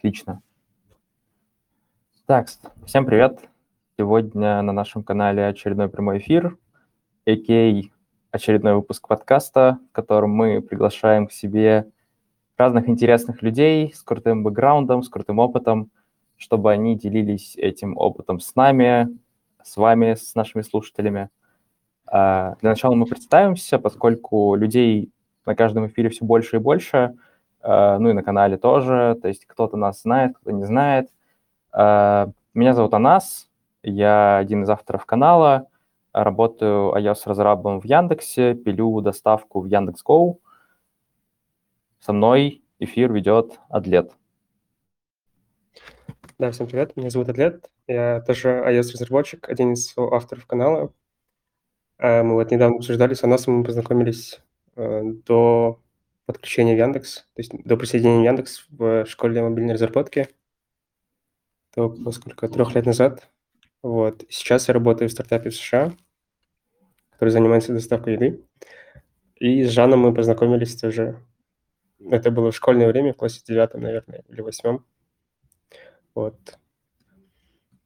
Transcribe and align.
Отлично. 0.00 0.40
Так, 2.24 2.48
всем 2.86 3.04
привет. 3.04 3.38
Сегодня 3.98 4.62
на 4.62 4.72
нашем 4.72 5.02
канале 5.02 5.46
очередной 5.46 5.90
прямой 5.90 6.20
эфир, 6.20 6.56
а.к.а. 7.26 7.82
очередной 8.30 8.76
выпуск 8.76 9.06
подкаста, 9.06 9.78
в 9.90 9.92
котором 9.92 10.30
мы 10.30 10.62
приглашаем 10.62 11.26
к 11.26 11.32
себе 11.32 11.90
разных 12.56 12.88
интересных 12.88 13.42
людей 13.42 13.92
с 13.94 14.02
крутым 14.02 14.42
бэкграундом, 14.42 15.02
с 15.02 15.10
крутым 15.10 15.38
опытом, 15.38 15.90
чтобы 16.38 16.72
они 16.72 16.96
делились 16.96 17.54
этим 17.58 17.94
опытом 17.98 18.40
с 18.40 18.56
нами, 18.56 19.06
с 19.62 19.76
вами, 19.76 20.14
с 20.14 20.34
нашими 20.34 20.62
слушателями. 20.62 21.28
А, 22.06 22.56
для 22.62 22.70
начала 22.70 22.94
мы 22.94 23.04
представимся, 23.04 23.78
поскольку 23.78 24.54
людей 24.54 25.12
на 25.44 25.54
каждом 25.54 25.88
эфире 25.88 26.08
все 26.08 26.24
больше 26.24 26.56
и 26.56 26.58
больше, 26.58 27.18
ну 27.62 28.08
и 28.08 28.12
на 28.12 28.22
канале 28.22 28.56
тоже, 28.56 29.18
то 29.20 29.28
есть 29.28 29.46
кто-то 29.46 29.76
нас 29.76 30.02
знает, 30.02 30.36
кто-то 30.36 30.52
не 30.52 30.64
знает. 30.64 31.10
А, 31.72 32.30
меня 32.54 32.74
зовут 32.74 32.94
Анас, 32.94 33.48
я 33.82 34.38
один 34.38 34.64
из 34.64 34.70
авторов 34.70 35.06
канала, 35.06 35.68
работаю 36.12 36.92
iOS-разрабом 36.96 37.80
в 37.80 37.84
Яндексе, 37.84 38.54
пилю 38.54 39.00
доставку 39.00 39.60
в 39.60 39.66
Яндекс.Гоу. 39.66 40.40
Со 42.00 42.12
мной 42.12 42.62
эфир 42.78 43.12
ведет 43.12 43.60
Адлет. 43.68 44.12
Да, 46.38 46.50
всем 46.50 46.66
привет, 46.66 46.96
меня 46.96 47.10
зовут 47.10 47.28
Адлет, 47.28 47.70
я 47.86 48.20
тоже 48.22 48.64
iOS-разработчик, 48.66 49.48
один 49.48 49.74
из 49.74 49.94
авторов 49.96 50.46
канала. 50.46 50.92
Э, 51.98 52.22
мы 52.22 52.34
вот 52.34 52.50
недавно 52.50 52.76
обсуждали 52.76 53.14
с 53.14 53.22
Анасом, 53.22 53.58
мы 53.58 53.64
познакомились 53.64 54.40
э, 54.76 55.02
до 55.26 55.78
подключения 56.32 56.74
в 56.74 56.78
Яндекс, 56.78 57.26
то 57.34 57.40
есть 57.40 57.52
до 57.64 57.76
присоединения 57.76 58.22
в 58.22 58.24
Яндекс 58.24 58.66
в 58.70 59.06
школе 59.06 59.42
мобильной 59.42 59.74
разработки. 59.74 60.28
Около 61.76 62.10
сколько, 62.10 62.48
трех 62.48 62.74
лет 62.74 62.86
назад. 62.86 63.30
Вот. 63.82 64.24
Сейчас 64.28 64.68
я 64.68 64.74
работаю 64.74 65.08
в 65.08 65.12
стартапе 65.12 65.50
в 65.50 65.54
США, 65.54 65.92
который 67.12 67.30
занимается 67.30 67.72
доставкой 67.72 68.14
еды. 68.14 68.44
И 69.36 69.64
с 69.64 69.70
Жаном 69.70 70.00
мы 70.00 70.14
познакомились 70.14 70.76
тоже. 70.76 71.18
Это 71.98 72.30
было 72.30 72.50
в 72.50 72.56
школьное 72.56 72.88
время, 72.88 73.12
в 73.12 73.16
классе 73.16 73.40
девятом, 73.46 73.82
наверное, 73.82 74.22
или 74.28 74.40
восьмом. 74.40 74.84
Вот. 76.14 76.58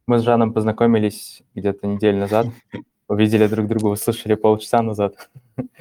Мы 0.06 0.19
с 0.19 0.23
Жаном 0.23 0.53
познакомились 0.53 1.42
где-то 1.55 1.86
неделю 1.86 2.19
назад. 2.19 2.47
Увидели 3.06 3.47
друг 3.47 3.69
друга, 3.69 3.86
услышали 3.86 4.34
полчаса 4.34 4.83
назад. 4.83 5.31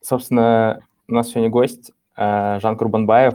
Собственно, 0.00 0.82
у 1.08 1.14
нас 1.14 1.30
сегодня 1.30 1.48
гость 1.48 1.92
э, 2.16 2.60
Жан 2.60 2.76
Курбанбаев, 2.76 3.34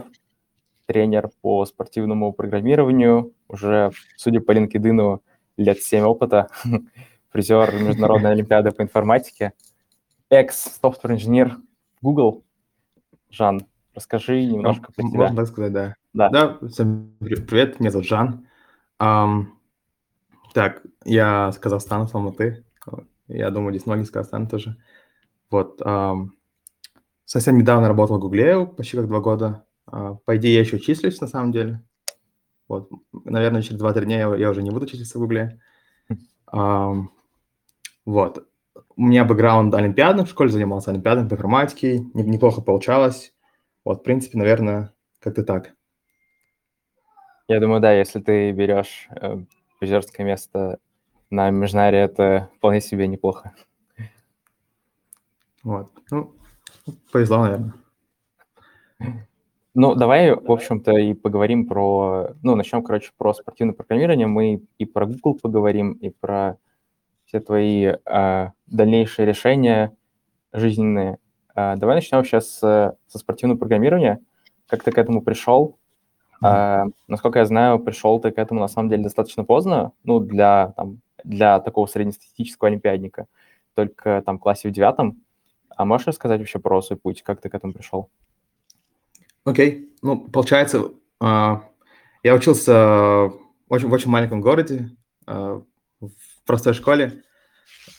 тренер 0.86 1.30
по 1.40 1.64
спортивному 1.66 2.32
программированию, 2.32 3.32
уже, 3.48 3.90
судя 4.16 4.40
по 4.40 4.52
LinkedIn, 4.52 5.20
лет 5.56 5.82
7 5.82 6.04
опыта, 6.04 6.48
призер 7.32 7.74
Международной 7.74 8.30
Олимпиады 8.30 8.70
по 8.70 8.82
информатике, 8.82 9.54
экс-софтвер-инженер 10.30 11.58
Google. 12.00 12.44
Жан, 13.30 13.66
расскажи 13.92 14.44
немножко 14.44 14.92
про 14.92 15.02
себя. 15.02 15.18
Можно 15.18 15.36
так 15.36 15.48
сказать, 15.48 15.72
да. 15.72 15.96
Да. 16.12 16.28
Да, 16.30 16.58
всем 16.68 17.16
привет, 17.18 17.80
меня 17.80 17.90
зовут 17.90 18.06
Жан. 18.06 18.46
Um, 19.02 19.46
так, 20.52 20.82
я 21.04 21.50
с 21.50 21.58
Казахстана, 21.58 22.06
с 22.06 22.14
Алматы. 22.14 22.64
Я 23.26 23.50
думаю, 23.50 23.72
здесь 23.72 23.86
многие 23.86 24.04
с 24.04 24.10
Казахстана 24.10 24.46
тоже. 24.46 24.76
Вот. 25.50 25.80
Um, 25.80 26.28
совсем 27.24 27.58
недавно 27.58 27.88
работал 27.88 28.18
в 28.18 28.20
Гугле, 28.20 28.66
почти 28.66 28.96
как 28.96 29.06
два 29.06 29.20
года. 29.20 29.64
Uh, 29.90 30.18
по 30.24 30.36
идее, 30.36 30.54
я 30.54 30.60
еще 30.60 30.78
числюсь, 30.78 31.20
на 31.20 31.26
самом 31.26 31.52
деле. 31.52 31.82
Вот. 32.68 32.90
Наверное, 33.12 33.62
через 33.62 33.80
2-3 33.80 34.04
дня 34.04 34.18
я, 34.18 34.34
я 34.36 34.50
уже 34.50 34.62
не 34.62 34.70
буду 34.70 34.86
числиться 34.86 35.18
в 35.18 35.20
Гугле. 35.20 35.60
Um, 36.52 37.08
вот. 38.04 38.46
У 38.96 39.02
меня 39.02 39.24
бэкграунд 39.24 39.74
олимпиадный, 39.74 40.24
в 40.24 40.28
школе 40.28 40.50
занимался 40.50 40.90
олимпиадом 40.90 41.28
по 41.28 41.34
информатике, 41.34 41.98
неплохо 42.14 42.60
получалось. 42.60 43.32
Вот, 43.84 44.00
в 44.00 44.02
принципе, 44.02 44.38
наверное, 44.38 44.92
как-то 45.20 45.42
так. 45.42 45.74
Я 47.48 47.60
думаю, 47.60 47.80
да, 47.80 47.92
если 47.92 48.20
ты 48.20 48.52
берешь 48.52 49.08
э, 49.10 49.36
призерское 49.78 50.24
место 50.24 50.78
на 51.30 51.50
Межнаре, 51.50 51.98
это 51.98 52.50
вполне 52.56 52.80
себе 52.80 53.06
неплохо. 53.06 53.54
Вот. 55.62 55.90
Ну, 56.10 56.34
повезло, 57.12 57.42
наверное. 57.42 57.74
Ну, 59.74 59.94
давай, 59.96 60.32
в 60.32 60.52
общем-то, 60.52 60.92
и 60.92 61.14
поговорим 61.14 61.66
про... 61.66 62.28
Ну, 62.42 62.54
начнем, 62.54 62.82
короче, 62.82 63.10
про 63.16 63.34
спортивное 63.34 63.74
программирование. 63.74 64.28
Мы 64.28 64.62
и 64.78 64.84
про 64.84 65.04
Google 65.04 65.34
поговорим, 65.34 65.92
и 65.92 66.10
про 66.10 66.58
все 67.24 67.40
твои 67.40 67.92
э, 68.04 68.50
дальнейшие 68.66 69.26
решения 69.26 69.92
жизненные. 70.52 71.18
Э, 71.56 71.74
давай 71.76 71.96
начнем 71.96 72.24
сейчас 72.24 72.48
с, 72.50 72.60
со 73.08 73.18
спортивного 73.18 73.58
программирования. 73.58 74.20
Как 74.68 74.84
ты 74.84 74.92
к 74.92 74.98
этому 74.98 75.22
пришел? 75.22 75.76
А, 76.40 76.86
насколько 77.08 77.38
я 77.38 77.46
знаю, 77.46 77.78
пришел 77.78 78.20
ты 78.20 78.30
к 78.30 78.38
этому 78.38 78.60
на 78.60 78.68
самом 78.68 78.90
деле 78.90 79.02
достаточно 79.02 79.44
поздно, 79.44 79.92
ну, 80.02 80.20
для, 80.20 80.74
там, 80.76 81.00
для 81.22 81.58
такого 81.60 81.86
среднестатистического 81.86 82.68
олимпиадника, 82.68 83.26
только 83.74 84.22
там 84.24 84.36
в 84.36 84.40
классе 84.40 84.68
в 84.68 84.72
девятом. 84.72 85.22
А 85.76 85.84
можешь 85.84 86.06
рассказать 86.06 86.40
вообще 86.40 86.58
про 86.58 86.82
свой 86.82 86.98
путь, 86.98 87.22
как 87.22 87.40
ты 87.40 87.48
к 87.48 87.54
этому 87.54 87.72
пришел? 87.72 88.10
Окей, 89.44 89.70
okay. 89.70 89.88
ну, 90.02 90.28
получается, 90.28 90.92
uh, 91.22 91.60
я 92.22 92.34
учился 92.34 92.72
в 92.72 93.40
очень, 93.68 93.88
в 93.88 93.92
очень 93.92 94.10
маленьком 94.10 94.40
городе, 94.40 94.90
uh, 95.26 95.62
в 96.00 96.46
простой 96.46 96.74
школе. 96.74 97.22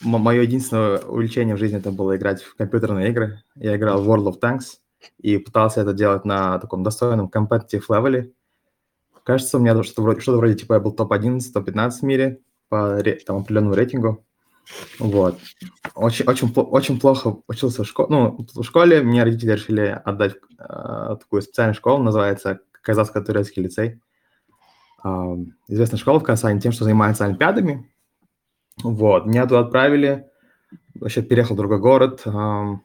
Мое 0.01 0.41
единственное 0.41 0.99
увлечение 0.99 1.55
в 1.55 1.59
жизни 1.59 1.77
это 1.77 1.91
было 1.91 2.15
играть 2.15 2.41
в 2.41 2.55
компьютерные 2.55 3.09
игры. 3.09 3.43
Я 3.55 3.75
играл 3.75 4.01
в 4.01 4.09
World 4.09 4.33
of 4.33 4.39
Tanks 4.39 4.79
и 5.19 5.37
пытался 5.37 5.81
это 5.81 5.93
делать 5.93 6.25
на 6.25 6.59
таком 6.59 6.83
достойном 6.83 7.29
competitive 7.33 7.83
левеле. 7.89 8.33
Кажется, 9.23 9.57
у 9.57 9.59
меня 9.59 9.81
что-то 9.83 10.01
вроде, 10.01 10.21
что 10.21 10.37
вроде 10.37 10.55
типа 10.55 10.73
я 10.73 10.79
был 10.79 10.91
топ-11, 10.91 11.41
топ-15 11.53 11.91
в 11.91 12.03
мире 12.03 12.41
по 12.69 13.01
там, 13.25 13.37
определенному 13.37 13.75
рейтингу. 13.75 14.25
Вот. 14.99 15.39
Очень, 15.93 16.25
очень, 16.25 16.51
очень 16.53 16.99
плохо 16.99 17.37
учился 17.47 17.83
в 17.83 17.87
школе. 17.87 18.07
Ну, 18.09 18.47
в 18.53 18.63
школе 18.63 19.01
мне 19.01 19.23
родители 19.23 19.51
решили 19.51 20.01
отдать 20.03 20.35
э, 20.57 21.15
такую 21.19 21.41
специальную 21.41 21.75
школу, 21.75 22.03
называется 22.03 22.59
Казахско-турецкий 22.81 23.63
лицей. 23.63 24.01
Э, 25.03 25.35
известная 25.67 25.99
школа 25.99 26.19
в 26.19 26.23
Казани 26.23 26.59
тем, 26.59 26.71
что 26.71 26.83
занимается 26.83 27.25
олимпиадами. 27.25 27.91
Вот. 28.83 29.25
Меня 29.25 29.43
туда 29.43 29.61
отправили. 29.61 30.27
Вообще 30.95 31.21
переехал 31.21 31.55
в 31.55 31.57
другой 31.57 31.79
город. 31.79 32.21
Э, 32.25 32.75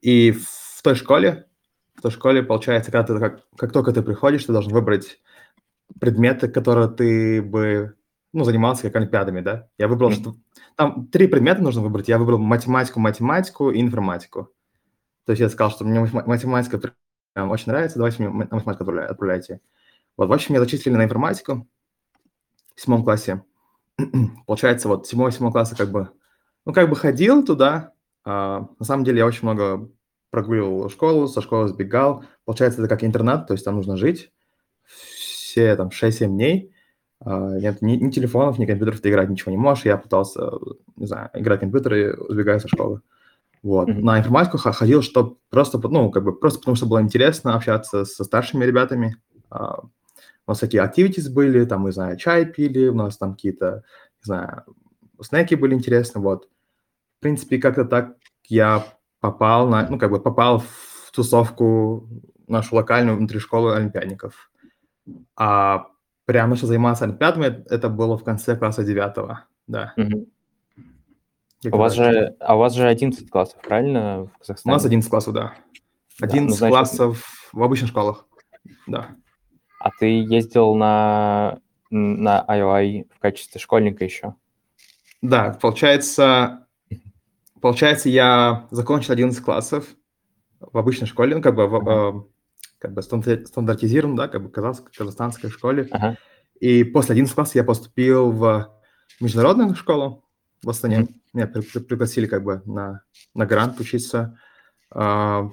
и 0.00 0.32
в 0.32 0.82
той 0.82 0.94
школе, 0.94 1.46
в 1.94 2.02
той 2.02 2.10
школе, 2.10 2.42
получается, 2.42 2.90
когда 2.90 3.06
ты, 3.06 3.18
как, 3.18 3.40
как 3.56 3.72
только 3.72 3.92
ты 3.92 4.02
приходишь, 4.02 4.44
ты 4.44 4.52
должен 4.52 4.72
выбрать 4.72 5.18
предметы, 6.00 6.48
которые 6.48 6.88
ты 6.88 7.42
бы 7.42 7.94
ну, 8.34 8.44
занимался 8.44 8.82
как 8.82 8.96
олимпиадами, 8.96 9.40
да. 9.40 9.68
Я 9.78 9.88
выбрал, 9.88 10.10
mm-hmm. 10.10 10.14
что 10.14 10.36
там 10.76 11.06
три 11.06 11.28
предмета 11.28 11.62
нужно 11.62 11.82
выбрать. 11.82 12.08
Я 12.08 12.18
выбрал 12.18 12.38
математику, 12.38 13.00
математику 13.00 13.70
и 13.70 13.80
информатику. 13.80 14.50
То 15.24 15.32
есть 15.32 15.40
я 15.40 15.48
сказал, 15.48 15.70
что 15.70 15.84
мне 15.84 16.00
математика 16.00 16.78
прям 17.32 17.50
очень 17.50 17.72
нравится, 17.72 17.98
давайте 17.98 18.22
мне 18.22 18.28
на 18.28 18.56
математику 18.56 18.90
отправляйте. 18.90 19.60
Вот, 20.16 20.28
в 20.28 20.32
общем, 20.32 20.54
меня 20.54 20.62
зачислили 20.62 20.94
на 20.94 21.04
информатику 21.04 21.66
в 22.74 22.80
седьмом 22.80 23.04
классе. 23.04 23.42
Получается, 24.46 24.88
вот 24.88 25.06
седьмого 25.06 25.30
седьмого 25.30 25.52
класса 25.52 25.76
как 25.76 25.90
бы, 25.90 26.10
ну, 26.64 26.72
как 26.72 26.90
бы 26.90 26.96
ходил 26.96 27.44
туда. 27.44 27.92
А, 28.24 28.68
на 28.78 28.84
самом 28.84 29.04
деле 29.04 29.18
я 29.18 29.26
очень 29.26 29.48
много 29.48 29.88
прогуливал 30.30 30.90
школу, 30.90 31.28
со 31.28 31.40
школы 31.40 31.68
сбегал. 31.68 32.24
Получается, 32.44 32.80
это 32.80 32.88
как 32.88 33.04
интернат, 33.04 33.46
то 33.46 33.54
есть 33.54 33.64
там 33.64 33.76
нужно 33.76 33.96
жить 33.96 34.32
все 34.84 35.76
там 35.76 35.88
6-7 35.88 36.26
дней. 36.26 36.73
Uh, 37.22 37.58
нет 37.58 37.80
ни, 37.80 37.96
ни 37.96 38.10
телефонов, 38.10 38.58
ни 38.58 38.66
компьютеров, 38.66 39.00
ты 39.00 39.10
играть 39.10 39.30
ничего 39.30 39.50
не 39.50 39.56
можешь. 39.56 39.84
Я 39.84 39.96
пытался, 39.96 40.50
не 40.96 41.06
знаю, 41.06 41.30
играть 41.34 41.58
в 41.58 41.60
компьютеры, 41.60 42.18
сбегая 42.28 42.58
со 42.58 42.68
школы. 42.68 43.00
Вот. 43.62 43.88
Mm-hmm. 43.88 44.00
На 44.00 44.18
информатику 44.18 44.58
ходил, 44.58 45.00
что 45.00 45.38
просто, 45.48 45.78
ну, 45.88 46.10
как 46.10 46.24
бы, 46.24 46.38
просто 46.38 46.58
потому 46.58 46.76
что 46.76 46.86
было 46.86 47.00
интересно 47.00 47.54
общаться 47.54 48.04
со 48.04 48.24
старшими 48.24 48.64
ребятами. 48.64 49.16
Uh, 49.50 49.86
у 50.46 50.50
нас 50.50 50.58
такие 50.58 50.82
activities 50.82 51.30
были, 51.30 51.64
там, 51.64 51.86
не 51.86 51.92
знаю, 51.92 52.18
чай 52.18 52.44
пили, 52.44 52.88
у 52.88 52.94
нас 52.94 53.16
там 53.16 53.32
какие-то, 53.34 53.84
не 54.22 54.26
знаю, 54.26 54.64
снеки 55.22 55.54
были 55.54 55.74
интересны, 55.74 56.20
вот. 56.20 56.48
В 57.18 57.20
принципе, 57.20 57.58
как-то 57.58 57.86
так 57.86 58.16
я 58.48 58.84
попал 59.20 59.68
на, 59.68 59.88
ну, 59.88 59.98
как 59.98 60.10
бы 60.10 60.20
попал 60.20 60.58
в 60.58 61.10
тусовку 61.14 62.06
нашу 62.46 62.76
локальную 62.76 63.16
внутри 63.16 63.38
школы 63.38 63.74
олимпиадников. 63.74 64.50
А 65.36 65.86
прям 66.24 66.50
начал 66.50 66.66
заниматься 66.66 67.04
олимпиадами, 67.04 67.64
это 67.68 67.88
было 67.88 68.16
в 68.16 68.24
конце 68.24 68.56
класса 68.56 68.84
девятого, 68.84 69.44
да. 69.66 69.92
Угу. 69.96 70.28
У 71.72 71.76
вас 71.76 71.94
же, 71.94 72.36
а 72.40 72.56
у 72.56 72.58
вас 72.58 72.74
же 72.74 72.86
11 72.86 73.30
классов, 73.30 73.60
правильно, 73.62 74.24
в 74.34 74.38
Казахстане? 74.38 74.72
У 74.72 74.76
нас 74.76 74.84
11 74.84 75.10
классов, 75.10 75.34
да. 75.34 75.54
11 76.20 76.30
да, 76.30 76.40
ну, 76.40 76.54
значит... 76.54 76.72
классов 76.72 77.48
в 77.52 77.62
обычных 77.62 77.90
школах, 77.90 78.26
да. 78.86 79.08
А 79.80 79.90
ты 79.98 80.06
ездил 80.06 80.74
на, 80.74 81.60
на 81.90 82.44
IOI 82.48 83.06
в 83.14 83.18
качестве 83.18 83.60
школьника 83.60 84.04
еще? 84.04 84.34
Да, 85.22 85.58
получается, 85.60 86.66
получается, 87.60 88.08
я 88.08 88.66
закончил 88.70 89.12
11 89.12 89.42
классов 89.42 89.86
в 90.60 90.76
обычной 90.76 91.06
школе, 91.06 91.36
ну, 91.36 91.42
как 91.42 91.54
бы, 91.54 91.66
в, 91.66 91.88
э, 91.88 92.33
как 92.84 92.92
бы 92.92 93.00
стандартизирован, 93.02 94.14
да, 94.14 94.28
как 94.28 94.42
бы 94.42 94.50
казахской, 94.50 94.92
казахстанской 94.92 95.48
школе. 95.48 95.88
Ага. 95.90 96.18
И 96.60 96.84
после 96.84 97.14
11 97.14 97.34
класса 97.34 97.56
я 97.56 97.64
поступил 97.64 98.30
в 98.30 98.70
международную 99.20 99.74
школу 99.74 100.22
в 100.62 100.68
Астане. 100.68 100.98
Мгм. 101.00 101.14
Меня 101.32 101.46
при- 101.46 101.62
при- 101.62 101.78
пригласили 101.80 102.26
как 102.26 102.44
бы 102.44 102.60
на, 102.66 103.00
на 103.34 103.46
грант 103.46 103.80
учиться. 103.80 104.38
А, 104.90 105.48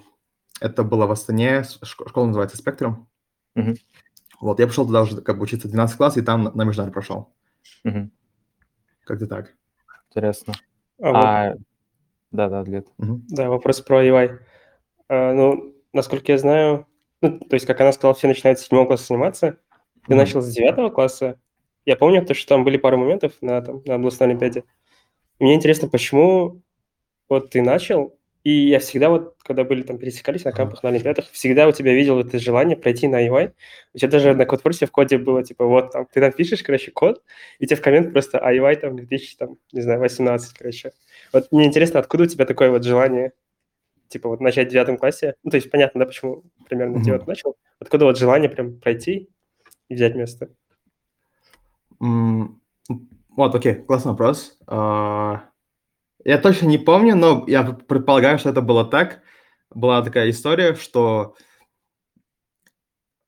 Это 0.59 0.83
было 0.83 1.07
в 1.07 1.11
Астане, 1.11 1.63
школа 1.83 2.25
называется 2.27 2.57
«Спектрум». 2.57 3.07
Мгм. 3.55 3.75
Вот, 4.41 4.59
я 4.59 4.67
пошел 4.67 4.85
туда 4.85 5.01
уже 5.03 5.21
как 5.21 5.37
бы 5.37 5.43
учиться 5.43 5.69
12 5.69 5.95
класс, 5.97 6.17
и 6.17 6.21
там 6.21 6.43
на, 6.43 6.51
на 6.51 6.63
международный 6.65 6.93
прошел. 6.93 7.33
Мгм. 7.85 8.11
Как-то 9.05 9.25
так. 9.25 9.53
Интересно. 10.09 10.53
А 11.01 11.07
вот, 11.07 11.15
А, 11.25 11.55
да-да, 12.31 12.63
Глеб. 12.63 12.89
Мгм. 12.97 13.25
да, 13.29 13.49
вопрос 13.49 13.79
про 13.81 14.03
UI. 14.05 14.37
А, 15.07 15.33
ну, 15.33 15.73
насколько 15.93 16.31
я 16.33 16.37
знаю, 16.37 16.85
ну, 17.21 17.39
то 17.39 17.53
есть, 17.53 17.65
как 17.65 17.79
она 17.81 17.91
сказала, 17.91 18.13
все 18.15 18.27
начинают 18.27 18.59
с 18.59 18.63
седьмого 18.63 18.85
класса 18.87 19.07
заниматься. 19.07 19.57
Ты 20.07 20.13
Мгм. 20.15 20.17
начал 20.17 20.41
с 20.41 20.49
девятого 20.51 20.89
класса. 20.89 21.39
Я 21.85 21.95
помню, 21.95 22.25
то, 22.25 22.33
что 22.33 22.47
там 22.49 22.63
были 22.63 22.77
пару 22.77 22.97
моментов 22.97 23.33
на, 23.41 23.61
там, 23.61 23.81
на 23.85 23.95
областной 23.95 24.29
олимпиаде. 24.29 24.63
И 25.39 25.43
мне 25.43 25.55
интересно, 25.55 25.89
почему 25.89 26.61
вот 27.29 27.51
ты 27.51 27.61
начал, 27.61 28.17
и 28.43 28.51
я 28.51 28.79
всегда 28.79 29.09
вот, 29.09 29.35
когда 29.43 29.63
были 29.63 29.83
там, 29.83 29.97
пересекались 29.97 30.45
на 30.45 30.51
кампах, 30.51 30.83
на 30.83 30.89
олимпиадах, 30.89 31.29
всегда 31.31 31.67
у 31.67 31.71
тебя 31.71 31.93
видел 31.93 32.19
это 32.19 32.39
желание 32.39 32.77
пройти 32.77 33.07
на 33.07 33.25
UI. 33.27 33.53
У 33.93 33.97
тебя 33.99 34.09
даже 34.09 34.33
на 34.35 34.45
код-форсе 34.45 34.85
в 34.87 34.91
коде 34.91 35.17
было, 35.17 35.43
типа, 35.43 35.65
вот 35.65 35.91
там, 35.91 36.07
ты 36.11 36.19
там 36.21 36.31
пишешь, 36.31 36.63
короче, 36.63 36.91
код, 36.91 37.23
и 37.59 37.67
тебе 37.67 37.77
в 37.77 37.81
коммент 37.81 38.13
просто 38.13 38.39
UI 38.39 38.75
там 38.77 38.95
2000, 38.97 39.37
там, 39.37 39.57
не 39.73 39.81
знаю, 39.81 39.99
18, 39.99 40.57
короче. 40.57 40.91
Вот 41.33 41.51
мне 41.51 41.65
интересно, 41.65 41.99
откуда 41.99 42.23
у 42.23 42.27
тебя 42.27 42.45
такое 42.45 42.71
вот 42.71 42.83
желание, 42.83 43.33
типа, 44.11 44.29
вот 44.29 44.41
начать 44.41 44.67
в 44.67 44.71
девятом 44.71 44.97
классе? 44.97 45.35
Ну, 45.43 45.49
то 45.49 45.57
есть 45.57 45.71
понятно, 45.71 45.99
да, 45.99 46.05
почему 46.05 46.43
примерно 46.67 47.03
ты 47.03 47.11
вот 47.11 47.25
начал. 47.27 47.57
Откуда 47.79 48.05
вот 48.05 48.17
желание 48.17 48.49
прям 48.49 48.79
пройти 48.79 49.29
и 49.89 49.95
взять 49.95 50.15
место? 50.15 50.49
Вот, 51.99 53.55
окей, 53.55 53.75
классный 53.75 54.11
вопрос. 54.11 54.57
А, 54.67 55.45
Я 56.23 56.37
точно 56.37 56.67
не 56.67 56.77
помню, 56.77 57.15
но 57.15 57.45
я 57.47 57.63
предполагаю, 57.63 58.37
что 58.37 58.49
это 58.49 58.61
было 58.61 58.85
так. 58.85 59.21
Была 59.73 60.03
такая 60.03 60.29
история, 60.29 60.75
что 60.75 61.35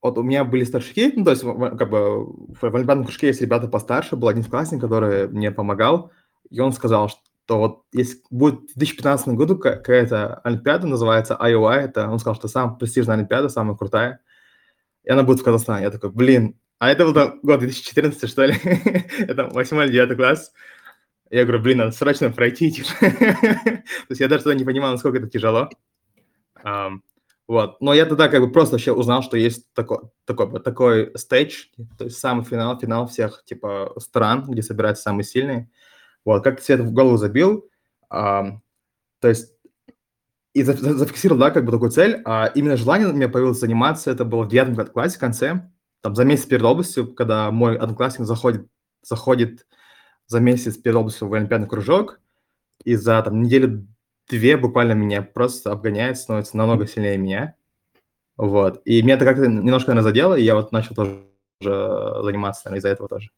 вот 0.02 0.18
у 0.18 0.22
меня 0.22 0.44
были 0.44 0.64
старшики, 0.64 1.12
ну, 1.16 1.24
то 1.24 1.30
есть 1.30 1.42
как 1.42 1.88
бы 1.88 2.26
в 2.26 2.62
олимпиадном 2.62 3.04
кружке 3.04 3.28
есть 3.28 3.40
ребята 3.40 3.68
постарше, 3.68 4.16
был 4.16 4.28
один 4.28 4.44
классник, 4.44 4.82
который 4.82 5.28
мне 5.28 5.50
помогал, 5.50 6.12
и 6.50 6.60
он 6.60 6.72
сказал, 6.72 7.08
что 7.08 7.20
вот 7.48 7.82
если 7.92 8.18
будет 8.30 8.70
в 8.70 8.78
2015 8.78 9.28
году 9.28 9.58
ка- 9.58 9.76
какая-то 9.76 10.36
олимпиада, 10.44 10.86
называется 10.86 11.38
IOI, 11.40 11.74
это, 11.76 12.08
он 12.08 12.18
сказал, 12.18 12.34
что 12.36 12.48
самая 12.48 12.76
престижная 12.76 13.16
олимпиада, 13.16 13.48
самая 13.48 13.76
крутая, 13.76 14.20
и 15.04 15.10
она 15.10 15.22
будет 15.22 15.40
в 15.40 15.44
Казахстане. 15.44 15.84
Я 15.84 15.90
такой, 15.90 16.10
блин, 16.10 16.58
а 16.78 16.90
это 16.90 17.04
был 17.04 17.14
там 17.14 17.40
год 17.42 17.60
2014, 17.60 18.28
что 18.28 18.44
ли? 18.46 18.54
Это 19.18 19.44
8 19.46 19.82
или 19.84 19.92
9 19.92 20.16
класс. 20.16 20.52
Я 21.30 21.44
говорю, 21.44 21.62
блин, 21.62 21.78
надо 21.78 21.92
срочно 21.92 22.30
пройти. 22.30 22.70
типа. 22.72 22.88
То 23.00 23.82
есть 24.10 24.20
я 24.20 24.28
даже 24.28 24.44
тогда 24.44 24.58
не 24.58 24.64
понимал, 24.64 24.92
насколько 24.92 25.18
это 25.18 25.28
тяжело. 25.28 25.70
Ам, 26.62 27.02
Вот. 27.46 27.80
Но 27.80 27.94
я 27.94 28.06
тогда 28.06 28.28
как 28.28 28.40
бы 28.40 28.52
просто 28.52 28.74
вообще 28.74 28.92
узнал, 28.92 29.22
что 29.22 29.36
есть 29.36 29.72
такой, 29.72 29.98
такой, 30.26 30.60
такой 30.60 31.12
стейдж, 31.16 31.66
то 31.98 32.04
есть 32.04 32.18
самый 32.18 32.44
финал, 32.44 32.78
финал 32.78 33.06
всех 33.06 33.44
типа 33.44 33.94
стран, 33.98 34.44
где 34.48 34.62
собираются 34.62 35.04
самые 35.04 35.24
сильные. 35.24 35.70
Вот, 36.24 36.42
как 36.44 36.60
себе 36.60 36.76
это 36.76 36.84
в 36.84 36.92
голову 36.92 37.16
забил. 37.16 37.68
ам, 38.10 38.62
То 39.20 39.28
есть 39.28 39.52
и 40.54 40.62
за- 40.62 40.74
за- 40.74 40.96
зафиксировал, 40.98 41.40
да, 41.40 41.50
как 41.50 41.64
бы 41.64 41.72
такую 41.72 41.90
цель, 41.90 42.22
а 42.24 42.46
именно 42.54 42.76
желание 42.76 43.08
у 43.08 43.12
меня 43.12 43.28
появилось 43.28 43.58
заниматься, 43.60 44.10
это 44.10 44.24
было 44.24 44.44
в 44.44 44.48
девятом 44.48 44.74
класс- 44.76 44.90
классе, 44.90 45.16
в 45.16 45.20
конце, 45.20 45.70
там 46.02 46.14
за 46.14 46.24
месяц 46.24 46.46
перед 46.46 46.62
областью, 46.62 47.12
когда 47.14 47.50
мой 47.50 47.76
одноклассник 47.76 48.26
заходит, 48.26 48.68
заходит 49.02 49.66
за 50.26 50.40
месяц 50.40 50.76
перед 50.78 50.96
областью 50.96 51.28
в 51.28 51.34
олимпиадный 51.34 51.68
кружок, 51.68 52.20
и 52.84 52.96
за 52.96 53.22
там 53.22 53.42
неделю 53.42 53.86
две 54.28 54.56
буквально 54.56 54.92
меня 54.92 55.22
просто 55.22 55.72
обгоняет, 55.72 56.18
становится 56.18 56.56
намного 56.56 56.86
сильнее 56.86 57.18
меня. 57.18 57.56
Вот. 58.36 58.82
И 58.84 59.02
меня 59.02 59.14
это 59.16 59.24
как-то 59.26 59.46
немножко, 59.48 59.90
наверное, 59.92 60.10
задело, 60.10 60.34
и 60.34 60.42
я 60.44 60.54
вот 60.56 60.72
начал 60.72 60.94
тоже 60.94 61.26
заниматься, 61.62 62.62
наверное, 62.66 62.78
из-за 62.80 62.88
этого 62.90 63.08
тоже. 63.08 63.30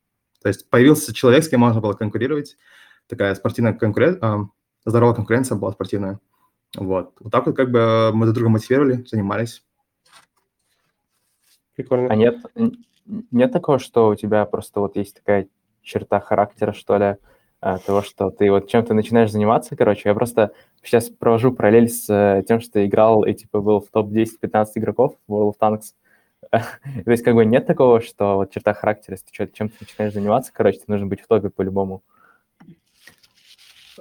То 0.46 0.48
есть 0.48 0.70
появился 0.70 1.12
человек, 1.12 1.42
с 1.42 1.48
кем 1.48 1.58
можно 1.58 1.80
было 1.80 1.94
конкурировать, 1.94 2.56
такая 3.08 3.34
спортивная 3.34 3.72
конкуренция, 3.72 4.48
здоровая 4.84 5.16
конкуренция 5.16 5.58
была 5.58 5.72
спортивная. 5.72 6.20
Вот. 6.76 7.14
Вот 7.18 7.32
так 7.32 7.46
вот 7.46 7.56
как 7.56 7.72
бы 7.72 8.12
мы 8.14 8.26
друг 8.26 8.36
друга 8.36 8.50
мотивировали, 8.50 9.04
занимались. 9.08 9.64
Прикольно. 11.74 12.12
А 12.12 12.14
нет, 12.14 12.36
нет 13.32 13.52
такого, 13.52 13.80
что 13.80 14.10
у 14.10 14.14
тебя 14.14 14.44
просто 14.44 14.78
вот 14.78 14.94
есть 14.94 15.16
такая 15.16 15.48
черта 15.82 16.20
характера, 16.20 16.72
что 16.72 16.96
ли, 16.96 17.16
а, 17.60 17.78
того, 17.78 18.02
что 18.02 18.30
ты 18.30 18.48
вот 18.48 18.68
чем-то 18.68 18.94
начинаешь 18.94 19.32
заниматься, 19.32 19.74
короче, 19.74 20.02
я 20.04 20.14
просто 20.14 20.52
сейчас 20.80 21.08
провожу 21.08 21.50
параллель 21.50 21.88
с 21.88 22.08
э, 22.08 22.44
тем, 22.46 22.60
что 22.60 22.86
играл 22.86 23.24
и 23.24 23.34
типа 23.34 23.60
был 23.60 23.80
в 23.80 23.88
топ-10-15 23.88 24.66
игроков 24.76 25.16
в 25.26 25.32
World 25.34 25.54
of 25.54 25.58
Tanks. 25.60 25.86
То 27.04 27.10
есть 27.10 27.22
как 27.22 27.34
бы 27.34 27.44
нет 27.44 27.66
такого, 27.66 28.00
что 28.00 28.36
вот 28.36 28.52
черта 28.52 28.74
характера, 28.74 29.14
если 29.14 29.46
ты 29.46 29.52
чем-то 29.52 29.74
начинаешь 29.80 30.12
заниматься, 30.12 30.52
короче, 30.52 30.78
тебе 30.78 30.94
нужно 30.94 31.06
быть 31.06 31.20
в 31.20 31.26
топе 31.26 31.50
по-любому. 31.50 32.02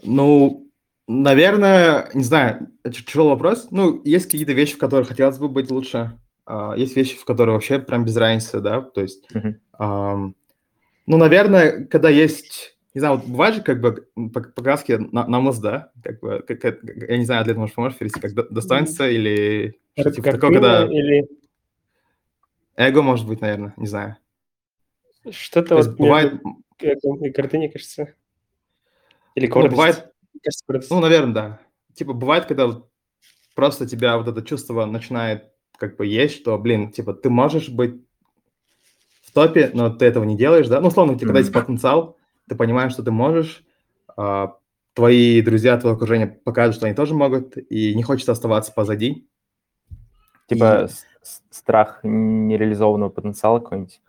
Ну, 0.03 0.67
наверное, 1.07 2.09
не 2.13 2.23
знаю, 2.23 2.67
это 2.83 3.03
тяжелый 3.03 3.29
вопрос. 3.29 3.67
Ну, 3.71 4.01
есть 4.03 4.25
какие-то 4.25 4.53
вещи, 4.53 4.75
в 4.75 4.79
которых 4.79 5.07
хотелось 5.07 5.37
бы 5.37 5.47
быть 5.47 5.71
лучше. 5.71 6.19
А, 6.45 6.75
есть 6.75 6.95
вещи, 6.95 7.17
в 7.17 7.25
которые 7.25 7.53
вообще 7.53 7.79
прям 7.79 8.05
без 8.05 8.15
разницы, 8.17 8.59
да, 8.59 8.81
то 8.81 9.01
есть, 9.01 9.27
Мгм. 9.33 9.59
ам, 9.79 10.35
ну, 11.07 11.17
наверное, 11.17 11.85
когда 11.85 12.09
есть, 12.09 12.77
не 12.93 12.99
знаю, 12.99 13.17
вот 13.17 13.25
бывает 13.25 13.55
же 13.55 13.61
как 13.61 13.81
бы 13.81 14.07
по, 14.31 14.41
по 14.41 14.63
краске 14.63 14.97
на, 14.97 15.27
на 15.27 15.39
мозг, 15.39 15.61
да, 15.61 15.91
как 16.03 16.19
бы, 16.19 16.43
как, 16.47 16.59
как- 16.61 16.83
я 16.83 17.17
не 17.17 17.25
знаю, 17.25 17.41
Атлет, 17.41 17.57
может, 17.57 17.75
поможешь 17.75 17.97
перевести, 17.97 18.19
как 18.19 18.33
до- 18.33 18.49
достоинство 18.49 19.09
или 19.09 19.79
что 19.97 20.11
типа 20.11 20.31
такое, 20.31 20.51
когда 20.51 20.85
или 20.85 21.27
эго, 22.75 23.01
может 23.01 23.27
быть, 23.27 23.41
наверное, 23.41 23.73
не 23.77 23.87
знаю. 23.87 24.17
что-то 25.29 25.69
То 25.69 25.77
есть 25.77 25.89
вот 25.89 25.97
бывает, 25.97 26.41
эго 26.79 27.25
и 27.25 27.29
гордыней, 27.29 27.69
кажется. 27.69 28.13
Или 29.35 29.47
ну, 29.47 29.53
гордость. 29.53 29.73
бывает, 29.73 30.11
Кажется, 30.43 30.65
гордость. 30.67 30.91
Ну, 30.91 30.99
наверное, 30.99 31.33
да. 31.33 31.59
Типа, 31.93 32.13
бывает, 32.13 32.45
когда 32.45 32.69
просто 33.55 33.87
тебя 33.87 34.17
вот 34.17 34.27
это 34.27 34.41
чувство 34.41 34.85
начинает 34.85 35.51
как 35.77 35.97
бы 35.97 36.05
есть, 36.05 36.35
что, 36.35 36.57
блин, 36.57 36.91
типа, 36.91 37.13
ты 37.13 37.29
можешь 37.29 37.69
быть 37.69 37.95
в 39.23 39.31
топе, 39.33 39.71
но 39.73 39.89
ты 39.89 40.05
этого 40.05 40.23
не 40.23 40.37
делаешь, 40.37 40.67
да? 40.67 40.79
Ну, 40.79 40.87
условно, 40.87 41.17
когда 41.17 41.39
есть 41.39 41.51
Мгм. 41.51 41.61
потенциал, 41.61 42.17
ты 42.47 42.55
понимаешь, 42.55 42.93
что 42.93 43.03
ты 43.03 43.11
можешь, 43.11 43.63
а, 44.15 44.57
твои 44.93 45.41
друзья, 45.41 45.77
твое 45.77 45.95
окружение 45.95 46.27
покажут, 46.27 46.75
что 46.75 46.85
они 46.85 46.95
тоже 46.95 47.13
могут, 47.13 47.57
и 47.57 47.93
не 47.95 48.03
хочется 48.03 48.31
оставаться 48.31 48.71
позади. 48.71 49.27
Типа 50.47 50.87
И- 50.89 51.14
страх 51.49 51.99
нереализованного 52.03 53.09
потенциала 53.09 53.59
какой-нибудь. 53.59 54.01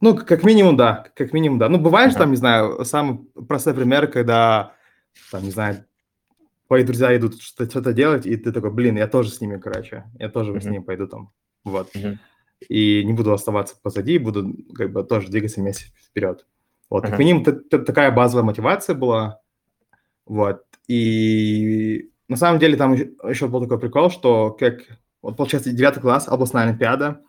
Ну, 0.00 0.14
как 0.14 0.44
минимум, 0.44 0.76
да, 0.76 1.06
как 1.14 1.32
минимум, 1.32 1.58
да. 1.58 1.68
Ну, 1.68 1.78
бывает, 1.78 2.10
Ага. 2.10 2.20
там, 2.20 2.30
не 2.30 2.36
знаю, 2.36 2.84
самый 2.84 3.18
простой 3.48 3.74
пример, 3.74 4.08
когда, 4.08 4.72
там, 5.30 5.42
не 5.42 5.50
знаю, 5.50 5.84
твои 6.68 6.84
друзья 6.84 7.16
идут 7.16 7.40
что-то, 7.40 7.92
делать, 7.92 8.26
и 8.26 8.36
ты 8.36 8.52
такой, 8.52 8.70
блин, 8.70 8.96
я 8.96 9.06
тоже 9.06 9.30
с 9.30 9.40
ними, 9.40 9.58
короче, 9.58 10.04
я 10.18 10.28
тоже 10.28 10.52
с 10.60 10.64
Мгм. 10.64 10.72
ними 10.72 10.82
пойду 10.82 11.06
там, 11.06 11.30
вот. 11.64 11.94
Мгм. 11.94 12.18
И 12.68 13.04
не 13.04 13.12
буду 13.12 13.32
оставаться 13.32 13.76
позади, 13.82 14.18
буду 14.18 14.54
как 14.74 14.92
бы 14.92 15.02
тоже 15.04 15.28
двигаться 15.28 15.60
вместе 15.60 15.86
вперед. 15.96 16.46
Вот, 16.90 17.02
как 17.02 17.14
Ага. 17.14 17.22
минимум 17.22 17.44
т- 17.44 17.52
т- 17.52 17.78
такая 17.78 18.10
базовая 18.10 18.44
мотивация 18.44 18.94
была, 18.94 19.40
вот. 20.26 20.62
И 20.88 22.10
на 22.28 22.36
самом 22.36 22.58
деле 22.58 22.76
там 22.76 22.92
еще, 22.92 23.10
еще 23.28 23.48
был 23.48 23.62
такой 23.62 23.78
прикол, 23.78 24.10
что 24.10 24.50
как, 24.52 24.82
вот 25.26 25.36
получается, 25.36 25.72
девятый 25.72 26.00
класс, 26.00 26.28
областная 26.28 26.68
олимпиада, 26.68 27.20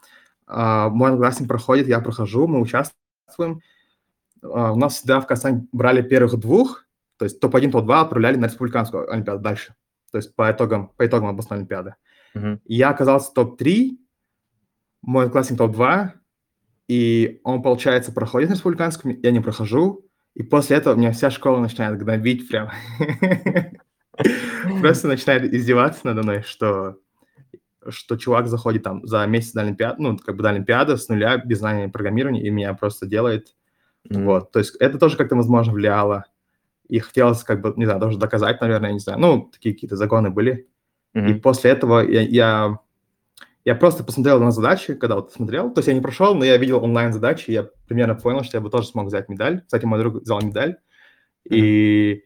а, 0.46 0.90
мой 0.90 1.10
одноклассник 1.10 1.48
проходит, 1.48 1.88
я 1.88 2.00
прохожу, 2.00 2.46
мы 2.48 2.62
участвуем. 2.62 3.62
А, 4.44 4.72
У 4.72 4.76
нас 4.76 4.98
всегда 4.98 5.20
в 5.20 5.26
Казахстане 5.26 5.68
брали 5.72 6.04
первых 6.04 6.38
двух, 6.38 6.86
то 7.18 7.26
есть 7.26 7.40
топ-1, 7.40 7.72
топ-2 7.72 8.02
отправляли 8.02 8.36
на 8.36 8.46
республиканскую 8.46 9.12
олимпиаду 9.12 9.42
дальше. 9.42 9.74
То 10.12 10.20
есть 10.20 10.36
по 10.36 10.52
итогам, 10.52 10.90
по 10.96 11.08
итогам 11.08 11.30
областной 11.30 11.58
олимпиады. 11.58 11.96
И 12.36 12.76
Я 12.76 12.90
оказался 12.90 13.34
топ-3, 13.34 13.98
мой 15.02 15.24
одноклассник 15.24 15.58
топ-2, 15.58 16.12
и 16.88 17.42
он, 17.44 17.64
получается, 17.64 18.12
проходит 18.12 18.50
на 18.50 18.54
республиканскую, 18.54 19.20
я 19.24 19.32
не 19.32 19.40
прохожу, 19.40 20.06
и 20.36 20.44
после 20.44 20.78
этого 20.78 20.94
меня 20.94 21.14
вся 21.14 21.32
школа 21.32 21.60
начинает 21.60 21.98
гнобить 21.98 22.48
прям. 22.48 22.70
Просто 24.82 25.08
начинает 25.08 25.52
издеваться 25.52 26.02
надо 26.04 26.22
мной, 26.22 26.44
что 26.44 27.00
что 27.90 28.18
чувак 28.18 28.48
заходит 28.48 28.84
там 28.84 29.06
за 29.06 29.26
месяц 29.26 29.54
на 29.54 29.62
Олимпиаду, 29.62 30.02
ну, 30.02 30.18
как 30.18 30.36
бы 30.36 30.44
на 30.44 30.50
Олимпиаду 30.50 30.98
с 30.98 31.08
нуля, 31.10 31.38
без 31.38 31.60
знания 31.60 31.90
программирования, 31.90 32.44
и 32.44 32.50
меня 32.50 32.74
просто 32.74 33.06
делает. 33.06 33.56
Mm-hmm. 34.10 34.24
Вот, 34.26 34.52
то 34.52 34.60
есть 34.60 34.76
это 34.80 34.98
тоже 34.98 35.18
как-то, 35.18 35.36
возможно, 35.36 35.74
влияло. 35.74 36.26
И 36.88 37.00
хотелось, 37.00 37.44
как 37.44 37.62
бы, 37.62 37.74
не 37.76 37.86
знаю, 37.86 38.00
даже 38.00 38.18
доказать, 38.18 38.62
наверное, 38.62 38.94
не 38.94 39.00
знаю. 39.00 39.20
Ну, 39.20 39.50
такие 39.52 39.76
какие-то 39.76 39.98
загоны 39.98 40.30
были. 40.30 40.68
Mm-hmm. 41.14 41.32
И 41.32 41.34
после 41.36 41.72
этого 41.72 42.00
я, 42.00 42.22
я, 42.22 42.80
я 43.66 43.76
просто 43.76 44.04
посмотрел 44.04 44.40
на 44.40 44.52
задачи, 44.52 44.94
когда 44.94 45.16
вот 45.16 45.34
смотрел. 45.34 45.74
То 45.74 45.80
есть 45.80 45.88
я 45.88 45.94
не 45.94 46.02
прошел, 46.02 46.34
но 46.36 46.46
я 46.46 46.58
видел 46.58 46.84
онлайн-задачи, 46.84 47.50
и 47.50 47.54
я 47.54 47.70
примерно 47.88 48.16
понял, 48.16 48.44
что 48.44 48.58
я 48.58 48.62
бы 48.62 48.70
тоже 48.70 48.88
смог 48.88 49.08
взять 49.08 49.28
медаль. 49.28 49.62
Кстати, 49.62 49.86
мой 49.86 50.00
друг 50.00 50.22
взял 50.22 50.42
медаль. 50.42 50.78
Mm-hmm. 51.50 51.56
И 51.58 52.24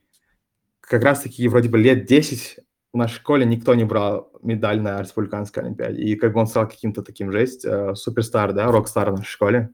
как 0.82 1.04
раз-таки 1.04 1.48
вроде 1.48 1.70
бы 1.70 1.80
лет 1.80 2.06
10 2.06 2.60
в 2.94 2.98
нашей 2.98 3.16
школе 3.16 3.46
никто 3.46 3.74
не 3.74 3.86
брал 3.86 4.32
медаль 4.42 4.82
на 4.82 5.02
республиканской 5.02 5.64
олимпиаде. 5.64 6.02
И 6.02 6.16
как 6.16 6.34
бы 6.34 6.40
он 6.40 6.48
стал 6.48 6.68
каким-то 6.68 7.02
таким 7.04 7.32
жесть, 7.32 7.66
э, 7.66 7.96
суперстар, 7.96 8.54
да, 8.54 8.72
рок-стар 8.72 9.12
в 9.12 9.18
нашей 9.18 9.30
школе. 9.30 9.70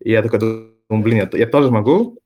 И 0.00 0.10
я 0.10 0.22
такой 0.22 0.40
думаю, 0.40 0.74
блин, 0.88 1.18
я, 1.18 1.38
я 1.38 1.46
тоже 1.46 1.70
могу. 1.70 2.18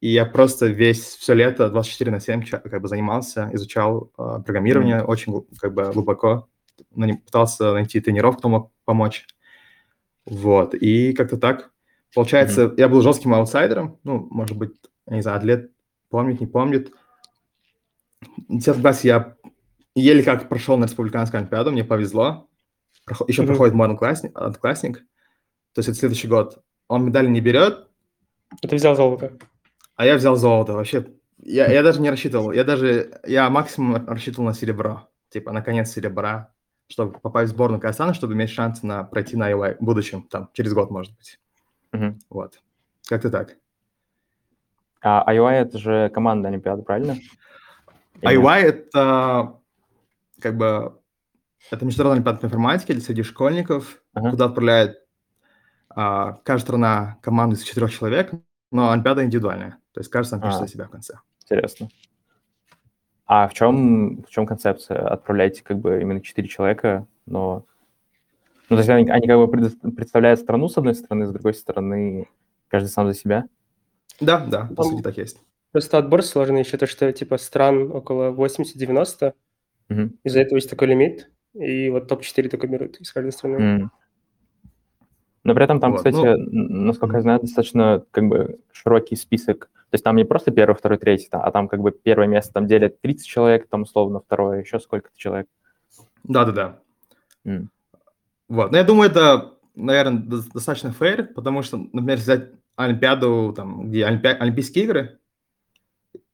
И 0.00 0.10
я 0.10 0.26
просто 0.26 0.66
весь, 0.66 1.16
все 1.16 1.34
лето 1.34 1.70
24 1.70 2.10
на 2.12 2.20
7 2.20 2.44
как 2.46 2.80
бы 2.80 2.88
занимался, 2.88 3.50
изучал 3.52 4.12
э, 4.16 4.42
программирование 4.44 4.98
mm-hmm. 4.98 5.06
очень 5.06 5.46
как 5.60 5.74
бы 5.74 5.90
глубоко. 5.92 6.48
Пытался 6.94 7.72
найти 7.72 8.00
тренировку, 8.00 8.38
кто 8.38 8.48
мог 8.48 8.72
помочь. 8.84 9.26
Вот, 10.24 10.74
и 10.74 11.12
как-то 11.14 11.36
так. 11.36 11.72
Получается, 12.14 12.64
mm-hmm. 12.64 12.74
я 12.76 12.88
был 12.88 13.02
жестким 13.02 13.34
аутсайдером, 13.34 13.98
ну, 14.04 14.28
может 14.30 14.56
быть, 14.56 14.72
не 15.06 15.22
знаю, 15.22 15.38
атлет 15.38 15.72
помнит, 16.10 16.40
не 16.40 16.46
помнит. 16.46 16.92
В 18.20 18.58
10 18.58 18.80
классе 18.80 19.08
я 19.08 19.36
еле 19.94 20.22
как 20.22 20.48
прошел 20.48 20.76
на 20.76 20.84
республиканскую 20.84 21.40
олимпиаду, 21.40 21.72
мне 21.72 21.84
повезло. 21.84 22.48
Еще 23.26 23.42
mm-hmm. 23.42 23.46
проходит 23.46 23.74
мой 23.74 23.86
одноклассник, 23.86 24.36
одноклассник, 24.36 24.98
то 25.72 25.80
есть 25.80 25.88
это 25.88 25.98
следующий 25.98 26.28
год. 26.28 26.62
Он 26.88 27.04
медаль 27.04 27.30
не 27.30 27.40
берет. 27.40 27.86
А 28.62 28.68
ты 28.68 28.76
взял 28.76 28.96
золото? 28.96 29.38
А 29.96 30.04
я 30.04 30.16
взял 30.16 30.36
золото. 30.36 30.72
Вообще, 30.72 31.06
я, 31.38 31.70
я 31.70 31.82
даже 31.82 32.00
не 32.00 32.10
рассчитывал. 32.10 32.52
Я 32.52 32.64
даже, 32.64 33.20
я 33.26 33.48
максимум 33.50 34.06
рассчитывал 34.06 34.46
на 34.46 34.54
серебро. 34.54 35.08
Типа, 35.28 35.52
наконец, 35.52 35.90
серебра, 35.90 36.52
чтобы 36.88 37.18
попасть 37.20 37.52
в 37.52 37.54
сборную 37.54 37.80
Казахстана, 37.80 38.14
чтобы 38.14 38.34
иметь 38.34 38.50
шанс 38.50 38.82
на 38.82 39.04
пройти 39.04 39.36
на 39.36 39.50
IY 39.52 39.76
в 39.78 39.84
будущем, 39.84 40.22
там, 40.22 40.50
через 40.52 40.72
год, 40.72 40.90
может 40.90 41.14
быть. 41.16 41.38
Mm-hmm. 41.92 42.14
Вот. 42.30 42.60
Как-то 43.06 43.30
так. 43.30 43.56
А 45.00 45.32
IY– 45.32 45.50
это 45.52 45.78
же 45.78 46.10
команда 46.10 46.48
Олимпиады, 46.48 46.82
правильно? 46.82 47.16
IY– 48.22 48.60
это 48.62 49.60
как 50.40 50.56
бы 50.56 50.98
это 51.70 51.84
международная 51.84 52.18
олимпиада 52.18 52.38
по 52.40 52.46
информатике 52.46 52.94
для 52.94 53.02
среди 53.02 53.22
школьников, 53.22 54.02
uh-huh. 54.14 54.30
куда 54.30 54.46
отправляет 54.46 54.98
а, 55.90 56.34
каждая 56.44 56.58
страна 56.58 57.18
команду 57.22 57.56
из 57.56 57.62
четырех 57.62 57.92
человек, 57.92 58.32
но 58.70 58.90
олимпиада 58.90 59.24
индивидуальная. 59.24 59.78
То 59.92 60.00
есть 60.00 60.10
каждый 60.10 60.30
сам 60.30 60.40
пишет 60.40 60.56
а, 60.56 60.58
за 60.60 60.68
себя 60.68 60.84
в 60.86 60.90
конце. 60.90 61.18
Интересно. 61.42 61.88
А 63.26 63.48
в 63.48 63.54
чем, 63.54 64.22
в 64.22 64.30
чем 64.30 64.46
концепция? 64.46 65.06
Отправляете 65.06 65.62
как 65.62 65.78
бы 65.78 66.00
именно 66.00 66.20
четыре 66.20 66.48
человека, 66.48 67.06
но... 67.26 67.64
Ну, 68.70 68.76
то 68.76 68.80
есть 68.80 68.88
они, 68.90 69.08
они 69.10 69.26
как 69.26 69.38
бы 69.38 69.48
представляют 69.92 70.40
страну 70.40 70.68
с 70.68 70.76
одной 70.76 70.94
стороны, 70.94 71.26
с 71.26 71.30
другой 71.30 71.54
стороны 71.54 72.28
каждый 72.68 72.88
сам 72.88 73.06
за 73.06 73.14
себя? 73.14 73.46
Да, 74.20 74.44
да, 74.46 74.68
по 74.76 74.82
сути 74.82 75.02
так 75.02 75.16
есть. 75.16 75.40
Просто 75.72 75.98
отбор 75.98 76.22
сложный 76.22 76.60
еще, 76.60 76.76
то, 76.76 76.86
что 76.86 77.12
типа 77.12 77.36
стран 77.38 77.92
около 77.92 78.32
80-90, 78.32 79.34
угу. 79.90 80.10
из-за 80.24 80.40
этого 80.40 80.56
есть 80.56 80.70
такой 80.70 80.88
лимит, 80.88 81.30
и 81.54 81.90
вот 81.90 82.08
топ-4 82.08 82.48
только 82.48 82.66
берут 82.66 82.96
из 83.00 83.12
каждой 83.12 83.32
страны. 83.32 83.56
Mm. 83.56 83.88
Но 85.44 85.54
при 85.54 85.64
этом 85.64 85.80
там, 85.80 85.92
вот, 85.92 85.98
кстати, 85.98 86.16
ну... 86.16 86.84
насколько 86.84 87.16
я 87.16 87.22
знаю, 87.22 87.40
достаточно 87.40 88.04
как 88.10 88.28
бы 88.28 88.60
широкий 88.70 89.16
список. 89.16 89.70
То 89.90 89.94
есть 89.94 90.04
там 90.04 90.16
не 90.16 90.24
просто 90.24 90.50
первый, 90.50 90.74
второй, 90.74 90.98
третий, 90.98 91.28
а 91.30 91.50
там 91.50 91.68
как 91.68 91.80
бы 91.80 91.90
первое 91.90 92.26
место 92.26 92.52
там 92.52 92.66
делят 92.66 93.00
30 93.00 93.26
человек, 93.26 93.68
там 93.68 93.82
условно 93.82 94.20
второе, 94.20 94.60
еще 94.60 94.78
сколько-то 94.78 95.16
человек. 95.16 95.48
Да-да-да. 96.24 96.80
Mm. 97.46 97.66
Вот. 98.48 98.70
Но 98.70 98.76
я 98.76 98.84
думаю, 98.84 99.10
это, 99.10 99.54
наверное, 99.74 100.22
достаточно 100.22 100.92
фейр, 100.92 101.24
потому 101.34 101.62
что, 101.62 101.78
например, 101.78 102.18
взять 102.18 102.50
Олимпиаду, 102.76 103.52
там, 103.56 103.88
где 103.88 104.04
Олимпи... 104.04 104.28
Олимпийские 104.28 104.84
игры, 104.84 105.18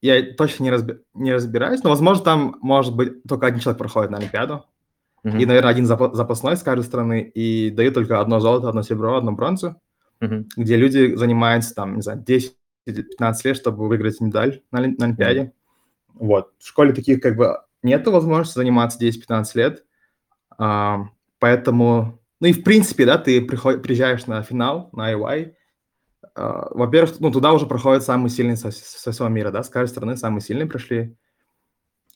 я 0.05 0.35
точно 0.35 0.65
не, 0.65 0.71
разби... 0.71 0.99
не 1.15 1.33
разбираюсь, 1.33 1.83
но, 1.83 1.89
возможно, 1.89 2.23
там, 2.23 2.57
может 2.61 2.95
быть, 2.95 3.23
только 3.25 3.47
один 3.47 3.61
человек 3.61 3.79
проходит 3.79 4.11
на 4.11 4.19
Олимпиаду. 4.19 4.67
Mm-hmm. 5.25 5.41
И, 5.41 5.47
наверное, 5.47 5.71
один 5.71 5.87
зап- 5.87 6.15
запасной 6.15 6.59
с 6.59 6.63
каждой 6.63 6.85
стороны, 6.85 7.23
и 7.23 7.71
дают 7.71 7.95
только 7.95 8.21
одно 8.21 8.39
золото, 8.39 8.69
одно 8.69 8.83
серебро, 8.83 9.17
одно 9.17 9.33
бронзу, 9.33 9.81
mm-hmm. 10.21 10.45
где 10.59 10.77
люди 10.77 11.15
занимаются, 11.15 11.75
там, 11.75 11.97
не 11.97 12.03
знаю, 12.03 12.23
10-15 12.23 12.53
лет, 13.45 13.57
чтобы 13.57 13.89
выиграть 13.89 14.21
медаль 14.21 14.61
на, 14.71 14.81
на 14.81 15.07
Олимпиаде. 15.07 15.41
Mm-hmm. 15.41 16.17
Вот. 16.21 16.51
В 16.59 16.69
школе 16.69 16.93
таких, 16.93 17.23
как 17.23 17.37
бы, 17.37 17.61
нету 17.83 18.13
возможности 18.13 18.59
заниматься 18.59 19.03
10-15 19.03 19.45
лет, 19.55 19.85
а, 20.59 21.09
поэтому... 21.39 22.21
Ну 22.41 22.49
и, 22.49 22.53
в 22.53 22.63
принципе, 22.63 23.07
да, 23.07 23.17
ты 23.17 23.41
приход... 23.41 23.83
приезжаешь 23.83 24.27
на 24.27 24.43
финал, 24.43 24.91
на 24.93 25.15
IY, 25.15 25.45
Uh, 25.45 25.55
во-первых, 26.37 27.21
ну, 27.21 27.31
туда 27.31 27.53
уже 27.53 27.67
проходят 27.67 28.03
самые 28.03 28.31
сильные 28.31 28.57
со, 28.57 28.71
со 28.71 29.13
всего 29.13 29.29
мира, 29.29 29.51
да, 29.51 29.63
с 29.63 29.69
каждой 29.69 29.93
стороны 29.93 30.17
самые 30.17 30.41
сильные 30.41 30.67
прошли. 30.67 31.17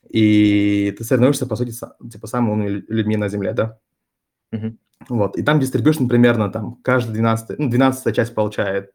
И 0.09 0.95
ты 0.97 1.05
соревнуешься, 1.05 1.47
по 1.47 1.57
сути, 1.57 1.71
с, 1.71 1.97
типа, 2.11 2.27
самыми 2.27 2.53
умными 2.53 2.85
людьми 2.89 3.17
на 3.17 3.29
Земле, 3.29 3.53
да. 3.53 3.79
Uh-huh. 4.53 4.77
Вот, 5.09 5.37
и 5.37 5.43
там 5.43 5.61
дистрибьюшн 5.61 6.09
примерно, 6.09 6.51
там, 6.51 6.77
каждая 6.83 7.15
12, 7.15 7.59
ну, 7.59 7.71
12 7.71 8.17
часть 8.17 8.35
получает 8.35 8.93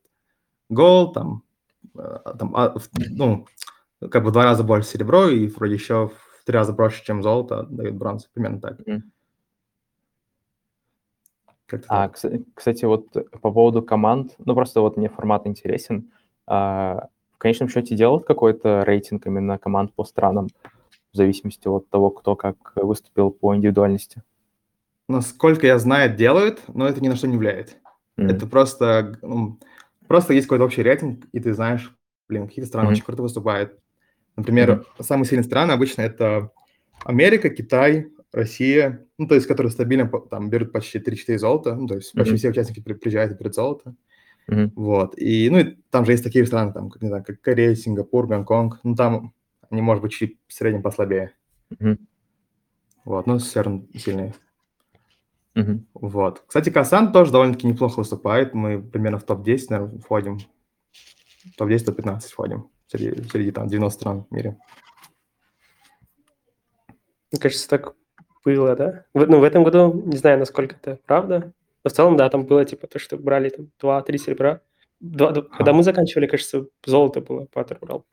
гол, 0.70 1.14
там, 1.14 1.44
э, 1.96 2.18
там 2.38 2.56
а, 2.56 2.76
ну, 3.10 3.48
как 4.12 4.24
бы 4.24 4.30
в 4.30 4.34
два 4.34 4.44
раза 4.44 4.64
больше 4.64 4.90
серебро, 4.90 5.30
и 5.30 5.48
вроде 5.48 5.76
еще 5.76 6.10
в 6.10 6.46
три 6.46 6.56
раза 6.56 6.74
проще, 6.74 7.04
чем 7.06 7.24
золото, 7.24 7.64
дают 7.64 7.96
бронзу, 7.96 8.28
примерно 8.34 8.60
так. 8.60 8.80
А, 11.88 12.10
кстати, 12.10 12.86
вот 12.86 13.12
по 13.42 13.52
поводу 13.52 13.82
команд, 13.82 14.34
ну 14.38 14.54
просто 14.56 14.82
вот 14.82 14.98
мне 14.98 15.10
формат 15.10 15.48
интересен. 15.48 16.12
А, 16.48 17.08
в 17.34 17.38
конечном 17.38 17.70
счете 17.70 17.96
делают 17.96 18.26
какой-то 18.26 18.84
рейтинг 18.84 19.26
именно 19.28 19.58
команд 19.58 19.94
по 19.94 20.04
странам, 20.04 20.50
в 21.12 21.18
зависимости 21.18 21.68
от 21.68 21.90
того, 21.90 22.10
кто 22.10 22.36
как 22.36 22.74
выступил 22.76 23.32
по 23.32 23.56
индивидуальности? 23.56 24.24
Насколько 25.08 25.68
я 25.68 25.78
знаю, 25.78 26.16
делают, 26.16 26.62
но 26.68 26.88
это 26.88 27.02
ни 27.02 27.08
на 27.08 27.16
что 27.16 27.28
не 27.28 27.38
влияет. 27.38 27.78
Mm-hmm. 28.18 28.32
Это 28.32 28.48
просто, 28.48 29.18
ну, 29.22 29.60
просто 30.08 30.34
есть 30.34 30.48
какой-то 30.48 30.66
общий 30.66 30.82
рейтинг, 30.82 31.26
и 31.32 31.40
ты 31.40 31.54
знаешь, 31.54 31.96
блин, 32.28 32.48
какие 32.48 32.66
страны 32.66 32.88
mm-hmm. 32.88 32.92
очень 32.92 33.04
круто 33.04 33.22
выступают. 33.22 33.78
Например, 34.36 34.72
mm-hmm. 34.72 35.04
самые 35.04 35.26
сильные 35.26 35.44
страны 35.44 35.72
обычно 35.72 36.02
это 36.02 36.52
Америка, 37.04 37.50
Китай, 37.50 38.08
Россия, 38.34 39.06
ну, 39.20 39.28
то 39.28 39.36
есть, 39.36 39.48
которые 39.48 39.72
стабильно 39.72 40.10
там 40.30 40.50
берут 40.50 40.72
почти 40.72 40.98
3-4 40.98 41.38
золота, 41.38 41.76
ну, 41.76 41.88
то 41.88 41.96
есть 41.96 42.12
почти 42.14 42.34
mm-hmm. 42.34 42.38
все 42.38 42.50
участники 42.50 42.82
приезжают 42.82 43.32
и 43.32 43.36
берут 43.36 43.54
золото. 43.54 43.96
Mm-hmm. 44.50 44.72
Вот, 44.76 45.18
и, 45.18 45.50
ну, 45.50 45.60
и 45.60 45.78
там 45.92 46.04
же 46.06 46.12
есть 46.14 46.24
такие 46.24 46.46
страны, 46.46 46.74
там, 46.74 46.92
не 47.00 47.08
знаю, 47.08 47.24
как 47.24 47.40
Корея, 47.42 47.76
Сингапур, 47.76 48.28
Гонконг, 48.28 48.80
ну, 48.84 48.96
там 48.96 49.34
они, 49.70 49.82
может 49.82 50.02
быть, 50.02 50.12
чуть 50.12 50.38
в 50.48 50.54
среднем 50.54 50.82
послабее. 50.82 51.34
Mm-hmm. 51.72 51.98
Вот, 53.06 53.28
но 53.28 53.38
все 53.38 53.62
равно 53.62 53.86
сильнее. 53.96 54.34
Mm-hmm. 55.56 55.80
Вот. 55.94 56.44
Кстати, 56.48 56.72
Касан 56.72 57.12
тоже 57.12 57.32
довольно-таки 57.32 57.68
неплохо 57.68 58.00
выступает. 58.00 58.56
Мы 58.56 58.82
примерно 58.82 59.20
в 59.20 59.24
топ-10, 59.24 59.66
наверное, 59.70 60.00
входим. 60.00 60.40
Топ-10, 61.58 61.86
топ-15 61.86 62.20
входим. 62.22 62.70
Среди, 62.88 63.30
среди 63.30 63.52
там 63.52 63.68
90 63.68 64.00
стран 64.00 64.26
в 64.30 64.34
мире. 64.34 64.58
Мне 67.32 67.40
кажется, 67.40 67.68
так 67.68 67.96
было, 68.44 68.76
да? 68.76 69.06
В, 69.14 69.26
ну, 69.26 69.40
в 69.40 69.44
этом 69.44 69.64
году, 69.64 69.94
не 70.06 70.18
знаю, 70.18 70.40
насколько 70.40 70.76
это 70.76 71.00
правда, 71.06 71.54
но 71.84 71.90
в 71.90 71.94
целом, 71.94 72.18
да, 72.18 72.30
там 72.30 72.46
было 72.46 72.66
типа 72.66 72.88
то, 72.88 73.00
что 73.00 73.18
брали 73.18 73.50
там 73.50 73.70
2-3 73.82 74.18
серебра. 74.18 74.62
Два, 75.00 75.30
а. 75.30 75.42
Когда 75.42 75.74
мы 75.74 75.84
заканчивали, 75.84 76.28
кажется, 76.28 76.68
золото 76.86 77.22
было, 77.22 77.48
Паттер 77.52 77.78
брал. 77.82 78.06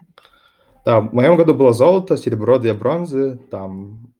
Да, 0.84 1.00
в 1.00 1.12
моем 1.12 1.36
году 1.36 1.54
было 1.54 1.72
золото, 1.72 2.16
серебро, 2.16 2.58
две 2.58 2.74
бронзы, 2.74 3.38
там 3.50 4.12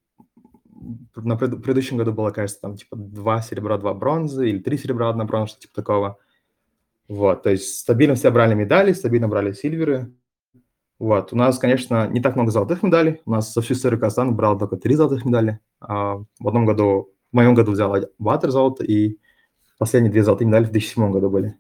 на 1.16 1.36
пред, 1.36 1.62
предыдущем 1.62 1.96
году 1.96 2.12
было, 2.12 2.30
кажется, 2.30 2.60
там 2.60 2.76
типа 2.76 2.96
два 2.96 3.42
серебра, 3.42 3.76
два 3.78 3.94
бронзы, 3.94 4.48
или 4.48 4.58
три 4.58 4.78
серебра, 4.78 5.08
одна 5.08 5.24
бронза, 5.24 5.52
что 5.52 5.60
типа 5.60 5.74
такого. 5.74 6.18
Вот, 7.08 7.42
то 7.42 7.50
есть 7.50 7.78
стабильно 7.78 8.14
все 8.14 8.30
брали 8.30 8.54
медали, 8.54 8.92
стабильно 8.92 9.26
брали 9.26 9.52
сильверы. 9.52 10.12
Вот, 11.00 11.32
у 11.32 11.36
нас, 11.36 11.58
конечно, 11.58 12.06
не 12.08 12.20
так 12.20 12.36
много 12.36 12.50
золотых 12.50 12.82
медалей. 12.82 13.22
У 13.24 13.30
нас 13.30 13.54
за 13.54 13.62
всю 13.62 13.72
историю 13.72 13.98
Казахстана 13.98 14.32
брал 14.32 14.58
только 14.58 14.76
три 14.76 14.94
золотых 14.94 15.24
медали. 15.24 15.58
А 15.80 16.16
в 16.38 16.46
одном 16.46 16.66
году, 16.66 17.08
в 17.32 17.36
моем 17.36 17.54
году 17.54 17.72
взял 17.72 17.96
Батер 18.18 18.50
золото, 18.50 18.84
и 18.84 19.16
последние 19.78 20.12
две 20.12 20.22
золотые 20.22 20.46
медали 20.46 20.64
в 20.64 20.70
2007 20.72 21.10
году 21.10 21.30
были. 21.30 21.56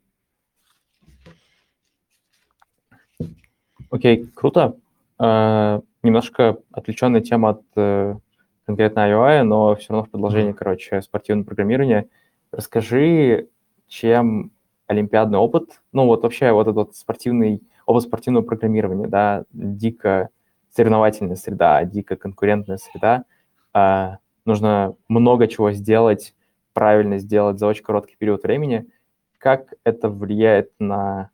Окей, 3.90 4.24
okay, 4.24 4.26
круто. 4.34 4.76
Uh, 5.18 5.82
немножко 6.02 6.58
отвлеченная 6.70 7.22
тема 7.22 7.50
от 7.50 7.62
uh, 7.76 8.18
конкретно 8.66 9.10
UI, 9.10 9.42
но 9.42 9.74
все 9.76 9.86
равно 9.94 10.04
в 10.04 10.10
продолжении, 10.10 10.52
короче, 10.52 11.00
спортивного 11.00 11.46
программирования. 11.46 12.08
Расскажи, 12.52 13.48
чем 13.88 14.52
олимпиадный 14.86 15.38
опыт, 15.38 15.80
ну 15.92 16.04
вот 16.04 16.24
вообще 16.24 16.52
вот 16.52 16.68
этот 16.68 16.94
спортивный, 16.94 17.62
опыт 17.90 18.04
спортивного 18.04 18.44
программирования, 18.44 19.08
да, 19.08 19.44
дико 19.52 20.28
соревновательная 20.74 21.36
среда, 21.36 21.84
дико 21.84 22.16
конкурентная 22.16 22.78
среда, 22.78 23.24
э, 23.74 24.16
нужно 24.44 24.94
много 25.08 25.48
чего 25.48 25.72
сделать, 25.72 26.34
правильно 26.72 27.18
сделать 27.18 27.58
за 27.58 27.66
очень 27.66 27.82
короткий 27.82 28.16
период 28.16 28.44
времени. 28.44 28.86
Как 29.38 29.74
это 29.84 30.08
влияет 30.08 30.70
на 30.78 31.30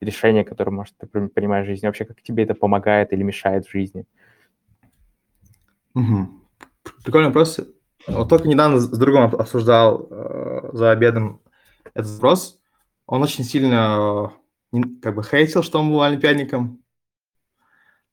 решение, 0.00 0.44
которое, 0.44 0.72
может, 0.72 0.96
ты 0.96 1.06
принимаешь 1.06 1.66
в 1.66 1.68
жизни? 1.68 1.86
Вообще, 1.86 2.04
как 2.04 2.20
тебе 2.20 2.42
это 2.42 2.54
помогает 2.54 3.12
или 3.12 3.22
мешает 3.22 3.66
в 3.66 3.70
жизни? 3.70 4.06
Угу. 5.94 6.28
Прикольный 7.04 7.28
вопрос. 7.28 7.60
Вот 8.08 8.28
только 8.28 8.48
недавно 8.48 8.80
с 8.80 8.88
другом 8.88 9.24
обсуждал 9.24 10.08
э, 10.10 10.70
за 10.72 10.90
обедом 10.90 11.40
этот 11.94 12.10
вопрос. 12.12 12.58
Он 13.06 13.22
очень 13.22 13.44
сильно 13.44 14.30
э, 14.34 14.39
как 15.02 15.14
бы 15.14 15.22
хейтил, 15.22 15.62
что 15.62 15.80
он 15.80 15.90
был 15.90 16.02
олимпиадником. 16.02 16.82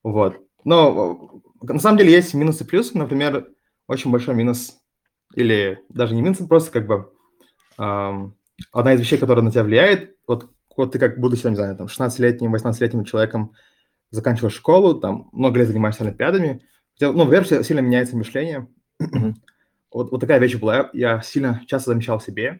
Вот. 0.03 0.41
Но 0.63 1.41
э, 1.61 1.73
на 1.73 1.79
самом 1.79 1.97
деле 1.97 2.11
есть 2.11 2.33
минусы 2.33 2.63
и 2.63 2.67
плюсы. 2.67 2.97
Например, 2.97 3.47
очень 3.87 4.11
большой 4.11 4.35
минус, 4.35 4.77
или 5.35 5.83
даже 5.89 6.15
не 6.15 6.21
минус, 6.21 6.39
просто 6.47 6.71
как 6.71 6.87
бы 6.87 7.11
эм, 7.77 8.35
одна 8.71 8.93
из 8.93 8.99
вещей, 8.99 9.17
которая 9.17 9.43
на 9.43 9.51
тебя 9.51 9.63
влияет, 9.63 10.15
вот, 10.27 10.49
вот 10.75 10.91
ты 10.91 10.99
как 10.99 11.19
будучи, 11.19 11.45
не 11.47 11.55
знаю, 11.55 11.75
там, 11.75 11.87
16-летним, 11.87 12.53
18-летним 12.53 13.05
человеком 13.05 13.53
заканчиваешь 14.11 14.55
школу, 14.55 14.99
там, 14.99 15.29
много 15.31 15.59
лет 15.59 15.67
занимаешься 15.67 16.03
олимпиадами, 16.03 16.61
ну, 16.99 17.25
во-первых, 17.25 17.65
сильно 17.65 17.81
меняется 17.81 18.17
мышление. 18.17 18.67
Вот, 19.89 20.11
вот 20.11 20.19
такая 20.19 20.39
вещь 20.39 20.55
была. 20.55 20.89
Я 20.91 21.21
сильно 21.21 21.61
часто 21.65 21.91
замечал 21.91 22.19
в 22.19 22.23
себе. 22.23 22.59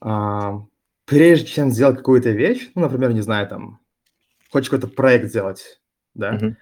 А, 0.00 0.62
прежде 1.10 1.48
чем 1.48 1.70
сделать 1.72 1.96
какую-то 1.96 2.30
вещь, 2.30 2.70
ну, 2.76 2.82
например, 2.82 3.12
не 3.12 3.20
знаю, 3.20 3.48
там, 3.48 3.80
хочешь 4.48 4.70
какой-то 4.70 4.94
проект 4.94 5.26
сделать, 5.26 5.80
да, 6.14 6.36
mm-hmm. 6.36 6.54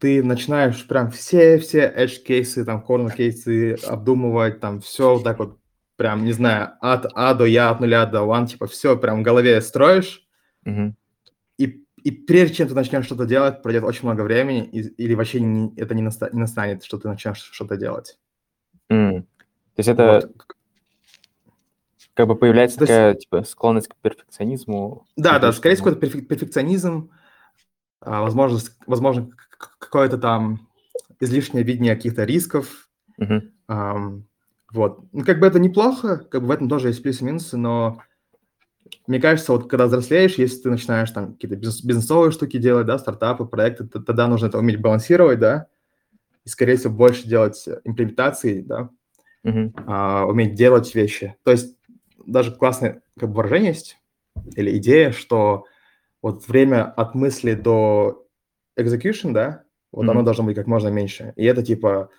ты 0.00 0.24
начинаешь 0.24 0.84
прям 0.88 1.12
все-все 1.12 1.94
edge-кейсы, 1.96 2.64
там, 2.64 2.84
corner-кейсы 2.84 3.74
обдумывать, 3.86 4.58
там, 4.58 4.80
все 4.80 5.14
вот 5.14 5.22
так 5.22 5.38
вот, 5.38 5.58
прям, 5.94 6.24
не 6.24 6.32
знаю, 6.32 6.72
от 6.80 7.06
А 7.14 7.34
до 7.34 7.44
Я, 7.44 7.70
от 7.70 7.78
нуля 7.78 8.04
до 8.04 8.22
one, 8.22 8.48
типа, 8.48 8.66
все 8.66 8.98
прям 8.98 9.20
в 9.20 9.22
голове 9.22 9.60
строишь, 9.60 10.26
mm-hmm. 10.66 10.92
и 11.58 11.84
и 12.02 12.10
прежде 12.10 12.56
чем 12.56 12.68
ты 12.68 12.74
начнешь 12.74 13.04
что-то 13.04 13.26
делать, 13.26 13.62
пройдет 13.62 13.84
очень 13.84 14.08
много 14.08 14.22
времени, 14.22 14.64
и, 14.64 14.80
или 14.80 15.14
вообще 15.14 15.38
не, 15.40 15.72
это 15.76 15.94
не, 15.94 16.02
наста, 16.02 16.30
не 16.32 16.40
настанет, 16.40 16.82
что 16.82 16.98
ты 16.98 17.06
начнешь 17.06 17.48
что-то 17.52 17.76
делать. 17.76 18.18
Mm. 18.90 19.20
То 19.20 19.26
есть 19.76 19.88
это 19.88 20.06
вот. 20.14 20.56
Как 22.20 22.28
бы 22.28 22.36
появляется 22.36 22.78
То 22.78 22.86
такая 22.86 23.08
есть... 23.10 23.22
типа 23.22 23.42
склонность 23.44 23.88
к 23.88 23.96
перфекционизму? 23.96 25.06
Да, 25.16 25.38
да, 25.38 25.52
скорее 25.52 25.76
всего, 25.76 25.90
это 25.90 26.06
перфек- 26.06 26.26
перфекционизм, 26.26 27.10
а, 28.00 28.20
возможно, 28.20 28.58
возможно 28.86 29.30
какое-то 29.78 30.18
там 30.18 30.68
излишнее 31.18 31.64
видение 31.64 31.96
каких-то 31.96 32.24
рисков. 32.24 32.88
Mm-hmm. 33.18 33.42
Um, 33.68 34.22
вот. 34.72 35.00
Ну, 35.12 35.24
как 35.24 35.40
бы 35.40 35.46
это 35.46 35.58
неплохо, 35.58 36.18
как 36.18 36.42
бы 36.42 36.48
в 36.48 36.50
этом 36.50 36.68
тоже 36.68 36.88
есть 36.88 37.02
плюсы 37.02 37.22
и 37.22 37.26
минусы, 37.26 37.56
но 37.56 38.02
мне 39.06 39.18
кажется, 39.18 39.52
вот 39.52 39.68
когда 39.68 39.86
взрослеешь, 39.86 40.34
если 40.34 40.62
ты 40.62 40.70
начинаешь 40.70 41.10
там 41.10 41.32
какие-то 41.32 41.56
бизнес, 41.56 41.82
бизнесовые 41.82 42.32
штуки 42.32 42.58
делать, 42.58 42.86
да, 42.86 42.98
стартапы, 42.98 43.46
проекты, 43.46 43.86
то, 43.86 44.00
тогда 44.00 44.26
нужно 44.28 44.46
это 44.46 44.58
уметь 44.58 44.80
балансировать, 44.80 45.38
да, 45.38 45.68
и, 46.44 46.48
скорее 46.50 46.76
всего, 46.76 46.92
больше 46.92 47.26
делать 47.26 47.66
имплементации, 47.84 48.60
да, 48.60 48.90
mm-hmm. 49.44 49.84
а, 49.86 50.26
уметь 50.26 50.54
делать 50.54 50.94
вещи. 50.94 51.36
То 51.44 51.50
есть 51.52 51.76
даже 52.26 52.54
классное 52.54 53.02
как 53.18 53.30
бы 53.30 53.36
выражение 53.36 53.70
есть 53.70 53.98
или 54.56 54.76
идея, 54.78 55.12
что 55.12 55.64
вот 56.22 56.46
время 56.48 56.84
от 56.84 57.14
мысли 57.14 57.54
до 57.54 58.26
execution, 58.78 59.32
да, 59.32 59.64
вот 59.92 60.04
mm-hmm. 60.04 60.10
оно 60.10 60.22
должно 60.22 60.44
быть 60.44 60.56
как 60.56 60.66
можно 60.66 60.88
меньше. 60.88 61.32
И 61.36 61.44
это 61.44 61.62
типа, 61.62 62.10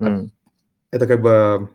mm-hmm. 0.00 0.28
это 0.90 1.06
как 1.06 1.20
бы 1.20 1.70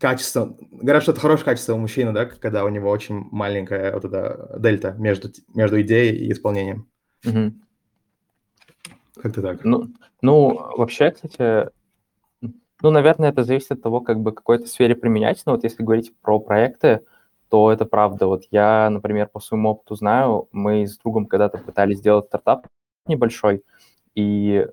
качество, 0.00 0.56
говорят, 0.70 1.02
что 1.02 1.12
это 1.12 1.20
хорошее 1.20 1.44
качество 1.44 1.74
у 1.74 1.78
мужчины, 1.78 2.12
да, 2.12 2.24
когда 2.24 2.64
у 2.64 2.68
него 2.68 2.90
очень 2.90 3.28
маленькая 3.30 3.92
вот 3.92 4.04
эта 4.06 4.56
дельта 4.58 4.94
между, 4.98 5.30
между 5.54 5.80
идеей 5.82 6.16
и 6.16 6.32
исполнением. 6.32 6.88
Угу. 7.24 7.52
Как-то 9.22 9.42
так. 9.42 9.62
Ну, 9.64 9.88
ну, 10.22 10.54
вообще, 10.76 11.10
кстати, 11.10 11.70
ну, 12.82 12.90
наверное, 12.90 13.30
это 13.30 13.44
зависит 13.44 13.72
от 13.72 13.82
того, 13.82 14.00
как 14.00 14.20
бы 14.20 14.32
какой-то 14.32 14.66
сфере 14.66 14.94
применять. 14.94 15.42
Но 15.46 15.52
вот 15.52 15.64
если 15.64 15.82
говорить 15.82 16.12
про 16.22 16.40
проекты, 16.40 17.00
то 17.50 17.70
это 17.72 17.84
правда. 17.84 18.26
Вот 18.26 18.44
я, 18.50 18.88
например, 18.90 19.28
по 19.28 19.40
своему 19.40 19.70
опыту 19.70 19.96
знаю, 19.96 20.48
мы 20.52 20.86
с 20.86 20.96
другом 20.98 21.26
когда-то 21.26 21.58
пытались 21.58 21.98
сделать 21.98 22.26
стартап 22.26 22.66
небольшой, 23.06 23.64
и, 24.14 24.66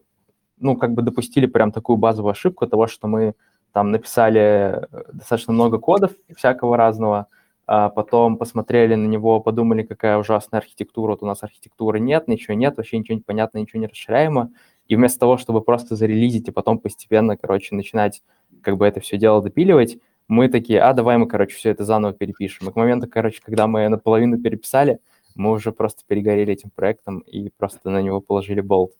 ну, 0.57 0.77
как 0.77 0.93
бы 0.93 1.01
допустили 1.01 1.47
прям 1.47 1.71
такую 1.71 1.97
базовую 1.97 2.31
ошибку 2.31 2.67
того, 2.67 2.87
что 2.87 3.07
мы 3.07 3.33
там 3.71 3.91
написали 3.91 4.39
э, 4.39 4.87
достаточно 5.13 5.53
много 5.53 5.79
кодов 5.79 6.11
всякого 6.35 6.77
разного, 6.77 7.27
а 7.65 7.89
потом 7.89 8.37
посмотрели 8.37 8.95
на 8.95 9.07
него, 9.07 9.39
подумали, 9.39 9.83
какая 9.83 10.17
ужасная 10.17 10.61
архитектура, 10.61 11.11
вот 11.11 11.23
у 11.23 11.25
нас 11.25 11.43
архитектуры 11.43 11.99
нет, 11.99 12.27
ничего 12.27 12.53
нет, 12.53 12.77
вообще 12.77 12.97
ничего 12.97 13.15
не 13.15 13.23
понятно, 13.23 13.57
ничего 13.57 13.81
не 13.81 13.87
расширяемо, 13.87 14.51
и 14.87 14.95
вместо 14.95 15.19
того, 15.19 15.37
чтобы 15.37 15.61
просто 15.61 15.95
зарелизить 15.95 16.47
и 16.47 16.51
потом 16.51 16.79
постепенно, 16.79 17.37
короче, 17.37 17.75
начинать 17.75 18.23
как 18.61 18.77
бы 18.77 18.85
это 18.85 18.99
все 18.99 19.17
дело 19.17 19.41
допиливать, 19.41 19.97
мы 20.27 20.49
такие, 20.49 20.81
а, 20.81 20.93
давай 20.93 21.17
мы, 21.17 21.27
короче, 21.27 21.55
все 21.55 21.69
это 21.69 21.85
заново 21.85 22.13
перепишем. 22.13 22.67
И 22.67 22.71
к 22.71 22.75
моменту, 22.75 23.07
короче, 23.07 23.41
когда 23.43 23.67
мы 23.67 23.87
наполовину 23.87 24.37
переписали, 24.39 24.99
мы 25.35 25.51
уже 25.51 25.71
просто 25.71 26.03
перегорели 26.05 26.53
этим 26.53 26.69
проектом 26.69 27.19
и 27.19 27.49
просто 27.57 27.89
на 27.89 28.01
него 28.01 28.21
положили 28.21 28.61
болт. 28.61 28.93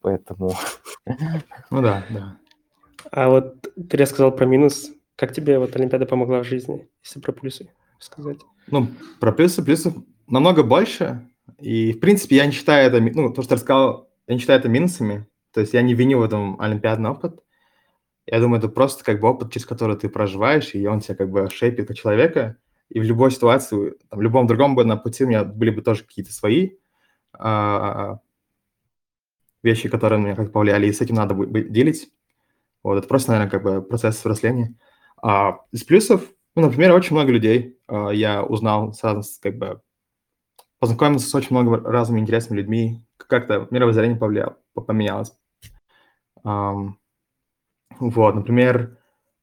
Поэтому... 0.00 0.52
Ну 1.70 1.82
да, 1.82 2.04
да. 2.10 2.38
А 3.10 3.28
вот 3.28 3.68
ты 3.88 3.96
рассказал 3.96 4.32
про 4.34 4.46
минус. 4.46 4.90
Как 5.16 5.32
тебе 5.32 5.58
вот 5.58 5.76
Олимпиада 5.76 6.06
помогла 6.06 6.40
в 6.40 6.44
жизни, 6.44 6.88
если 7.04 7.20
про 7.20 7.32
плюсы 7.32 7.68
сказать? 7.98 8.38
Ну, 8.68 8.88
про 9.20 9.32
плюсы, 9.32 9.62
плюсов 9.62 9.94
намного 10.26 10.62
больше. 10.62 11.28
И, 11.60 11.92
в 11.92 12.00
принципе, 12.00 12.36
я 12.36 12.46
не 12.46 12.52
считаю 12.52 12.88
это, 12.88 13.00
ну, 13.00 13.32
то, 13.32 13.42
что 13.42 13.54
я 13.54 13.56
рассказал, 13.56 14.03
я 14.26 14.34
не 14.34 14.40
считаю 14.40 14.60
это 14.60 14.68
минусами. 14.68 15.26
То 15.52 15.60
есть 15.60 15.72
я 15.72 15.82
не 15.82 15.94
виню 15.94 16.18
в 16.18 16.22
этом 16.22 16.60
олимпиадный 16.60 17.10
опыт. 17.10 17.40
Я 18.26 18.40
думаю, 18.40 18.58
это 18.58 18.68
просто 18.68 19.04
как 19.04 19.20
бы 19.20 19.28
опыт, 19.28 19.52
через 19.52 19.66
который 19.66 19.96
ты 19.96 20.08
проживаешь, 20.08 20.74
и 20.74 20.86
он 20.86 21.00
тебя 21.00 21.14
как 21.14 21.30
бы 21.30 21.48
шейпит 21.50 21.88
как 21.88 21.96
человека. 21.96 22.56
И 22.88 23.00
в 23.00 23.02
любой 23.04 23.30
ситуации, 23.30 23.94
там, 24.08 24.18
в 24.18 24.22
любом 24.22 24.46
другом 24.46 24.74
бы 24.74 24.84
на 24.84 24.96
пути 24.96 25.24
у 25.24 25.28
меня 25.28 25.44
были 25.44 25.70
бы 25.70 25.82
тоже 25.82 26.04
какие-то 26.04 26.32
свои 26.32 26.72
а, 27.32 28.18
вещи, 29.62 29.88
которые 29.88 30.20
меня 30.20 30.36
как 30.36 30.52
повлияли, 30.52 30.86
и 30.86 30.92
с 30.92 31.00
этим 31.00 31.16
надо 31.16 31.34
будет 31.34 31.70
делить. 31.70 32.10
Вот, 32.82 32.98
это 32.98 33.08
просто, 33.08 33.32
наверное, 33.32 33.50
как 33.50 33.62
бы 33.62 33.82
процесс 33.82 34.18
взросления. 34.18 34.74
А 35.22 35.60
из 35.72 35.84
плюсов, 35.84 36.22
ну, 36.54 36.62
например, 36.62 36.92
очень 36.92 37.16
много 37.16 37.32
людей 37.32 37.78
а, 37.88 38.10
я 38.10 38.42
узнал, 38.42 38.92
сразу 38.94 39.22
как 39.40 39.58
бы 39.58 39.80
познакомился 40.78 41.28
с 41.28 41.34
очень 41.34 41.56
много 41.56 41.78
разными 41.78 42.20
интересными 42.20 42.58
людьми, 42.58 43.03
как-то 43.16 43.68
мировоззрение 43.70 44.16
повлияло, 44.16 44.56
поменялось. 44.74 45.32
Um, 46.44 46.92
вот, 47.98 48.34
например, 48.34 48.98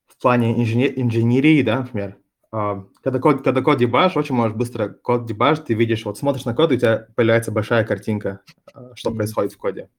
в 0.08 0.22
плане 0.22 0.62
инженер, 0.62 0.94
инженерии, 0.96 1.62
да, 1.64 1.80
например, 1.80 2.18
uh, 2.54 2.86
когда 3.04 3.20
код, 3.20 3.44
когда 3.44 3.62
код 3.62 3.80
дебаж, 3.80 4.16
очень 4.18 4.36
можешь 4.36 4.56
быстро 4.56 4.90
код 4.90 5.26
дебаж, 5.26 5.60
ты 5.60 5.74
видишь, 5.74 6.06
вот 6.06 6.18
смотришь 6.18 6.46
на 6.46 6.54
код, 6.54 6.72
и 6.72 6.76
у 6.76 6.78
тебя 6.78 7.08
появляется 7.16 7.52
большая 7.52 7.84
картинка, 7.86 8.42
uh, 8.76 8.92
что 8.96 9.10
mm-hmm. 9.10 9.16
происходит 9.16 9.54
в 9.54 9.58
коде. 9.58 9.90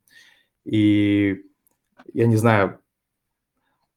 И 0.65 1.43
я 2.13 2.27
не 2.27 2.37
знаю, 2.37 2.79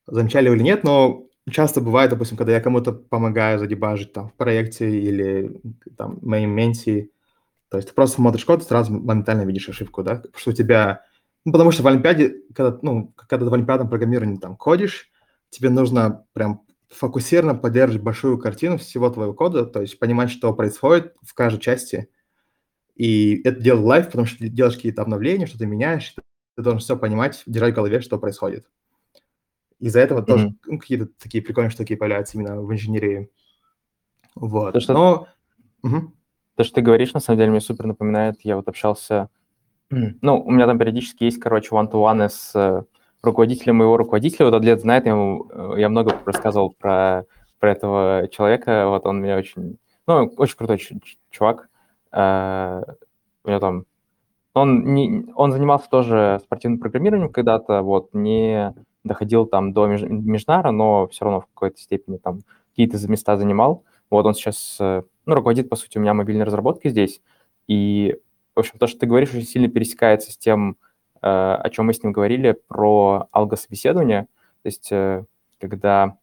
замечали 0.07 0.49
или 0.51 0.63
нет, 0.63 0.83
но 0.83 1.27
часто 1.49 1.81
бывает, 1.81 2.09
допустим, 2.09 2.37
когда 2.37 2.53
я 2.53 2.61
кому-то 2.61 2.91
помогаю 2.91 3.59
задебажить 3.59 4.13
там 4.13 4.29
в 4.29 4.33
проекте 4.33 4.89
или 4.89 5.61
там 5.97 6.17
моим 6.21 6.51
менти, 6.51 7.11
то 7.69 7.77
есть 7.77 7.89
ты 7.89 7.93
просто 7.93 8.15
смотришь 8.17 8.45
код, 8.45 8.63
сразу 8.63 8.93
моментально 8.93 9.43
видишь 9.43 9.69
ошибку, 9.69 10.03
да, 10.03 10.21
что 10.35 10.51
у 10.51 10.53
тебя... 10.53 11.03
Ну, 11.45 11.51
потому 11.51 11.71
что 11.71 11.83
в 11.83 11.87
Олимпиаде, 11.87 12.41
когда, 12.53 12.77
ну, 12.81 13.13
когда 13.15 13.45
ты 13.45 13.51
в 13.51 13.53
Олимпиадном 13.53 13.89
программировании 13.89 14.37
там 14.37 14.55
кодишь, 14.55 15.09
тебе 15.49 15.69
нужно 15.69 16.25
прям 16.33 16.65
фокусированно 16.89 17.55
поддерживать 17.55 18.03
большую 18.03 18.37
картину 18.37 18.77
всего 18.77 19.09
твоего 19.09 19.33
кода, 19.33 19.65
то 19.65 19.81
есть 19.81 19.99
понимать, 19.99 20.31
что 20.31 20.53
происходит 20.53 21.13
в 21.21 21.33
каждой 21.33 21.59
части. 21.59 22.09
И 22.95 23.41
это 23.43 23.59
делать 23.59 23.83
live, 23.83 24.05
потому 24.05 24.25
что 24.25 24.39
ты 24.39 24.49
делаешь 24.49 24.75
какие-то 24.75 25.01
обновления, 25.01 25.47
что 25.47 25.57
ты 25.57 25.65
меняешь, 25.65 26.15
ты 26.55 26.61
должен 26.61 26.79
все 26.79 26.97
понимать, 26.97 27.43
держать 27.45 27.73
в 27.73 27.75
голове, 27.75 27.99
что 28.01 28.17
происходит. 28.17 28.65
Из-за 29.79 29.99
этого 29.99 30.21
mm-hmm. 30.21 30.25
тоже 30.25 30.55
ну, 30.65 30.79
какие-то 30.79 31.07
такие 31.19 31.43
прикольные 31.43 31.71
штуки 31.71 31.95
появляются 31.95 32.37
именно 32.37 32.61
в 32.61 32.71
инженерии. 32.71 33.29
Вот. 34.35 34.73
То, 34.73 34.79
что, 34.79 34.93
Но... 34.93 35.27
угу. 35.83 36.14
То, 36.55 36.63
что 36.63 36.75
ты 36.75 36.81
говоришь, 36.81 37.13
на 37.13 37.19
самом 37.19 37.39
деле, 37.39 37.51
мне 37.51 37.61
супер 37.61 37.85
напоминает, 37.85 38.37
я 38.43 38.55
вот 38.55 38.67
общался, 38.67 39.29
ну, 39.89 40.41
у 40.41 40.51
меня 40.51 40.65
там 40.65 40.79
периодически 40.79 41.25
есть, 41.25 41.39
короче, 41.39 41.75
one-to-one 41.75 42.29
с 42.29 42.85
руководителем 43.25 43.77
моего 43.77 43.97
руководителя, 43.97 44.45
вот 44.45 44.55
Адлет 44.55 44.81
знает, 44.81 45.05
я, 45.05 45.11
ему, 45.11 45.47
э, 45.51 45.75
я 45.79 45.89
много 45.89 46.17
рассказывал 46.25 46.73
про, 46.77 47.25
про 47.59 47.71
этого 47.71 48.27
человека, 48.31 48.87
вот 48.87 49.05
он 49.05 49.21
меня 49.21 49.37
очень, 49.37 49.77
ну, 50.07 50.31
очень 50.37 50.55
крутой 50.55 50.79
чувак, 51.31 51.69
э, 52.11 52.83
у 53.43 53.49
него 53.49 53.59
там, 53.59 53.85
он, 54.53 54.93
не, 54.93 55.25
он 55.35 55.51
занимался 55.51 55.89
тоже 55.89 56.39
спортивным 56.43 56.79
программированием 56.79 57.31
когда-то, 57.31 57.81
вот, 57.81 58.13
не 58.13 58.73
доходил 59.03 59.45
там 59.45 59.73
до 59.73 59.87
меж, 59.87 60.01
межнара, 60.01 60.71
но 60.71 61.07
все 61.07 61.25
равно 61.25 61.41
в 61.41 61.47
какой-то 61.47 61.77
степени 61.79 62.17
там 62.17 62.41
какие-то 62.71 62.97
места 63.09 63.37
занимал, 63.37 63.83
вот 64.09 64.25
он 64.25 64.33
сейчас, 64.33 64.77
э, 64.79 65.03
ну, 65.25 65.35
руководит, 65.35 65.69
по 65.69 65.75
сути, 65.75 65.97
у 65.97 66.01
меня 66.01 66.13
мобильной 66.13 66.45
разработкой 66.45 66.91
здесь, 66.91 67.21
и, 67.67 68.17
в 68.55 68.59
общем, 68.59 68.79
то, 68.79 68.87
что 68.87 68.99
ты 68.99 69.05
говоришь, 69.05 69.33
очень 69.33 69.47
сильно 69.47 69.67
пересекается 69.67 70.31
с 70.31 70.37
тем, 70.37 70.77
э, 71.21 71.27
о 71.27 71.69
чем 71.69 71.87
мы 71.87 71.93
с 71.93 72.03
ним 72.03 72.11
говорили, 72.11 72.55
про 72.67 73.27
алгособеседование. 73.31 74.23
То 74.63 74.67
есть, 74.67 74.91
э, 74.91 75.25
когда 75.59 76.17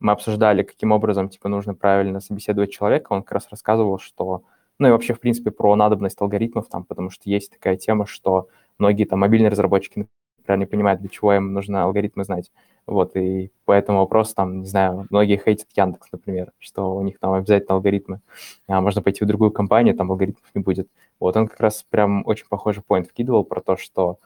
мы 0.00 0.12
обсуждали, 0.12 0.62
каким 0.62 0.92
образом, 0.92 1.28
типа, 1.28 1.48
нужно 1.48 1.74
правильно 1.74 2.20
собеседовать 2.20 2.72
человека, 2.72 3.12
он 3.12 3.22
как 3.22 3.32
раз 3.32 3.48
рассказывал, 3.50 3.98
что, 3.98 4.42
ну, 4.78 4.88
и 4.88 4.90
вообще, 4.90 5.14
в 5.14 5.20
принципе, 5.20 5.50
про 5.50 5.74
надобность 5.76 6.20
алгоритмов 6.20 6.68
там, 6.68 6.84
потому 6.84 7.10
что 7.10 7.28
есть 7.30 7.50
такая 7.52 7.76
тема, 7.76 8.06
что 8.06 8.48
многие 8.78 9.04
там 9.04 9.20
мобильные 9.20 9.50
разработчики, 9.50 10.06
например, 10.38 10.58
не 10.58 10.66
понимают, 10.66 11.00
для 11.00 11.08
чего 11.08 11.34
им 11.34 11.52
нужно 11.52 11.84
алгоритмы 11.84 12.24
знать. 12.24 12.50
Вот, 12.86 13.16
и 13.16 13.50
по 13.64 13.72
этому 13.72 13.98
вопросу, 13.98 14.34
там, 14.36 14.60
не 14.60 14.66
знаю, 14.66 15.06
многие 15.10 15.38
хейтят 15.38 15.66
Яндекс, 15.74 16.08
например, 16.12 16.52
что 16.58 16.94
у 16.96 17.02
них 17.02 17.18
там 17.18 17.32
обязательно 17.32 17.74
алгоритмы. 17.74 18.20
А 18.68 18.80
можно 18.80 19.02
пойти 19.02 19.24
в 19.24 19.26
другую 19.26 19.50
компанию, 19.50 19.96
там 19.96 20.12
алгоритмов 20.12 20.48
не 20.54 20.62
будет. 20.62 20.88
Вот, 21.18 21.36
он 21.36 21.48
как 21.48 21.58
раз 21.60 21.84
прям 21.90 22.22
очень 22.26 22.46
похожий 22.48 22.82
поинт 22.86 23.08
вкидывал 23.08 23.44
про 23.44 23.60
то, 23.60 23.76
что, 23.76 24.18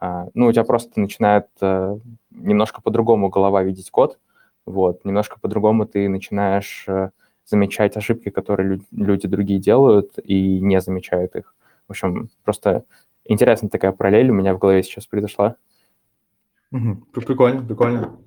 а, 0.00 0.26
ну, 0.34 0.46
у 0.46 0.52
тебя 0.52 0.64
просто 0.64 0.98
начинает 1.00 1.46
а, 1.60 1.96
немножко 2.30 2.82
по-другому 2.82 3.28
голова 3.28 3.62
видеть 3.62 3.90
код, 3.90 4.18
вот, 4.66 5.04
немножко 5.04 5.38
по-другому 5.40 5.86
ты 5.86 6.08
начинаешь 6.08 6.86
а, 6.88 7.10
замечать 7.46 7.96
ошибки, 7.96 8.30
которые 8.30 8.80
люди 8.90 9.28
другие 9.28 9.60
делают, 9.60 10.18
и 10.22 10.60
не 10.60 10.80
замечают 10.80 11.36
их. 11.36 11.54
В 11.86 11.92
общем, 11.92 12.30
просто 12.44 12.84
интересная 13.24 13.70
такая 13.70 13.92
параллель 13.92 14.30
у 14.30 14.34
меня 14.34 14.54
в 14.54 14.58
голове 14.58 14.82
сейчас 14.82 15.06
произошла. 15.06 15.56
Угу. 16.70 17.06
Прикольно, 17.12 17.64
прикольно. 17.64 18.18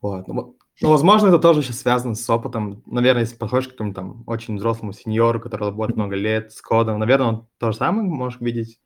Вот. 0.00 0.28
Ну, 0.28 0.56
ну, 0.80 0.90
возможно, 0.90 1.28
это 1.28 1.38
тоже 1.38 1.62
сейчас 1.62 1.80
связано 1.80 2.14
с 2.14 2.30
опытом. 2.30 2.82
Наверное, 2.86 3.22
если 3.22 3.36
подходишь 3.36 3.68
к 3.68 3.72
какому-то 3.72 4.00
там 4.00 4.22
очень 4.26 4.56
взрослому 4.56 4.92
сеньору, 4.92 5.40
который 5.40 5.64
работает 5.64 5.96
много 5.96 6.14
лет 6.14 6.52
с 6.52 6.60
кодом, 6.60 7.00
наверное, 7.00 7.26
он 7.26 7.48
то 7.58 7.72
же 7.72 7.78
самое 7.78 8.08
можешь 8.08 8.40
видеть. 8.40 8.78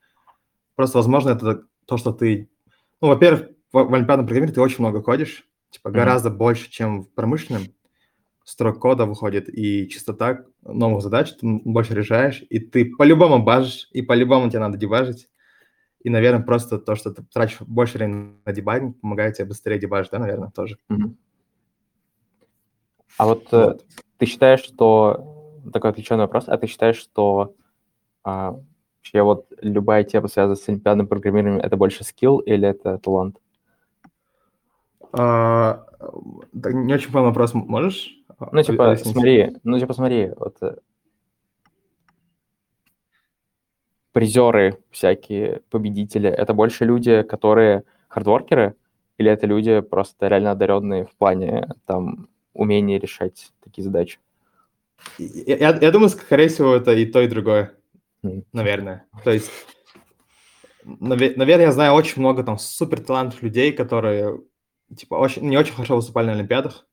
Просто, 0.74 0.98
возможно, 0.98 1.30
это 1.30 1.64
то, 1.86 1.96
что 1.98 2.12
ты... 2.12 2.50
Ну, 3.02 3.08
во-первых, 3.08 3.50
в, 3.72 3.84
в 3.84 3.94
олимпиадном 3.94 4.26
программировании 4.26 4.54
ты 4.54 4.60
очень 4.62 4.78
много 4.78 5.02
кодишь, 5.02 5.44
типа 5.70 5.88
mm-hmm. 5.88 5.92
гораздо 5.92 6.30
больше, 6.30 6.70
чем 6.70 7.02
в 7.02 7.12
промышленном. 7.12 7.64
Строк 8.44 8.80
кода 8.80 9.06
выходит, 9.06 9.48
и 9.48 9.88
частота 9.88 10.44
новых 10.62 11.02
задач 11.02 11.30
ты 11.32 11.46
больше 11.64 11.94
решаешь, 11.94 12.42
и 12.48 12.58
ты 12.58 12.86
по-любому 12.96 13.44
бажишь, 13.44 13.88
и 13.92 14.02
по-любому 14.02 14.48
тебе 14.48 14.60
надо 14.60 14.78
дебажить. 14.78 15.28
И, 16.04 16.10
наверное, 16.10 16.44
просто 16.44 16.78
то, 16.78 16.94
что 16.94 17.12
ты 17.12 17.22
тратишь 17.32 17.60
больше 17.60 17.98
времени 17.98 18.36
на 18.44 18.52
дебагинг, 18.52 19.00
помогает 19.00 19.36
тебе 19.36 19.46
быстрее 19.46 19.78
дебажить, 19.78 20.10
да, 20.12 20.18
наверное, 20.18 20.50
тоже. 20.50 20.78
Mm-hmm. 20.90 21.14
А 23.18 23.26
вот, 23.26 23.52
э, 23.52 23.64
вот 23.64 23.84
ты 24.18 24.26
считаешь, 24.26 24.60
что... 24.60 25.28
Такой 25.72 25.90
отвлеченный 25.90 26.24
вопрос. 26.24 26.44
А 26.48 26.58
ты 26.58 26.66
считаешь, 26.66 26.96
что 26.96 27.54
а, 28.24 28.56
вообще 28.96 29.22
вот 29.22 29.46
любая 29.60 30.02
тема, 30.02 30.26
связанная 30.26 30.56
с 30.56 30.68
олимпиадным 30.68 31.06
программированием, 31.06 31.60
это 31.60 31.76
больше 31.76 32.02
скилл 32.02 32.38
или 32.40 32.66
это 32.66 32.98
талант? 32.98 33.36
А, 35.12 35.86
не 36.52 36.94
очень 36.94 37.12
понял 37.12 37.26
вопрос. 37.26 37.54
Можешь? 37.54 38.16
Ну, 38.50 38.62
типа, 38.62 38.90
объяснить? 38.90 39.12
смотри, 39.12 39.56
ну, 39.62 39.78
типа, 39.78 39.94
смотри, 39.94 40.32
вот 40.36 40.56
э, 40.62 40.76
призеры 44.12 44.78
всякие, 44.90 45.62
победители, 45.70 46.28
это 46.28 46.54
больше 46.54 46.84
люди, 46.84 47.22
которые 47.22 47.84
хардворкеры, 48.08 48.76
или 49.18 49.30
это 49.30 49.46
люди 49.46 49.80
просто 49.80 50.28
реально 50.28 50.52
одаренные 50.52 51.06
в 51.06 51.14
плане 51.16 51.68
там 51.86 52.28
умения 52.52 53.00
решать 53.00 53.52
такие 53.62 53.84
задачи? 53.84 54.18
Я, 55.18 55.56
я, 55.56 55.78
я 55.80 55.90
думаю, 55.90 56.10
скорее 56.10 56.48
всего, 56.48 56.74
это 56.74 56.92
и 56.92 57.06
то, 57.06 57.20
и 57.20 57.28
другое, 57.28 57.74
mm. 58.22 58.44
наверное. 58.52 59.06
То 59.24 59.32
есть, 59.32 59.50
наверное, 60.84 61.66
я 61.66 61.72
знаю 61.72 61.94
очень 61.94 62.20
много 62.20 62.44
там 62.44 62.58
супер 62.58 63.00
талантливых 63.00 63.42
людей, 63.42 63.72
которые 63.72 64.40
типа 64.96 65.14
очень, 65.14 65.42
не 65.48 65.56
очень 65.56 65.74
хорошо 65.74 65.96
выступали 65.96 66.26
на 66.26 66.32
Олимпиадах. 66.32 66.86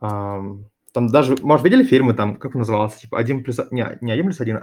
Um, 0.00 0.64
там 0.92 1.08
даже, 1.08 1.36
может, 1.42 1.64
видели 1.64 1.84
фильмы, 1.84 2.14
там, 2.14 2.36
как 2.36 2.54
он 2.54 2.60
назывался, 2.60 2.98
типа 2.98 3.18
1 3.18 3.44
плюс... 3.44 3.58
Не, 3.70 3.98
не 4.00 4.12
1 4.12 4.24
плюс 4.24 4.40
1, 4.40 4.56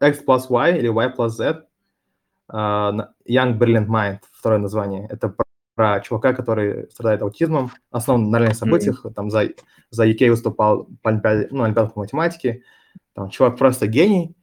а 0.00 0.06
X 0.08 0.22
plus 0.26 0.46
Y 0.48 0.78
или 0.78 0.88
Y 0.88 1.14
plus 1.16 1.28
Z. 1.30 1.66
Uh, 2.50 3.06
Young 3.28 3.58
Brilliant 3.58 3.86
Mind, 3.86 4.18
второе 4.32 4.58
название. 4.58 5.06
Это 5.10 5.28
про, 5.28 5.44
про 5.74 6.00
чувака, 6.00 6.34
который 6.34 6.90
страдает 6.90 7.22
аутизмом, 7.22 7.70
основан 7.90 8.30
на 8.30 8.38
реальных 8.38 8.56
событиях. 8.56 9.04
Mm-hmm. 9.04 9.14
Там 9.14 9.30
за, 9.30 9.48
за 9.90 10.06
UK 10.06 10.30
выступал 10.30 10.88
по 11.02 11.10
Олимпиаде, 11.10 11.48
ну, 11.50 11.64
Олимпиаде 11.64 11.92
по 11.92 12.00
математике. 12.00 12.62
Там 13.14 13.30
чувак 13.30 13.56
просто 13.58 13.86
гений, 13.86 14.34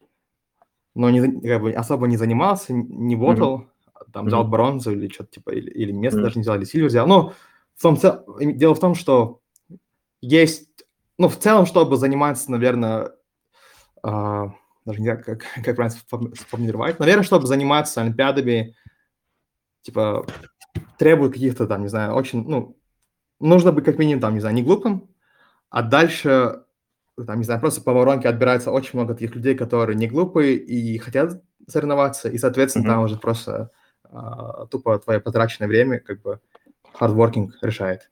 но 0.95 1.10
не, 1.10 1.21
как 1.41 1.62
бы 1.62 1.71
особо 1.71 2.08
не 2.08 2.17
занимался, 2.17 2.73
не 2.73 3.15
ботал. 3.15 3.62
Mm-hmm. 3.62 4.12
Там 4.13 4.25
взял 4.25 4.43
mm-hmm. 4.43 4.49
бронзу 4.49 4.91
или 4.91 5.08
что-то 5.08 5.32
типа, 5.32 5.51
или, 5.51 5.69
или 5.69 5.91
место 5.91 6.19
mm-hmm. 6.19 6.23
даже 6.23 6.36
не 6.38 6.41
взял, 6.41 6.56
или 6.56 6.65
сильвер 6.65 6.88
взял. 6.88 7.08
Ну, 7.08 7.34
в 7.75 7.82
том, 7.82 7.97
дело 8.39 8.75
в 8.75 8.80
том, 8.80 8.95
что 8.95 9.39
есть 10.21 10.81
ну, 11.21 11.29
в 11.29 11.38
целом, 11.38 11.67
чтобы 11.67 11.97
заниматься, 11.97 12.49
наверное, 12.49 13.12
э, 14.03 14.45
даже 14.86 14.99
не 14.99 15.05
знаю, 15.05 15.23
как, 15.23 15.43
как 15.63 15.75
правильно 15.75 16.36
сформулировать, 16.36 16.99
наверное, 16.99 17.23
чтобы 17.23 17.45
заниматься 17.45 18.01
олимпиадами, 18.01 18.75
типа, 19.84 20.25
требует 20.97 21.34
каких-то 21.34 21.67
там, 21.67 21.84
не 21.84 21.89
знаю, 21.89 22.13
очень, 22.13 22.43
ну, 22.47 22.75
нужно 23.39 23.71
быть 23.71 23.86
как 23.86 23.99
минимум, 23.99 24.19
там, 24.19 24.34
не 24.34 24.39
знаю, 24.39 24.55
не 24.55 24.63
глупым, 24.63 25.12
а 25.69 25.84
дальше, 25.84 26.63
там, 27.27 27.38
не 27.38 27.43
знаю, 27.43 27.60
просто 27.60 27.81
по 27.81 27.93
воронке 27.93 28.27
отбирается 28.27 28.71
очень 28.71 28.97
много 28.97 29.13
таких 29.13 29.36
людей, 29.36 29.53
которые 29.53 29.95
не 29.95 30.07
глупые 30.07 30.55
и 30.55 30.97
хотят 30.97 31.43
соревноваться, 31.67 32.29
и, 32.29 32.39
соответственно, 32.39 32.86
mm-hmm. 32.86 32.88
там 32.88 33.03
уже 33.03 33.17
просто 33.17 33.69
э, 34.05 34.65
тупо 34.71 34.97
твое 34.97 35.19
потраченное 35.19 35.67
время, 35.67 35.99
как 35.99 36.23
бы, 36.23 36.39
hardworking 36.99 37.51
решает. 37.62 38.10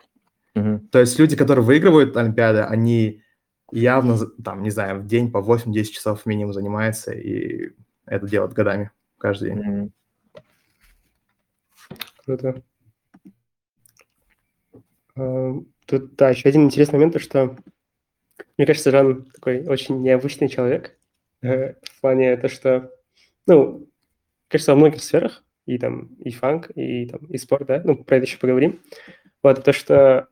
Угу. 0.55 0.88
То 0.91 0.99
есть 0.99 1.17
люди, 1.19 1.35
которые 1.35 1.63
выигрывают 1.63 2.17
Олимпиады, 2.17 2.62
они 2.62 3.21
явно, 3.71 4.17
там, 4.43 4.63
не 4.63 4.69
знаю, 4.69 5.01
в 5.01 5.07
день 5.07 5.31
по 5.31 5.38
8-10 5.38 5.83
часов 5.85 6.25
минимум 6.25 6.53
занимаются, 6.53 7.12
и 7.12 7.71
это 8.05 8.27
делают 8.27 8.53
годами, 8.53 8.91
каждый 9.17 9.51
день. 9.51 9.59
Угу. 9.59 9.91
Круто. 12.25 12.63
А, 15.15 15.53
тут, 15.85 16.15
да, 16.15 16.29
еще 16.29 16.49
один 16.49 16.65
интересный 16.65 16.97
момент, 16.97 17.13
то 17.13 17.19
что, 17.19 17.57
мне 18.57 18.65
кажется, 18.65 18.91
Жан 18.91 19.25
такой 19.25 19.65
очень 19.67 20.01
необычный 20.01 20.49
человек, 20.49 20.97
э, 21.41 21.73
в 21.81 22.01
плане 22.01 22.38
то, 22.38 22.47
что, 22.47 22.91
ну, 23.47 23.88
кажется, 24.47 24.73
во 24.73 24.77
многих 24.77 25.03
сферах, 25.03 25.43
и 25.65 25.77
там, 25.77 26.07
и 26.15 26.31
фанк, 26.31 26.71
и 26.75 27.05
там, 27.05 27.25
и 27.25 27.38
спорт, 27.38 27.67
да, 27.67 27.81
ну, 27.83 28.03
про 28.03 28.17
это 28.17 28.25
еще 28.25 28.38
поговорим. 28.38 28.81
Вот, 29.43 29.63
то, 29.63 29.71
что 29.71 30.27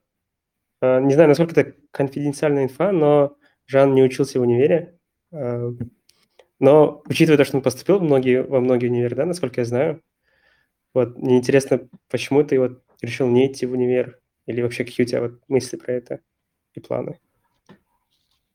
не 0.81 1.13
знаю, 1.13 1.29
насколько 1.29 1.59
это 1.59 1.73
конфиденциальная 1.91 2.65
инфа, 2.65 2.91
но 2.91 3.35
Жан 3.65 3.93
не 3.93 4.03
учился 4.03 4.39
в 4.39 4.43
универе. 4.43 4.97
Э, 5.31 5.71
но 6.59 7.01
учитывая 7.05 7.37
то, 7.37 7.45
что 7.45 7.57
он 7.57 7.63
поступил 7.63 7.99
в 7.99 8.03
многие, 8.03 8.43
во 8.43 8.59
многие 8.59 8.87
универы, 8.87 9.15
да, 9.15 9.25
насколько 9.25 9.61
я 9.61 9.65
знаю, 9.65 10.01
вот 10.93 11.17
мне 11.17 11.37
интересно, 11.37 11.87
почему 12.09 12.43
ты 12.43 12.59
вот 12.59 12.81
решил 13.01 13.27
не 13.27 13.47
идти 13.47 13.65
в 13.65 13.73
универ? 13.73 14.19
Или 14.45 14.61
вообще 14.61 14.85
какие 14.85 15.05
у 15.05 15.09
тебя 15.09 15.21
вот 15.21 15.41
мысли 15.47 15.77
про 15.77 15.93
это 15.93 16.21
и 16.73 16.79
планы? 16.79 17.19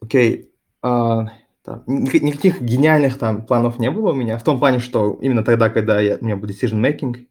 Окей. 0.00 0.40
Okay. 0.40 0.48
Uh, 0.84 1.28
там, 1.62 1.84
никаких 1.86 2.60
гениальных 2.60 3.18
там 3.18 3.46
планов 3.46 3.78
не 3.78 3.90
было 3.90 4.10
у 4.10 4.14
меня. 4.14 4.36
В 4.38 4.42
том 4.42 4.58
плане, 4.58 4.80
что 4.80 5.16
именно 5.20 5.44
тогда, 5.44 5.70
когда 5.70 6.00
я, 6.00 6.16
у 6.16 6.24
меня 6.24 6.36
был 6.36 6.48
decision 6.48 6.80
making, 6.80 7.26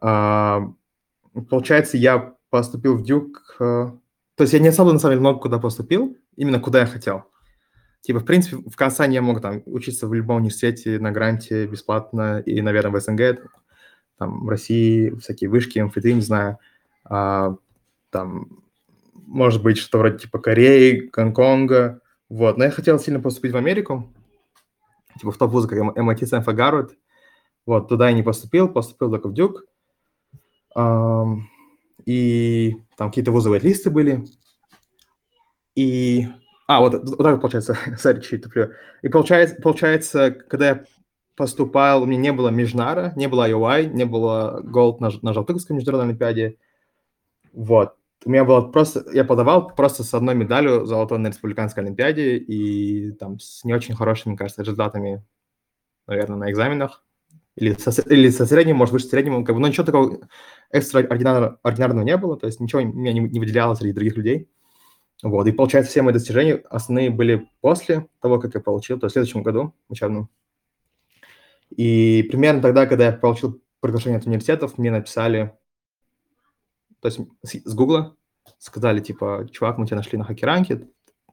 uh, 0.00 0.72
получается, 1.48 1.96
я 1.96 2.36
поступил 2.50 2.96
в 2.96 3.02
Дюк. 3.02 3.56
Э, 3.60 3.90
то 4.34 4.42
есть 4.42 4.52
я 4.52 4.58
не 4.58 4.68
особо, 4.68 4.92
на 4.92 4.98
самом 4.98 5.12
деле, 5.12 5.20
много 5.20 5.40
куда 5.40 5.58
поступил, 5.58 6.16
именно 6.36 6.60
куда 6.60 6.80
я 6.80 6.86
хотел. 6.86 7.24
Типа, 8.02 8.20
в 8.20 8.24
принципе, 8.24 8.56
в 8.56 8.76
Казани 8.76 9.14
я 9.14 9.22
мог 9.22 9.40
там 9.40 9.62
учиться 9.66 10.06
в 10.06 10.14
любом 10.14 10.38
университете 10.38 10.98
на 10.98 11.12
гранте 11.12 11.66
бесплатно, 11.66 12.40
и, 12.40 12.62
наверное, 12.62 12.92
в 12.92 13.00
СНГ, 13.02 13.50
там, 14.18 14.46
в 14.46 14.48
России, 14.48 15.10
всякие 15.20 15.50
вышки, 15.50 15.78
МФТ, 15.78 16.04
не 16.04 16.20
знаю, 16.20 16.58
а, 17.04 17.56
там, 18.10 18.62
может 19.12 19.62
быть, 19.62 19.78
что 19.78 19.98
вроде 19.98 20.18
типа 20.18 20.38
Кореи, 20.38 21.10
Гонконга, 21.12 22.00
вот. 22.30 22.56
Но 22.56 22.64
я 22.64 22.70
хотел 22.70 22.98
сильно 22.98 23.20
поступить 23.20 23.52
в 23.52 23.56
Америку, 23.56 24.10
типа 25.18 25.32
в 25.32 25.36
топ-вузы, 25.36 25.68
как 25.68 25.78
MIT, 25.78 26.20
Stanford, 26.20 26.54
Гарвард. 26.54 26.96
Вот, 27.66 27.88
туда 27.88 28.08
я 28.08 28.14
не 28.14 28.22
поступил, 28.22 28.68
поступил 28.68 29.10
только 29.10 29.28
в 29.28 29.34
Дюк. 29.34 29.64
Ам, 30.74 31.49
и 32.06 32.76
там 32.96 33.08
какие-то 33.08 33.32
вузовые 33.32 33.60
листы 33.60 33.90
были. 33.90 34.24
И... 35.74 36.26
А, 36.66 36.80
вот, 36.80 36.94
вот 36.94 37.18
так 37.18 37.40
получается, 37.40 37.76
сори, 37.98 38.20
чуть 38.20 38.42
туплю. 38.42 38.70
И 39.02 39.08
получается, 39.08 39.56
получается, 39.60 40.30
когда 40.30 40.68
я 40.68 40.84
поступал, 41.36 42.02
у 42.02 42.06
меня 42.06 42.20
не 42.20 42.32
было 42.32 42.48
Межнара, 42.50 43.12
не 43.16 43.26
было 43.26 43.48
IOI, 43.48 43.86
не 43.86 44.04
было 44.04 44.62
Gold 44.62 44.98
на, 45.00 45.10
на 45.22 45.32
Жалтыковской 45.32 45.74
международной 45.74 46.10
олимпиаде. 46.10 46.58
Вот. 47.52 47.94
У 48.24 48.30
меня 48.30 48.44
было 48.44 48.60
просто... 48.60 49.04
Я 49.12 49.24
подавал 49.24 49.74
просто 49.74 50.04
с 50.04 50.12
одной 50.12 50.34
медалью 50.34 50.84
золотой 50.84 51.18
на 51.18 51.28
республиканской 51.28 51.82
олимпиаде 51.82 52.36
и 52.36 53.12
там 53.12 53.38
с 53.38 53.64
не 53.64 53.72
очень 53.72 53.96
хорошими, 53.96 54.36
кажется, 54.36 54.62
результатами, 54.62 55.24
наверное, 56.06 56.36
на 56.36 56.50
экзаменах. 56.50 57.02
Или 57.60 57.74
со, 57.74 57.90
или 58.02 58.30
со 58.30 58.46
средним, 58.46 58.76
может, 58.76 58.92
выше 58.92 59.06
среднего. 59.06 59.44
Как 59.44 59.54
бы, 59.54 59.60
но 59.60 59.68
ничего 59.68 59.84
такого 59.84 60.18
экстраординарного 60.70 62.02
не 62.02 62.16
было, 62.16 62.36
то 62.38 62.46
есть 62.46 62.58
ничего 62.58 62.80
меня 62.80 63.12
не, 63.12 63.20
не 63.20 63.38
выделяло 63.38 63.74
среди 63.74 63.92
других 63.92 64.16
людей. 64.16 64.48
Вот, 65.22 65.46
и 65.46 65.52
получается, 65.52 65.90
все 65.90 66.00
мои 66.00 66.14
достижения 66.14 66.54
основные 66.70 67.10
были 67.10 67.46
после 67.60 68.08
того, 68.20 68.40
как 68.40 68.54
я 68.54 68.60
получил, 68.60 68.98
то 68.98 69.04
есть 69.06 69.12
в 69.12 69.16
следующем 69.16 69.42
году 69.42 69.74
учебном. 69.88 70.30
И 71.68 72.26
примерно 72.30 72.62
тогда, 72.62 72.86
когда 72.86 73.06
я 73.06 73.12
получил 73.12 73.62
приглашение 73.80 74.18
от 74.18 74.26
университетов, 74.26 74.78
мне 74.78 74.90
написали, 74.90 75.54
то 77.00 77.08
есть 77.08 77.20
с 77.42 77.74
Гугла, 77.74 78.16
сказали, 78.58 79.00
типа, 79.00 79.46
чувак, 79.52 79.76
мы 79.76 79.86
тебя 79.86 79.98
нашли 79.98 80.18
на 80.18 80.24
хакеранке, 80.24 80.88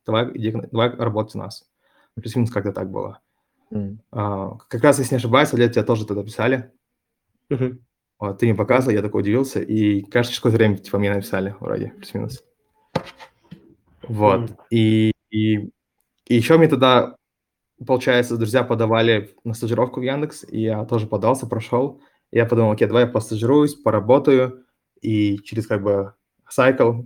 давай, 0.05 0.29
иди, 0.33 0.51
давай 0.51 0.89
работать 0.89 1.35
у 1.35 1.39
нас. 1.39 1.65
Плюс-минус 2.15 2.51
как-то 2.51 2.73
так 2.73 2.91
было. 2.91 3.21
Mm. 3.71 3.97
А, 4.11 4.57
как 4.69 4.83
раз, 4.83 4.99
если 4.99 5.15
не 5.15 5.17
ошибаюсь, 5.17 5.53
лет 5.53 5.73
тебя 5.73 5.83
тоже 5.83 6.05
тогда 6.05 6.23
писали. 6.23 6.71
Mm-hmm. 7.51 7.77
Вот, 8.19 8.39
ты 8.39 8.45
мне 8.45 8.55
показывал, 8.55 8.93
я 8.93 9.01
такой 9.01 9.21
удивился, 9.21 9.61
и, 9.61 10.01
кажется, 10.01 10.33
через 10.33 10.39
какое-то 10.39 10.57
время 10.57 10.77
типа 10.77 10.97
мне 10.97 11.13
написали 11.13 11.55
вроде, 11.59 11.89
плюс-минус. 11.89 12.43
Вот, 14.07 14.49
mm. 14.49 14.57
и, 14.71 15.11
и, 15.29 15.55
и 16.27 16.35
еще 16.35 16.57
мне 16.57 16.67
тогда 16.67 17.17
получается, 17.85 18.37
друзья 18.37 18.63
подавали 18.63 19.35
на 19.43 19.53
стажировку 19.53 19.99
в 19.99 20.03
Яндекс, 20.03 20.45
и 20.49 20.61
я 20.61 20.85
тоже 20.85 21.07
подался, 21.07 21.45
прошел. 21.45 22.01
И 22.31 22.37
я 22.37 22.45
подумал, 22.45 22.71
окей, 22.71 22.87
давай 22.87 23.03
я 23.03 23.09
постажируюсь, 23.09 23.75
поработаю, 23.75 24.65
и 25.01 25.37
через 25.39 25.67
как 25.67 25.83
бы 25.83 26.13
сайкл 26.49 27.03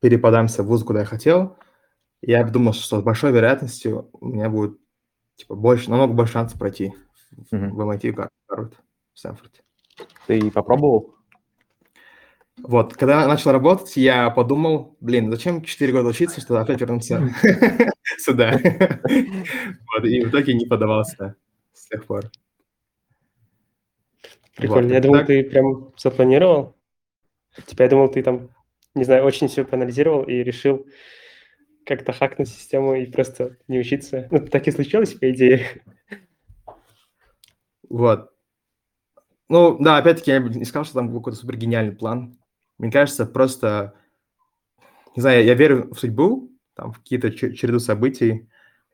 переподамся 0.00 0.62
в 0.62 0.66
вуз, 0.66 0.84
куда 0.84 1.00
я 1.00 1.06
хотел. 1.06 1.56
Я 2.22 2.44
думал, 2.44 2.72
что 2.72 3.00
с 3.00 3.02
большой 3.02 3.32
вероятностью 3.32 4.08
у 4.12 4.28
меня 4.28 4.48
будет 4.48 4.78
типа 5.36 5.54
больше, 5.54 5.90
намного 5.90 6.14
больше 6.14 6.34
шансов 6.34 6.58
пройти 6.58 6.94
mm-hmm. 7.52 7.70
в 7.70 7.80
MIT, 7.80 8.28
Гарвард, 8.48 8.74
в 9.12 9.18
Стэнфорде. 9.18 9.60
Ты 10.26 10.50
попробовал? 10.50 11.14
Вот, 12.62 12.94
когда 12.94 13.22
я 13.22 13.28
начал 13.28 13.50
работать, 13.50 13.96
я 13.96 14.30
подумал, 14.30 14.96
блин, 15.00 15.30
зачем 15.30 15.62
4 15.62 15.92
года 15.92 16.08
учиться, 16.08 16.40
чтобы 16.40 16.60
опять 16.60 16.80
вернуться 16.80 17.34
сюда. 18.18 18.52
Вот, 19.94 20.04
и 20.04 20.24
в 20.24 20.28
итоге 20.28 20.54
не 20.54 20.66
подавался 20.66 21.36
с 21.72 21.86
тех 21.88 22.04
пор. 22.04 22.30
Прикольно. 24.56 24.92
Я 24.92 25.00
думал, 25.00 25.24
ты 25.24 25.42
прям 25.44 25.92
запланировал. 25.96 26.76
Типа, 27.66 27.82
я 27.82 27.88
думал, 27.88 28.08
ты 28.08 28.22
там, 28.22 28.50
не 28.94 29.04
знаю, 29.04 29.24
очень 29.24 29.48
все 29.48 29.64
проанализировал 29.64 30.24
и 30.24 30.42
решил 30.42 30.86
как-то 31.84 32.12
хакнуть 32.12 32.48
систему 32.48 32.94
и 32.94 33.06
просто 33.06 33.56
не 33.68 33.78
учиться. 33.78 34.28
Ну, 34.30 34.46
так 34.46 34.66
и 34.66 34.70
случилось, 34.70 35.14
по 35.14 35.30
идее. 35.30 35.82
Вот. 37.88 38.30
Ну, 39.48 39.78
да, 39.78 39.98
опять-таки, 39.98 40.30
я 40.30 40.38
не 40.38 40.64
сказал, 40.64 40.84
что 40.84 40.94
там 40.94 41.10
был 41.10 41.20
какой-то 41.20 41.38
супер 41.38 41.56
гениальный 41.56 41.94
план. 41.94 42.38
Мне 42.78 42.90
кажется, 42.90 43.26
просто, 43.26 43.94
не 45.14 45.20
знаю, 45.20 45.44
я 45.44 45.54
верю 45.54 45.92
в 45.92 45.98
судьбу, 45.98 46.50
там, 46.74 46.92
в 46.92 46.98
какие-то 46.98 47.30
череду 47.30 47.78
событий, 47.78 48.48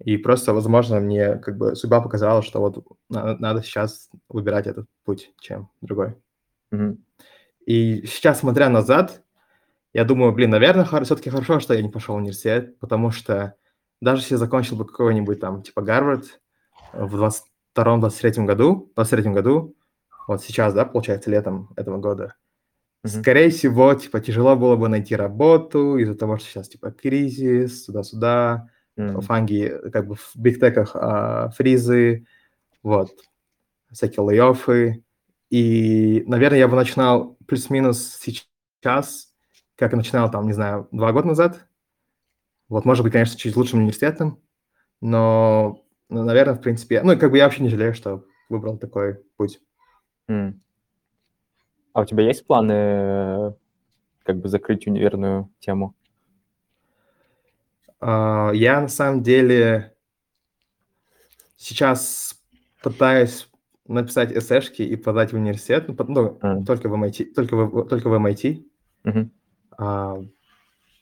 и 0.05 0.16
просто, 0.16 0.53
возможно, 0.53 0.98
мне 1.00 1.37
как 1.37 1.57
бы 1.57 1.76
судьба 1.76 2.00
показала, 2.00 2.42
что 2.42 2.61
вот 2.61 2.85
надо, 3.09 3.37
надо 3.38 3.62
сейчас 3.62 4.11
выбирать 4.29 4.66
этот 4.66 4.87
путь, 5.05 5.33
чем 5.40 5.70
другой. 5.81 6.14
Mm-hmm. 6.72 6.96
И 7.66 8.07
сейчас, 8.07 8.40
смотря 8.40 8.68
назад, 8.68 9.22
я 9.92 10.05
думаю, 10.05 10.33
блин, 10.33 10.50
наверное, 10.50 10.85
все-таки 10.85 11.31
хорошо, 11.31 11.61
что 11.61 11.74
я 11.74 11.83
не 11.83 11.88
пошел 11.88 12.14
в 12.14 12.18
университет, 12.18 12.79
потому 12.79 13.11
что 13.11 13.55
даже 14.00 14.22
если 14.22 14.35
я 14.35 14.38
закончил 14.38 14.76
бы 14.76 14.87
какой-нибудь 14.87 15.40
там, 15.40 15.62
типа 15.62 15.83
Гарвард 15.83 16.40
в 16.92 17.31
22-23 17.76 18.44
году, 18.44 18.92
23 18.96 19.31
году, 19.33 19.76
вот 20.26 20.42
сейчас, 20.42 20.74
да, 20.74 20.85
получается, 20.85 21.31
летом 21.31 21.70
этого 21.76 21.98
года, 21.98 22.35
Mm-hmm. 23.03 23.20
Скорее 23.20 23.50
всего, 23.50 23.94
типа, 23.94 24.20
тяжело 24.20 24.57
было 24.57 24.76
бы 24.76 24.88
найти 24.88 25.16
работу 25.16 25.96
из-за 25.96 26.14
того, 26.14 26.37
что 26.37 26.48
сейчас, 26.48 26.68
типа, 26.68 26.90
кризис, 26.90 27.87
сюда-сюда, 27.87 28.68
mm-hmm. 28.98 29.20
фанги, 29.22 29.72
как 29.90 30.07
бы 30.07 30.16
в 30.16 30.33
бигтеках 30.35 30.90
а, 30.94 31.48
фризы, 31.50 32.26
вот, 32.83 33.11
всякие 33.90 34.22
лейофы. 34.22 35.03
И, 35.48 36.24
наверное, 36.26 36.59
я 36.59 36.68
бы 36.68 36.76
начинал 36.76 37.38
плюс-минус 37.46 38.18
сейчас, 38.20 39.29
как 39.80 39.92
я 39.92 39.96
начинал, 39.96 40.30
там, 40.30 40.46
не 40.46 40.52
знаю, 40.52 40.88
два 40.92 41.10
года 41.10 41.28
назад. 41.28 41.66
Вот, 42.68 42.84
может 42.84 43.02
быть, 43.02 43.14
конечно, 43.14 43.38
чуть 43.38 43.56
лучшим 43.56 43.78
университетом, 43.78 44.38
но, 45.00 45.82
ну, 46.10 46.22
наверное, 46.22 46.54
в 46.54 46.60
принципе, 46.60 47.02
ну, 47.02 47.18
как 47.18 47.30
бы 47.30 47.38
я 47.38 47.44
вообще 47.44 47.62
не 47.62 47.70
жалею, 47.70 47.94
что 47.94 48.26
выбрал 48.50 48.76
такой 48.76 49.24
путь. 49.38 49.58
Mm. 50.28 50.60
А 51.94 52.02
у 52.02 52.04
тебя 52.04 52.24
есть 52.24 52.46
планы 52.46 53.56
как 54.22 54.36
бы 54.36 54.48
закрыть 54.48 54.86
универную 54.86 55.50
тему? 55.60 55.96
Uh, 58.00 58.54
я 58.54 58.82
на 58.82 58.88
самом 58.88 59.22
деле 59.22 59.94
сейчас 61.56 62.38
пытаюсь 62.82 63.48
написать 63.88 64.30
эсэшки 64.30 64.82
и 64.82 64.94
подать 64.96 65.32
в 65.32 65.36
университет, 65.36 65.88
ну, 65.88 65.94
mm. 65.94 66.66
только 66.66 66.90
в 66.90 66.94
MIT, 67.02 67.32
только 67.32 67.56
в, 67.56 67.88
только 67.88 68.10
в 68.10 68.14
MIT. 68.14 68.62
Mm-hmm. 69.04 69.30
Uh, 69.80 70.28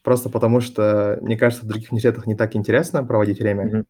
просто 0.03 0.31
потому 0.31 0.61
что, 0.61 1.19
мне 1.21 1.37
кажется, 1.37 1.65
в 1.65 1.69
других 1.69 1.91
университетах 1.91 2.27
не 2.27 2.37
так 2.37 2.55
интересно 2.55 3.03
проводить 3.05 3.41
время. 3.41 3.67
Mm-hmm. 3.67 3.85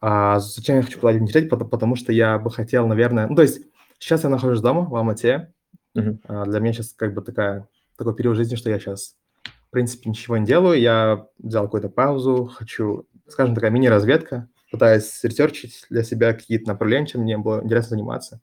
А 0.00 0.38
зачем 0.38 0.76
я 0.76 0.82
хочу 0.82 1.00
в 1.00 1.04
университет? 1.04 1.50
Потому, 1.50 1.70
потому 1.70 1.96
что 1.96 2.12
я 2.12 2.38
бы 2.38 2.50
хотел, 2.50 2.86
наверное... 2.86 3.28
Ну, 3.28 3.36
то 3.36 3.42
есть 3.42 3.60
сейчас 3.98 4.24
я 4.24 4.30
нахожусь 4.30 4.60
дома 4.60 4.82
в 4.82 4.94
Алмате, 4.96 5.52
Uh-huh. 5.96 6.44
Для 6.46 6.60
меня 6.60 6.72
сейчас 6.72 6.92
как 6.92 7.14
бы 7.14 7.22
такая, 7.22 7.68
такой 7.96 8.14
период 8.14 8.36
жизни, 8.36 8.56
что 8.56 8.70
я 8.70 8.78
сейчас, 8.78 9.16
в 9.44 9.70
принципе, 9.70 10.10
ничего 10.10 10.36
не 10.36 10.46
делаю. 10.46 10.80
Я 10.80 11.26
взял 11.38 11.64
какую-то 11.64 11.88
паузу, 11.88 12.46
хочу, 12.46 13.06
скажем, 13.28 13.54
такая 13.54 13.70
мини-разведка, 13.70 14.48
пытаюсь 14.70 15.22
ресерчить 15.22 15.86
для 15.90 16.02
себя 16.02 16.32
какие-то 16.32 16.68
направления, 16.68 17.06
чем 17.06 17.22
мне 17.22 17.38
было 17.38 17.62
интересно 17.62 17.90
заниматься. 17.90 18.40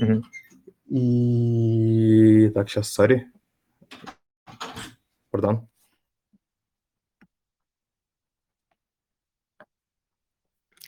Uh-huh. 0.00 0.22
И 0.86 2.50
так, 2.54 2.68
сейчас, 2.68 2.88
сори. 2.88 3.26
Пардон. 5.32 5.66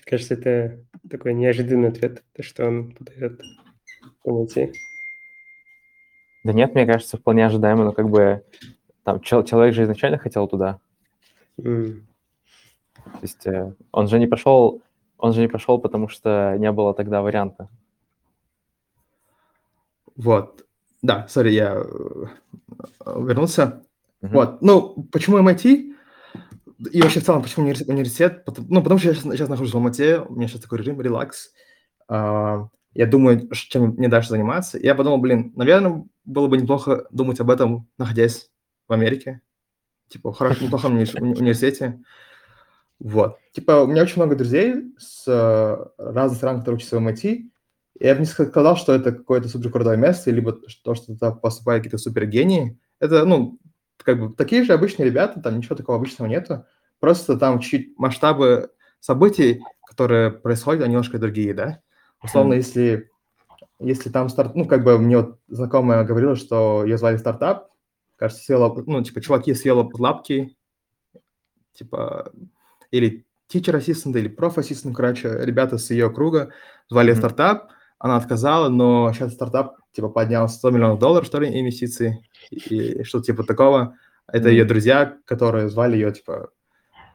Кажется, 0.05 0.35
это 0.35 0.85
такой 1.09 1.33
неожиданный 1.33 1.89
ответ, 1.89 2.23
то, 2.35 2.43
что 2.43 2.67
он 2.67 2.93
подает 2.93 3.41
понятие. 4.23 4.73
Да 6.45 6.53
нет, 6.53 6.75
мне 6.75 6.85
кажется, 6.85 7.17
вполне 7.17 7.47
ожидаемо, 7.47 7.85
но 7.85 7.93
как 7.93 8.11
бы 8.11 8.45
там 9.03 9.21
человек 9.21 9.75
же 9.75 9.85
изначально 9.85 10.19
хотел 10.19 10.47
туда. 10.47 10.79
Mm. 11.59 12.03
То 12.95 13.19
есть 13.23 13.47
э, 13.47 13.75
он 13.93 14.09
же 14.09 14.19
не 14.19 14.27
пошел, 14.27 14.83
он 15.17 15.33
же 15.33 15.41
не 15.41 15.49
пошел, 15.49 15.79
потому 15.79 16.09
что 16.09 16.55
не 16.59 16.71
было 16.71 16.93
тогда 16.93 17.23
варианта. 17.23 17.71
Вот. 20.17 20.67
Да, 21.01 21.27
сори, 21.29 21.53
я 21.53 21.77
э, 21.77 22.27
вернулся. 23.07 23.83
Uh-huh. 24.25 24.33
Вот. 24.33 24.63
Ну, 24.63 25.09
почему 25.13 25.39
MIT? 25.39 25.95
И 26.93 27.03
вообще 27.03 27.21
в 27.21 27.25
целом, 27.25 27.43
почему 27.43 27.67
университет? 27.67 28.45
Ну, 28.69 28.83
потому 28.83 28.99
что 28.99 29.09
я 29.09 29.15
сейчас, 29.15 29.25
сейчас 29.25 29.49
нахожусь 29.49 29.73
в 29.73 29.77
Алмате, 29.77 30.21
у 30.21 30.35
меня 30.35 30.49
сейчас 30.49 30.63
такой 30.63 30.79
режим, 30.79 31.01
релакс. 31.01 31.53
Uh, 32.11 32.69
я 32.95 33.07
думаю, 33.07 33.51
чем 33.53 33.91
мне 33.91 34.09
дальше 34.09 34.31
заниматься. 34.31 34.79
Я 34.79 34.95
подумал, 34.95 35.19
блин, 35.19 35.53
наверное, 35.57 36.05
было 36.25 36.47
бы 36.47 36.57
неплохо 36.57 37.07
думать 37.11 37.41
об 37.41 37.51
этом, 37.51 37.89
находясь 37.99 38.51
в 38.89 38.93
Америке. 38.93 39.43
Типа, 40.09 40.33
в 40.33 40.37
хорошем, 40.37 40.67
неплохом 40.67 40.97
уни- 40.97 41.21
университете. 41.21 42.03
Вот. 42.99 43.39
Типа, 43.53 43.83
у 43.83 43.87
меня 43.87 44.03
очень 44.03 44.17
много 44.17 44.37
друзей 44.37 44.95
с 44.99 45.29
uh, 45.29 45.91
разных 45.99 46.39
стран, 46.39 46.61
которые 46.61 46.77
учатся 46.77 46.99
в 46.99 47.07
MIT. 47.07 47.51
Я 48.01 48.15
бы 48.15 48.21
не 48.21 48.27
сказал, 48.27 48.77
что 48.77 48.95
это 48.95 49.13
какое-то 49.13 49.49
супер 49.49 49.71
крутое 49.71 49.99
место, 49.99 50.31
либо 50.31 50.53
то, 50.53 50.95
что 50.95 50.95
туда 50.95 51.33
поступают 51.33 51.85
какие-то 51.85 51.99
супер 51.99 52.27
гении. 52.27 52.79
Это, 53.01 53.25
ну, 53.25 53.59
как 54.05 54.21
бы 54.21 54.35
такие 54.35 54.65
же 54.65 54.73
обычные 54.73 55.07
ребята, 55.07 55.41
там 55.41 55.57
ничего 55.57 55.75
такого 55.75 55.99
обычного 55.99 56.29
нету. 56.29 56.65
Просто 57.01 57.37
там 57.37 57.59
чуть 57.59 57.99
масштабы 57.99 58.71
событий, 59.01 59.61
которые 59.87 60.31
происходят, 60.31 60.83
они 60.83 60.93
немножко 60.93 61.19
другие, 61.19 61.55
да. 61.55 61.81
Условно, 62.23 62.55
если 62.55 63.11
если 63.79 64.09
там 64.11 64.29
старт... 64.29 64.55
Ну, 64.55 64.67
как 64.67 64.85
бы 64.85 64.99
мне 64.99 65.19
вот 65.19 65.39
знакомая 65.49 66.05
говорила, 66.05 66.37
что 66.37 66.85
ее 66.85 66.97
звали 66.97 67.17
стартап, 67.17 67.69
кажется, 68.17 68.45
съела, 68.45 68.75
ну, 68.87 69.03
типа, 69.03 69.21
чуваки 69.21 69.53
съела 69.55 69.83
под 69.83 70.01
лапки, 70.01 70.57
типа, 71.73 72.33
или 72.91 73.27
teacher 73.53 73.79
assistant, 73.79 74.19
или 74.19 74.35
prof 74.35 74.57
assistant, 74.57 74.93
короче, 74.95 75.29
ребята 75.41 75.79
с 75.79 75.91
ее 75.91 76.11
круга 76.11 76.53
звали 76.89 77.13
mm-hmm. 77.13 77.17
стартап, 77.17 77.71
она 77.99 78.17
отказала, 78.17 78.69
но 78.69 79.13
сейчас 79.13 79.35
стартап, 79.35 79.77
типа, 79.95 80.09
поднял 80.09 80.49
100 80.49 80.71
миллионов 80.71 80.99
долларов, 80.99 81.27
что 81.27 81.39
ли, 81.41 81.61
инвестиции, 81.61 82.27
и, 82.51 82.59
и 82.59 83.05
что-то 83.05 83.27
типа 83.27 83.45
такого. 83.45 83.97
Это 84.27 84.49
mm-hmm. 84.49 84.53
ее 84.53 84.65
друзья, 84.65 85.17
которые 85.25 85.69
звали 85.69 85.95
ее, 85.95 86.13
типа, 86.13 86.51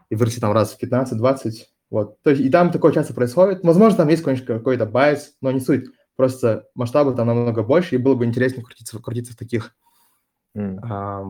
и 0.10 0.16
выросли 0.16 0.40
там 0.40 0.54
раз 0.54 0.74
в 0.74 0.82
15-20, 0.84 1.52
вот. 1.90 2.22
То 2.22 2.32
есть 2.32 2.42
и 2.42 2.50
там 2.50 2.72
такое 2.72 2.94
часто 2.94 3.14
происходит. 3.14 3.64
Возможно, 3.64 3.98
там 3.98 4.08
есть 4.10 4.24
какой-то, 4.24 4.46
какой-то 4.46 4.86
байс, 4.86 5.34
но 5.42 5.52
не 5.52 5.60
суть. 5.60 5.86
Просто 6.16 6.68
масштабы 6.76 7.16
там 7.16 7.28
намного 7.28 7.64
больше, 7.64 7.96
и 7.96 7.98
было 7.98 8.16
бы 8.16 8.26
интереснее 8.26 8.64
крутиться, 8.64 9.00
крутиться 9.00 9.34
в 9.34 9.38
таких 9.38 9.74
mm. 10.56 10.80
а, 10.84 11.26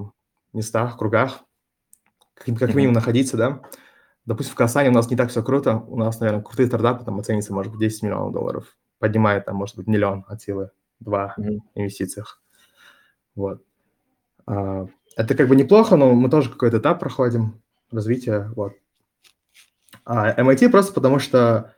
местах, 0.53 0.97
кругах, 0.97 1.41
как, 2.33 2.57
как 2.57 2.73
минимум 2.73 2.93
mm-hmm. 2.93 2.99
находиться, 2.99 3.37
да. 3.37 3.61
Допустим, 4.25 4.53
в 4.53 4.55
Казани 4.55 4.89
у 4.89 4.93
нас 4.93 5.09
не 5.09 5.15
так 5.15 5.29
все 5.29 5.43
круто. 5.43 5.77
У 5.87 5.97
нас, 5.97 6.19
наверное, 6.19 6.43
крутые 6.43 6.67
стартапы 6.67 7.05
там 7.05 7.19
оценится, 7.19 7.53
может 7.53 7.71
быть, 7.71 7.81
10 7.81 8.03
миллионов 8.03 8.33
долларов. 8.33 8.77
Поднимает 8.99 9.45
там, 9.45 9.55
может 9.55 9.75
быть, 9.75 9.87
миллион 9.87 10.25
от 10.27 10.41
силы, 10.41 10.71
два 10.99 11.35
mm-hmm. 11.37 11.59
инвестициях. 11.75 12.41
Вот. 13.35 13.63
А, 14.45 14.87
это 15.15 15.35
как 15.35 15.47
бы 15.47 15.55
неплохо, 15.55 15.95
но 15.95 16.13
мы 16.13 16.29
тоже 16.29 16.49
какой-то 16.49 16.77
этап 16.77 16.99
проходим 16.99 17.61
развития, 17.91 18.51
вот. 18.55 18.73
А 20.05 20.39
MIT 20.41 20.69
просто 20.69 20.93
потому 20.93 21.19
что, 21.19 21.75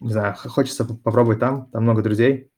не 0.00 0.12
знаю, 0.12 0.34
хочется 0.36 0.84
попробовать 0.84 1.38
там, 1.38 1.66
там 1.66 1.82
много 1.82 2.02
друзей. 2.02 2.50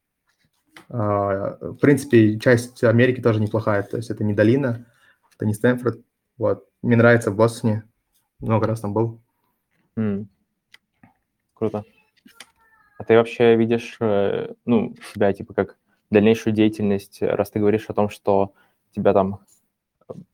А, 0.89 1.59
в 1.61 1.77
принципе, 1.77 2.39
часть 2.39 2.83
Америки 2.85 3.21
тоже 3.21 3.41
неплохая, 3.41 3.83
то 3.83 3.97
есть 3.97 4.11
это 4.11 4.25
не 4.25 4.35
долина, 4.35 4.87
это 5.35 5.47
не 5.47 5.55
Стэнфорд. 5.55 6.01
Вот. 6.37 6.67
Мне 6.83 6.97
нравится 6.97 7.31
в 7.31 7.37
Бостоне, 7.37 7.85
много 8.39 8.67
раз 8.67 8.81
там 8.81 8.93
был. 8.95 9.21
Mm. 9.97 10.27
Круто. 11.55 11.85
А 12.99 13.05
ты 13.05 13.17
вообще 13.17 13.55
видишь, 13.55 13.97
э, 14.01 14.53
ну, 14.65 14.95
себя, 15.15 15.33
типа, 15.33 15.55
как 15.55 15.77
дальнейшую 16.11 16.53
деятельность, 16.53 17.23
раз 17.23 17.51
ты 17.51 17.61
говоришь 17.61 17.87
о 17.89 17.95
том, 17.95 18.11
что 18.11 18.53
тебя 18.95 19.13
там 19.13 19.41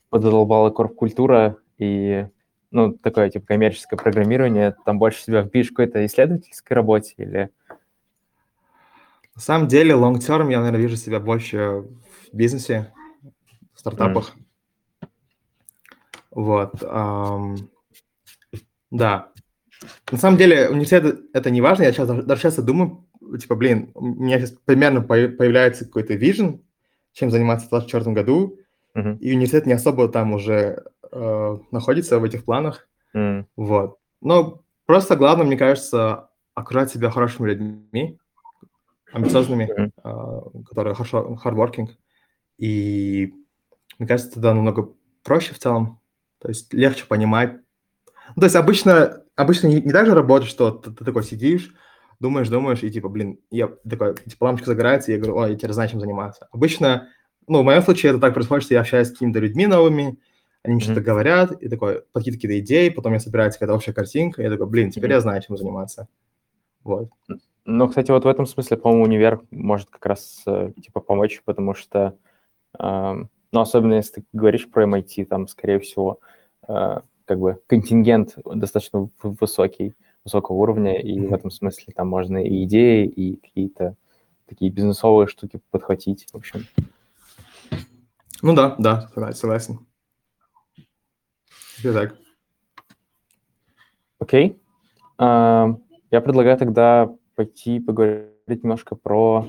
подолбала 0.09 0.71
корп-культура, 0.71 1.59
и 1.77 2.27
ну, 2.71 2.93
такое, 2.93 3.31
типа, 3.31 3.47
коммерческое 3.47 3.99
программирование, 3.99 4.75
там 4.85 4.99
больше 4.99 5.23
себя 5.23 5.45
впишешь 5.45 5.73
в 5.73 5.75
какой-то 5.75 6.05
исследовательской 6.07 6.75
работе 6.75 7.15
или... 7.19 7.51
На 9.35 9.41
самом 9.41 9.69
деле, 9.69 9.95
long 9.95 10.15
term 10.15 10.51
я, 10.51 10.59
наверное, 10.59 10.81
вижу 10.81 10.97
себя 10.97 11.21
больше 11.21 11.85
в 12.33 12.37
бизнесе, 12.37 12.93
в 13.75 13.81
стартапах. 13.81 14.35
Mm. 14.37 15.09
Вот. 16.31 16.75
Um, 16.83 17.57
да. 18.91 19.33
На 20.11 20.19
самом 20.19 20.37
деле, 20.39 20.69
университет– 20.69 21.21
это 21.33 21.51
не 21.51 21.61
важно. 21.61 21.85
Я 21.85 21.93
сейчас 21.93 22.09
даже 22.09 22.43
часто 22.43 22.63
думаю, 22.63 23.07
типа, 23.39 23.55
блин, 23.55 23.91
у 23.95 24.05
меня 24.05 24.39
сейчас 24.39 24.53
примерно 24.65 25.01
появляется 25.03 25.85
какой-то 25.85 26.15
вижен, 26.15 26.63
чем 27.13 27.31
заниматься 27.31 27.67
в 27.67 27.71
2024 27.71 28.15
году, 28.15 28.59
mm-hmm. 28.97 29.19
и 29.19 29.33
университет 29.33 29.67
не 29.67 29.73
особо 29.73 30.09
там 30.09 30.33
уже 30.33 30.85
э, 31.11 31.59
находится 31.71 32.19
в 32.19 32.25
этих 32.25 32.45
планах. 32.45 32.89
Mm. 33.15 33.47
Вот. 33.57 33.99
Но 34.21 34.63
просто 34.87 35.17
главное, 35.17 35.47
мне 35.47 35.57
кажется, 35.57 36.29
окружать 36.55 36.91
себя 36.91 37.11
хорошими 37.11 37.51
людьми, 37.51 38.19
амбициозными, 39.13 39.71
mm. 39.71 39.91
э, 40.03 40.63
которые 40.69 40.95
хорошо, 40.95 41.39
hardworking. 41.43 41.89
И 42.59 43.33
мне 43.99 44.09
кажется, 44.09 44.33
тогда 44.33 44.55
намного 44.55 44.93
проще 45.23 45.55
в 45.55 45.59
целом. 45.59 46.01
То 46.39 46.49
есть 46.49 46.73
легче 46.75 47.07
понимать. 47.07 47.55
Ну, 48.35 48.41
то 48.41 48.45
есть 48.45 48.57
обычно, 48.57 49.24
обычно 49.37 49.69
не, 49.69 49.81
не 49.81 49.93
так 49.93 50.07
же 50.07 50.15
работает, 50.15 50.51
что 50.51 50.71
ты, 50.71 50.91
ты 50.91 51.05
такой 51.05 51.25
сидишь, 51.25 51.75
думаешь, 52.21 52.49
думаешь, 52.49 52.83
и 52.83 52.91
типа, 52.91 53.09
блин, 53.09 53.39
я 53.51 53.69
такой, 53.89 54.15
типа, 54.15 54.45
лампочка 54.45 54.71
загорается, 54.71 55.11
и 55.11 55.15
я 55.15 55.21
говорю, 55.21 55.37
ой, 55.37 55.51
я 55.51 55.57
теперь 55.57 55.73
знаю, 55.73 55.91
чем 55.91 56.01
заниматься. 56.01 56.49
Обычно, 56.53 57.09
ну, 57.47 57.61
в 57.61 57.65
моем 57.65 57.83
случае 57.83 58.11
это 58.11 58.21
так 58.21 58.35
происходит, 58.35 58.65
что 58.65 58.75
я 58.75 58.81
общаюсь 58.81 59.09
с 59.09 59.13
какими-то 59.13 59.41
людьми 59.41 59.67
новыми, 59.67 60.19
они 60.63 60.75
мне 60.75 60.83
mm-hmm. 60.83 60.85
что-то 60.85 61.01
говорят, 61.03 61.53
и 61.63 61.69
такой, 61.69 62.03
какие-то 62.15 62.39
какие-то 62.39 62.59
идеи, 62.61 62.89
потом 62.89 63.13
я 63.13 63.21
собирается 63.21 63.59
какая-то 63.59 63.77
общая 63.77 63.93
картинка, 63.93 64.41
и 64.41 64.45
я 64.45 64.51
такой, 64.51 64.67
блин, 64.67 64.91
теперь 64.91 65.11
mm-hmm. 65.11 65.15
я 65.15 65.21
знаю, 65.21 65.43
чем 65.43 65.57
заниматься. 65.57 66.09
Вот. 66.83 67.11
Ну, 67.67 67.89
кстати, 67.89 68.11
вот 68.11 68.25
в 68.25 68.29
этом 68.29 68.47
смысле, 68.47 68.77
по-моему, 68.77 69.05
универ 69.05 69.41
может 69.51 69.89
как 69.89 70.05
раз, 70.07 70.43
э, 70.47 70.73
типа, 70.83 71.01
помочь, 71.01 71.41
потому 71.45 71.75
что, 71.75 72.17
э, 72.79 73.15
ну, 73.53 73.61
особенно 73.61 73.95
если 73.95 74.21
ты 74.21 74.25
говоришь 74.35 74.71
про 74.71 74.85
MIT, 74.85 75.25
там, 75.25 75.49
скорее 75.49 75.81
всего, 75.81 76.21
э, 76.69 77.01
как 77.25 77.39
бы 77.39 77.61
контингент 77.67 78.37
достаточно 78.45 79.09
высокий, 79.23 79.95
высокого 80.25 80.57
уровня, 80.57 81.01
и 81.01 81.19
mm-hmm. 81.19 81.29
в 81.29 81.35
этом 81.35 81.51
смысле 81.51 81.93
там 81.95 82.09
можно 82.09 82.39
и 82.39 82.65
идеи, 82.65 83.07
и 83.07 83.37
какие-то 83.37 83.97
такие 84.47 84.71
бизнесовые 84.71 85.27
штуки 85.27 85.61
подхватить, 85.71 86.27
в 86.33 86.37
общем. 86.37 86.67
Ну 88.43 88.55
да, 88.55 88.77
да, 88.79 89.09
согласен. 89.35 89.87
Так. 91.83 92.17
Окей. 94.19 94.59
А, 95.19 95.77
я 96.11 96.21
предлагаю 96.21 96.57
тогда 96.57 97.15
пойти 97.35 97.81
поговорить 97.81 98.63
немножко 98.63 98.97
про 98.97 99.47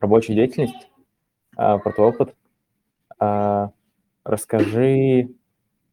рабочую 0.00 0.36
деятельность, 0.36 0.88
а, 1.56 1.78
про 1.78 1.92
твой 1.92 2.08
опыт. 2.08 2.34
А, 3.18 3.70
расскажи, 4.24 5.30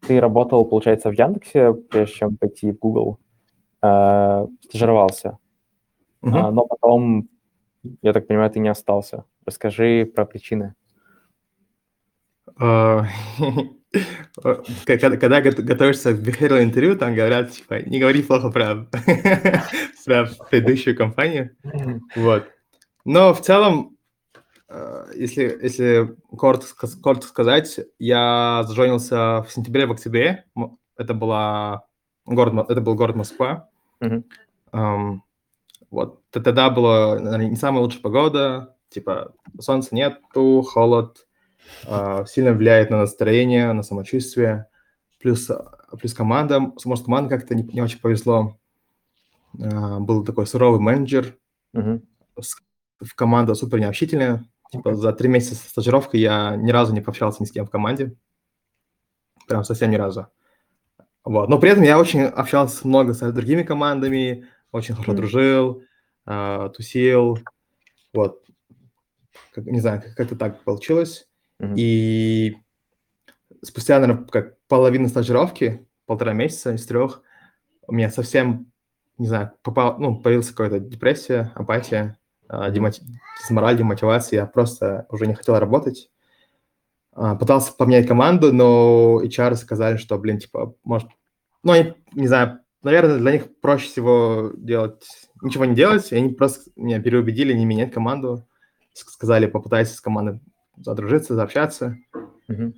ты 0.08 0.20
работал, 0.20 0.66
получается, 0.66 1.10
в 1.10 1.14
Яндексе, 1.14 1.74
прежде 1.74 2.16
чем 2.16 2.38
пойти 2.38 2.72
в 2.72 2.80
Google, 2.80 3.20
стажировался, 3.80 5.38
uh-huh. 6.24 6.52
но 6.52 6.66
потом, 6.66 7.30
я 8.02 8.14
так 8.14 8.28
понимаю, 8.28 8.50
ты 8.50 8.60
не 8.60 8.70
остался. 8.70 9.26
Расскажи 9.46 10.06
про 10.06 10.26
причины. 10.26 10.74
Когда, 14.86 15.18
когда 15.18 15.42
готовишься 15.42 16.14
к 16.14 16.20
behavioral 16.20 16.64
интервью, 16.64 16.98
там 16.98 17.16
говорят, 17.16 17.52
типа, 17.52 17.82
не 17.86 18.00
говори 18.00 18.22
плохо 18.22 18.50
про, 18.50 18.88
про 20.06 20.28
предыдущую 20.50 20.96
компанию. 20.96 21.52
Вот. 22.16 22.46
Но 23.06 23.34
в 23.34 23.42
целом, 23.42 23.92
э, 23.92 23.95
если, 25.16 25.58
если 25.62 26.16
коротко, 26.36 26.88
коротко 27.02 27.28
сказать, 27.28 27.80
я 28.00 28.64
зажонился 28.68 29.44
в 29.44 29.52
сентябре, 29.52 29.86
в 29.86 29.92
октябре. 29.92 30.46
Это, 30.98 31.14
была 31.14 31.86
город, 32.26 32.70
это 32.70 32.82
был 32.82 32.96
город 32.96 33.16
Москва. 33.16 33.70
Mm-hmm. 34.02 34.24
Um, 34.74 35.20
вот. 35.90 36.22
Тогда 36.30 36.70
была 36.70 37.20
наверное, 37.20 37.50
не 37.50 37.56
самая 37.56 37.82
лучшая 37.82 38.02
погода. 38.02 38.76
Типа, 38.90 39.34
солнца 39.60 39.94
нету, 39.94 40.62
холод, 40.62 41.26
а, 41.86 42.26
сильно 42.26 42.54
влияет 42.54 42.90
на 42.90 42.98
настроение, 42.98 43.72
на 43.74 43.84
самочувствие. 43.84 44.68
Плюс, 45.20 45.50
плюс 46.00 46.14
команда, 46.14 46.60
может, 46.60 47.06
команда 47.06 47.38
как-то 47.38 47.56
не, 47.56 47.64
не 47.64 47.82
очень 47.82 48.00
повезло. 48.00 48.58
А, 49.62 50.00
был 50.00 50.24
такой 50.24 50.48
суровый 50.48 50.80
менеджер. 50.80 51.38
В 51.74 53.16
команда 53.16 53.56
супер 53.56 53.80
необщительная. 53.80 54.46
Типа 54.76 54.96
за 54.96 55.14
три 55.14 55.30
месяца 55.30 55.68
стажировки 55.68 56.18
я 56.18 56.56
ни 56.56 56.72
разу 56.72 56.94
не 56.94 57.02
пообщался 57.02 57.42
ни 57.42 57.48
с 57.48 57.52
кем 57.52 57.66
в 57.66 57.70
команде. 57.70 58.16
Прям 59.48 59.64
совсем 59.64 59.92
ни 59.92 59.96
разу. 59.96 60.28
Вот. 61.24 61.50
Но 61.50 61.60
при 61.60 61.72
этом 61.72 61.84
я 61.84 62.00
очень 62.00 62.22
общался 62.22 62.88
много 62.88 63.14
с 63.14 63.32
другими 63.32 63.64
командами, 63.64 64.48
очень 64.72 64.94
хорошо 64.94 65.14
mm. 65.14 65.16
дружил, 65.16 65.84
э, 66.28 66.70
тусил. 66.76 67.40
Вот. 68.14 68.44
Как, 69.54 69.66
не 69.66 69.80
знаю, 69.80 70.04
как-то 70.16 70.36
так 70.36 70.64
получилось. 70.64 71.28
Mm-hmm. 71.62 71.74
И 71.78 72.58
спустя, 73.64 74.00
наверное, 74.00 74.26
как 74.26 74.58
половина 74.68 75.08
стажировки, 75.08 75.88
полтора 76.06 76.34
месяца 76.34 76.74
из 76.74 76.86
трех, 76.86 77.22
у 77.88 77.94
меня 77.94 78.10
совсем, 78.10 78.72
не 79.18 79.28
знаю, 79.28 79.52
попал, 79.64 79.98
ну, 80.00 80.20
появилась 80.20 80.50
какая-то 80.50 80.80
депрессия, 80.80 81.52
апатия, 81.56 82.18
демати... 82.50 83.02
дисмораль, 83.42 83.78
демотивация. 83.78 84.42
Я 84.42 84.46
просто 84.46 85.06
уже 85.10 85.28
не 85.28 85.34
хотел 85.34 85.58
работать. 85.60 86.10
А, 87.14 87.36
пытался 87.36 87.74
поменять 87.74 88.08
команду, 88.08 88.54
но 88.54 89.22
HR 89.24 89.56
сказали, 89.56 89.98
что, 89.98 90.18
блин, 90.18 90.40
типа, 90.40 90.76
может... 90.84 91.10
Ну, 91.64 91.72
они, 91.72 91.94
не 92.14 92.28
знаю, 92.28 92.60
наверное, 92.84 93.18
для 93.18 93.32
них 93.32 93.60
проще 93.62 93.88
всего 93.88 94.52
делать, 94.56 95.04
ничего 95.42 95.66
не 95.66 95.76
делать, 95.76 96.12
и 96.12 96.16
они 96.16 96.34
просто 96.34 96.70
меня 96.76 97.02
переубедили 97.02 97.54
не 97.54 97.66
менять 97.66 97.94
команду. 97.94 98.46
Сказали, 98.94 99.48
попытайся 99.48 99.96
с 99.96 100.02
командой 100.02 100.42
задружиться, 100.78 101.36
заобщаться. 101.36 101.98
Mm-hmm. 102.50 102.74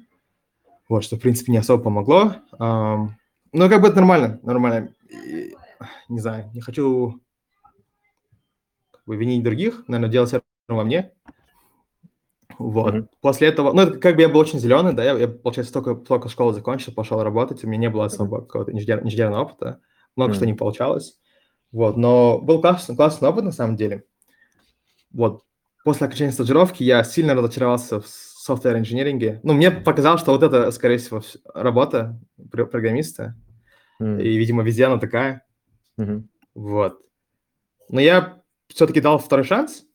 Вот, 0.90 1.04
что, 1.04 1.18
в 1.18 1.20
принципе, 1.20 1.52
не 1.52 1.58
особо 1.58 1.84
помогло. 1.84 2.36
Но 2.60 3.70
как 3.70 3.82
бы 3.82 3.88
это 3.88 3.98
нормально, 3.98 4.40
нормально. 4.44 4.94
И, 5.10 5.56
не 6.10 6.20
знаю, 6.20 6.50
не 6.54 6.62
хочу 6.62 7.20
бы, 9.08 9.16
винить 9.16 9.44
других, 9.44 9.88
наверное, 9.88 10.12
делать 10.12 10.34
во 10.68 10.84
мне. 10.84 11.12
Вот. 12.60 12.94
Мгм. 12.94 13.10
После 13.22 13.48
этого, 13.48 13.72
ну, 13.74 14.00
как 14.00 14.16
бы 14.16 14.22
я 14.22 14.30
был 14.30 14.40
очень 14.40 14.60
зеленый, 14.60 14.94
да, 14.94 15.04
я, 15.04 15.14
я, 15.18 15.28
получается, 15.28 15.74
только, 15.74 15.96
только 15.96 16.28
школу 16.30 16.52
закончил, 16.54 16.94
пошел 16.94 17.22
работать, 17.22 17.64
у 17.64 17.68
меня 17.68 17.82
не 17.82 17.90
было 17.90 18.06
особо 18.06 18.42
какого-то 18.42 18.72
инженер- 18.72 19.04
инженерного 19.04 19.44
опыта, 19.44 19.80
много 20.16 20.34
что 20.34 20.44
Мгм. 20.44 20.52
не 20.54 20.58
получалось. 20.58 21.20
Вот, 21.72 21.98
но 21.98 22.40
был 22.40 22.60
классный, 22.62 22.96
классный 22.96 23.30
опыт 23.30 23.44
на 23.44 23.52
самом 23.52 23.76
деле. 23.76 24.04
Вот, 25.12 25.44
после 25.84 26.08
окончания 26.08 26.32
стажировки 26.32 26.84
я 26.84 27.04
сильно 27.04 27.36
разочаровался 27.36 28.02
в 28.02 28.08
софтвер-инженеринге. 28.08 29.40
Ну, 29.44 29.54
мне 29.54 29.70
показалось, 29.70 30.22
что 30.22 30.32
вот 30.32 30.42
это, 30.42 30.72
скорее 30.72 30.98
всего, 30.98 31.20
вс- 31.20 31.38
работа 31.54 32.20
пр- 32.52 32.66
программиста, 32.66 33.36
М, 34.00 34.20
и, 34.20 34.38
видимо, 34.38 34.64
везде 34.64 34.86
она 34.86 34.98
такая. 34.98 35.46
мгм. 35.98 36.30
Вот. 36.56 37.00
Но 37.90 38.00
я 38.00 38.42
все-таки 38.68 39.02
дал 39.02 39.20
второй 39.20 39.46
шанс. 39.46 39.86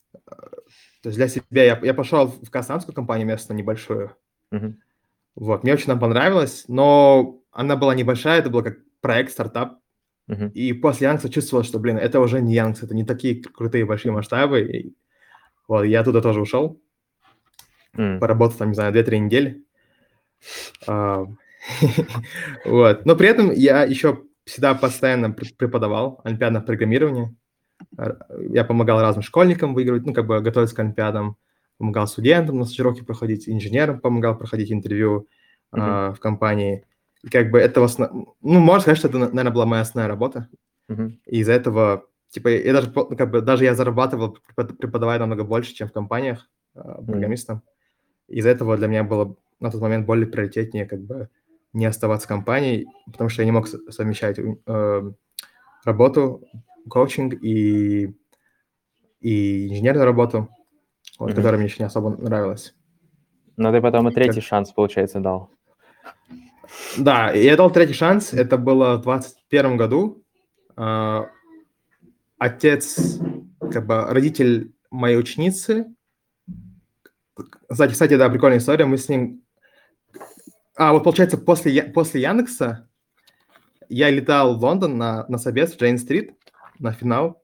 То 1.02 1.08
есть 1.08 1.16
для 1.16 1.28
себя 1.28 1.64
я, 1.64 1.80
я 1.82 1.94
пошел 1.94 2.26
в 2.28 2.50
казахстанскую 2.50 2.94
компанию 2.94 3.26
местную 3.26 3.58
небольшую. 3.58 4.16
Мгм. 4.50 4.80
Вот, 5.34 5.62
мне 5.62 5.72
очень 5.72 5.86
там 5.86 5.98
понравилось, 5.98 6.64
но 6.68 7.40
она 7.50 7.76
была 7.76 7.94
небольшая, 7.94 8.40
это 8.40 8.50
был 8.50 8.62
как 8.62 8.78
проект, 9.00 9.32
стартап. 9.32 9.78
Мгм. 10.28 10.48
И 10.48 10.72
после 10.72 11.08
Яндекса 11.08 11.28
чувствовал, 11.28 11.64
что, 11.64 11.78
блин, 11.78 11.96
это 11.96 12.20
уже 12.20 12.40
не 12.40 12.54
Яндекс, 12.54 12.84
это 12.84 12.94
не 12.94 13.04
такие 13.04 13.42
крутые 13.42 13.84
большие 13.84 14.12
масштабы. 14.12 14.60
И, 14.60 14.96
вот, 15.66 15.84
я 15.84 16.00
оттуда 16.00 16.22
тоже 16.22 16.40
ушел, 16.40 16.80
М, 17.96 18.20
поработал 18.20 18.58
там, 18.58 18.68
не 18.68 18.74
знаю, 18.74 18.92
2-3 18.92 19.18
недели. 19.18 19.64
А, 20.86 21.26
Вот, 22.64 23.06
но 23.06 23.16
при 23.16 23.28
этом 23.28 23.50
я 23.52 23.84
еще 23.84 24.22
всегда 24.44 24.74
постоянно 24.74 25.30
пр- 25.30 25.54
преподавал 25.56 26.20
олимпиадное 26.24 26.60
программирование. 26.60 27.34
Р- 27.98 28.18
Я 28.50 28.64
помогал 28.64 29.00
разным 29.00 29.22
школьникам 29.22 29.74
выигрывать, 29.74 30.04
ну, 30.06 30.12
как 30.14 30.26
бы 30.26 30.40
готовиться 30.40 30.74
к 30.76 30.78
олимпиадам, 30.78 31.36
помогал 31.78 32.06
студентам 32.06 32.58
на 32.58 32.64
стажировки 32.64 33.02
проходить, 33.02 33.48
инженерам 33.48 34.00
помогал 34.00 34.36
проходить 34.38 34.70
интервью 34.72 35.26
а, 35.72 36.12
в 36.12 36.20
компании. 36.20 36.84
И 37.22 37.28
как 37.28 37.50
бы 37.50 37.58
это, 37.58 37.80
основ- 37.80 38.10
ну, 38.42 38.60
можно 38.60 38.80
сказать, 38.80 38.98
что 38.98 39.08
это, 39.08 39.18
наверное, 39.18 39.50
была 39.52 39.66
моя 39.66 39.82
основная 39.82 40.08
работа. 40.08 40.48
мгм. 40.88 41.18
И 41.26 41.38
из-за 41.40 41.52
этого, 41.52 42.06
типа, 42.30 42.48
я 42.48 42.72
даже, 42.72 42.92
ну, 42.94 43.16
как 43.16 43.30
бы, 43.30 43.40
даже 43.40 43.64
я 43.64 43.74
зарабатывал, 43.74 44.36
препод- 44.46 44.76
преподавая 44.78 45.18
намного 45.18 45.44
больше, 45.44 45.74
чем 45.74 45.88
в 45.88 45.92
компаниях 45.92 46.48
а, 46.74 47.02
программистом. 47.02 47.62
Из-за 48.28 48.50
этого 48.50 48.76
для 48.76 48.86
меня 48.88 49.04
было 49.04 49.36
на 49.60 49.70
тот 49.70 49.80
момент 49.80 50.06
более 50.06 50.26
приоритетнее, 50.26 50.86
как 50.86 51.00
бы, 51.00 51.28
не 51.72 51.86
оставаться 51.86 52.26
в 52.26 52.28
компании, 52.28 52.86
потому 53.06 53.30
что 53.30 53.42
я 53.42 53.46
не 53.46 53.52
мог 53.52 53.66
совмещать 53.66 54.38
э, 54.38 55.12
работу, 55.84 56.42
коучинг 56.88 57.34
и, 57.42 58.14
и 59.20 59.68
инженерную 59.68 60.06
работу, 60.06 60.48
вот, 61.18 61.30
Мгм. 61.30 61.36
которая 61.36 61.58
мне 61.58 61.66
еще 61.66 61.78
не 61.80 61.86
особо 61.86 62.10
нравилась. 62.10 62.74
Ну, 63.56 63.70
ты 63.70 63.80
потом 63.80 64.08
и 64.08 64.12
третий 64.14 64.40
шанс, 64.40 64.72
получается, 64.72 65.20
дал. 65.20 65.50
Да, 66.96 67.32
я 67.32 67.56
дал 67.56 67.70
третий 67.70 67.92
шанс. 67.92 68.32
Это 68.32 68.56
было 68.56 68.96
в 68.96 69.02
21 69.02 69.76
году. 69.76 70.24
А, 70.76 71.26
Отец, 72.38 73.18
как 73.60 73.86
бы 73.86 74.04
родитель 74.04 74.74
моей 74.90 75.16
ученицы. 75.16 75.94
Кстати, 77.68 77.92
кстати, 77.92 78.16
да, 78.16 78.28
прикольная 78.28 78.58
история. 78.58 78.84
Мы 78.86 78.98
с 78.98 79.08
ним... 79.08 79.44
А, 80.76 80.92
вот 80.92 81.04
получается, 81.04 81.38
после, 81.38 81.82
после 81.82 82.22
Яндекса 82.22 82.88
я 83.88 84.10
летал 84.10 84.58
в 84.58 84.62
Лондон 84.62 84.96
на, 84.96 85.26
на 85.28 85.38
собес 85.38 85.72
в 85.72 85.78
Джейн-стрит, 85.78 86.34
на 86.78 86.92
финал. 86.92 87.42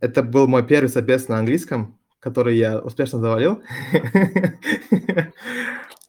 Это 0.00 0.22
был 0.22 0.48
мой 0.48 0.66
первый 0.66 0.88
собес 0.88 1.28
на 1.28 1.38
английском, 1.38 1.98
который 2.18 2.56
я 2.56 2.80
успешно 2.80 3.20
завалил. 3.20 3.62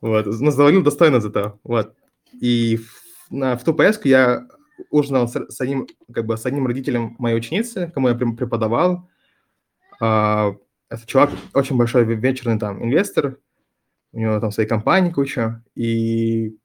Вот, 0.01 0.25
ну, 0.25 0.51
завалил 0.51 0.84
достойно 0.84 1.21
зато, 1.21 1.61
вот. 1.63 1.95
И 2.34 2.81
на, 3.29 3.55
в 3.55 3.63
ту 3.63 3.73
поездку 3.73 4.09
я 4.09 4.45
ужинал 4.89 5.29
с, 5.29 5.61
одним, 5.61 5.88
как 6.13 6.25
бы, 6.25 6.36
с 6.36 6.45
одним 6.45 6.67
родителем 6.67 7.15
моей 7.19 7.38
ученицы, 7.38 7.89
кому 7.93 8.09
я 8.09 8.15
преподавал. 8.15 9.09
А, 10.01 10.55
это 10.89 11.07
чувак 11.07 11.31
очень 11.53 11.77
большой 11.77 12.03
ве- 12.03 12.15
вечерный 12.15 12.59
там 12.59 12.84
инвестор, 12.84 13.39
у 14.11 14.19
него 14.19 14.39
там 14.41 14.51
своей 14.51 14.67
компании 14.67 15.09
куча, 15.09 15.63
и 15.73 16.57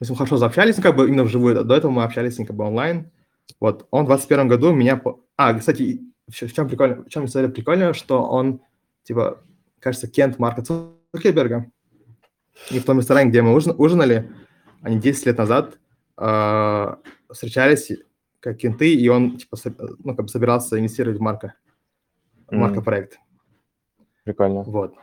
мы 0.00 0.06
с 0.06 0.08
ним 0.08 0.16
хорошо 0.16 0.38
заобщались, 0.38 0.78
ну, 0.78 0.82
как 0.82 0.96
бы 0.96 1.06
именно 1.06 1.24
вживую. 1.24 1.62
До 1.62 1.74
этого 1.76 1.90
мы 1.90 2.04
общались 2.04 2.36
как 2.36 2.56
бы 2.56 2.64
онлайн. 2.64 3.12
Вот, 3.60 3.86
он 3.90 4.04
в 4.04 4.08
21 4.08 4.48
году 4.48 4.72
меня... 4.72 5.00
А, 5.36 5.54
кстати, 5.54 6.00
в 6.28 6.32
чем 6.32 6.68
прикольно, 6.68 7.04
в 7.04 7.08
чем 7.08 7.26
история 7.26 7.48
прикольная, 7.48 7.92
что 7.92 8.22
он, 8.22 8.60
типа, 9.04 9.42
кажется, 9.80 10.08
Кент 10.08 10.38
Марка 10.38 10.62
Цукерберга. 10.62 11.70
И 12.70 12.78
в 12.78 12.84
том 12.84 12.98
ресторане, 12.98 13.30
где 13.30 13.42
мы 13.42 13.54
ужин- 13.54 13.74
ужинали, 13.76 14.32
они 14.80 14.98
10 14.98 15.26
лет 15.26 15.38
назад 15.38 15.78
а, 16.16 16.98
встречались 17.30 17.90
как 18.40 18.58
кенты, 18.58 18.94
и 18.94 19.08
он, 19.08 19.38
типа, 19.38 19.56
ну, 20.04 20.14
как 20.14 20.26
бы 20.26 20.28
собирался 20.28 20.78
инвестировать 20.78 21.18
в 21.18 21.22
Марка, 21.22 21.54
в. 22.48 22.52
Марка 22.52 22.82
проект. 22.82 23.18
Прикольно. 24.24 24.62
Вот. 24.62 24.94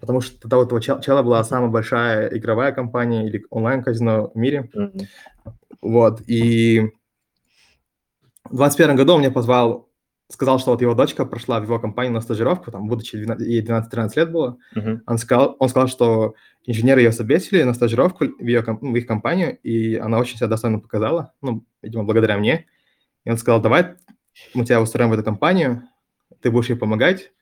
Потому 0.00 0.20
что 0.20 0.38
тогда 0.38 0.58
у 0.58 0.64
этого 0.64 0.80
чела 0.80 1.22
была 1.22 1.42
самая 1.44 1.70
большая 1.70 2.28
игровая 2.36 2.72
компания 2.72 3.26
или 3.26 3.44
онлайн-казино 3.48 4.30
в 4.34 4.36
мире. 4.36 4.70
Мгм. 4.74 5.00
Вот, 5.80 6.22
и 6.26 6.92
в 8.50 8.56
21 8.56 8.96
году 8.96 9.14
он 9.14 9.20
меня 9.20 9.30
позвал, 9.30 9.88
сказал, 10.30 10.58
что 10.58 10.70
вот 10.72 10.80
его 10.80 10.94
дочка 10.94 11.24
прошла 11.24 11.60
в 11.60 11.64
его 11.64 11.78
компанию 11.78 12.12
на 12.14 12.20
стажировку, 12.20 12.70
там, 12.70 12.88
будучи 12.88 13.16
12 13.16 13.46
ей 13.46 13.62
12-13 13.62 14.16
лет 14.16 14.32
было. 14.32 14.58
Мгм. 14.74 15.02
Он 15.06 15.18
сказал, 15.18 15.56
он 15.58 15.68
сказал, 15.68 15.88
что 15.88 16.34
инженеры 16.64 17.00
ее 17.00 17.12
собесили 17.12 17.62
на 17.62 17.74
стажировку 17.74 18.24
в, 18.26 18.46
ее, 18.46 18.62
в 18.62 18.94
их 18.96 19.06
компанию, 19.06 19.58
и 19.58 19.96
она 19.96 20.18
очень 20.18 20.36
себя 20.36 20.46
достойно 20.48 20.80
показала, 20.80 21.32
ну, 21.42 21.64
видимо, 21.82 22.04
благодаря 22.04 22.38
мне. 22.38 22.66
И 23.24 23.30
он 23.30 23.36
сказал, 23.38 23.60
давай 23.60 23.96
мы 24.54 24.64
тебя 24.64 24.80
устроим 24.80 25.10
в 25.10 25.14
эту 25.14 25.24
компанию, 25.24 25.82
ты 26.40 26.50
будешь 26.50 26.68
ей 26.68 26.76
помогать, 26.76 27.32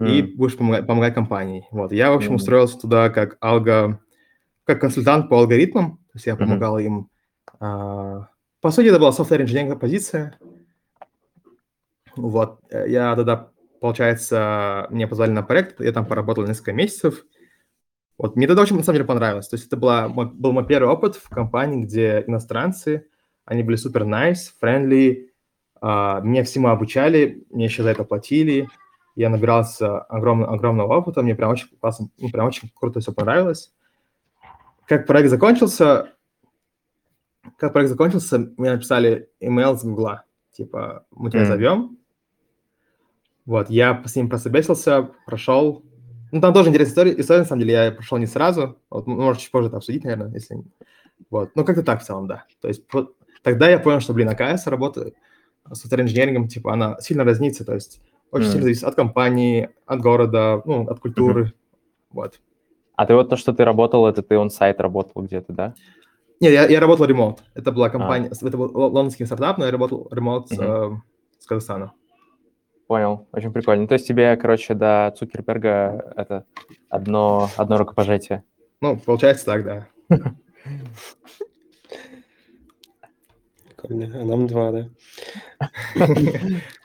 и 0.00 0.22
М, 0.22 0.36
будешь 0.36 0.56
помогать, 0.56 0.86
помогать 0.86 1.14
компании. 1.14 1.66
Вот, 1.70 1.92
я, 1.92 2.10
в 2.10 2.14
общем, 2.14 2.30
Мгм. 2.30 2.36
устроился 2.36 2.78
туда 2.78 3.10
как 3.10 3.36
алго, 3.40 4.00
как 4.64 4.80
консультант 4.80 5.28
по 5.28 5.38
алгоритмам, 5.38 5.98
то 5.98 6.12
есть 6.14 6.26
я 6.26 6.34
Мгм. 6.34 6.44
помогал 6.46 6.78
им. 6.78 7.08
а, 7.60 8.28
по 8.64 8.70
сути, 8.70 8.86
это 8.86 8.98
была 8.98 9.12
софтвер-инженерная 9.12 9.76
позиция. 9.76 10.38
Вот, 12.16 12.60
э, 12.70 12.88
я 12.88 13.14
тогда, 13.14 13.50
получается, 13.78 14.86
меня 14.88 15.06
позвали 15.06 15.32
на 15.32 15.42
проект, 15.42 15.82
я 15.82 15.92
там 15.92 16.06
поработал 16.06 16.46
несколько 16.46 16.72
месяцев. 16.72 17.26
Вот, 18.16 18.36
мне 18.36 18.46
тогда 18.46 18.62
очень, 18.62 18.76
на 18.76 18.82
самом 18.82 18.94
деле, 18.94 19.06
понравилось. 19.06 19.48
То 19.48 19.56
есть 19.56 19.66
это 19.66 19.76
была, 19.76 20.08
был 20.08 20.52
мой 20.52 20.66
первый 20.66 20.88
опыт 20.88 21.16
в 21.16 21.28
компании, 21.28 21.84
где 21.84 22.24
иностранцы, 22.26 23.06
они 23.44 23.62
были 23.62 23.76
супер 23.76 24.04
nice, 24.04 24.46
friendly, 24.62 25.26
а, 25.82 26.22
меня 26.22 26.42
всему 26.42 26.68
обучали, 26.68 27.44
мне 27.50 27.66
еще 27.66 27.82
за 27.82 27.90
это 27.90 28.04
платили, 28.04 28.70
я 29.14 29.28
набирался 29.28 29.98
огромного, 29.98 30.54
огромного 30.54 30.96
опыта, 30.96 31.20
мне 31.20 31.34
прям 31.34 31.50
очень 31.50 31.68
классно, 31.78 32.08
ну, 32.16 32.30
прям 32.30 32.46
очень 32.46 32.70
круто 32.74 33.00
все 33.00 33.12
понравилось. 33.12 33.74
Как 34.86 35.06
проект 35.06 35.28
закончился, 35.28 36.14
как 37.56 37.72
проект 37.72 37.90
закончился, 37.90 38.38
мне 38.56 38.72
написали 38.72 39.28
email 39.40 39.76
с 39.76 39.84
Гугла, 39.84 40.24
типа, 40.52 41.06
мы 41.10 41.30
тебя 41.30 41.40
Мгм. 41.40 41.48
зовем. 41.48 41.98
Вот, 43.46 43.70
я 43.70 44.02
с 44.04 44.16
ним 44.16 44.30
прособесился, 44.30 45.10
прошел. 45.26 45.84
Ну, 46.32 46.40
там 46.40 46.54
тоже 46.54 46.70
интересная 46.70 46.90
история, 46.92 47.20
история, 47.20 47.40
на 47.40 47.46
самом 47.46 47.60
деле, 47.60 47.74
я 47.74 47.92
прошел 47.92 48.18
не 48.18 48.26
сразу. 48.26 48.78
Вот, 48.90 49.06
ну, 49.06 49.16
может, 49.16 49.42
чуть 49.42 49.50
позже 49.50 49.68
это 49.68 49.76
обсудить, 49.76 50.04
наверное, 50.04 50.32
если... 50.32 50.62
Вот, 51.30 51.50
ну, 51.54 51.64
как-то 51.64 51.82
так 51.82 52.02
в 52.02 52.04
целом, 52.04 52.26
да. 52.26 52.44
То 52.60 52.68
есть 52.68 52.84
тогда 53.42 53.68
я 53.68 53.78
понял, 53.78 54.00
что, 54.00 54.14
блин, 54.14 54.28
АКС 54.28 54.66
работа 54.66 55.12
с 55.70 55.80
софтвер-инженерингом, 55.80 56.48
типа, 56.48 56.72
она 56.72 56.98
сильно 57.00 57.24
разнится, 57.24 57.64
то 57.64 57.74
есть 57.74 58.00
очень 58.30 58.46
Мгм. 58.46 58.52
сильно 58.52 58.64
зависит 58.64 58.84
от 58.84 58.94
компании, 58.94 59.70
от 59.86 60.00
города, 60.00 60.62
ну, 60.64 60.88
от 60.88 60.98
культуры. 61.00 61.52
Вот. 62.10 62.40
А 62.96 63.06
ты 63.06 63.14
вот 63.14 63.28
то, 63.28 63.36
что 63.36 63.52
ты 63.52 63.64
работал, 63.64 64.06
это 64.06 64.22
ты 64.22 64.38
он-сайт 64.38 64.80
работал 64.80 65.22
где-то, 65.22 65.52
да? 65.52 65.74
Не, 66.40 66.50
я, 66.52 66.66
я 66.66 66.80
работал 66.80 67.06
ремонт. 67.06 67.42
Это 67.54 67.70
А. 67.70 67.72
была 67.72 67.90
компания, 67.90 68.28
это 68.28 68.56
был 68.56 68.70
ло- 68.72 68.88
лондонский 68.88 69.24
стартап, 69.26 69.58
но 69.58 69.64
я 69.66 69.70
работал 69.70 70.08
ремонт 70.10 70.48
с, 70.48 70.52
Мгм. 70.58 70.62
э, 70.64 71.00
с 71.38 71.46
Казахстана. 71.46 71.92
Понял, 72.86 73.26
очень 73.32 73.52
прикольно. 73.52 73.86
То 73.86 73.94
есть 73.94 74.06
тебе, 74.06 74.36
короче, 74.36 74.74
до 74.74 75.14
Цукерберга 75.16 76.12
это 76.16 76.44
одно, 76.90 77.48
одно 77.56 77.78
рукопожатие. 77.78 78.42
Ну, 78.80 78.96
получается 78.98 79.46
так, 79.46 79.64
да. 79.64 79.86
Прикольно. 83.76 84.20
А 84.20 84.24
нам 84.24 84.46
два, 84.46 84.72
да. 84.72 84.88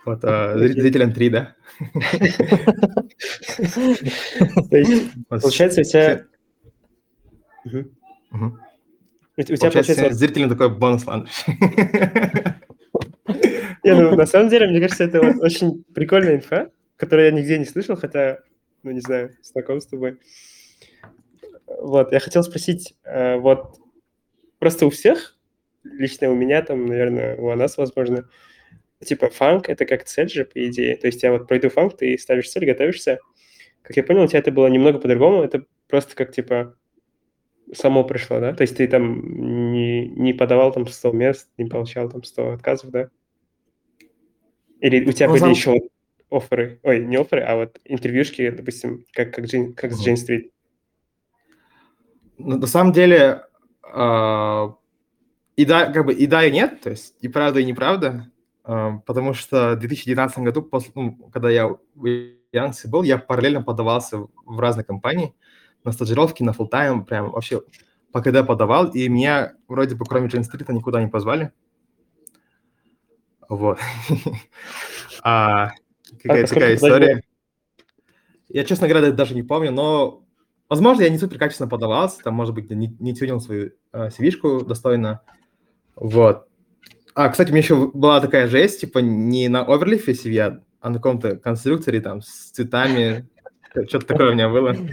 Вот, 0.05 0.23
э, 0.23 0.57
зри- 0.57 0.79
зрителям 0.81 1.11
три, 1.13 1.29
да? 1.29 1.55
Получается, 5.29 5.81
у 5.81 5.83
тебя... 5.83 6.25
У 9.39 9.43
тебя, 9.43 9.71
Получается, 9.71 10.13
зрителям 10.13 10.49
такой 10.49 10.69
бонус 10.69 11.05
ланч. 11.05 11.29
Не, 13.83 13.95
ну, 13.95 14.15
на 14.15 14.25
самом 14.25 14.49
деле, 14.49 14.67
мне 14.67 14.81
кажется, 14.81 15.05
это 15.05 15.21
вот 15.21 15.41
очень 15.41 15.85
прикольная 15.93 16.35
инфа, 16.35 16.69
который 16.97 17.25
я 17.25 17.31
нигде 17.31 17.57
не 17.57 17.65
слышал, 17.65 17.95
хотя, 17.95 18.39
ну, 18.83 18.91
не 18.91 18.99
знаю, 18.99 19.31
знаком 19.41 19.79
с 19.79 19.85
тобой. 19.85 20.19
Вот, 21.65 22.11
я 22.11 22.19
хотел 22.19 22.43
спросить, 22.43 22.95
э, 23.05 23.37
вот 23.37 23.77
просто 24.59 24.85
у 24.85 24.89
всех, 24.89 25.37
лично 25.83 26.29
у 26.29 26.35
меня 26.35 26.61
там, 26.61 26.85
наверное, 26.85 27.37
у 27.37 27.55
нас, 27.55 27.77
возможно, 27.77 28.27
типа 29.03 29.29
фанк— 29.29 29.69
это 29.69 29.85
как 29.85 30.03
цель 30.03 30.29
же, 30.29 30.45
по 30.45 30.67
идее. 30.67 30.97
То 30.97 31.07
есть 31.07 31.23
я 31.23 31.31
вот 31.31 31.47
пройду 31.47 31.69
фанк, 31.69 31.95
ты 31.95 32.17
ставишь 32.17 32.49
цель, 32.49 32.65
готовишься. 32.65 33.19
Как 33.81 33.95
я 33.95 34.03
понял, 34.03 34.23
у 34.23 34.27
тебя 34.27 34.39
это 34.39 34.51
было 34.51 34.67
немного 34.67 34.99
по-другому. 34.99 35.43
Это 35.43 35.63
просто 35.87 36.15
как, 36.15 36.33
типа, 36.33 36.75
само 37.73 38.03
пришло, 38.03 38.39
да? 38.39 38.53
То 38.53 38.61
есть 38.63 38.77
ты 38.77 38.87
там 38.87 39.71
не, 39.71 40.07
не 40.07 40.33
подавал 40.33 40.71
там 40.71 40.87
100 40.87 41.11
мест, 41.11 41.49
не 41.57 41.65
получал 41.65 42.09
там 42.09 42.23
100 42.23 42.51
отказов, 42.53 42.91
да? 42.91 43.09
Или 44.79 45.07
у 45.07 45.11
тебя 45.11 45.27
Ну, 45.27 45.33
были 45.33 45.41
сам- 45.41 45.51
еще 45.51 45.81
офферы, 46.31 46.79
ой, 46.83 47.05
не 47.05 47.17
офферы, 47.17 47.41
а 47.41 47.55
вот 47.55 47.79
интервьюшки, 47.85 48.49
допустим, 48.51 49.05
как, 49.13 49.33
как, 49.33 49.45
Джейн- 49.45 49.73
как 49.73 49.91
с. 49.91 50.01
Джейн 50.01 50.17
Стрит. 50.17 50.51
Ну, 52.37 52.57
На 52.57 52.67
самом 52.67 52.93
деле, 52.93 53.43
а, 53.83 54.75
и 55.57 55.65
да, 55.65 55.91
как 55.91 56.05
бы 56.05 56.13
и 56.13 56.25
да, 56.27 56.45
и 56.45 56.51
нет, 56.51 56.79
то 56.81 56.91
есть 56.91 57.15
и 57.19 57.27
правда, 57.27 57.59
и 57.59 57.65
неправда, 57.65 58.31
а, 58.63 58.99
потому 59.05 59.33
что 59.33 59.71
в 59.75 59.79
2019 59.79 60.39
году, 60.45 60.61
после, 60.61 60.91
ну, 60.95 61.15
когда 61.33 61.49
я 61.49 61.67
в 61.67 62.05
Яндексе 62.53 62.87
был, 62.87 63.03
я 63.03 63.17
параллельно 63.17 63.61
подавался 63.61 64.19
в 64.45 64.59
разные 64.59 64.85
компании, 64.85 65.33
на 65.83 65.91
стажировки, 65.91 66.43
на 66.43 66.51
full 66.51 67.05
прям 67.05 67.31
вообще 67.31 67.61
по 68.11 68.21
КД 68.21 68.45
подавал, 68.45 68.91
и 68.91 69.07
меня 69.07 69.53
вроде 69.67 69.95
бы 69.95 70.05
кроме 70.05 70.27
Джейн 70.27 70.43
Стрита 70.43 70.73
никуда 70.73 71.01
не 71.01 71.09
позвали. 71.09 71.51
Вот. 73.47 73.79
А, 75.21 75.71
Какая 76.23 76.43
А 76.43 76.47
такая 76.47 76.75
история. 76.75 77.23
Я, 78.47 78.63
честно 78.63 78.87
говоря, 78.87 79.11
даже 79.11 79.35
не 79.35 79.43
помню, 79.43 79.71
но, 79.71 80.23
возможно, 80.69 81.03
я 81.03 81.09
не 81.09 81.19
супер 81.19 81.37
качественно 81.37 81.69
подавался, 81.69 82.19
там, 82.23 82.33
может 82.33 82.55
быть, 82.55 82.69
не, 82.71 82.95
не 82.99 83.13
тюнил 83.13 83.39
свою 83.39 83.73
э, 83.93 84.07
CV-шку 84.07 84.65
достойно. 84.65 85.21
Вот. 85.95 86.47
А, 87.13 87.29
кстати, 87.29 87.49
у 87.49 87.51
меня 87.51 87.61
еще 87.61 87.91
была 87.93 88.21
такая 88.21 88.47
жесть, 88.47 88.81
типа, 88.81 88.99
не 88.99 89.49
на 89.49 89.61
оверлифе 89.61 90.13
CV, 90.13 90.61
а 90.79 90.89
на 90.89 90.95
каком-то 90.95 91.35
конструкторе, 91.37 92.01
там, 92.01 92.21
с 92.21 92.51
цветами, 92.51 93.29
что-то 93.87 94.05
такое 94.05 94.31
у 94.31 94.33
меня 94.33 94.49
было. 94.49 94.75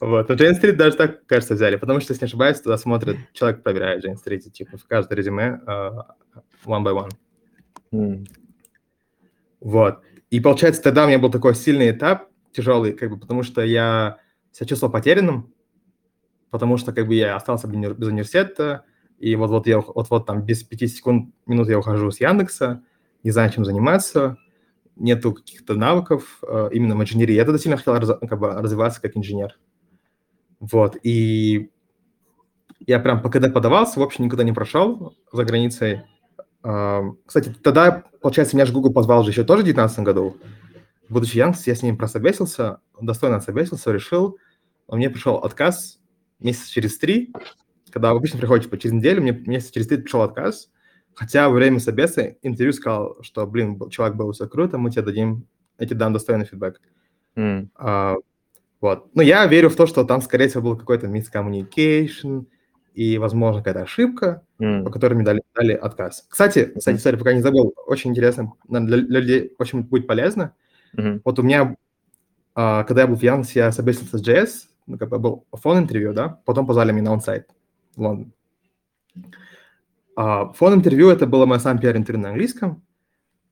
Вот. 0.00 0.28
Но 0.28 0.34
Jane 0.34 0.60
Street 0.60 0.72
даже 0.72 0.96
так, 0.96 1.26
кажется, 1.26 1.54
взяли, 1.54 1.76
потому 1.76 2.00
что, 2.00 2.12
если 2.12 2.24
не 2.24 2.28
ошибаюсь, 2.28 2.60
туда 2.60 2.76
смотрят, 2.76 3.16
человек 3.32 3.62
проверяет 3.62 4.04
Jane 4.04 4.16
Street, 4.16 4.40
типа, 4.50 4.76
в 4.76 4.84
каждое 4.86 5.14
резюме 5.14 5.60
э, 5.64 5.90
one 6.64 6.84
by 6.84 7.08
one. 7.92 8.26
Вот. 9.60 10.00
И 10.30 10.40
получается, 10.40 10.82
тогда 10.82 11.04
у 11.04 11.06
меня 11.06 11.20
был 11.20 11.30
такой 11.30 11.54
сильный 11.54 11.92
этап, 11.92 12.28
тяжелый, 12.52 12.94
как 12.94 13.10
бы, 13.10 13.18
потому 13.18 13.44
что 13.44 13.62
я 13.62 14.18
себя 14.50 14.66
чувствовал 14.66 14.92
потерянным, 14.92 15.52
потому 16.50 16.78
что 16.78 16.92
как 16.92 17.06
бы 17.06 17.14
я 17.14 17.36
остался 17.36 17.68
без 17.68 17.76
уни- 17.76 17.94
без 17.94 18.08
университета, 18.08 18.84
и 19.18 19.36
вот-вот 19.36 19.68
я 19.68 19.78
вот-вот 19.78 20.26
там 20.26 20.42
без 20.42 20.64
пяти 20.64 20.88
секунд, 20.88 21.32
минут 21.46 21.68
я 21.68 21.78
ухожу 21.78 22.10
с 22.10 22.20
Яндекса, 22.20 22.82
не 23.22 23.30
знаю, 23.30 23.50
чем 23.52 23.64
заниматься, 23.64 24.36
нету 24.96 25.32
каких-то 25.32 25.74
навыков 25.74 26.40
э, 26.46 26.70
именно 26.72 26.96
в 26.96 27.02
инженерии. 27.02 27.34
Я 27.34 27.44
тогда 27.44 27.58
сильно 27.58 27.76
хотел 27.76 27.94
как 27.94 28.38
бы, 28.38 28.48
развиваться 28.50 29.00
как 29.00 29.16
инженер. 29.16 29.58
Вот. 30.60 30.96
И 31.02 31.70
я 32.80 32.98
прям 33.00 33.22
КД 33.22 33.52
подавался, 33.52 34.00
в 34.00 34.02
общем, 34.02 34.24
никуда 34.24 34.44
не 34.44 34.52
прошел 34.52 35.16
за 35.32 35.44
границей. 35.44 36.02
Кстати, 36.62 37.52
тогда, 37.62 38.04
получается, 38.20 38.54
меня 38.54 38.66
же 38.66 38.72
Google 38.72 38.92
позвал 38.92 39.24
же 39.24 39.30
еще 39.30 39.42
тоже 39.42 39.62
в 39.62 39.64
2019 39.64 39.98
году. 40.00 40.36
Будучи 41.08 41.36
Яндекс, 41.36 41.66
я 41.66 41.74
с 41.74 41.82
ним 41.82 41.96
прособесился, 41.96 42.78
достойно 43.00 43.36
отсобесился, 43.36 43.92
решил. 43.92 44.38
А 44.88 44.96
мне 44.96 45.10
пришел 45.10 45.36
отказ 45.36 45.98
месяца 46.38 46.70
через 46.70 46.98
три, 46.98 47.32
когда 47.90 48.10
обычно 48.10 48.38
приходит 48.38 48.64
типа, 48.64 48.78
через 48.78 48.94
неделю, 48.94 49.22
мне 49.22 49.32
месяца 49.32 49.72
через 49.74 49.88
три 49.88 49.98
пришел 49.98 50.22
отказ. 50.22 50.70
Хотя 51.14 51.48
во 51.48 51.54
время 51.54 51.78
собеса 51.78 52.36
интервью 52.42 52.72
сказал, 52.72 53.16
что, 53.22 53.46
блин, 53.46 53.76
был- 53.76 53.90
чувак, 53.90 54.16
было 54.16 54.32
все 54.32 54.48
круто, 54.48 54.78
мы 54.78 54.90
тебе 54.90 55.02
дадим, 55.02 55.46
я 55.78 55.86
тебе 55.86 55.96
дам 55.98 56.12
достойный 56.12 56.44
фидбэк. 56.46 56.80
м, 57.34 57.70
А, 57.76 58.16
вот. 58.80 59.08
Но 59.14 59.22
я 59.22 59.46
верю 59.46 59.70
в 59.70 59.76
то, 59.76 59.86
что 59.86 60.04
там, 60.04 60.20
скорее 60.22 60.48
всего, 60.48 60.62
был 60.62 60.76
какой-то 60.76 61.06
miscommunication 61.06 62.46
и, 62.94 63.16
возможно, 63.18 63.60
какая-то 63.62 63.82
ошибка, 63.82 64.42
м, 64.58 64.84
по 64.84 64.90
которым 64.90 65.18
мне 65.18 65.24
дали, 65.26 65.42
дали 65.54 65.72
отказ. 65.72 66.26
Кстати, 66.28 66.72
кстати, 66.76 66.96
sorry, 66.98 67.16
пока 67.16 67.32
не 67.32 67.40
забыл, 67.42 67.74
очень 67.86 68.10
интересно, 68.10 68.52
для, 68.68 68.80
для 68.80 69.20
людей 69.20 69.54
очень 69.58 69.82
будет 69.82 70.06
полезно. 70.06 70.54
мгм, 70.92 71.22
Вот 71.24 71.38
у 71.38 71.42
меня, 71.42 71.74
а, 72.54 72.84
когда 72.84 73.02
я 73.02 73.08
был 73.08 73.16
в 73.16 73.22
Яндексе, 73.22 73.60
я 73.60 73.72
собеседовался 73.72 74.18
с 74.18 74.22
JS, 74.22 74.68
ну, 74.86 74.98
как 74.98 75.08
бы 75.08 75.18
был 75.18 75.46
фон-интервью, 75.52 76.12
да, 76.12 76.40
потом 76.44 76.66
позвали 76.66 76.92
меня 76.92 77.04
на 77.04 77.12
онсайт 77.14 77.48
в 77.96 78.02
Лондон. 78.02 78.32
А, 80.16 80.52
фон-интервью– 80.52 81.08
это 81.10 81.26
было 81.26 81.46
мое 81.46 81.58
самое 81.58 81.80
первое 81.80 82.00
интервью 82.00 82.22
на 82.22 82.30
английском. 82.30 82.82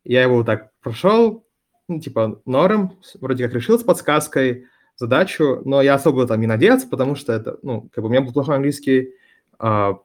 Я 0.04 0.22
его 0.22 0.36
вот 0.36 0.46
так 0.46 0.72
прошел, 0.82 1.46
ну, 1.88 2.00
типа, 2.00 2.40
норм, 2.46 2.98
вроде 3.20 3.44
как 3.44 3.54
решил 3.54 3.78
с 3.78 3.84
подсказкой 3.84 4.66
задачу, 4.96 5.62
но 5.64 5.82
я 5.82 5.94
особо 5.94 6.26
там 6.26 6.40
не 6.40 6.46
надеялся, 6.46 6.88
потому 6.88 7.16
что 7.16 7.32
это, 7.32 7.58
ну, 7.62 7.88
как 7.92 8.02
бы 8.02 8.08
у 8.08 8.12
меня 8.12 8.22
был 8.22 8.32
плохой 8.32 8.56
английский. 8.56 9.14
А, 9.58 9.98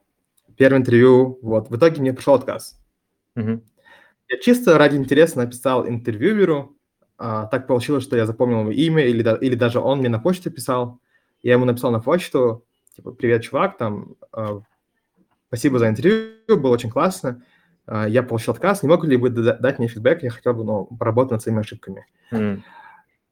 первое 0.56 0.80
интервью, 0.80 1.38
вот, 1.42 1.70
в 1.70 1.76
итоге 1.76 2.00
мне 2.00 2.12
пришел 2.14 2.34
отказ. 2.34 2.78
мгм, 3.36 3.62
Я 4.28 4.38
чисто 4.40 4.78
ради 4.78 4.96
интереса 4.96 5.38
написал 5.38 5.88
интервьюеру. 5.88 6.76
А, 7.18 7.46
так 7.46 7.66
получилось, 7.66 8.04
что 8.04 8.16
я 8.16 8.26
запомнил 8.26 8.60
его 8.62 8.70
имя, 8.72 9.04
или, 9.06 9.22
или 9.44 9.54
даже 9.54 9.80
он 9.80 10.00
мне 10.00 10.08
на 10.08 10.18
почту 10.18 10.50
писал. 10.50 11.00
Я 11.42 11.54
ему 11.54 11.64
написал 11.66 11.90
на 11.92 12.00
почту, 12.00 12.64
типа, 12.96 13.12
привет, 13.12 13.42
чувак, 13.44 13.78
там, 13.78 14.16
а, 14.32 14.60
спасибо 15.48 15.78
за 15.78 15.88
интервью, 15.88 16.32
было 16.48 16.72
очень 16.72 16.90
классно. 16.90 17.42
А, 17.86 18.08
я 18.08 18.22
получил 18.22 18.52
отказ, 18.52 18.82
не 18.82 18.88
могли 18.88 19.10
ли 19.10 19.16
вы 19.16 19.30
да- 19.30 19.56
дать 19.56 19.78
мне 19.78 19.88
фидбэк, 19.88 20.22
я 20.22 20.30
хотел 20.30 20.54
бы, 20.54 20.64
ну, 20.64 20.84
поработать 20.86 21.32
над 21.32 21.42
своими 21.42 21.60
ошибками. 21.60 22.06
м, 22.32 22.64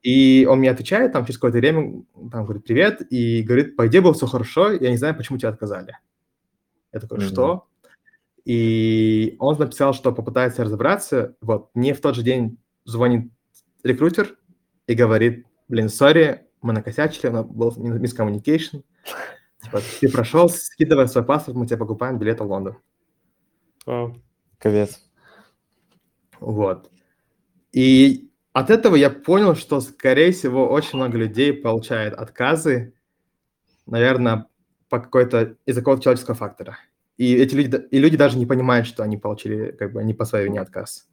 И 0.02 0.46
он 0.48 0.58
мне 0.58 0.70
отвечает, 0.70 1.12
там, 1.12 1.24
через 1.24 1.38
какое-то 1.38 1.58
время, 1.58 2.04
там, 2.30 2.44
говорит, 2.44 2.64
привет, 2.64 3.00
и 3.10 3.42
говорит, 3.42 3.74
по 3.74 3.86
идее 3.86 4.02
было 4.02 4.12
все 4.12 4.26
хорошо, 4.26 4.70
я 4.72 4.90
не 4.90 4.98
знаю, 4.98 5.16
почему 5.16 5.38
тебя 5.38 5.48
отказали. 5.48 5.96
Я 6.92 7.00
такой, 7.00 7.18
что? 7.20 7.66
И 8.44 9.36
он 9.38 9.56
написал, 9.58 9.94
что 9.94 10.12
попытается 10.12 10.62
разобраться. 10.64 11.34
Вот, 11.40 11.70
мне 11.74 11.94
в 11.94 12.00
тот 12.02 12.14
же 12.14 12.22
день 12.22 12.58
звонит 12.84 13.32
рекрутер 13.82 14.36
и 14.86 14.94
говорит, 14.94 15.46
блин, 15.68 15.88
сори, 15.88 16.46
мы 16.60 16.72
накосячили, 16.74 17.28
у 17.28 17.32
нас 17.32 17.46
был 17.46 17.72
мискоммуникейшн. 17.76 18.78
Типа, 19.74 19.84
ты 20.00 20.08
прошел, 20.10 20.48
скидывай 20.48 21.08
свой 21.08 21.24
паспорт, 21.24 21.56
мы 21.56 21.66
тебе 21.66 21.78
покупаем 21.78 22.18
билет 22.18 22.40
в 22.40 22.44
Лондон. 22.44 22.76
Вау. 23.86 24.16
Капец. 24.58 25.04
Вот. 26.40 26.90
И 27.72 28.30
от 28.52 28.70
этого 28.70 28.94
я 28.94 29.10
понял, 29.10 29.56
что, 29.56 29.80
скорее 29.80 30.32
всего, 30.32 30.68
очень 30.68 30.96
много 30.96 31.18
людей 31.18 31.52
получает 31.52 32.14
отказы, 32.14 32.94
наверное, 33.86 34.46
по 34.88 35.00
какой-то 35.00 35.56
из-за 35.66 35.80
какого-то 35.80 36.02
человеческого 36.02 36.36
фактора. 36.36 36.78
И 37.16 37.34
эти 37.34 37.54
люди, 37.54 37.76
и 37.90 37.98
люди 37.98 38.16
даже 38.16 38.38
не 38.38 38.46
понимают, 38.46 38.86
что 38.86 39.02
они 39.02 39.16
получили 39.16 39.72
как 39.72 39.92
бы 39.92 40.04
не 40.04 40.14
по 40.14 40.24
своей 40.24 40.46
вине 40.46 40.60
отказ. 40.60 41.08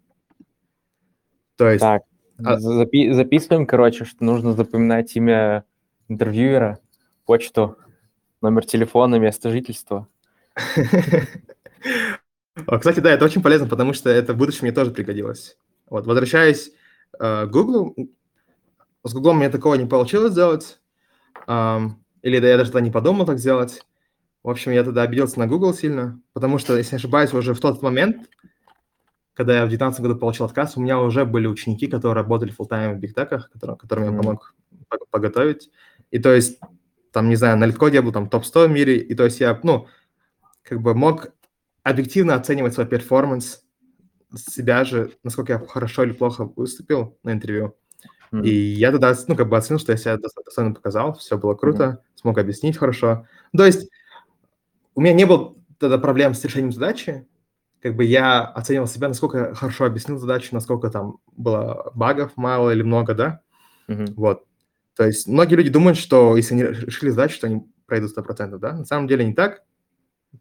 То 1.55 1.69
есть, 1.69 1.81
Так, 1.81 2.03
а- 2.43 2.57
запи- 2.59 3.11
записываем, 3.11 3.65
короче, 3.65 4.05
что 4.05 4.23
нужно 4.23 4.53
запоминать 4.53 5.15
имя 5.15 5.63
интервьюера, 6.07 6.79
почту, 7.25 7.77
номер 8.41 8.65
телефона, 8.65 9.15
место 9.15 9.49
жительства. 9.51 10.07
Кстати, 12.79 12.99
да, 12.99 13.11
это 13.11 13.25
очень 13.25 13.41
полезно, 13.41 13.67
потому 13.67 13.93
что 13.93 14.09
это 14.09 14.33
в 14.33 14.37
будущем 14.37 14.59
мне 14.63 14.71
тоже 14.71 14.91
пригодилось. 14.91 15.57
Вот, 15.89 16.05
возвращаясь 16.05 16.71
э, 17.19 17.45
к 17.45 17.49
Google, 17.49 17.95
с 19.03 19.13
Google 19.13 19.33
мне 19.33 19.49
такого 19.49 19.75
не 19.75 19.85
получилось 19.85 20.33
сделать, 20.33 20.79
или 21.47 22.39
да, 22.39 22.47
я 22.47 22.57
даже 22.57 22.71
тогда 22.71 22.81
не 22.85 22.91
подумал 22.91 23.25
так 23.25 23.39
сделать. 23.39 23.83
В 24.43 24.49
общем, 24.49 24.71
я 24.71 24.83
тогда 24.83 25.03
обиделся 25.03 25.39
на 25.39 25.47
Google 25.47 25.73
сильно, 25.73 26.19
потому 26.33 26.57
что, 26.57 26.77
если 26.77 26.95
не 26.95 26.97
ошибаюсь, 26.97 27.33
уже 27.33 27.53
в 27.53 27.59
тот 27.59 27.81
момент, 27.81 28.29
когда 29.33 29.53
я 29.53 29.65
в 29.65 29.69
2019 29.69 30.01
году 30.01 30.15
получил 30.17 30.45
отказ, 30.45 30.77
у 30.77 30.81
меня 30.81 30.99
уже 30.99 31.25
были 31.25 31.47
ученики, 31.47 31.87
которые 31.87 32.15
работали 32.15 32.53
full-time 32.55 32.95
в 32.95 32.99
бигтеках, 32.99 33.49
которым, 33.51 33.77
которым 33.77 34.03
я 34.05 34.11
Мгм. 34.11 34.21
помог 34.21 34.55
по- 34.87 34.97
подготовить. 35.09 35.69
И 36.11 36.19
то 36.19 36.33
есть, 36.33 36.59
там, 37.11 37.29
не 37.29 37.35
знаю, 37.35 37.57
на 37.57 37.65
литкоде 37.65 37.95
я 37.97 38.01
был 38.01 38.11
там 38.11 38.29
топ-100 38.29 38.67
в 38.67 38.71
мире, 38.71 38.97
и 38.97 39.13
то 39.15 39.25
есть 39.25 39.39
я, 39.39 39.59
ну, 39.63 39.87
как 40.63 40.81
бы 40.81 40.93
мог 40.95 41.29
объективно 41.83 42.35
оценивать 42.35 42.73
свой 42.73 42.85
перформанс, 42.87 43.63
себя 44.35 44.85
же, 44.85 45.11
насколько 45.23 45.53
я 45.53 45.59
хорошо 45.59 46.03
или 46.03 46.13
плохо 46.13 46.45
выступил 46.55 47.17
на 47.23 47.33
интервью. 47.33 47.75
М, 48.31 48.43
И 48.43 48.49
я 48.49 48.91
тогда, 48.91 49.13
ну, 49.27 49.35
как 49.35 49.49
бы 49.49 49.57
оценил, 49.57 49.79
что 49.79 49.91
я 49.91 49.97
себя 49.97 50.17
доста- 50.17 50.41
достойно 50.43 50.73
показал, 50.73 51.13
все 51.15 51.37
было 51.37 51.53
круто, 51.53 52.01
смог 52.15 52.37
объяснить 52.37 52.77
хорошо. 52.77 53.27
То 53.55 53.65
есть 53.65 53.89
у 54.95 55.01
меня 55.01 55.13
не 55.13 55.25
было 55.25 55.55
тогда 55.79 55.97
проблем 55.97 56.33
с 56.33 56.43
решением 56.45 56.71
задачи, 56.71 57.27
как 57.81 57.95
бы 57.95 58.03
я 58.05 58.43
оценивал 58.45 58.87
себя, 58.87 59.07
насколько 59.09 59.53
хорошо 59.55 59.85
объяснил 59.85 60.17
задачу, 60.17 60.49
насколько 60.51 60.89
там 60.89 61.17
было 61.35 61.91
багов 61.95 62.31
мало 62.37 62.71
или 62.71 62.83
много, 62.83 63.13
да, 63.15 63.41
Мгм. 63.87 64.13
вот. 64.15 64.45
То 65.01 65.07
есть 65.07 65.25
многие 65.25 65.55
люди 65.55 65.71
думают, 65.71 65.97
что 65.97 66.37
если 66.37 66.53
они 66.53 66.61
решили 66.61 67.09
задачу, 67.09 67.33
что 67.33 67.47
они 67.47 67.63
пройдут 67.87 68.15
100%, 68.15 68.59
да, 68.59 68.73
на 68.73 68.85
самом 68.85 69.07
деле 69.07 69.25
не 69.25 69.33
так, 69.33 69.63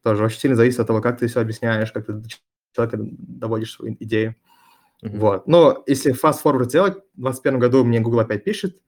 тоже 0.03 0.23
очень 0.23 0.39
сильно 0.39 0.55
зависит 0.55 0.81
от 0.81 0.87
того, 0.87 1.01
как 1.01 1.19
ты 1.19 1.29
все 1.29 1.41
объясняешь, 1.41 1.91
как 1.93 2.05
ты 2.05 2.13
до 2.13 2.29
человека 2.75 2.99
доводишь 3.01 3.73
свою 3.73 3.97
идею. 4.01 4.37
Мгм. 5.01 5.19
Вот. 5.19 5.49
Но 5.49 5.83
если 5.87 6.13
fast-forward 6.13 6.65
сделать, 6.65 6.93
в 7.15 7.23
2021 7.23 7.59
году 7.59 7.85
мне 7.85 8.01
Google 8.01 8.21
опять 8.21 8.45
пишет, 8.45 8.83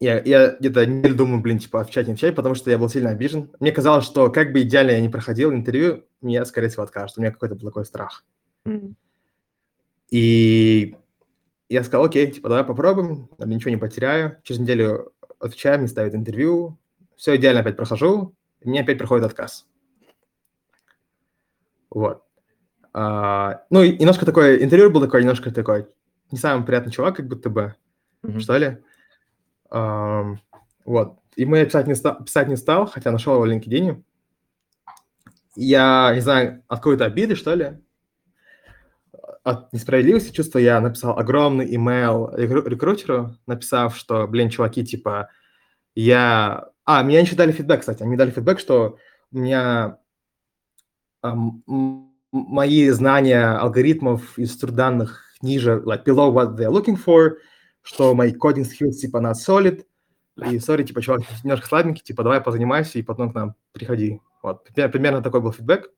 я, 0.00 0.20
я 0.24 0.56
где-то 0.58 0.84
не 0.84 1.12
думаю, 1.12 1.40
блин, 1.40 1.60
типа, 1.60 1.82
отвечать, 1.82 2.08
не 2.08 2.14
отвечать, 2.14 2.34
потому 2.34 2.56
что 2.56 2.68
я 2.68 2.78
был 2.78 2.88
сильно 2.88 3.10
обижен. 3.10 3.52
Мне 3.60 3.70
казалось, 3.70 4.06
что 4.06 4.28
как 4.28 4.52
бы 4.52 4.62
идеально 4.62 4.90
я 4.90 5.00
не 5.00 5.08
проходил 5.08 5.52
интервью, 5.52 6.04
мне, 6.20 6.44
скорее 6.46 6.68
всего, 6.68 6.82
откажут. 6.82 7.16
У 7.16 7.20
меня 7.20 7.30
какой-то 7.30 7.54
был 7.54 7.68
такой 7.68 7.84
страх. 7.84 8.24
Мгм. 8.64 8.96
И 10.10 10.96
я 11.68 11.82
сказал, 11.84 12.04
окей, 12.06 12.30
типа, 12.30 12.48
давай 12.48 12.64
попробуем, 12.64 13.28
там, 13.38 13.48
ничего 13.48 13.70
не 13.70 13.76
потеряю. 13.76 14.38
Через 14.42 14.60
неделю 14.60 15.12
отвечаю, 15.38 15.78
мне 15.78 15.88
ставят 15.88 16.14
интервью, 16.14 16.78
все 17.16 17.36
идеально 17.36 17.60
опять 17.60 17.76
прохожу, 17.76 18.34
и 18.60 18.68
мне 18.68 18.80
опять 18.80 18.98
приходит 18.98 19.24
отказ. 19.26 19.66
Вот. 21.90 22.22
А, 22.94 23.64
ну, 23.70 23.82
и 23.82 23.96
немножко 23.96 24.26
такое, 24.26 24.62
интервью 24.62 24.90
был 24.90 25.00
такой, 25.00 25.22
немножко 25.22 25.50
такой, 25.50 25.86
не 26.30 26.38
самый 26.38 26.64
приятный 26.64 26.92
чувак, 26.92 27.16
как 27.16 27.28
будто 27.28 27.48
бы, 27.50 27.74
Мгм. 28.22 28.40
что 28.40 28.56
ли. 28.56 28.78
Ам, 29.70 30.40
вот. 30.84 31.18
Ему 31.36 31.56
я 31.56 31.64
писать 31.64 31.86
не, 31.86 31.94
стал, 31.94 32.22
писать 32.22 32.48
не 32.48 32.56
стал, 32.56 32.86
хотя 32.86 33.10
нашел 33.10 33.34
его 33.34 33.44
в 33.44 33.48
LinkedIn. 33.48 34.02
Я, 35.56 36.12
не 36.14 36.20
знаю, 36.20 36.62
от 36.68 36.78
какой-то 36.78 37.04
обиды, 37.04 37.34
что 37.34 37.54
ли, 37.54 37.78
от 39.44 39.72
несправедливости 39.72 40.32
чувства 40.32 40.58
я 40.58 40.80
написал 40.80 41.18
огромный 41.18 41.74
имейл 41.74 42.30
рекру- 42.34 42.68
рекрутеру, 42.68 43.36
написав, 43.46 43.96
что, 43.96 44.26
блин, 44.26 44.50
чуваки, 44.50 44.84
типа, 44.84 45.28
я... 45.94 46.68
А, 46.84 47.02
мне 47.02 47.20
еще 47.20 47.36
дали 47.36 47.52
фидбэк, 47.52 47.80
кстати. 47.80 48.02
Мне 48.02 48.16
дали 48.16 48.30
фидбэк, 48.30 48.58
что 48.58 48.98
у 49.32 49.38
меня 49.38 49.98
м- 51.22 51.62
мои 52.32 52.88
знания 52.90 53.58
алгоритмов 53.58 54.38
и 54.38 54.46
структур 54.46 54.76
данных 54.76 55.24
ниже, 55.42 55.82
like, 55.84 56.04
below 56.04 56.32
what 56.32 56.56
they're 56.56 56.70
looking 56.72 56.96
for, 56.96 57.32
что 57.82 58.14
мои 58.14 58.32
coding 58.32 58.64
skills, 58.64 58.92
типа, 58.92 59.18
not 59.18 59.34
solid, 59.34 59.84
и, 60.50 60.58
сори, 60.60 60.84
типа, 60.84 61.02
чувак, 61.02 61.22
немножко 61.44 61.66
слабенький, 61.66 62.02
типа, 62.02 62.22
давай 62.22 62.40
позанимайся 62.40 62.98
и 62.98 63.02
потом 63.02 63.32
к 63.32 63.34
нам 63.34 63.54
приходи. 63.72 64.20
Вот, 64.42 64.64
пример- 64.64 64.90
примерно 64.90 65.22
такой 65.22 65.40
был 65.40 65.52
фидбэк. 65.52 65.90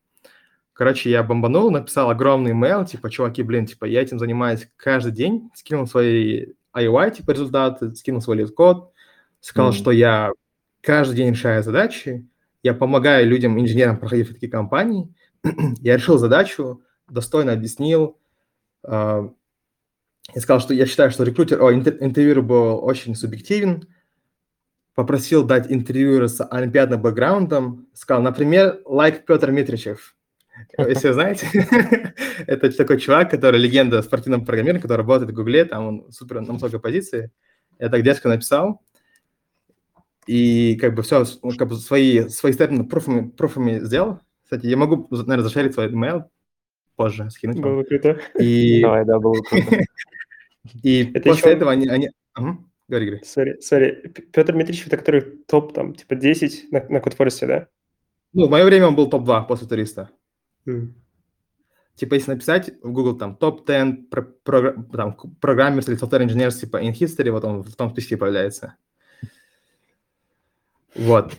Короче, 0.75 1.09
я 1.09 1.23
бомбанул, 1.23 1.71
написал 1.71 2.11
огромный 2.11 2.51
email, 2.51 2.85
типа, 2.85 3.09
чуваки, 3.09 3.43
блин, 3.45 3.65
типа, 3.65 3.85
я 3.85 4.03
этим 4.03 4.19
занимаюсь 4.19 4.69
каждый 4.77 5.13
день, 5.13 5.51
скинул 5.55 5.87
свои 5.87 6.47
IOI, 6.77 7.13
типа, 7.13 7.31
результаты, 7.31 7.95
скинул 7.95 8.21
свой 8.21 8.39
LeetCode, 8.39 8.93
сказал, 9.41 9.71
Мгм. 9.71 9.79
что 9.79 9.91
я 9.93 10.33
каждый 10.81 11.15
день 11.17 11.31
решаю 11.31 11.63
задачи, 11.63 12.29
я 12.65 12.75
помогаю 12.75 13.29
людям, 13.29 13.59
инженерам 13.59 13.99
проходить 14.01 14.29
такие 14.29 14.51
компании, 14.51 15.15
я 15.81 15.97
решил 15.97 16.19
задачу, 16.19 16.83
достойно 17.09 17.53
объяснил, 17.53 18.19
э, 18.83 19.29
и 20.35 20.41
сказал, 20.41 20.61
что 20.61 20.75
я 20.75 20.87
считаю, 20.87 21.13
что 21.13 21.23
рекрутер, 21.23 21.63
о, 21.63 21.73
интер- 21.73 21.99
интервью 22.01 22.43
был 22.43 22.85
очень 22.85 23.15
субъективен, 23.15 23.87
попросил 24.97 25.45
дать 25.45 25.71
интервью 25.71 26.27
с 26.27 26.45
олимпиадным 26.45 27.01
бэкграундом, 27.01 27.87
сказал, 27.95 28.23
например, 28.23 28.81
like 28.87 29.23
Петр 29.25 29.53
Митричев. 29.53 30.17
Если 30.79 31.09
вы 31.09 31.15
знаете, 31.15 31.47
это 32.47 32.71
такой 32.77 33.01
чувак, 33.01 33.31
который 33.31 33.59
легенда 33.59 34.03
спортивного 34.03 34.45
программирования, 34.45 34.83
который 34.83 34.99
работает 34.99 35.31
в 35.31 35.35
Гугле, 35.35 35.65
там 35.65 35.87
он 35.87 36.13
супер 36.13 36.41
на 36.41 36.53
высокой 36.53 36.81
позиции. 36.81 37.31
Я 37.79 37.89
так 37.89 38.03
дерзко 38.03 38.29
написал, 38.29 38.81
и 40.27 40.77
как 40.77 40.95
бы 40.95 41.03
все, 41.03 41.25
как 41.59 41.69
бы 41.69 41.77
свои, 41.77 42.29
свои 42.29 42.53
степени 42.53 42.83
пруфами, 42.83 43.29
пруфами 43.29 43.81
сделал. 43.81 44.21
Кстати, 44.45 44.67
я 44.67 44.77
могу, 44.77 45.07
наверное, 45.11 45.43
за 45.43 45.49
share-ить 45.49 45.75
свой 45.75 45.89
email 45.89 46.25
позже, 46.97 47.29
скинуть 47.31 47.59
вам. 47.59 47.77
Было 47.77 47.83
круто. 47.85 48.21
И, 48.39 48.81
Давай, 48.83 49.05
да, 49.05 49.19
было 49.19 49.35
круто. 49.43 49.85
и 50.83 51.11
Это 51.15 51.29
после 51.29 51.51
еще- 51.51 51.57
этого 51.57 51.73
они... 51.73 51.89
они... 51.89 52.11
Мгм. 52.37 52.71
Говори, 52.89 53.07
говори. 53.07 53.25
Sorry, 53.25 53.61
sorry. 53.61 54.13
Петр 54.33 54.53
Митричев, 54.53 54.87
это 54.87 54.97
который 54.99 55.23
топ, 55.23 55.73
там, 55.73 55.95
типа, 55.95 56.17
10 56.17 56.71
на, 56.71 56.85
на 56.89 57.01
Codeforces, 57.01 57.47
да? 57.47 57.69
Ну, 58.35 58.47
в 58.47 58.51
мое 58.51 58.65
время 58.65 58.89
он 58.89 58.97
был 58.97 59.09
топ-2 59.09 59.47
после 59.47 59.67
туриста. 59.67 60.11
Типа, 61.97 62.15
если 62.15 62.33
написать 62.33 62.71
в 62.83 62.91
Google 62.93 63.17
там 63.17 63.37
топ-10 63.37 64.09
про- 64.09 64.27
програ- 64.45 64.83
там, 64.97 65.17
программерс 65.41 65.89
или 65.89 65.97
software 65.97 66.27
engineers 66.27 66.59
типа 66.59 66.83
in 66.83 66.93
history, 66.93 67.31
вот 67.31 67.45
он 67.45 67.63
в 67.63 67.77
том 67.77 67.91
списке 67.91 68.17
появляется. 68.17 68.75
Вот. 70.97 71.35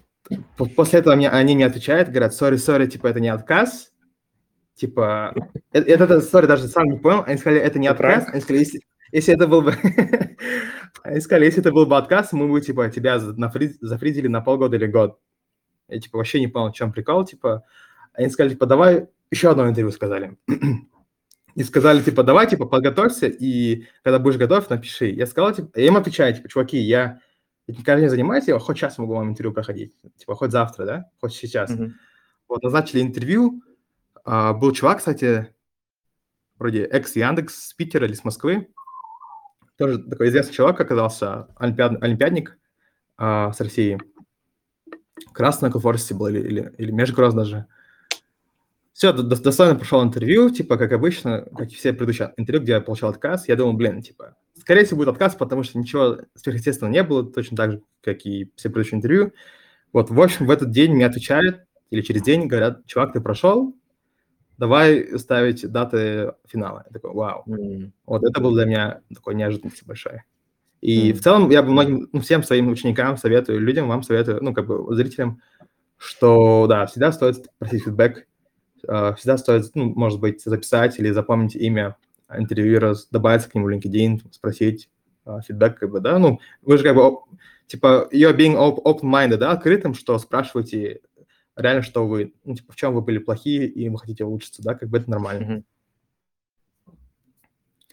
После 0.75 0.99
этого 0.99 1.15
мне, 1.15 1.29
они 1.29 1.55
мне 1.55 1.65
отвечают, 1.65 2.09
говорят, 2.09 2.31
sorry, 2.33 2.55
sorry, 2.55 2.87
типа, 2.87 3.07
это 3.07 3.19
не 3.19 3.29
отказ. 3.29 3.91
Типа, 4.75 5.33
э- 5.73 5.79
это, 5.81 6.05
это 6.05 6.17
sorry, 6.17 6.47
даже 6.47 6.67
сам 6.67 6.85
не 6.85 6.97
понял. 6.97 7.23
Они 7.25 7.37
сказали, 7.37 7.61
это 7.61 7.77
не 7.77 7.87
Это 7.87 7.95
отказ. 7.95 8.23
пранк? 8.23 8.29
Они 8.33 8.41
сказали, 8.41 8.59
если, 8.59 8.81
если 9.11 9.33
это 9.33 9.47
был 9.47 9.61
бы... 9.61 9.73
Они 11.03 11.19
сказали, 11.19 11.45
если 11.45 11.61
это 11.61 11.71
был 11.71 11.85
бы 11.85 11.97
отказ, 11.97 12.31
мы 12.33 12.47
бы, 12.47 12.59
типа, 12.61 12.89
тебя 12.89 13.19
зафризили 13.19 14.27
на 14.27 14.41
полгода 14.41 14.77
или 14.77 14.87
год. 14.87 15.19
Я, 15.87 15.99
типа, 15.99 16.17
вообще 16.17 16.39
не 16.39 16.47
понял, 16.47 16.71
в 16.71 16.75
чем 16.75 16.91
прикол, 16.91 17.25
типа. 17.25 17.63
Они 18.13 18.29
сказали, 18.29 18.53
типа, 18.53 18.65
давай 18.65 19.07
еще 19.31 19.51
одно 19.51 19.67
интервью 19.67 19.91
сказали. 19.91 20.37
И 21.55 21.63
сказали, 21.63 22.01
типа, 22.01 22.23
давай, 22.23 22.49
типа, 22.49 22.65
подготовься, 22.65 23.27
и 23.27 23.85
когда 24.03 24.19
будешь 24.19 24.37
готов, 24.37 24.69
напиши. 24.69 25.05
Я 25.05 25.25
сказал, 25.25 25.53
типа, 25.53 25.79
я 25.79 25.87
им 25.87 25.95
отвечаю, 25.95 26.35
типа, 26.35 26.49
чуваки, 26.49 26.77
я 26.77 27.21
этим 27.67 27.83
каждый 27.83 28.01
день 28.01 28.09
занимаюсь, 28.09 28.47
я 28.47 28.59
хоть 28.59 28.77
сейчас 28.77 28.97
могу 28.97 29.15
вам 29.15 29.29
интервью 29.29 29.53
проходить. 29.53 29.95
Типа, 30.17 30.35
хоть 30.35 30.51
завтра, 30.51 30.85
да, 30.85 31.11
хоть 31.21 31.33
сейчас. 31.33 31.69
Мгм. 31.69 31.95
Вот, 32.49 32.61
назначили 32.61 33.01
интервью. 33.01 33.63
А, 34.25 34.53
был 34.53 34.73
чувак, 34.73 34.97
кстати, 34.97 35.53
вроде 36.57 36.83
экс-Яндекс 36.83 37.69
с 37.69 37.73
Питера 37.73 38.05
или 38.05 38.13
с 38.13 38.23
Москвы. 38.23 38.69
Тоже 39.77 39.99
такой 39.99 40.29
известный 40.29 40.53
человек 40.53 40.79
оказался, 40.79 41.47
олимпиад- 41.55 42.01
олимпиадник 42.01 42.57
а, 43.17 43.51
с 43.51 43.59
России. 43.61 43.99
Красный 45.31 45.69
на 45.69 45.79
Форсте 45.79 46.13
был 46.13 46.27
или, 46.27 46.39
или, 46.39 46.73
или 46.77 46.91
Межгород 46.91 47.35
даже. 47.35 47.67
Все, 48.95 49.11
достойно 49.11 49.75
прошел 49.75 50.01
интервью, 50.01 50.49
типа, 50.49 50.77
как 50.77 50.93
обычно, 50.93 51.41
как 51.57 51.69
и 51.69 51.75
все 51.75 51.91
предыдущие 51.91 52.33
интервью, 52.37 52.63
где 52.63 52.71
я 52.71 52.79
получал 52.81 53.09
отказ. 53.09 53.45
Я 53.49 53.57
думал, 53.57 53.73
блин, 53.73 54.01
типа, 54.01 54.37
скорее 54.57 54.85
всего 54.85 54.99
будет 54.99 55.09
отказ, 55.09 55.35
потому 55.35 55.63
что 55.63 55.77
ничего 55.77 56.19
сверхъестественного 56.35 56.93
не 56.93 57.03
было, 57.03 57.29
точно 57.29 57.57
так 57.57 57.71
же, 57.73 57.81
как 58.01 58.25
и 58.25 58.49
все 58.55 58.69
предыдущие 58.69 58.97
интервью. 58.99 59.33
Вот, 59.93 60.11
в 60.11 60.21
общем, 60.21 60.45
в 60.47 60.51
этот 60.51 60.71
день 60.71 60.93
мне 60.93 61.05
отвечают, 61.05 61.65
или 61.89 62.01
через 62.01 62.21
день 62.21 62.47
говорят, 62.47 62.85
чувак, 62.85 63.11
ты 63.11 63.19
прошел, 63.19 63.75
давай 64.57 65.19
ставить 65.19 65.69
даты 65.71 66.33
финала. 66.47 66.85
Я 66.87 66.93
такой, 66.93 67.11
вау. 67.13 67.43
М. 67.47 67.93
Вот 68.05 68.23
это 68.23 68.41
было 68.41 68.55
для 68.55 68.65
меня 68.65 69.01
такой 69.13 69.35
неожиданностью 69.35 69.87
большой. 69.87 70.23
И 70.81 71.11
Мгм. 71.11 71.19
в 71.19 71.23
целом 71.23 71.49
я 71.51 71.63
бы 71.63 71.71
многим, 71.71 72.09
ну, 72.13 72.21
всем 72.21 72.43
своим 72.43 72.69
ученикам 72.69 73.17
советую, 73.17 73.61
людям, 73.61 73.87
вам 73.89 74.03
советую, 74.03 74.43
ну, 74.43 74.53
как 74.53 74.67
бы 74.67 74.95
зрителям, 74.95 75.41
что, 75.97 76.67
да, 76.69 76.85
всегда 76.87 77.11
стоит 77.11 77.47
просить 77.59 77.83
фидбэк, 77.85 78.27
всегда 78.85 79.37
стоит, 79.37 79.71
ну, 79.75 79.93
может 79.95 80.19
быть, 80.19 80.43
записать 80.43 80.99
или 80.99 81.11
запомнить 81.11 81.55
имя 81.55 81.95
интервьюера, 82.29 82.95
добавиться 83.11 83.49
к 83.49 83.55
нему 83.55 83.67
в 83.67 83.69
LinkedIn, 83.69 84.21
спросить 84.31 84.89
э, 85.25 85.39
фидбэк, 85.47 85.79
как 85.79 85.91
бы, 85.91 85.99
да, 85.99 86.17
ну, 86.19 86.39
вы 86.61 86.77
же 86.77 86.83
как 86.83 86.95
бы, 86.95 87.17
типа, 87.67 88.09
you're 88.11 88.35
being 88.35 88.55
op- 88.55 88.83
open-minded, 88.83 89.37
да, 89.37 89.51
открытым, 89.51 89.93
что 89.93 90.17
спрашиваете 90.17 91.01
реально, 91.55 91.83
что 91.83 92.07
вы, 92.07 92.33
ну, 92.43 92.55
типа, 92.55 92.73
в 92.73 92.75
чем 92.75 92.93
вы 92.93 93.01
были 93.01 93.17
плохие, 93.17 93.67
и 93.67 93.89
вы 93.89 93.97
хотите 93.97 94.25
улучшиться, 94.25 94.63
да, 94.63 94.75
как 94.75 94.89
бы 94.89 94.97
это 94.97 95.09
нормально. 95.09 95.45
Мгм. 95.45 95.65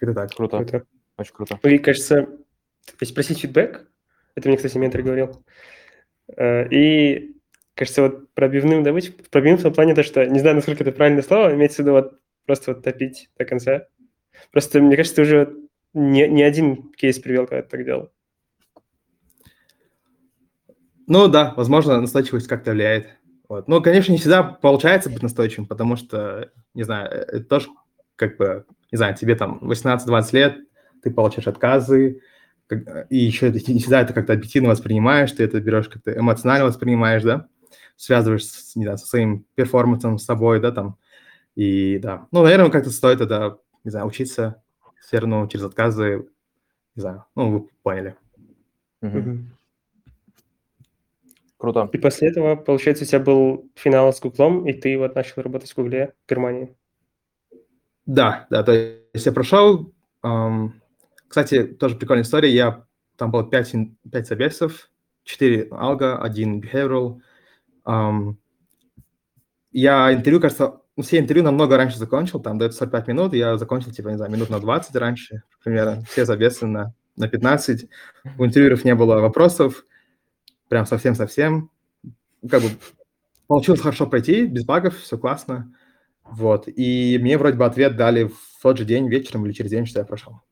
Это 0.01 0.14
так. 0.14 0.34
Круто, 0.34 0.59
Круто. 0.59 0.86
очень 1.16 1.34
круто. 1.34 1.61
И, 1.62 1.78
кажется, 1.78 2.28
если 3.01 3.14
просить 3.14 3.40
фидбэк, 3.40 3.86
это 4.34 4.49
мне, 4.49 4.57
кстати, 4.57 4.78
ментор 4.78 5.03
говорил, 5.03 5.45
э, 6.36 6.68
и, 6.70 7.36
кажется, 7.75 8.03
вот 8.03 8.33
пробивным 8.35 8.83
добыть, 8.83 9.16
пробивным 9.31 9.59
в 9.59 9.62
том 9.62 9.75
плане 9.75 9.95
то, 9.95 10.03
что, 10.03 10.27
не 10.27 10.39
знаю, 10.41 10.57
насколько 10.57 10.83
это 10.85 10.93
правильное 10.93 11.23
слово, 11.23 11.55
имеется 11.55 11.83
в 11.83 11.87
виду 11.87 11.93
вот 11.93 12.20
просто 12.47 12.75
вот 12.75 12.83
топить 12.83 13.31
до 13.39 13.45
конца. 13.45 13.87
Просто, 14.51 14.81
мне 14.81 14.97
кажется, 14.97 15.16
ты 15.16 15.23
уже 15.23 15.57
не, 15.95 16.29
не 16.29 16.43
один 16.43 16.93
кейс 16.93 17.18
привел, 17.18 17.47
когда 17.47 17.62
ты 17.62 17.68
так 17.68 17.85
делал. 17.85 18.11
Ну 21.07 21.29
да, 21.29 21.53
возможно, 21.57 22.01
настойчивость 22.01 22.49
как-то 22.49 22.73
влияет. 22.73 23.09
Вот. 23.49 23.68
Но, 23.68 23.81
конечно, 23.83 24.12
не 24.12 24.18
всегда 24.18 24.43
получается 24.43 25.11
быть 25.11 25.23
настойчивым, 25.23 25.66
потому 25.66 25.97
что, 25.97 26.51
не 26.75 26.85
знаю, 26.85 27.11
э, 27.11 27.16
это 27.16 27.45
тоже 27.45 27.68
как 28.16 28.37
бы, 28.37 28.64
не 28.91 28.97
знаю, 28.97 29.14
тебе 29.16 29.35
там 29.35 29.59
18-20 29.61 30.33
лет, 30.33 30.57
ты 31.03 31.11
получаешь 31.11 31.49
отказы, 31.49 32.20
как- 32.66 33.07
и 33.11 33.18
еще 33.18 33.51
не 33.51 33.81
всегда 33.81 34.03
это 34.03 34.12
как-то 34.14 34.33
объективно 34.33 34.70
воспринимаешь, 34.70 35.33
ты 35.33 35.45
это 35.45 35.61
берешь 35.61 35.89
как-то 35.89 36.16
эмоционально 36.16 36.66
воспринимаешь, 36.66 37.23
да, 37.23 37.49
связываешь, 38.03 38.46
с, 38.46 38.74
не 38.74 38.82
знаю, 38.82 38.98
со 38.98 39.07
своим 39.07 39.46
перформансом, 39.55 40.18
с 40.18 40.24
собой, 40.24 40.61
да, 40.61 40.72
там, 40.72 40.96
и 41.55 41.98
да. 41.98 42.26
Ну, 42.32 42.42
наверное, 42.42 42.68
как-то 42.70 42.90
стоит 42.90 43.20
это, 43.20 43.59
не 43.84 43.90
знаю, 43.92 44.07
учиться 44.07 44.61
все 45.00 45.18
равно 45.18 45.46
через 45.46 45.64
отказы, 45.64 46.28
не 46.96 47.00
знаю, 47.00 47.24
ну, 47.36 47.50
вы 47.50 47.68
поняли. 47.82 48.16
Мгм. 49.03 49.57
Круто. 51.59 51.88
И 51.92 51.98
после 51.98 52.28
этого, 52.28 52.57
получается, 52.57 53.05
у 53.05 53.07
тебя 53.07 53.20
был 53.20 53.70
финал 53.76 54.12
с 54.12 54.20
Гуглом, 54.20 54.66
и 54.66 54.72
ты 54.72 54.98
вот 54.98 55.14
начал 55.14 55.42
работать 55.42 55.70
в 55.70 55.76
Гугле 55.76 56.12
в 56.26 56.28
Германии. 56.28 56.74
Да, 58.05 58.48
да, 58.50 58.64
то 58.64 58.72
есть 58.72 59.26
я 59.26 59.30
прошел. 59.30 59.92
ам, 60.22 60.74
кстати, 61.28 61.62
тоже 61.62 61.94
прикольная 61.94 62.24
история. 62.24 62.50
Я 62.50 62.84
там 63.16 63.30
было 63.30 63.48
5, 63.48 63.74
5 64.11 64.26
собесов, 64.26 64.90
4 65.22 65.68
алга, 65.70 66.18
1 66.18 66.61
behavioral. 66.61 67.20
Я 67.85 68.35
интервью, 70.12 70.41
кажется, 70.41 70.80
ну, 70.97 71.03
все 71.03 71.18
интервью 71.18 71.45
намного 71.45 71.76
раньше 71.76 71.99
закончил, 71.99 72.41
там 72.41 72.59
дают 72.59 72.74
45 72.74 73.09
минут, 73.09 73.35
я 73.35 73.57
закончил, 73.57 73.91
типа, 73.91 74.09
не 74.09 74.16
знаю, 74.16 74.30
минут 74.30 74.51
на 74.51 74.61
20 74.61 74.95
раньше, 74.97 75.43
примерно, 75.64 76.05
все 76.05 76.26
забесы 76.26 76.66
на, 76.66 76.95
на 77.16 77.28
15. 77.28 77.89
У 78.39 78.45
интервьюеров 78.45 78.85
не 78.85 78.95
было 78.95 79.20
вопросов, 79.20 79.87
прям 80.68 80.85
совсем-совсем. 80.85 81.70
Как 82.49 82.62
бы 82.62 82.68
получилось 83.47 83.80
хорошо 83.80 84.07
пройти, 84.07 84.47
без 84.47 84.64
багов, 84.64 84.99
все 84.99 85.16
классно. 85.16 85.74
Вот, 86.24 86.68
и 86.68 87.18
мне 87.20 87.39
вроде 87.39 87.57
бы 87.57 87.64
ответ 87.64 87.97
дали 87.97 88.24
в 88.24 88.62
тот 88.62 88.78
же 88.78 88.85
день, 88.85 89.09
вечером 89.09 89.47
или 89.47 89.53
через 89.53 89.70
день, 89.70 89.87
что 89.87 90.01
я 90.01 90.05
прошел. 90.05 90.43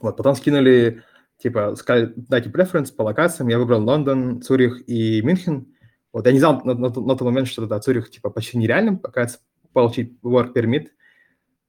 Вот, 0.00 0.16
потом 0.16 0.34
скинули, 0.34 1.02
типа, 1.42 1.74
сказали, 1.76 2.12
дайте 2.16 2.50
преференс 2.50 2.90
по 2.90 3.02
локациям, 3.02 3.48
я 3.48 3.58
выбрал 3.58 3.82
Лондон, 3.84 4.40
Цюрих 4.42 4.88
и 4.88 5.20
Мюнхен. 5.22 5.66
Вот, 6.12 6.26
я 6.26 6.32
не 6.32 6.38
знал 6.38 6.60
на, 6.64 6.74
на- 6.74 6.88
на 6.88 6.90
тот 7.16 7.20
момент, 7.22 7.48
что 7.48 7.66
да, 7.66 7.80
Цюрих, 7.80 8.10
типа, 8.10 8.30
почти 8.30 8.58
нереально, 8.58 9.00
оказывается, 9.02 9.40
получить 9.72 10.12
work 10.22 10.52
permit, 10.54 10.88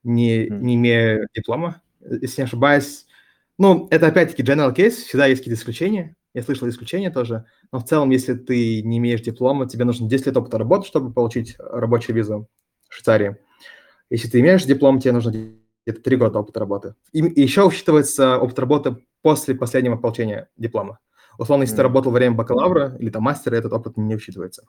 не, 0.04 0.48
Мгм. 0.50 0.62
не 0.66 0.76
имея 0.76 1.28
диплома, 1.36 1.82
если 2.02 2.42
не 2.42 2.46
ошибаюсь. 2.46 3.06
Ну, 3.58 3.88
это 3.92 4.08
опять-таки 4.08 4.44
general 4.44 4.76
case, 4.76 4.92
всегда 4.92 5.28
есть 5.28 5.42
какие-то 5.42 5.60
исключения. 5.60 6.16
Я 6.34 6.42
слышал 6.42 6.68
исключения 6.68 7.12
тоже. 7.12 7.46
Но 7.72 7.80
в 7.80 7.86
целом, 7.86 8.10
если 8.10 8.34
ты 8.34 8.82
не 8.82 8.98
имеешь 8.98 9.22
диплома, 9.22 9.68
тебе 9.70 9.86
нужно 9.86 10.10
10 10.10 10.26
лет 10.26 10.36
опыта 10.38 10.58
работы, 10.58 10.88
чтобы 10.88 11.14
получить 11.14 11.56
рабочую 11.60 12.16
визу 12.16 12.50
в 12.90 12.94
Швейцарии. 12.96 13.38
Если 14.10 14.28
ты 14.28 14.40
имеешь 14.42 14.66
диплом, 14.66 15.00
тебе 15.00 15.14
нужно 15.14 15.30
где-то 15.30 16.02
3 16.02 16.16
года 16.18 16.40
опыта 16.40 16.60
работы. 16.60 16.96
И, 17.12 17.20
и 17.20 17.42
еще 17.42 17.64
учитывается 17.66 18.38
опыт 18.40 18.58
работы 18.60 18.98
после 19.24 19.56
последнего 19.56 19.98
получения 19.98 20.50
диплома. 20.58 21.00
Условно, 21.40 21.64
если 21.64 21.78
ты 21.78 21.82
Мгм. 21.84 21.90
работал 21.90 22.14
во 22.14 22.18
время 22.18 22.36
бакалавра 22.38 22.98
или 23.00 23.10
там 23.12 23.24
мастера, 23.24 23.56
этот 23.58 23.74
опыт 23.74 23.98
не 23.98 24.16
учитывается. 24.16 24.66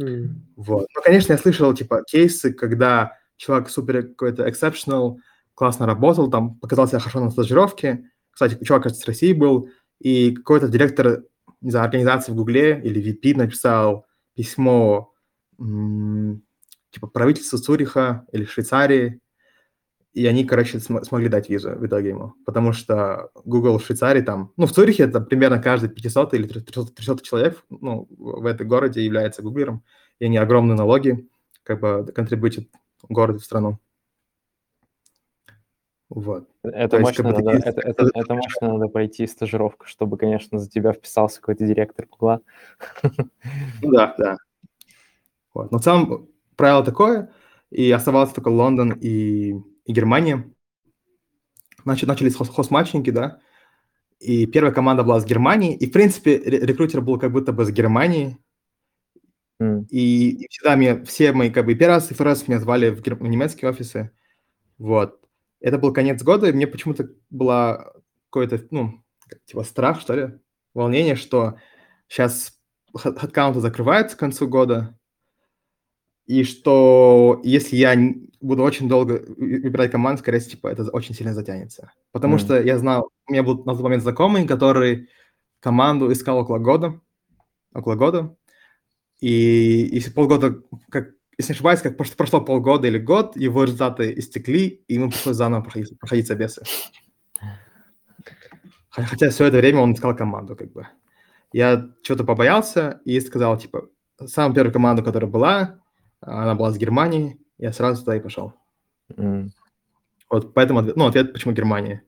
М. 0.00 0.46
Вот. 0.56 0.86
Ну, 0.96 1.02
конечно, 1.02 1.32
я 1.34 1.38
слышал, 1.38 1.74
типа, 1.74 2.02
кейсы, 2.06 2.52
когда 2.54 3.14
человек 3.36 3.70
супер 3.70 4.02
какой-то 4.08 4.48
exceptional, 4.48 5.18
классно 5.54 5.86
работал, 5.86 6.30
там, 6.30 6.56
показал 6.60 6.88
себя 6.88 7.00
хорошо 7.00 7.20
на 7.20 7.30
стажировке. 7.30 8.04
Кстати, 8.32 8.62
чувак, 8.64 8.84
кажется, 8.84 9.04
с 9.04 9.08
России 9.08 9.32
был, 9.34 9.68
и 10.00 10.34
какой-то 10.36 10.68
директор, 10.68 11.24
не 11.62 11.70
знаю, 11.72 11.86
организации 11.86 12.32
в 12.32 12.36
Гугле 12.36 12.80
или 12.82 13.00
VP 13.02 13.36
написал 13.36 14.06
письмо, 14.36 15.12
м, 15.60 16.42
типа, 16.92 17.08
правительству 17.08 17.58
Цюриха 17.58 18.26
или 18.32 18.44
Швейцарии, 18.46 19.20
и 20.12 20.26
они, 20.26 20.44
короче, 20.44 20.80
см- 20.80 21.04
смогли 21.04 21.28
дать 21.28 21.48
визу 21.48 21.70
в 21.70 21.86
итоге 21.86 22.10
ему, 22.10 22.34
потому 22.44 22.72
что 22.72 23.30
Google 23.44 23.78
в 23.78 23.84
Швейцарии 23.84 24.22
там, 24.22 24.52
ну, 24.56 24.66
в 24.66 24.72
Цюрихе 24.72 25.04
это 25.04 25.20
примерно 25.20 25.62
каждый 25.62 25.88
500 25.88 26.34
или 26.34 26.46
300, 26.46 26.92
300 26.92 27.22
человек, 27.24 27.62
ну, 27.70 28.08
в 28.18 28.46
этом 28.46 28.66
городе 28.68 29.04
является 29.04 29.42
гуглером, 29.42 29.84
и 30.18 30.24
они 30.24 30.36
огромные 30.36 30.76
налоги, 30.76 31.28
как 31.62 31.80
бы, 31.80 32.12
контрибьютят 32.12 32.66
городу, 33.08 33.38
в 33.38 33.44
страну. 33.44 33.78
Вот. 36.08 36.48
Это 36.64 36.96
есть, 36.96 37.08
мощно, 37.08 37.24
надо, 37.30 37.36
такие- 37.44 37.58
это, 37.70 37.80
это, 37.82 38.10
это 38.12 38.34
мощно 38.34 38.72
надо 38.72 38.88
пройти 38.88 39.28
стажировку, 39.28 39.86
чтобы, 39.86 40.18
конечно, 40.18 40.58
за 40.58 40.68
тебя 40.68 40.92
вписался 40.92 41.40
какой-то 41.40 41.64
директор 41.64 42.06
Гугла. 42.10 42.40
Ну 43.80 43.92
да, 43.92 44.14
да. 44.18 44.36
Вот. 45.54 45.70
Но 45.70 45.78
в 45.78 45.82
целом 45.84 46.28
правило 46.56 46.84
такое, 46.84 47.30
и 47.70 47.88
оставалось 47.92 48.32
только 48.32 48.48
Лондон 48.48 48.92
и, 49.00 49.54
и 49.90 49.92
Германия. 49.92 50.48
Значит, 51.84 52.08
начались 52.08 52.36
хос- 52.36 52.48
хост-матчинги, 52.48 53.10
да, 53.10 53.40
и 54.20 54.46
первая 54.46 54.72
команда 54.72 55.02
была 55.02 55.18
с 55.18 55.24
Германии, 55.24 55.74
и, 55.74 55.86
в 55.86 55.92
принципе, 55.92 56.36
ре- 56.36 56.64
рекрутер 56.66 57.00
был 57.00 57.18
как 57.18 57.32
будто 57.32 57.52
бы 57.52 57.64
с 57.64 57.70
Германии, 57.70 58.38
и, 59.58 60.30
и 60.30 60.48
всегда 60.48 60.76
мне, 60.76 61.02
все 61.04 61.32
мои, 61.32 61.50
как 61.50 61.66
бы, 61.66 61.74
первый 61.74 61.94
раз 61.94 62.10
и 62.10 62.14
второй 62.14 62.34
раз 62.34 62.46
меня 62.46 62.60
звали 62.60 62.90
в, 62.90 63.00
гер- 63.00 63.16
в 63.16 63.26
немецкие 63.26 63.70
офисы, 63.70 64.10
вот. 64.78 65.18
Это 65.60 65.78
был 65.78 65.92
конец 65.92 66.22
года, 66.22 66.48
и 66.48 66.52
мне 66.52 66.66
почему-то 66.66 67.08
была 67.28 67.92
какой-то, 68.30 68.64
ну, 68.70 69.02
типа 69.44 69.64
страх, 69.64 70.00
что 70.00 70.14
ли, 70.14 70.38
волнение, 70.74 71.16
что 71.16 71.56
сейчас 72.08 72.58
хедкаунты 72.96 73.60
закрываются 73.60 74.16
к 74.16 74.20
концу 74.20 74.48
года, 74.48 74.98
и 76.30 76.44
что 76.44 77.40
если 77.42 77.74
я 77.76 77.96
буду 78.40 78.62
очень 78.62 78.88
долго 78.88 79.24
вы- 79.36 79.60
выбирать 79.62 79.90
команду, 79.90 80.20
скорее 80.20 80.38
всего, 80.38 80.52
типа, 80.52 80.68
это 80.68 80.84
очень 80.92 81.12
сильно 81.14 81.34
затянется. 81.34 81.90
Потому 82.12 82.34
Мгм. 82.34 82.44
что 82.44 82.62
я 82.62 82.78
знал, 82.78 83.10
у 83.26 83.32
меня 83.32 83.42
был 83.42 83.64
на 83.64 83.72
тот 83.74 83.82
момент 83.82 84.02
знакомый, 84.04 84.46
который 84.46 85.08
команду 85.58 86.12
искал 86.12 86.38
около 86.38 86.58
года, 86.58 87.00
около 87.74 87.96
года, 87.96 88.36
и 89.20 89.88
если 89.92 90.12
полгода, 90.12 90.62
как, 90.88 91.08
если 91.36 91.52
не 91.52 91.56
ошибаюсь, 91.56 91.80
как 91.80 91.96
прош- 92.00 92.16
прошло 92.16 92.40
полгода 92.40 92.86
или 92.86 92.98
год, 92.98 93.36
его 93.36 93.64
результаты 93.64 94.14
истекли, 94.16 94.84
и 94.86 94.94
ему 94.94 95.10
пришлось 95.10 95.36
заново 95.36 95.62
проходить, 95.62 95.98
проходить 95.98 96.28
собесы. 96.28 96.62
Хо- 98.90 99.02
Хотя 99.02 99.30
все 99.30 99.46
это 99.46 99.56
время 99.56 99.80
он 99.80 99.94
искал 99.94 100.14
команду, 100.16 100.54
как 100.54 100.72
бы. 100.72 100.86
Я 101.52 101.90
что-то 102.04 102.22
побоялся 102.24 103.00
и 103.04 103.18
сказал, 103.20 103.58
типа, 103.58 103.88
самую 104.26 104.54
первую 104.54 104.72
команду, 104.72 105.02
которая 105.02 105.28
была, 105.30 105.80
она 106.20 106.54
была 106.54 106.70
с 106.70 106.78
Германии, 106.78 107.38
я 107.58 107.72
сразу 107.72 108.00
туда 108.02 108.16
и 108.16 108.20
пошел. 108.20 108.54
м, 109.16 109.52
Вот 110.30 110.54
поэтому, 110.54 110.82
ну, 110.82 111.06
ответ, 111.06 111.32
почему 111.32 111.54
Германия. 111.54 112.02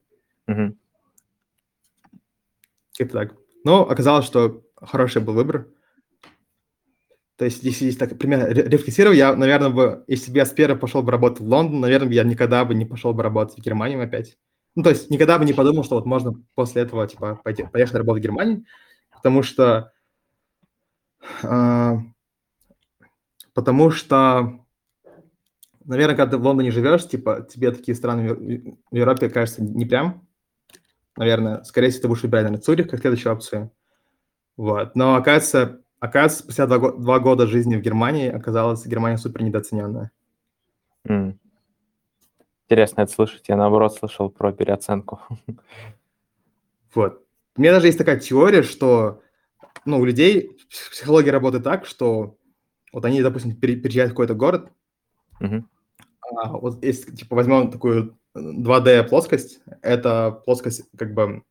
мгм. 0.47 0.77
Как-то 2.97 3.19
так. 3.19 3.35
Но 3.65 3.89
оказалось, 3.89 4.27
что 4.27 4.63
хороший 4.77 5.23
был 5.23 5.35
выбор. 5.35 5.69
То 7.37 7.45
есть, 7.47 7.63
если 7.63 7.91
так 7.93 8.19
примерно 8.19 8.47
ре- 8.47 8.69
рефлексировать, 8.69 9.19
я, 9.19 9.35
наверное, 9.35 9.71
бы, 9.71 10.05
если 10.07 10.31
бы 10.31 10.39
я 10.39 10.47
с 10.47 10.51
первого 10.51 10.79
пошел 10.79 11.03
бы 11.03 11.11
работать 11.11 11.41
в 11.41 11.49
Лондон, 11.49 11.81
наверное, 11.81 12.13
я 12.13 12.25
никогда 12.25 12.65
бы 12.65 12.75
не 12.75 12.85
пошел 12.85 13.15
бы 13.15 13.23
работать 13.23 13.57
в 13.59 13.63
Германию 13.63 14.03
опять. 14.03 14.39
Ну, 14.75 14.83
то 14.83 14.91
есть, 14.91 15.11
никогда 15.11 15.39
бы 15.39 15.45
не 15.45 15.53
подумал, 15.53 15.85
что 15.85 15.97
вот 15.97 16.07
можно 16.07 16.35
после 16.55 16.83
этого, 16.83 17.07
типа, 17.09 17.41
пойти, 17.43 17.65
поехать 17.65 17.97
работать 17.97 18.23
в 18.23 18.25
Германию, 18.25 18.65
потому 19.13 19.43
что... 19.43 19.93
а, 21.43 21.99
потому 23.55 23.91
что, 23.91 24.61
наверное, 25.85 26.17
когда 26.17 26.33
ты 26.33 26.39
в 26.39 26.45
Лондоне 26.45 26.71
живешь, 26.71 27.07
типа, 27.09 27.47
тебе 27.49 27.73
такие 27.73 27.95
страны 27.95 28.77
в 28.91 28.95
Европе 28.95 29.29
кажется 29.29 29.63
не 29.63 29.85
прям, 29.85 30.27
наверное, 31.17 31.63
скорее 31.65 31.91
всего, 31.91 32.03
ты 32.03 32.09
будешь 32.09 32.23
выбирать, 32.23 32.45
наверное, 32.45 32.63
Цюрих 32.63 32.89
как 32.89 33.01
следующую 33.01 33.33
опцию. 33.33 33.71
Вот. 34.57 34.95
Но 34.95 35.15
оказывается, 35.17 35.83
оказывается, 36.01 36.43
спустя 36.43 36.67
два, 36.67 36.93
два 36.93 37.19
года 37.19 37.47
жизни 37.47 37.77
в 37.77 37.81
Германии 37.81 38.29
оказалась 38.29 38.87
Германия 38.87 39.19
супер 39.19 39.43
недооцененная. 39.43 40.11
М. 41.05 41.39
Интересно 42.69 43.03
это 43.03 43.13
слышать. 43.13 43.49
Я, 43.49 43.57
наоборот, 43.57 43.95
слышал 43.95 44.31
про 44.31 44.53
переоценку. 44.53 45.21
Вот. 46.95 47.25
У 47.57 47.63
меня 47.63 47.73
даже 47.73 47.87
есть 47.87 47.97
такая 47.97 48.21
теория, 48.21 48.63
что 48.63 49.23
ну, 49.87 49.99
у 49.99 50.05
людей 50.05 50.59
психология 50.91 51.31
работает 51.31 51.65
так, 51.65 51.87
что 51.87 52.37
вот 52.93 53.05
они, 53.05 53.23
допустим, 53.23 53.57
пере- 53.57 53.77
переезжают 53.77 54.11
в 54.11 54.15
какой-то 54.15 54.35
город, 54.35 54.71
Мгм. 55.41 55.69
а 56.37 56.53
вот 56.53 56.85
если, 56.85 57.15
типа, 57.15 57.37
возьмем 57.37 57.71
такую 57.71 58.19
2D 58.35 59.05
плоскость, 59.05 59.61
это 59.83 60.31
плоскость, 60.45 60.85
как 60.97 61.15
бы, 61.15 61.43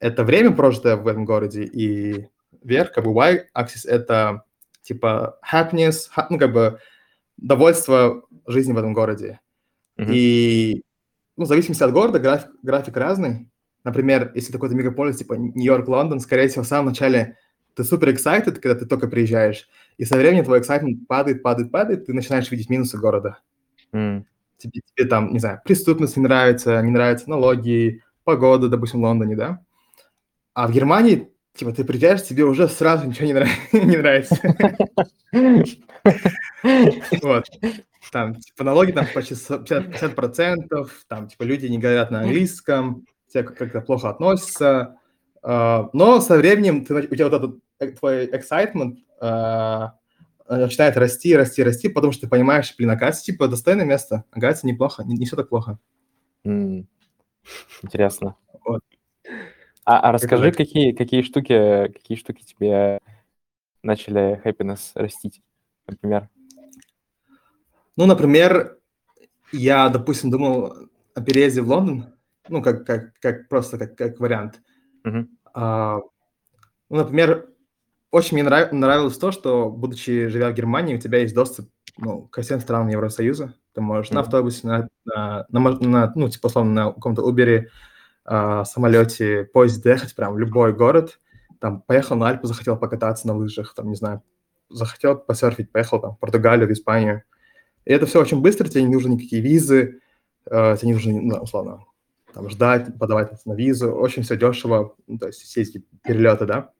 это 0.00 0.24
время, 0.24 0.50
прожитое 0.52 0.96
в 0.96 1.06
этом 1.06 1.24
городе, 1.24 1.64
и 1.64 2.28
вверх, 2.62 2.92
как 2.92 3.04
бы, 3.04 3.12
y-axis, 3.12 3.86
это, 3.86 4.44
типа, 4.82 5.38
happiness, 5.50 6.08
ну, 6.30 6.38
как 6.38 6.52
бы, 6.52 6.78
довольство 7.36 8.22
жизни 8.46 8.72
в 8.72 8.78
этом 8.78 8.92
городе. 8.92 9.40
Мгм. 9.96 10.10
И, 10.12 10.82
ну, 11.36 11.44
в 11.44 11.48
зависимости 11.48 11.82
от 11.82 11.92
города, 11.92 12.18
график, 12.18 12.50
график 12.62 12.96
разный. 12.96 13.48
Например, 13.84 14.32
если 14.34 14.52
какой-то 14.52 14.74
мегаполис, 14.74 15.18
типа 15.18 15.34
Нью-Йорк, 15.34 15.88
Лондон, 15.88 16.20
скорее 16.20 16.48
всего, 16.48 16.64
в 16.64 16.66
самом 16.66 16.86
начале 16.86 17.36
ты 17.74 17.84
супер 17.84 18.08
excited, 18.10 18.52
когда 18.60 18.74
ты 18.74 18.86
только 18.86 19.08
приезжаешь, 19.08 19.68
и 19.98 20.04
со 20.04 20.16
временем 20.16 20.44
твой 20.44 20.60
excitement 20.60 21.04
падает, 21.06 21.42
падает, 21.42 21.70
падает, 21.70 22.06
ты 22.06 22.12
начинаешь 22.12 22.50
видеть 22.50 22.70
минусы 22.70 22.98
города. 22.98 23.38
М, 23.92 24.26
Тебе, 24.58 24.80
тебе 24.94 25.06
там, 25.08 25.32
не 25.32 25.38
знаю, 25.40 25.60
преступность 25.64 26.16
не 26.16 26.22
нравится, 26.22 26.80
не 26.80 26.90
нравятся 26.90 27.28
налоги, 27.28 28.02
погода, 28.24 28.68
допустим, 28.68 29.00
в 29.00 29.02
Лондоне, 29.04 29.36
да? 29.36 29.60
А 30.54 30.66
в 30.68 30.72
Германии 30.72 31.28
типа, 31.54 31.72
ты 31.72 31.84
приезжаешь, 31.84 32.22
тебе 32.24 32.44
уже 32.44 32.68
сразу 32.68 33.06
ничего 33.06 33.26
не, 33.26 33.32
нрав- 33.32 33.48
не 33.72 33.96
нравится. 33.96 34.36
Вот. 37.22 37.44
Там, 38.12 38.34
типа, 38.36 38.64
налоги 38.64 38.92
там 38.92 39.06
почти 39.14 39.34
50%, 39.34 39.92
50%, 40.00 40.88
там, 41.08 41.28
типа, 41.28 41.42
люди 41.42 41.66
не 41.66 41.78
говорят 41.78 42.10
на 42.10 42.20
английском, 42.20 43.06
тебе 43.28 43.44
как-то 43.44 43.80
плохо 43.80 44.10
относятся. 44.10 44.96
А, 45.42 45.88
Но 45.92 46.20
со 46.20 46.36
временем 46.36 46.84
ты, 46.84 46.94
у 46.94 47.00
тебя 47.14 47.28
вот 47.28 47.34
этот 47.34 47.58
э, 47.80 47.88
твой 47.92 48.26
excitement 48.26 48.96
начинает 50.48 50.96
расти, 50.96 51.36
расти, 51.36 51.62
расти, 51.62 51.88
потому 51.88 52.12
что 52.12 52.22
ты 52.22 52.28
понимаешь, 52.28 52.74
блин, 52.76 52.90
оказывается, 52.90 53.24
типа, 53.24 53.48
достойное 53.48 53.84
место, 53.84 54.24
оказывается, 54.30 54.66
неплохо, 54.66 55.04
не, 55.04 55.16
не 55.16 55.26
все 55.26 55.36
так 55.36 55.48
плохо. 55.48 55.78
Интересно. 57.82 58.36
Вот. 58.64 58.82
А, 59.84 60.00
а 60.00 60.12
расскажи, 60.12 60.50
сказать? 60.50 60.56
какие, 60.56 60.92
какие 60.92 61.22
штуки, 61.22 61.88
какие 61.92 62.16
штуки 62.16 62.42
тебе 62.42 63.00
начали 63.82 64.40
happiness 64.44 64.92
растить, 64.94 65.42
например? 65.86 66.30
Ну, 67.96 68.06
например, 68.06 68.78
я, 69.52 69.88
допустим, 69.88 70.30
думал 70.30 70.88
о 71.14 71.20
переезде 71.20 71.60
в 71.60 71.68
Лондон, 71.68 72.14
ну, 72.48 72.62
как, 72.62 72.86
как, 72.86 73.18
как 73.20 73.48
просто 73.48 73.78
как, 73.78 73.96
как 73.96 74.18
вариант. 74.20 74.60
Мгм. 75.04 75.38
А, 75.52 75.98
ну, 76.88 76.96
например, 76.96 77.53
очень 78.14 78.36
мне 78.36 78.44
нрав- 78.44 78.70
нравилось 78.70 79.18
то, 79.18 79.32
что, 79.32 79.68
будучи 79.68 80.28
живя 80.28 80.50
в 80.50 80.54
Германии, 80.54 80.94
у 80.94 81.00
тебя 81.00 81.18
есть 81.18 81.34
доступ 81.34 81.68
ну, 81.96 82.28
ко 82.28 82.42
всем 82.42 82.60
странам 82.60 82.88
Евросоюза. 82.88 83.54
Ты 83.74 83.80
можешь 83.80 84.10
на 84.12 84.20
Мгм. 84.20 84.24
автобусе, 84.24 84.66
на, 84.68 84.88
на, 85.04 85.46
на 85.48 85.60
на, 85.80 86.12
ну, 86.14 86.28
типа, 86.28 86.46
условно, 86.46 86.72
на 86.72 86.92
каком-то 86.92 87.28
Uber, 87.28 87.66
а, 88.24 88.64
самолете, 88.64 89.44
поезде 89.52 89.82
доехать 89.82 90.14
прям 90.14 90.34
в 90.34 90.38
любой 90.38 90.72
город. 90.72 91.18
Там 91.60 91.82
поехал 91.82 92.14
на 92.14 92.28
Альпы, 92.28 92.46
захотел 92.46 92.76
покататься 92.76 93.26
на 93.26 93.36
лыжах, 93.36 93.74
там, 93.74 93.88
не 93.88 93.96
знаю, 93.96 94.22
захотел 94.70 95.18
посерфить, 95.18 95.72
поехал 95.72 96.00
там 96.00 96.14
в 96.14 96.20
Португалию, 96.20 96.68
в 96.68 96.72
Испанию. 96.72 97.24
И 97.84 97.92
это 97.92 98.06
все 98.06 98.20
очень 98.20 98.40
быстро, 98.40 98.68
тебе 98.68 98.84
не 98.84 98.94
нужны 98.94 99.14
никакие 99.14 99.42
визы, 99.42 100.00
э, 100.48 100.76
тебе 100.76 100.88
не 100.88 100.94
нужно, 100.94 101.20
ну, 101.20 101.36
условно, 101.42 101.84
там, 102.32 102.48
ждать, 102.48 102.96
подавать 102.96 103.44
на 103.44 103.54
визу. 103.54 103.92
Очень 103.92 104.22
все 104.22 104.36
дешево, 104.36 104.94
ну, 105.08 105.18
то 105.18 105.26
есть 105.26 105.40
все 105.42 105.62
эти 105.62 105.84
перелеты, 106.04 106.46
да, 106.46 106.70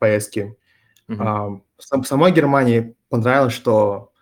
поездки. 0.00 0.56
А, 1.18 1.50
сам- 1.78 2.04
самой 2.04 2.32
Германии 2.32 2.96
понравилось, 3.08 3.52
что, 3.52 4.12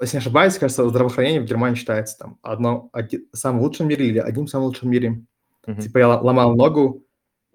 если 0.00 0.16
не 0.16 0.20
ошибаюсь, 0.20 0.58
кажется, 0.58 0.88
здравоохранение 0.88 1.40
в 1.42 1.46
Германии 1.46 1.76
считается 1.76 2.18
там 2.18 2.38
одно, 2.42 2.88
оди- 2.92 3.26
самым 3.32 3.60
лучшим 3.62 3.86
в 3.86 3.88
мире 3.90 4.06
или 4.08 4.18
одним 4.18 4.46
самым 4.46 4.66
лучшим 4.68 4.88
в 4.88 4.92
мире. 4.92 5.22
Мгм. 5.66 5.80
Типа 5.80 5.98
я 5.98 6.08
ломал 6.08 6.54
ногу, 6.56 7.04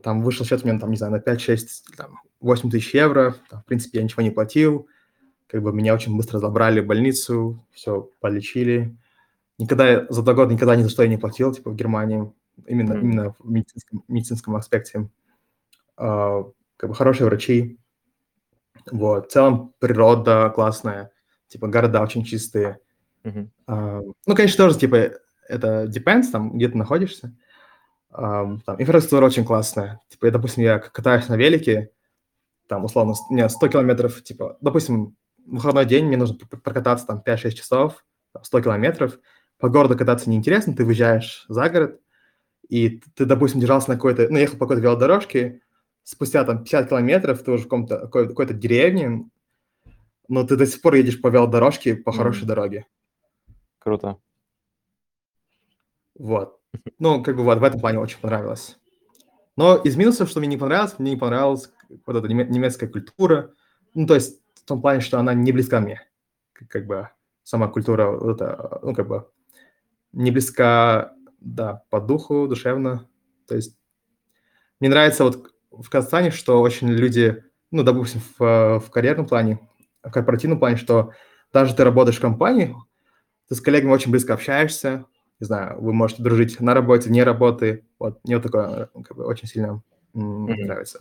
там 0.03 0.22
вышел 0.22 0.45
счет 0.45 0.64
у 0.64 0.68
меня, 0.68 0.80
там, 0.80 0.91
не 0.91 0.97
знаю, 0.97 1.12
на 1.14 1.20
5-6, 1.20 1.86
там, 1.97 2.20
8 2.39 2.70
тысяч 2.70 2.93
евро, 2.93 3.36
там, 3.49 3.62
в 3.62 3.66
принципе, 3.66 3.99
я 3.99 4.03
ничего 4.03 4.22
не 4.24 4.32
платил, 4.32 4.88
как 5.47 5.62
бы 5.64 5.72
меня 5.74 5.93
очень 5.93 6.16
быстро 6.18 6.39
забрали 6.39 6.82
в 6.82 6.88
больницу, 6.88 7.64
все 7.72 8.10
полечили. 8.20 8.95
Никогда, 9.60 10.06
за 10.10 10.22
два 10.24 10.34
года 10.34 10.53
никогда 10.53 10.76
ни 10.76 10.82
за 10.84 10.89
что 10.89 11.03
я 11.03 11.10
не 11.10 11.18
платил, 11.18 11.53
типа, 11.53 11.70
в 11.72 11.76
Германии, 11.76 12.32
именно, 12.68 12.95
Мгм. 12.95 13.01
именно 13.03 13.36
в 13.39 13.49
медицинском, 13.49 14.03
медицинском 14.08 14.56
аспекте. 14.56 15.10
А, 15.97 16.43
как 16.78 16.89
бы 16.89 16.95
хорошие 16.95 17.28
врачи, 17.28 17.78
вот, 18.91 19.28
в 19.28 19.32
целом 19.32 19.73
природа 19.80 20.51
классная, 20.53 21.11
типа, 21.47 21.67
города 21.67 22.01
очень 22.01 22.23
чистые. 22.23 22.80
Мгм. 23.23 23.51
А, 23.67 24.01
Ну, 24.28 24.36
конечно, 24.36 24.65
тоже, 24.65 24.78
типа, 24.80 25.11
это 25.47 25.86
depends, 25.86 26.32
там, 26.32 26.55
где 26.57 26.69
ты 26.69 26.78
находишься. 26.78 27.34
Ам, 28.11 28.61
Там 28.65 28.82
инфраструктура 28.82 29.26
очень 29.28 29.45
классная. 29.45 30.01
Типа, 30.09 30.28
я, 30.28 30.32
допустим, 30.32 30.63
я 30.63 30.80
катаюсь 30.80 31.28
на 31.30 31.36
велике, 31.38 31.91
там, 32.67 32.86
условно, 32.86 33.13
у 33.30 33.34
меня 33.34 33.49
100 33.49 33.67
километров, 33.69 34.23
типа, 34.23 34.57
допустим, 34.61 35.15
выходной 35.45 35.86
день 35.86 36.05
мне 36.07 36.17
нужно 36.17 36.38
прокататься 36.63 37.07
там 37.07 37.21
5-6 37.21 37.57
часов, 37.57 38.05
там, 38.34 38.43
100 38.43 38.61
километров. 38.61 39.19
По 39.59 39.69
городу 39.69 39.97
кататься 39.97 40.30
неинтересно, 40.30 40.76
ты 40.76 40.86
выезжаешь 40.86 41.45
за 41.49 41.69
город, 41.69 41.99
и 42.69 43.01
ты, 43.15 43.26
допустим, 43.26 43.59
держался 43.61 43.89
на 43.91 43.95
какой-то, 43.95 44.28
ну, 44.30 44.38
ехал 44.39 44.57
по 44.57 44.65
какой-то 44.65 44.82
велодорожке, 44.84 45.61
спустя 46.06 46.45
там 46.45 46.64
50 46.64 46.88
километров 46.89 47.43
ты 47.43 47.51
уже 47.51 47.64
в 47.64 47.66
каком-то, 47.66 47.99
какой- 47.99 48.28
какой-то 48.30 48.53
деревне, 48.53 49.28
но 50.30 50.43
ты 50.45 50.56
до 50.56 50.66
сих 50.66 50.82
пор 50.82 50.93
едешь 50.95 51.20
по 51.22 51.28
велодорожке 51.28 51.95
по 51.95 52.12
хорошей 52.14 52.41
Мгм. 52.41 52.47
дороге. 52.47 52.86
Круто. 53.80 54.18
Вот. 56.18 56.60
Ну, 56.99 57.24
как 57.24 57.36
бы 57.36 57.43
вот 57.43 57.58
в 57.60 57.64
этом 57.64 57.80
плане 57.80 57.99
очень 57.99 58.20
понравилось. 58.20 58.78
Но 59.58 59.76
из 59.78 59.95
минусов, 59.95 60.30
что 60.30 60.39
мне 60.39 60.49
не 60.49 60.58
понравилось, 60.58 60.97
мне 60.99 61.12
не 61.12 61.18
понравилась 61.18 61.72
вот 62.06 62.16
эта 62.16 62.28
неме- 62.28 62.47
немецкая 62.47 62.88
культура. 62.88 63.53
Ну, 63.93 64.06
то 64.08 64.16
есть 64.16 64.41
в 64.56 64.66
том 64.66 64.82
плане, 64.82 65.01
что 65.01 65.20
она 65.20 65.34
не 65.34 65.51
близка 65.51 65.80
мне. 65.80 66.01
Как, 66.53 66.68
как 66.68 66.86
бы 66.88 67.10
сама 67.43 67.68
культура, 67.68 68.10
вот 68.12 68.36
это, 68.41 68.80
ну, 68.82 68.93
как 68.93 69.08
бы 69.08 69.30
не 70.14 70.32
близка, 70.32 71.14
да, 71.39 71.84
по 71.89 71.99
духу, 72.01 72.47
душевно. 72.47 73.08
То 73.47 73.56
есть 73.56 73.78
мне 74.80 74.89
нравится 74.89 75.24
вот 75.24 75.53
в 75.82 75.89
Казахстане, 75.89 76.32
что 76.32 76.61
очень 76.61 76.89
люди, 76.89 77.43
ну, 77.71 77.84
допустим, 77.84 78.21
в, 78.38 78.80
в 78.80 78.89
карьерном 78.91 79.28
плане, 79.28 79.59
в 80.03 80.11
корпоративном 80.11 80.59
плане, 80.59 80.78
что 80.78 81.11
даже 81.53 81.76
ты 81.76 81.84
работаешь 81.84 82.17
в 82.17 82.21
компании, 82.21 82.76
ты 83.47 83.55
с 83.55 83.61
коллегами 83.61 83.91
очень 83.91 84.11
близко 84.11 84.34
общаешься, 84.34 85.05
не 85.39 85.45
знаю, 85.45 85.82
вы 85.82 85.93
можете 85.93 86.23
дружить 86.23 86.59
на 86.59 86.73
работе, 86.73 87.09
вне 87.09 87.23
работы. 87.23 87.86
Вот 87.99 88.19
мне 88.23 88.36
вот 88.38 88.43
такое 88.43 88.89
э, 88.93 89.01
как 89.03 89.17
бы, 89.17 89.26
очень 89.26 89.47
сильно 89.47 89.82
м, 90.13 90.45
Мгм. 90.45 90.61
нравится. 90.65 90.99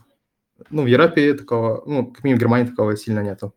Ну, 0.70 0.82
в 0.82 0.86
Европе 0.86 1.34
такого, 1.34 1.82
ну, 1.86 2.06
как 2.12 2.24
минимум 2.24 2.38
в 2.38 2.40
Германии 2.42 2.68
такого 2.68 2.96
сильно 2.96 3.20
нету. 3.20 3.54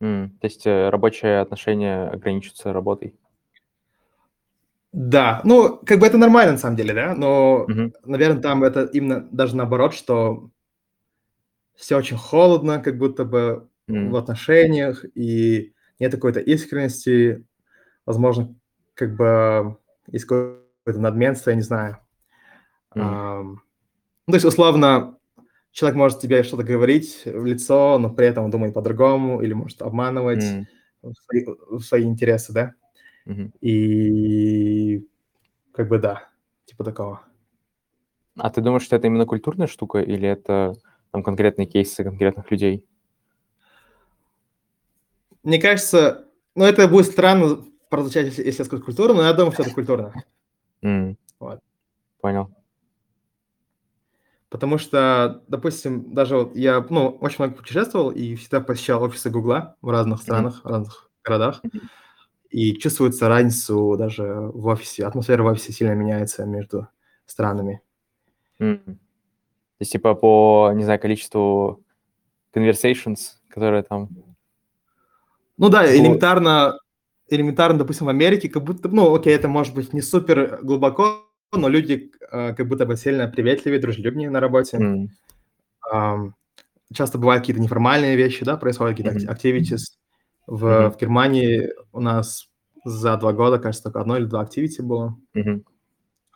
М, 0.00 0.30
То 0.40 0.46
есть 0.46 0.66
э, 0.66 0.88
рабочие 0.88 1.40
отношения 1.40 2.08
ограничиваются 2.08 2.72
работой. 2.72 3.14
Да, 4.92 5.40
ну, 5.44 5.78
как 5.86 6.00
бы 6.00 6.06
это 6.06 6.18
нормально 6.18 6.52
на 6.52 6.58
самом 6.58 6.76
деле, 6.76 6.92
да, 6.94 7.14
но, 7.14 7.66
Мгм. 7.68 7.92
наверное, 8.04 8.42
там 8.42 8.64
это 8.64 8.84
именно 8.84 9.20
даже 9.30 9.54
наоборот, 9.56 9.94
что 9.94 10.50
все 11.80 11.96
очень 11.96 12.16
холодно, 12.16 12.80
как 12.80 12.98
будто 12.98 13.24
бы 13.24 13.68
М. 13.88 14.10
в 14.10 14.16
отношениях, 14.16 15.04
и 15.14 15.72
нет 15.98 16.12
какой-то 16.12 16.40
искренности, 16.40 17.44
возможно, 18.06 18.54
как 18.94 19.16
бы 19.16 19.78
есть 20.08 20.26
какое-то 20.26 21.00
надменство, 21.00 21.50
я 21.50 21.56
не 21.56 21.62
знаю. 21.62 21.98
Мгм. 22.94 23.04
Ам, 23.06 23.62
Ну, 24.28 24.32
то 24.32 24.36
есть, 24.36 24.46
условно, 24.46 25.18
человек 25.72 25.96
может 25.98 26.20
тебе 26.20 26.42
что-то 26.44 26.64
говорить 26.64 27.22
в 27.26 27.44
лицо, 27.46 27.98
но 27.98 28.10
при 28.10 28.26
этом 28.28 28.44
он 28.46 28.50
думает 28.52 28.74
по-другому, 28.74 29.42
или 29.42 29.54
может 29.54 29.82
обманывать 29.82 30.44
в 31.02 31.14
свои, 31.14 31.46
свои 31.82 32.04
интересы, 32.04 32.52
да? 32.52 32.74
Мгм. 33.26 33.52
И 33.62 35.06
как 35.72 35.88
бы 35.88 35.98
да, 35.98 36.28
типа 36.66 36.84
такого. 36.84 37.22
А 38.38 38.50
ты 38.50 38.60
думаешь, 38.60 38.84
что 38.84 38.96
это 38.96 39.06
именно 39.08 39.26
культурная 39.26 39.66
штука 39.66 39.98
или 40.00 40.28
это 40.28 40.74
там 41.12 41.22
конкретные 41.22 41.66
кейсы 41.66 42.04
конкретных 42.04 42.50
людей? 42.50 42.84
Мне 45.42 45.60
кажется, 45.60 46.26
ну, 46.54 46.64
это 46.64 46.86
будет 46.88 47.06
странно 47.06 47.64
прозвучать, 47.88 48.26
если, 48.26 48.44
если 48.44 48.60
я 48.60 48.64
скажу 48.66 48.82
культура, 48.82 49.14
но 49.14 49.22
я 49.24 49.32
думаю, 49.32 49.52
что 49.52 49.62
это 49.62 49.72
культурно. 49.72 50.12
М. 50.82 51.16
Вот. 51.38 51.60
Понял. 52.20 52.50
Потому 54.50 54.78
что, 54.78 55.42
допустим, 55.46 56.12
даже 56.12 56.36
вот 56.36 56.56
я, 56.56 56.84
ну, 56.90 57.08
очень 57.20 57.36
много 57.38 57.54
путешествовал 57.58 58.10
и 58.10 58.34
всегда 58.34 58.60
посещал 58.60 59.02
офисы 59.02 59.30
Гугла 59.30 59.76
в 59.80 59.88
разных 59.90 60.20
странах, 60.20 60.64
в 60.64 60.68
разных 60.68 61.08
городах. 61.22 61.62
И 62.50 62.74
чувствуется 62.74 63.28
разницу 63.28 63.96
даже 63.96 64.24
в 64.24 64.66
офисе. 64.66 65.06
Атмосфера 65.06 65.42
в 65.44 65.46
офисе 65.46 65.72
сильно 65.72 65.92
меняется 65.94 66.44
между 66.46 66.88
странами. 67.26 67.80
М. 68.58 68.98
То 69.80 69.82
есть 69.84 69.92
типа 69.92 70.14
по, 70.14 70.72
не 70.74 70.84
знаю, 70.84 71.00
количеству 71.00 71.82
conversations, 72.54 73.38
которые 73.48 73.82
там... 73.82 74.10
Ну 75.56 75.70
да, 75.70 75.84
Вот. 75.84 75.94
элементарно, 75.94 76.78
элементарно, 77.30 77.78
допустим, 77.78 78.04
в 78.04 78.10
Америке, 78.10 78.50
как 78.50 78.62
будто, 78.62 78.90
ну, 78.90 79.14
окей, 79.14 79.34
это 79.34 79.48
может 79.48 79.74
быть 79.74 79.94
не 79.94 80.02
супер 80.02 80.58
глубоко, 80.62 81.24
но 81.52 81.66
люди 81.68 82.12
э, 82.30 82.52
как 82.54 82.68
будто 82.68 82.84
бы 82.84 82.94
сильно 82.98 83.26
приветливее, 83.26 83.80
дружелюбнее 83.80 84.28
на 84.28 84.40
работе. 84.40 84.76
М. 84.76 85.08
Ам, 85.90 86.34
часто 86.92 87.16
бывают 87.16 87.40
какие-то 87.44 87.62
неформальные 87.62 88.16
вещи, 88.16 88.44
да, 88.44 88.58
происходят 88.58 88.98
какие-то 88.98 89.18
Мгм. 89.18 89.30
activities. 89.30 89.96
В, 90.46 90.66
Мгм. 90.66 90.90
в 90.90 90.98
Германии 90.98 91.70
у 91.92 92.00
нас 92.00 92.50
за 92.84 93.16
два 93.16 93.32
года, 93.32 93.58
кажется, 93.58 93.84
только 93.84 94.02
одно 94.02 94.18
или 94.18 94.26
два 94.26 94.44
activity 94.44 94.82
было. 94.82 95.16
Мгм. 95.32 95.64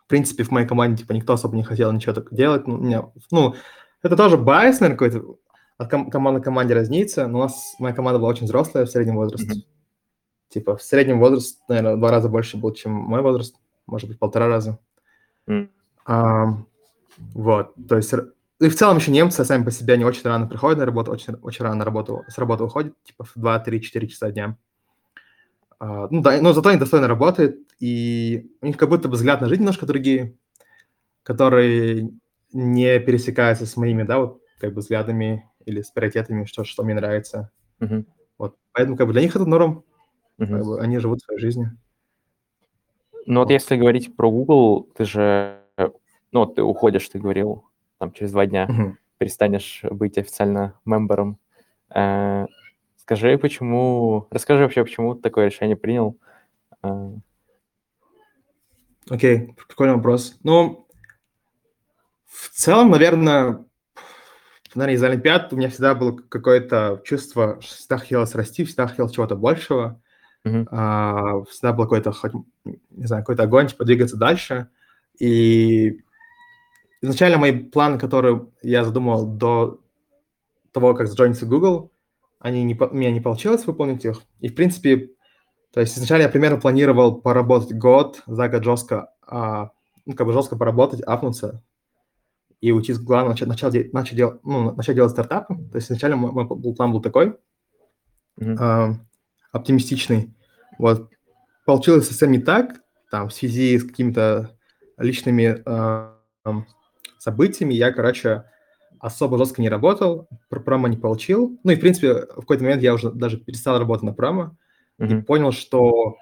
В 0.06 0.08
принципе, 0.08 0.44
в 0.44 0.50
моей 0.50 0.66
команде, 0.66 1.02
типа, 1.02 1.12
никто 1.12 1.32
особо 1.32 1.56
не 1.56 1.64
хотел 1.64 1.90
ничего 1.92 2.12
так 2.12 2.32
делать. 2.34 2.66
Ну, 2.66 2.76
меня, 2.76 3.06
ну, 3.30 3.54
это 4.02 4.16
тоже 4.16 4.36
bias, 4.36 4.80
наверное, 4.80 4.98
какой-то. 4.98 5.36
От 5.76 5.90
ком- 5.90 6.10
команды 6.10 6.40
к 6.40 6.44
команде 6.44 6.74
разнится, 6.74 7.26
но 7.26 7.38
у 7.38 7.42
нас 7.42 7.74
моя 7.78 7.94
команда 7.94 8.18
была 8.18 8.30
очень 8.30 8.46
взрослая 8.46 8.84
в 8.84 8.90
среднем 8.90 9.16
возрасте. 9.16 9.46
Мгм. 9.46 9.62
Типа, 10.50 10.76
в 10.76 10.82
среднем 10.82 11.18
возраст, 11.18 11.58
наверное, 11.68 11.96
два 11.96 12.10
раза 12.10 12.28
больше 12.28 12.56
был, 12.56 12.72
чем 12.72 12.92
мой 12.92 13.22
возраст. 13.22 13.56
Может 13.86 14.08
быть, 14.08 14.18
полтора 14.18 14.46
раза. 14.46 14.78
М. 15.48 15.70
Ам, 16.04 16.66
вот, 17.34 17.74
то 17.88 17.96
есть 17.96 18.12
и 18.60 18.68
в 18.68 18.76
целом 18.76 18.98
еще 18.98 19.10
немцы 19.10 19.44
сами 19.44 19.64
по 19.64 19.70
себе 19.70 19.96
не 19.96 20.04
очень 20.04 20.22
рано 20.24 20.46
приходят 20.46 20.78
на 20.78 20.86
работу, 20.86 21.10
очень, 21.10 21.34
очень 21.42 21.64
рано 21.64 21.76
на 21.76 21.84
работу, 21.84 22.24
с 22.28 22.38
работы 22.38 22.64
уходят, 22.64 22.94
типа 23.04 23.24
в 23.24 23.32
2, 23.34 23.58
3, 23.58 23.80
4 23.82 24.06
часа 24.06 24.30
дня. 24.30 24.56
А, 25.86 26.08
ну 26.10 26.22
да, 26.22 26.40
но 26.40 26.54
зато 26.54 26.70
они 26.70 26.78
достойно 26.78 27.08
работают, 27.08 27.58
и 27.78 28.50
у 28.62 28.66
них 28.66 28.78
как 28.78 28.88
будто 28.88 29.06
бы 29.06 29.14
взгляд 29.16 29.42
на 29.42 29.48
жизнь 29.48 29.60
немножко 29.60 29.84
другие, 29.84 30.34
которые 31.22 32.10
не 32.54 32.98
пересекаются 33.00 33.66
с 33.66 33.76
моими, 33.76 34.02
да, 34.02 34.18
вот 34.20 34.40
как 34.60 34.72
бы 34.72 34.80
взглядами 34.80 35.50
или 35.66 35.82
с 35.82 35.90
приоритетами, 35.90 36.46
что, 36.46 36.64
что 36.64 36.84
мне 36.84 36.94
нравится. 36.94 37.50
Мгм. 37.80 38.06
Вот. 38.38 38.56
Поэтому 38.72 38.96
как 38.96 39.06
бы 39.08 39.12
для 39.12 39.20
них 39.20 39.36
это 39.36 39.44
норм, 39.44 39.84
Мгм. 40.38 40.56
как 40.56 40.64
бы 40.64 40.80
они 40.80 40.98
живут 41.00 41.20
своей 41.20 41.40
жизнью. 41.40 41.76
Ну 43.26 43.40
вот 43.40 43.48
Вот. 43.48 43.50
если 43.50 43.76
говорить 43.76 44.16
про 44.16 44.30
Google, 44.30 44.88
ты 44.96 45.04
же, 45.04 45.60
э, 45.76 45.90
ну 46.32 46.40
вот 46.40 46.54
ты 46.54 46.62
уходишь, 46.62 47.06
ты 47.10 47.18
говорил, 47.18 47.64
там 47.98 48.10
через 48.12 48.32
два 48.32 48.46
дня 48.46 48.66
Мгм. 48.68 48.98
перестанешь 49.18 49.82
быть 49.90 50.16
официально 50.16 50.80
мембером. 50.86 51.38
Скажи, 53.04 53.36
почему, 53.36 54.26
расскажи 54.30 54.62
вообще, 54.62 54.82
почему 54.82 55.14
ты 55.14 55.20
такое 55.20 55.46
решение 55.46 55.76
принял. 55.76 56.16
Э, 56.82 57.10
Окей, 59.10 59.54
прикольный 59.68 59.96
вопрос. 59.96 60.38
Ну, 60.42 60.88
в 62.26 62.48
целом, 62.48 62.90
наверное, 62.90 63.62
наверное, 64.74 64.94
из 64.94 65.02
Олимпиад 65.02 65.52
у 65.52 65.56
меня 65.56 65.68
всегда 65.68 65.94
было 65.94 66.16
какое-то 66.16 67.02
чувство, 67.04 67.58
что 67.60 67.74
всегда 67.74 67.98
хотелось 67.98 68.34
расти, 68.34 68.64
всегда 68.64 68.86
хотел 68.86 69.10
чего-то 69.10 69.36
большего. 69.36 70.00
Мгм. 70.44 70.66
А, 70.70 71.42
всегда 71.44 71.74
был 71.74 71.84
какой-то, 71.84 72.14
не 72.64 73.06
знаю, 73.06 73.22
какой-то 73.22 73.42
огонь, 73.42 73.68
типа, 73.68 73.84
двигаться 73.84 74.16
дальше. 74.16 74.68
И 75.18 76.00
изначально 77.02 77.36
мои 77.36 77.52
планы, 77.52 77.98
которые 77.98 78.46
я 78.62 78.82
задумал 78.82 79.26
до 79.26 79.80
того, 80.72 80.94
как 80.94 81.06
заджойниться 81.06 81.44
в 81.44 81.50
Google, 81.50 81.92
они 82.44 82.62
не, 82.62 82.74
у 82.74 82.94
меня 82.94 83.10
не 83.10 83.22
получилось 83.22 83.66
выполнить 83.66 84.04
их. 84.04 84.20
И, 84.40 84.48
в 84.48 84.54
принципе, 84.54 85.12
то 85.72 85.80
есть 85.80 85.96
изначально 85.96 86.24
я 86.24 86.28
примерно 86.28 86.60
планировал 86.60 87.22
поработать 87.22 87.72
год, 87.74 88.22
за 88.26 88.50
год 88.50 88.62
жестко, 88.62 89.14
а, 89.26 89.70
ну, 90.04 90.12
как 90.12 90.26
бы 90.26 90.34
жестко 90.34 90.54
поработать, 90.54 91.00
апнуться 91.00 91.62
и 92.60 92.70
уйти 92.70 92.92
с 92.92 92.98
Google, 93.00 93.28
начать, 93.28 93.48
начать, 93.48 93.92
начать, 93.94 94.18
дел- 94.18 94.40
ну, 94.42 94.72
начать 94.74 94.94
делать 94.94 95.12
стартапы. 95.12 95.54
То 95.54 95.76
есть 95.76 95.86
изначально 95.86 96.16
мой, 96.16 96.32
мой 96.32 96.74
план 96.74 96.92
был 96.92 97.00
такой, 97.00 97.34
Мгм. 98.36 98.56
а, 98.60 98.94
оптимистичный. 99.50 100.34
Вот. 100.78 101.08
Получилось 101.64 102.06
совсем 102.08 102.30
не 102.30 102.40
так, 102.40 102.74
там, 103.10 103.30
в 103.30 103.32
связи 103.32 103.78
с 103.78 103.84
какими-то 103.84 104.50
личными 104.98 105.62
а, 105.64 106.18
событиями. 107.18 107.72
Я, 107.72 107.90
короче, 107.90 108.44
особо 109.04 109.36
жестко 109.36 109.60
не 109.60 109.68
работал, 109.68 110.28
про 110.48 110.60
промо 110.60 110.88
не 110.88 110.96
получил. 110.96 111.58
Ну 111.62 111.72
и, 111.72 111.76
в 111.76 111.80
принципе, 111.80 112.14
в 112.14 112.40
какой-то 112.40 112.62
момент 112.64 112.82
я 112.82 112.94
уже 112.94 113.10
даже 113.12 113.36
перестал 113.38 113.78
работать 113.78 114.02
на 114.04 114.14
промо 114.14 114.56
и 114.98 115.04
Мгм. 115.04 115.24
понял, 115.24 115.52
что 115.52 116.16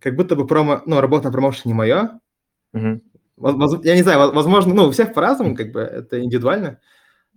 как 0.00 0.16
будто 0.16 0.34
бы 0.34 0.46
промо, 0.46 0.80
ну, 0.86 1.00
работа 1.00 1.26
на 1.26 1.32
промоушене 1.32 1.72
не 1.72 1.78
моя. 1.78 2.20
Воз- 3.36 3.54
воз- 3.56 3.84
Я 3.84 3.96
не 3.96 4.02
знаю, 4.02 4.18
воз- 4.18 4.34
возможно, 4.34 4.72
ну, 4.74 4.86
у 4.86 4.90
всех 4.90 5.12
по-разному, 5.12 5.54
как 5.54 5.72
бы, 5.72 5.80
это 5.80 6.22
индивидуально. 6.22 6.80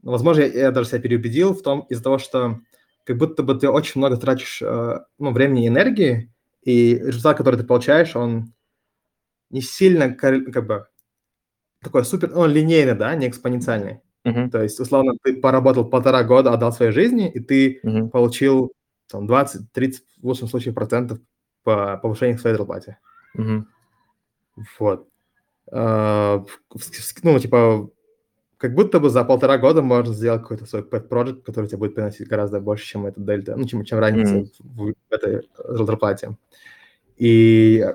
Но, 0.02 0.12
возможно, 0.12 0.42
я, 0.42 0.48
я 0.48 0.72
даже 0.72 0.90
себя 0.90 1.00
переубедил 1.02 1.54
в 1.54 1.62
том, 1.62 1.82
из-за 1.90 2.04
того, 2.04 2.18
что 2.18 2.60
как 3.04 3.18
будто 3.18 3.44
бы 3.44 3.56
ты 3.56 3.70
очень 3.70 4.00
много 4.00 4.18
тратишь 4.18 4.62
э, 4.62 5.00
ну, 5.20 5.32
времени 5.32 5.66
и 5.66 5.68
энергии, 5.68 6.32
и 6.64 6.96
результат, 6.96 7.38
который 7.38 7.58
ты 7.58 7.66
получаешь, 7.66 8.16
он 8.16 8.54
не 9.50 9.62
сильно, 9.62 10.14
как 10.14 10.66
бы, 10.68 10.88
такой 11.82 12.06
супер, 12.06 12.32
ну, 12.32 12.46
линейный, 12.46 12.96
да, 12.96 13.14
не 13.16 13.28
экспоненциальный. 13.28 14.00
Мгм. 14.26 14.50
То 14.50 14.64
есть, 14.64 14.80
условно, 14.80 15.14
ты 15.24 15.36
поработал 15.40 15.86
полтора 15.86 16.24
года, 16.24 16.52
отдал 16.52 16.74
своей 16.74 16.92
жизни, 16.92 17.32
и 17.32 17.40
ты 17.40 17.80
Мгм. 17.84 18.10
получил 18.10 18.74
там 19.08 19.28
20-30, 19.28 20.04
в 20.22 20.26
лучшем 20.28 20.48
случае, 20.48 20.74
процентов 20.74 21.20
по 21.64 21.98
повышению 21.98 22.38
к 22.38 22.42
своей 22.42 22.58
зарплате. 22.58 22.98
Мгм. 23.36 23.68
Вот. 24.80 25.08
А, 25.72 26.44
Ну, 27.24 27.40
типа, 27.40 27.90
как 28.58 28.74
будто 28.74 29.00
бы 29.00 29.10
за 29.10 29.24
полтора 29.26 29.58
года 29.60 29.82
можно 29.84 30.14
сделать 30.14 30.42
какой-то 30.42 30.66
свой 30.66 30.82
pet 30.82 31.08
project, 31.08 31.42
который 31.44 31.68
тебе 31.68 31.78
будет 31.78 31.96
приносить 31.96 32.28
гораздо 32.28 32.60
больше, 32.60 32.86
чем 32.86 33.06
эта 33.06 33.22
дельта, 33.22 33.56
ну, 33.56 33.66
чем, 33.66 33.84
чем 33.86 34.00
разница 34.00 34.38
Мгм. 34.38 34.52
в, 34.60 34.94
в 34.94 35.14
этой 35.14 35.48
зарплате. 35.58 36.38
И, 37.18 37.86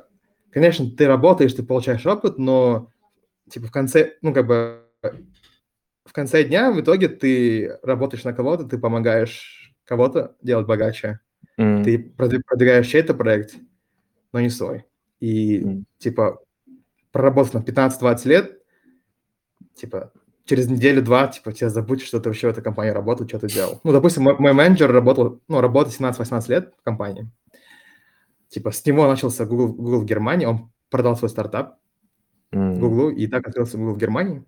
конечно, 0.53 0.89
ты 0.91 1.07
работаешь, 1.09 1.55
ты 1.55 1.63
получаешь 1.65 2.07
опыт, 2.07 2.39
но, 2.39 2.89
типа, 3.51 3.67
в 3.67 3.73
конце, 3.73 4.15
ну, 4.23 4.33
как 4.33 4.47
бы, 4.47 4.85
в 6.11 6.13
конце 6.13 6.43
дня 6.43 6.73
в 6.73 6.81
итоге 6.81 7.09
ты 7.09 7.79
работаешь 7.85 8.25
на 8.25 8.33
кого-то, 8.33 8.65
ты 8.65 8.79
помогаешь 8.79 9.73
кого-то 9.85 10.35
делать 10.43 10.67
богаче, 10.67 11.21
М. 11.57 11.85
ты 11.85 11.99
продвиг- 11.99 12.43
продвигаешь 12.45 12.89
чей-то 12.89 13.15
проект, 13.15 13.55
но 14.33 14.41
не 14.41 14.51
свой. 14.51 14.85
И, 15.21 15.63
М. 15.63 15.87
типа, 15.99 16.41
проработав 17.13 17.55
на 17.55 17.63
15-20 17.63 18.27
лет, 18.27 18.61
типа, 19.77 20.13
через 20.47 20.69
неделю-два, 20.69 21.29
типа, 21.29 21.53
тебя 21.53 21.69
забудешь, 21.71 22.09
что 22.09 22.19
ты 22.19 22.29
вообще 22.29 22.49
в 22.49 22.51
этой 22.51 22.63
компании 22.65 22.91
работал, 22.91 23.29
что 23.29 23.39
ты 23.39 23.47
делал. 23.47 23.81
Ну, 23.85 23.93
допустим, 23.93 24.25
мой, 24.25 24.37
мой 24.37 24.53
менеджер 24.53 24.91
работал, 24.91 25.41
ну, 25.47 25.61
работает 25.61 25.95
17-18 25.95 26.49
лет 26.49 26.75
в 26.77 26.83
компании. 26.83 27.31
Типа, 28.49 28.73
с 28.73 28.85
него 28.85 29.07
начался 29.07 29.47
Google, 29.47 29.75
Google 29.75 30.01
в 30.01 30.05
Германии, 30.07 30.47
он 30.47 30.73
продал 30.91 31.17
свой 31.17 31.29
стартап 31.29 31.79
М. 32.51 32.81
Google, 32.81 33.11
и 33.11 33.29
так 33.29 33.47
открылся 33.47 33.79
Google 33.79 33.95
в 33.95 33.99
Германии. 33.99 34.43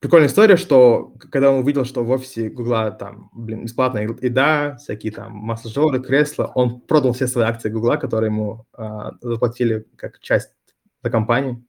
Прикольная 0.00 0.28
история, 0.28 0.56
что 0.56 1.14
когда 1.30 1.50
он 1.50 1.60
увидел, 1.60 1.84
что 1.86 2.04
в 2.04 2.10
офисе 2.10 2.50
Гугла 2.50 2.90
там, 2.90 3.30
блин, 3.32 3.64
бесплатная 3.64 4.06
еда, 4.20 4.76
всякие 4.76 5.10
там 5.10 5.32
массажеры, 5.32 6.02
кресла, 6.02 6.52
он 6.54 6.80
продал 6.80 7.12
все 7.14 7.26
свои 7.26 7.46
акции 7.46 7.70
Гугла, 7.70 7.96
которые 7.96 8.30
ему 8.30 8.66
а, 8.74 9.12
заплатили 9.22 9.86
как 9.96 10.20
часть 10.20 10.52
за 11.02 11.10
компанию. 11.10 11.64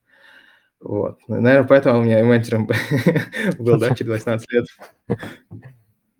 Вот. 0.82 1.20
Наверное, 1.28 1.68
поэтому 1.68 2.00
у 2.00 2.04
меня 2.04 2.24
менеджером 2.24 2.68
был, 3.60 3.80
да, 3.80 3.96
через 3.96 4.12
18 4.12 4.52
лет. 4.52 4.66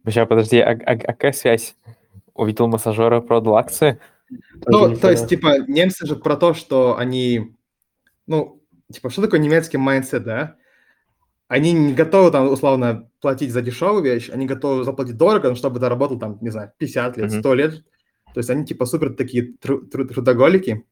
Сейчас, 0.06 0.28
подожди, 0.28 0.60
а, 0.60 0.72
а- 0.72 0.92
а 0.92 0.98
какая 0.98 1.34
связь? 1.34 1.76
Увидел 2.34 2.68
массажера, 2.68 3.20
продал 3.20 3.58
акции? 3.58 4.00
Ну, 4.66 4.96
то 4.96 5.12
есть, 5.12 5.28
типа, 5.28 5.60
немцы 5.68 6.06
же 6.06 6.16
про 6.16 6.38
то, 6.38 6.54
что 6.54 6.98
они, 6.98 7.56
ну, 8.28 8.62
типа, 8.92 9.10
что 9.10 9.22
такое 9.22 9.40
немецкий 9.40 9.78
mindset, 9.78 10.24
да? 10.24 10.56
Они 11.48 11.72
не 11.72 11.94
готовы, 11.94 12.30
там, 12.32 12.50
условно, 12.50 13.10
платить 13.22 13.52
за 13.54 13.62
дешевую 13.62 14.04
вещь, 14.04 14.30
они 14.30 14.46
готовы 14.46 14.84
заплатить 14.84 15.16
дорого, 15.18 15.56
чтобы 15.56 15.80
ты 15.80 15.88
работал, 15.88 16.20
там, 16.20 16.38
не 16.42 16.50
знаю, 16.50 16.74
50 16.78 17.18
лет, 17.18 17.32
Мгм. 17.32 17.40
100 17.40 17.54
лет. 17.54 17.84
То 18.34 18.40
есть 18.40 18.50
они, 18.50 18.66
типа, 18.66 18.86
супер 18.86 19.14
такие 19.16 19.54
тру- 19.60 19.82
тру- 19.88 20.06
трудоголики, 20.08 20.86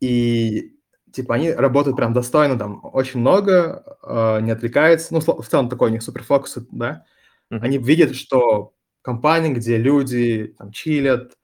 и, 0.00 0.72
типа, 1.12 1.34
они 1.34 1.50
работают 1.52 1.96
прям 1.96 2.12
достойно, 2.12 2.58
там, 2.58 2.80
очень 2.84 3.20
много, 3.20 3.96
э, 4.02 4.40
не 4.42 4.50
отвлекаются. 4.50 5.12
Ну, 5.14 5.20
в 5.20 5.46
целом 5.48 5.68
такой 5.68 5.90
у 5.90 5.92
них 5.92 6.02
супер 6.02 6.22
фокус, 6.22 6.58
да? 6.70 7.04
Они 7.50 7.78
видят, 7.78 8.14
что 8.14 8.74
компания, 9.02 9.50
где 9.54 9.78
люди 9.78 10.54
там 10.58 10.70
чилят, 10.70 11.38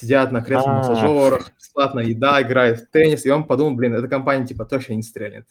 сидят 0.00 0.32
на 0.32 0.42
кресле 0.42 0.70
А. 0.72 0.78
массажерах, 0.78 1.52
бесплатная 1.56 2.04
еда, 2.04 2.42
играют 2.42 2.80
в 2.80 2.90
теннис, 2.90 3.24
и 3.24 3.30
он 3.30 3.44
подумал, 3.44 3.76
блин, 3.76 3.94
эта 3.94 4.08
компания 4.08 4.46
типа 4.46 4.64
точно 4.64 4.94
не 4.94 5.02
стрельнет. 5.02 5.46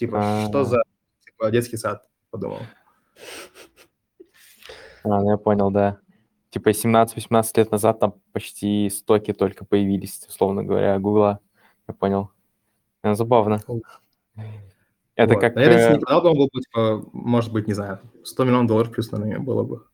Типа, 0.00 0.46
что 0.48 0.60
А. 0.60 0.64
за 0.64 0.82
типа, 1.26 1.50
детский 1.50 1.76
сад, 1.76 2.06
подумал. 2.30 2.60
А, 5.04 5.20
ну 5.20 5.30
я 5.30 5.36
понял, 5.36 5.70
да. 5.70 5.98
Типа 6.48 6.70
17-18 6.70 7.50
лет 7.56 7.70
назад 7.70 8.00
там 8.00 8.14
почти 8.32 8.88
стоки 8.88 9.34
только 9.34 9.66
появились, 9.66 10.24
условно 10.26 10.64
говоря, 10.64 10.98
Гугла. 10.98 11.40
Я 11.86 11.92
понял. 11.92 12.30
Э, 13.02 13.12
Забавно. 13.14 13.60
Это 15.16 15.34
Вот. 15.34 15.40
как... 15.40 15.54
Наверное, 15.54 15.78
если 15.78 15.90
э, 15.90 15.98
не 15.98 16.00
продал 16.00 16.22
бы, 16.22 16.28
он 16.30 16.36
был 16.38 16.48
бы, 16.50 16.60
типа, 16.60 17.10
может 17.12 17.52
быть, 17.52 17.66
не 17.66 17.74
знаю, 17.74 18.00
100 18.24 18.44
миллионов 18.44 18.68
долларов 18.68 18.92
плюс, 18.92 19.12
наверное, 19.12 19.38
было 19.38 19.64
бы. 19.64 19.84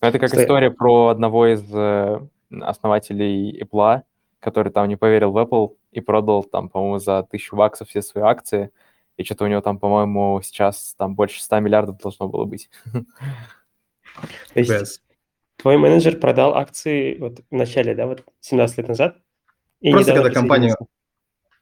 Ну, 0.00 0.08
Это 0.08 0.18
как 0.18 0.30
Стой. 0.30 0.42
история 0.42 0.72
про 0.72 1.08
одного 1.08 1.46
из 1.46 1.62
э, 1.72 2.20
основателей 2.60 3.62
Apple, 3.62 4.02
который 4.40 4.72
там 4.72 4.88
не 4.88 4.96
поверил 4.96 5.30
в 5.30 5.38
Apple 5.38 5.76
и 5.92 6.00
продал 6.00 6.42
там, 6.42 6.68
по-моему, 6.68 6.98
за 6.98 7.22
тысячу 7.22 7.54
баксов 7.54 7.88
все 7.88 8.02
свои 8.02 8.24
акции. 8.24 8.72
И 9.16 9.24
что-то 9.24 9.44
у 9.44 9.48
него 9.48 9.60
там, 9.60 9.78
по-моему, 9.78 10.40
сейчас 10.42 10.94
там 10.96 11.14
больше 11.14 11.42
100 11.42 11.60
миллиардов 11.60 11.98
должно 11.98 12.28
было 12.28 12.44
быть. 12.44 12.70
То 12.92 14.60
есть 14.60 15.02
твой 15.56 15.76
менеджер 15.78 16.18
продал 16.18 16.54
акции 16.54 17.16
вот 17.18 17.40
в 17.50 17.54
начале, 17.54 17.94
да, 17.94 18.06
вот 18.06 18.24
17 18.40 18.78
лет 18.78 18.88
назад? 18.88 19.16
И 19.80 19.92
Просто 19.92 20.14
когда 20.14 20.30
компания- 20.30 20.74
присоединился. 20.74 20.86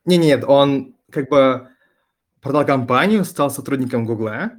Не, 0.06 0.16
нет, 0.18 0.44
он 0.46 0.94
как 1.10 1.28
бы 1.28 1.68
продал 2.40 2.64
компанию, 2.64 3.24
стал 3.24 3.50
сотрудником 3.50 4.06
Гугла 4.06 4.52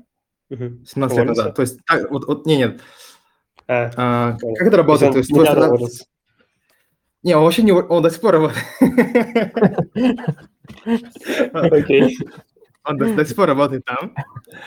Мгм. 0.50 0.86
17 0.86 1.18
лет 1.18 1.28
назад. 1.28 1.56
То 1.56 1.62
есть, 1.62 1.80
так, 1.86 2.12
вот, 2.12 2.26
вот, 2.28 2.46
не, 2.46 2.58
нет, 2.58 2.82
А, 3.68 3.92
а, 3.96 4.38
как 4.58 4.68
это 4.68 4.78
работает? 4.78 5.14
То 5.14 5.20
есть 5.20 5.32
уволился. 5.32 6.06
Не, 7.24 7.36
он 7.36 7.44
вообще 7.44 7.64
не, 7.64 7.72
он 7.72 8.04
до 8.04 8.10
сих 8.10 8.20
пор 8.20 8.34
работает. 8.34 8.66
Окей. 11.54 12.18
Он 12.84 12.98
до, 12.98 13.14
до 13.16 13.26
сих 13.26 13.36
пор 13.36 13.48
работает 13.48 13.86
там. 13.86 14.16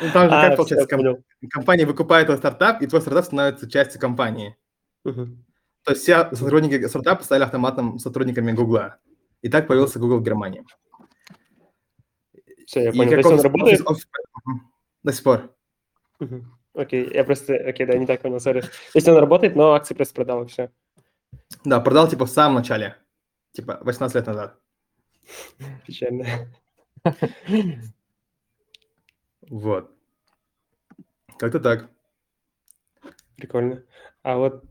Ну, 0.00 0.10
там 0.12 0.28
же, 0.28 0.34
А, 0.36 0.48
как 0.48 0.56
получается, 0.56 0.86
всё, 0.86 0.96
ком- 0.96 0.98
понял. 1.04 1.24
компания 1.50 1.84
выкупает 1.86 2.26
твой 2.26 2.38
стартап, 2.38 2.80
и 2.82 2.86
твой 2.86 3.00
стартап 3.00 3.24
становится 3.24 3.68
частью 3.68 4.00
компании. 4.00 4.56
Мгм. 5.04 5.44
То 5.84 5.90
есть 5.92 6.02
все 6.02 6.28
сотрудники 6.34 6.86
стартапа 6.86 7.24
стали 7.24 7.42
автоматом 7.42 7.98
сотрудниками 7.98 8.52
Гугла. 8.52 8.98
И 9.42 9.48
так 9.48 9.66
появился 9.66 9.98
Google 9.98 10.18
в 10.18 10.22
Германии. 10.22 10.64
Всё, 12.66 12.80
я 12.80 12.90
И 12.90 12.96
понял. 12.96 13.10
То 13.10 13.16
как 13.16 13.26
он 13.26 13.32
офис- 13.34 13.42
работает? 13.44 13.80
офис- 13.80 13.86
офис- 13.90 14.08
Мгм. 14.44 14.72
До 15.02 15.12
сих 15.12 15.22
пор. 15.24 15.54
Мгм. 16.20 16.58
Окей, 16.74 17.10
я 17.12 17.24
просто... 17.24 17.54
Окей, 17.56 17.86
да, 17.86 17.98
не 17.98 18.06
так 18.06 18.22
понял, 18.22 18.40
сори. 18.40 18.60
То 18.62 18.68
есть 18.94 19.08
он 19.08 19.16
работает, 19.18 19.54
но 19.56 19.74
акции 19.74 19.94
просто 19.94 20.14
продал, 20.14 20.44
и 20.44 20.46
все. 20.46 20.70
Да, 21.64 21.80
продал 21.80 22.08
типа 22.08 22.24
в 22.26 22.30
самом 22.30 22.54
начале. 22.56 22.96
Типа 23.52 23.78
18 23.82 24.14
лет 24.16 24.26
назад. 24.26 24.58
Печально. 25.86 26.26
Вот. 29.49 29.90
Как-то 31.38 31.61
так. 31.61 31.90
Прикольно. 33.36 33.82
А 34.22 34.36
вот... 34.36 34.64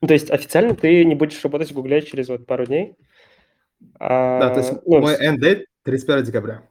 Ну, 0.00 0.08
то 0.08 0.14
есть 0.14 0.30
официально 0.30 0.74
ты 0.74 1.04
не 1.04 1.14
будешь 1.14 1.42
работать 1.44 1.70
в 1.70 1.74
Гугле 1.74 2.02
через 2.02 2.28
вот 2.28 2.46
пару 2.46 2.66
дней? 2.66 2.96
Да, 3.98 4.50
то 4.50 4.58
есть 4.60 4.72
А, 4.72 4.80
ну, 4.84 5.00
мой 5.00 5.14
end 5.14 5.38
date 5.38 5.64
31 5.84 6.24
декабря. 6.24 6.62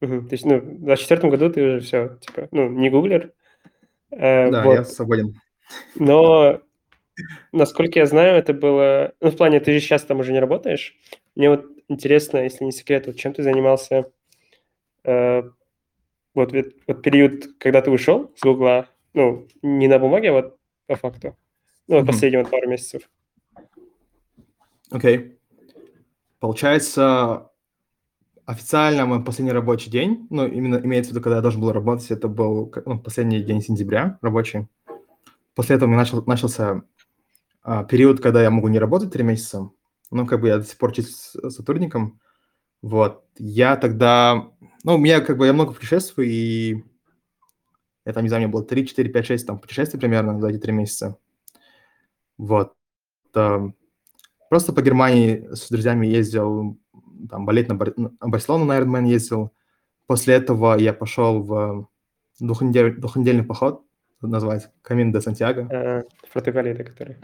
мгм. 0.00 0.28
То 0.28 0.34
есть, 0.34 0.44
ну, 0.44 0.58
в 0.60 0.84
24 0.84 1.30
году 1.30 1.50
ты 1.50 1.62
уже 1.62 1.80
все, 1.80 2.18
типа, 2.20 2.48
ну, 2.50 2.68
не 2.68 2.90
гуглер. 2.90 3.32
Э, 4.10 4.50
Да, 4.50 4.62
вот. 4.62 4.74
я 4.74 4.84
свободен. 4.84 5.34
Но, 5.94 6.60
насколько 7.52 7.98
я 7.98 8.06
знаю, 8.06 8.36
это 8.36 8.52
было... 8.52 9.12
Ну, 9.20 9.30
в 9.30 9.36
плане, 9.36 9.60
ты 9.60 9.72
же 9.72 9.80
сейчас 9.80 10.04
там 10.04 10.20
уже 10.20 10.32
не 10.32 10.38
работаешь. 10.40 10.94
Мне 11.34 11.50
вот 11.50 11.66
интересно, 11.88 12.38
если 12.38 12.64
не 12.64 12.72
секрет, 12.72 13.06
вот 13.06 13.16
чем 13.16 13.32
ты 13.32 13.42
занимался 13.42 14.10
э, 15.04 15.42
вот, 16.36 16.52
вот 16.86 17.02
период, 17.02 17.46
когда 17.58 17.80
ты 17.82 17.90
ушел 17.90 18.32
с 18.36 18.42
Гугла, 18.42 18.88
ну, 19.14 19.48
не 19.62 19.88
на 19.88 19.98
бумаге, 19.98 20.30
а 20.30 20.32
вот 20.32 20.58
по 20.86 20.94
факту. 20.94 21.36
Ну, 21.88 21.96
вот 21.96 22.02
Мгм. 22.02 22.12
последние 22.12 22.42
вот 22.42 22.50
пару 22.50 22.68
месяцев. 22.68 23.02
Окей. 24.90 25.38
Получается, 26.38 27.50
официально 28.44 29.06
мой 29.06 29.24
последний 29.24 29.52
рабочий 29.52 29.90
день, 29.90 30.26
ну, 30.30 30.46
именно 30.46 30.76
имеется 30.76 31.10
в 31.10 31.14
виду, 31.14 31.22
когда 31.22 31.36
я 31.36 31.42
должен 31.42 31.60
был 31.60 31.72
работать, 31.72 32.10
это 32.10 32.28
был 32.28 32.72
ну, 32.84 32.98
последний 32.98 33.40
день 33.40 33.62
сентября 33.62 34.18
рабочий. 34.20 34.68
После 35.54 35.76
этого 35.76 35.88
у 35.88 35.90
меня 35.90 36.00
начал, 36.00 36.22
начался 36.26 36.82
а, 37.62 37.84
период, 37.84 38.20
когда 38.20 38.42
я 38.42 38.50
могу 38.50 38.68
не 38.68 38.78
работать 38.78 39.10
три 39.10 39.24
месяца, 39.24 39.70
ну, 40.10 40.26
как 40.26 40.40
бы 40.40 40.48
я 40.48 40.58
до 40.58 40.64
сих 40.64 40.76
пор 40.76 40.92
числюсь 40.92 41.34
сотрудником. 41.52 42.20
Вот. 42.82 43.24
Я 43.38 43.76
тогда... 43.76 44.50
Ну, 44.86 44.94
у 44.94 44.98
меня 44.98 45.20
как 45.20 45.36
бы 45.36 45.46
я 45.46 45.52
много 45.52 45.72
путешествую, 45.72 46.28
и 46.28 46.84
я 48.04 48.12
там, 48.12 48.22
не 48.22 48.28
знаю, 48.28 48.44
у 48.44 48.46
меня 48.46 48.52
было 48.52 48.64
3, 48.64 48.86
4, 48.86 49.10
5, 49.10 49.26
6 49.26 49.46
там 49.46 49.58
путешествий 49.58 49.98
примерно 49.98 50.40
за 50.40 50.48
эти 50.48 50.58
три 50.58 50.72
месяца. 50.72 51.18
Вот. 52.38 52.72
Эм, 53.34 53.74
Просто 54.48 54.72
по 54.72 54.80
Германии 54.80 55.48
с 55.52 55.68
друзьями 55.70 56.06
ездил, 56.06 56.78
там, 57.28 57.44
болеть 57.46 57.66
на, 57.68 57.74
Бар- 57.74 57.94
на 57.96 58.12
Барселону 58.20 58.64
на 58.64 58.78
Ironman 58.78 59.08
ездил. 59.08 59.52
После 60.06 60.34
этого 60.34 60.76
я 60.78 60.92
пошел 60.92 61.42
в 61.42 61.88
двухнедель- 62.40 62.94
двухнедельный 62.96 63.42
поход, 63.42 63.82
называется 64.20 64.70
Камин 64.82 65.10
де 65.10 65.20
Сантьяго. 65.20 65.62
Э, 65.68 66.04
в 66.28 66.32
Португалии, 66.32 66.80
который. 66.80 67.16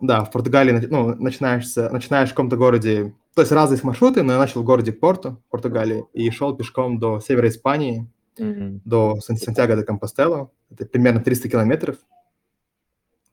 Да, 0.00 0.24
в 0.24 0.30
Португалии 0.30 0.72
ну, 0.90 1.14
начинаешься, 1.14 1.88
начинаешь 1.90 2.28
в 2.28 2.32
каком-то 2.32 2.56
городе, 2.56 3.14
то 3.34 3.40
есть 3.40 3.50
разные 3.52 3.80
маршруты, 3.82 4.22
но 4.22 4.32
я 4.34 4.38
начал 4.38 4.60
в 4.62 4.64
городе 4.64 4.92
Порту, 4.92 5.42
Португалии, 5.50 6.04
и 6.12 6.30
шел 6.30 6.54
пешком 6.54 6.98
до 6.98 7.20
севера 7.20 7.48
Испании, 7.48 8.10
Мгм. 8.38 8.82
до 8.84 9.16
Сан- 9.20 9.38
Сантьяго 9.38 9.76
де 9.76 9.82
Компостела. 9.82 10.50
Это 10.70 10.84
примерно 10.84 11.20
300 11.20 11.48
километров. 11.48 11.96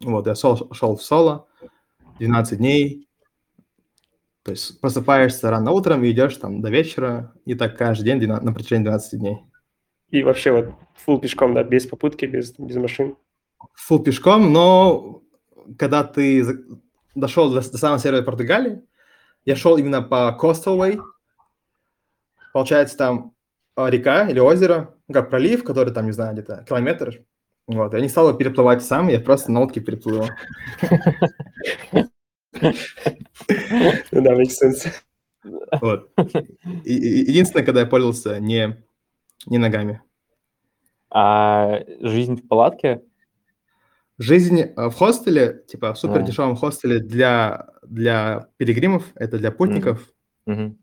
Вот, 0.01 0.25
я 0.27 0.35
шел, 0.35 0.69
шел 0.73 0.95
в 0.95 1.03
соло 1.03 1.47
12 2.19 2.57
дней. 2.59 3.09
То 4.43 4.51
есть 4.51 4.79
просыпаешься 4.79 5.49
рано 5.49 5.71
утром 5.71 6.03
и 6.05 6.11
идешь 6.11 6.37
там 6.37 6.61
до 6.61 6.69
вечера, 6.69 7.33
и 7.45 7.53
так 7.55 7.77
каждый 7.77 8.05
день 8.05 8.19
двена- 8.19 8.39
на 8.41 8.53
протяжении 8.53 8.83
12 8.85 9.19
дней. 9.19 9.39
И 10.09 10.23
вообще 10.23 10.51
вот 10.53 10.73
фул 10.95 11.19
пешком, 11.19 11.53
да, 11.53 11.63
без 11.63 11.85
попутки, 11.85 12.25
без, 12.25 12.53
без 12.57 12.75
машин. 12.77 13.17
Фул 13.73 13.99
пешком, 13.99 14.53
но 14.53 15.21
когда 15.77 16.03
ты 16.03 16.65
дошел 17.15 17.51
до, 17.51 17.61
до 17.61 17.77
самого 17.77 17.99
севера 17.99 18.21
Португалии, 18.21 18.81
я 19.45 19.55
шел 19.55 19.77
именно 19.77 20.01
по 20.01 20.37
Coastal 20.39 20.77
Way. 20.77 20.99
Получается, 22.53 22.97
там 22.97 23.33
а, 23.75 23.89
река 23.89 24.27
или 24.29 24.39
озеро, 24.39 24.95
как 25.11 25.29
пролив, 25.29 25.63
который 25.63 25.93
там, 25.93 26.05
не 26.05 26.11
знаю, 26.11 26.33
где-то 26.33 26.65
километр. 26.67 27.23
Вот, 27.65 27.93
я 27.93 28.01
не 28.01 28.09
стал 28.09 28.29
его 28.29 28.37
переплывать 28.37 28.83
сам, 28.83 29.07
я 29.07 29.19
просто 29.19 29.51
на 29.51 29.61
лодке 29.61 29.81
переплыл. 29.81 30.27
Ну 32.61 34.21
да, 34.21 34.35
makes 34.35 34.53
sense. 34.61 34.91
Вот. 35.81 36.11
Единственное, 36.85 37.65
когда 37.65 37.81
я 37.81 37.85
пользовался 37.87 38.39
не, 38.39 38.77
не 39.47 39.57
ногами. 39.57 40.01
А 41.09 41.79
жизнь 41.99 42.35
в 42.37 42.47
палатке? 42.47 43.01
Жизнь 44.23 44.61
э, 44.61 44.73
в 44.89 44.93
хостеле, 44.93 45.63
типа 45.67 45.93
в 45.93 45.99
супер 45.99 46.21
дешевом 46.23 46.55
хостеле 46.55 46.99
для, 46.99 47.67
для 47.81 48.47
пилигримов, 48.55 49.03
это 49.15 49.37
для 49.37 49.51
путников, 49.51 50.07
Мгм. 50.45 50.77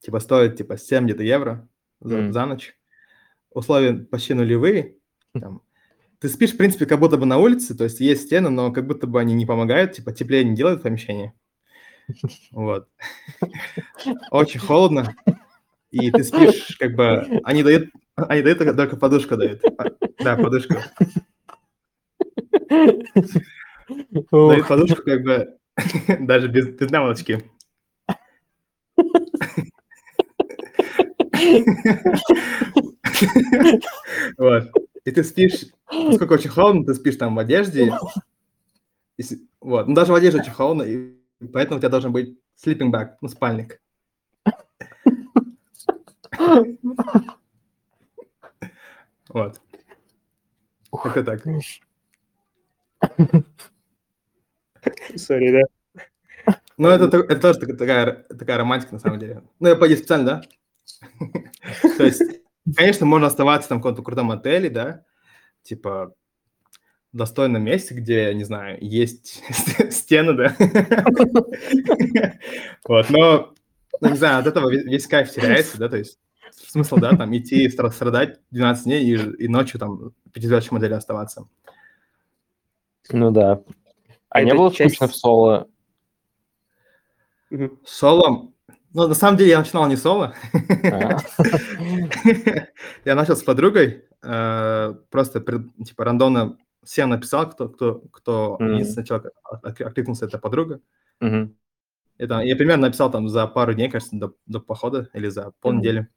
типа 0.00 0.18
стоит 0.18 0.56
типа 0.56 0.76
7 0.76 1.04
где-то 1.04 1.22
евро 1.22 1.68
за, 2.00 2.16
Мгм. 2.16 2.32
за 2.32 2.46
ночь. 2.46 2.76
Условия 3.52 3.92
почти 3.94 4.34
нулевые. 4.34 4.96
Там. 5.40 5.62
Ты 6.18 6.28
спишь, 6.28 6.52
в 6.52 6.56
принципе, 6.56 6.86
как 6.86 6.98
будто 6.98 7.16
бы 7.18 7.24
на 7.24 7.38
улице, 7.38 7.76
то 7.76 7.84
есть 7.84 8.00
есть 8.00 8.22
стены, 8.26 8.50
но 8.50 8.72
как 8.72 8.86
будто 8.88 9.06
бы 9.06 9.20
они 9.20 9.32
не 9.34 9.46
помогают, 9.46 9.92
типа 9.92 10.10
теплее 10.12 10.42
не 10.44 10.56
делают 10.56 10.82
помещение. 10.82 11.32
Вот. 12.50 12.88
Очень 14.32 14.58
холодно. 14.60 15.14
И 15.92 16.10
ты 16.10 16.24
спишь, 16.24 16.76
как 16.80 16.94
бы, 16.96 17.40
они 17.44 17.62
дают, 17.62 17.90
они 18.16 18.42
дают 18.42 18.58
только- 18.58 18.74
только 18.74 18.96
подушку 18.96 19.36
дают. 19.36 19.60
А, 19.78 19.84
Да, 20.24 20.36
подушку. 20.36 20.74
Ух, 22.70 24.30
Дают 24.30 24.68
подушку, 24.68 25.02
как 25.02 25.22
бы, 25.22 25.58
даже 26.20 26.48
без, 26.48 26.68
без 26.68 26.90
наволочки. 26.90 27.42
Вот. 34.38 34.70
И 35.04 35.10
ты 35.10 35.24
спишь, 35.24 35.66
поскольку 35.86 36.34
очень 36.34 36.50
холодно, 36.50 36.84
ты 36.84 36.94
спишь 36.94 37.16
там 37.16 37.34
в 37.34 37.38
одежде. 37.38 37.92
И 39.16 39.22
вот. 39.60 39.88
Ну, 39.88 39.94
даже 39.94 40.12
в 40.12 40.14
одежде 40.14 40.40
очень 40.40 40.52
холодно, 40.52 40.82
и 40.82 41.14
поэтому 41.52 41.78
у 41.78 41.80
тебя 41.80 41.88
должен 41.88 42.12
быть 42.12 42.38
sleeping 42.62 42.90
bag, 42.90 43.14
ну, 43.20 43.28
спальник. 43.28 43.80
Вот. 49.28 49.60
Как-то 50.92 51.22
так. 51.22 51.44
Сори, 55.16 55.50
да. 55.52 56.54
Ну, 56.78 56.88
это, 56.88 57.08
то- 57.08 57.18
это 57.18 57.40
тоже 57.40 57.58
так- 57.60 57.76
такая, 57.78 58.12
такая 58.38 58.56
романтика, 58.56 58.94
на 58.94 59.00
самом 59.00 59.18
деле. 59.18 59.42
Ну, 59.58 59.68
я 59.68 59.76
пойду 59.76 59.96
специально, 59.96 60.24
да? 60.24 60.42
То 61.98 62.04
есть, 62.04 62.22
конечно, 62.76 63.04
можно 63.06 63.26
оставаться 63.26 63.68
там 63.68 63.78
в 63.78 63.82
каком-то 63.82 64.02
крутом 64.02 64.30
отеле, 64.30 64.70
да, 64.70 65.04
типа 65.62 66.14
достойном 67.12 67.62
месте, 67.64 67.94
где, 67.94 68.32
не 68.34 68.44
знаю, 68.44 68.78
есть 68.80 69.42
стены, 69.90 70.32
да. 70.34 70.56
Вот, 72.88 73.10
но, 73.10 73.52
ну, 74.00 74.10
не 74.10 74.16
знаю, 74.16 74.38
от 74.40 74.46
этого 74.46 74.70
весь 74.70 75.06
кайф 75.06 75.30
теряется, 75.30 75.78
да, 75.78 75.88
то 75.88 75.98
есть 75.98 76.18
смысл, 76.52 76.96
да, 76.96 77.14
там 77.16 77.36
идти 77.36 77.68
стра- 77.68 77.90
страдать 77.90 78.40
12 78.50 78.84
дней 78.84 79.04
и, 79.04 79.48
ночью 79.48 79.78
там 79.78 80.12
пятизвездочном 80.32 80.78
отеле 80.78 80.96
оставаться. 80.96 81.46
Ну 83.12 83.30
да. 83.30 83.62
А 84.28 84.42
не 84.42 84.50
Это 84.50 84.56
было 84.58 84.72
часть- 84.72 84.94
скучно 84.96 85.08
в 85.08 85.16
соло? 85.16 85.68
Соло, 87.84 88.52
ну, 88.92 89.08
на 89.08 89.14
самом 89.14 89.36
деле 89.36 89.50
я 89.50 89.58
начинал 89.58 89.88
не 89.88 89.96
соло, 89.96 90.34
А. 90.84 91.18
Я 93.04 93.14
начал 93.14 93.34
с 93.36 93.42
подругой, 93.42 94.04
э, 94.22 94.94
просто 95.10 95.40
типа 95.84 96.04
рандомно 96.04 96.58
всем 96.84 97.10
написал, 97.10 97.50
кто, 97.50 97.68
кто, 97.68 98.00
кто 98.12 98.56
от- 99.44 99.80
откликнулся, 99.80 100.26
это 100.26 100.38
подруга. 100.38 100.80
Это, 102.18 102.40
я 102.40 102.54
примерно 102.54 102.86
написал 102.86 103.10
там 103.10 103.28
за 103.28 103.46
пару 103.46 103.72
дней, 103.74 103.88
кажется, 103.90 104.14
до, 104.16 104.34
до 104.46 104.60
похода 104.60 105.08
или 105.14 105.28
за 105.28 105.52
полнедели. 105.60 106.08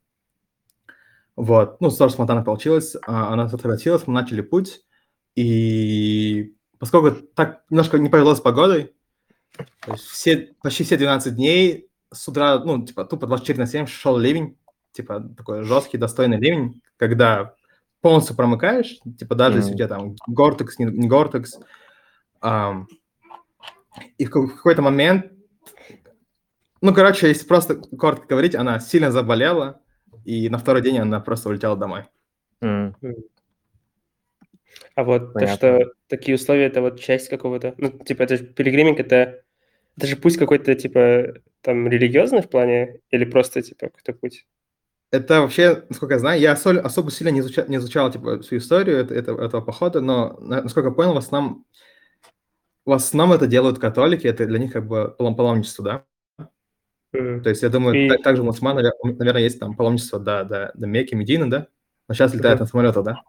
Вот, 1.36 1.80
ну, 1.82 1.90
тоже 1.90 2.14
спонтанно 2.14 2.44
получилось. 2.44 2.96
А, 3.08 3.34
Она 3.34 3.48
согласилась, 3.48 4.06
мы 4.06 4.14
начали 4.14 4.42
путь. 4.42 4.84
И 5.36 6.54
поскольку 6.84 7.26
так 7.34 7.64
немножко 7.70 7.98
не 7.98 8.10
повезло 8.10 8.36
с 8.36 8.42
погодой, 8.42 8.94
все, 9.96 10.54
почти 10.62 10.84
все 10.84 10.98
12 10.98 11.34
дней 11.34 11.88
с 12.12 12.28
утра, 12.28 12.60
ну, 12.60 12.86
типа, 12.86 13.06
тупо 13.06 13.26
24 13.26 13.58
на 13.58 13.68
7 13.68 13.86
шел 13.86 14.18
ливень. 14.18 14.58
типа 14.92 15.22
такой 15.22 15.64
жесткий, 15.64 15.98
достойный 15.98 16.36
ливень, 16.36 16.82
когда 16.98 17.56
полностью 18.02 18.36
промыкаешь, 18.36 19.00
типа 19.18 19.34
даже 19.34 19.60
если 19.60 19.74
у 19.74 19.78
тебя 19.78 19.88
там 19.88 20.18
гортекс, 20.28 20.78
не, 20.78 20.84
не 20.84 21.08
гортекс, 21.08 21.58
ам, 22.42 22.90
и 24.18 24.26
в 24.26 24.30
ка- 24.30 24.42
в 24.42 24.54
какой-то 24.58 24.82
момент, 24.82 25.32
ну, 26.82 26.94
короче, 26.94 27.30
если 27.30 27.48
просто 27.48 27.76
коротко 27.76 28.28
говорить, 28.28 28.56
она 28.56 28.82
сильно 28.82 29.10
заболела, 29.10 29.80
и 30.26 30.50
на 30.50 30.58
второй 30.58 30.82
день 30.82 31.00
она 31.00 31.22
просто 31.22 31.48
улетела 31.48 31.78
домой. 31.78 32.04
М, 32.60 32.94
А 34.96 35.04
вот 35.04 35.34
то, 35.34 35.34
Понятно. 35.34 35.56
что 35.56 35.92
такие 36.08 36.36
условия, 36.36 36.66
это 36.66 36.82
вот 36.82 37.00
часть 37.00 37.30
какого-то, 37.30 37.74
ну, 37.78 37.90
типа, 37.92 38.24
это 38.24 38.38
же 38.38 38.46
пилигриминг, 38.46 39.00
это, 39.00 39.42
это 39.98 40.08
же 40.08 40.16
путь 40.16 40.38
какой-то, 40.38 40.76
типа, 40.76 41.34
там, 41.62 41.88
религиозный 41.88 42.42
в 42.42 42.50
плане, 42.50 43.00
или 43.10 43.26
просто, 43.26 43.62
типа, 43.62 43.88
какой-то 43.88 44.14
путь? 44.14 44.46
Это 45.12 45.42
вообще, 45.42 45.84
насколько 45.90 46.16
я 46.16 46.20
знаю, 46.20 46.42
я 46.42 46.54
осо- 46.54 46.80
особо 46.80 47.12
сильно 47.12 47.30
не 47.30 47.40
изучал, 47.42 47.66
не 47.68 47.78
изучал 47.78 48.12
типа, 48.12 48.40
всю 48.40 48.58
историю 48.58 48.98
это- 48.98 49.14
это- 49.14 49.32
этого 49.34 49.62
похода, 49.62 50.02
но, 50.02 50.38
на- 50.40 50.64
насколько 50.64 50.90
я 50.90 50.96
понял, 50.96 51.14
в 51.14 51.18
основном, 51.18 51.66
в 52.86 52.92
основном 52.92 53.36
это 53.36 53.46
делают 53.48 53.78
католики, 53.80 54.26
это 54.26 54.46
для 54.46 54.58
них 54.60 54.74
как 54.74 54.88
бы 54.88 55.16
палом- 55.20 55.36
паломничество, 55.36 55.86
да? 55.86 56.04
То 57.12 57.50
есть 57.50 57.62
я 57.62 57.70
думаю, 57.70 58.06
И- 58.06 58.10
та- 58.10 58.18
также 58.18 58.42
у 58.42 58.46
мусульман, 58.46 58.80
навер- 58.80 58.92
наверное, 59.04 59.44
есть 59.44 59.60
там 59.60 59.76
паломничество 59.76 60.20
до, 60.20 60.44
до, 60.46 60.72
до 60.74 60.88
Мекки, 60.88 61.14
Медины, 61.14 61.46
да? 61.48 61.68
Но 62.10 62.16
сейчас 62.16 62.34
летают 62.34 62.60
на 62.60 62.66
самолетах, 62.66 63.04
да? 63.04 63.22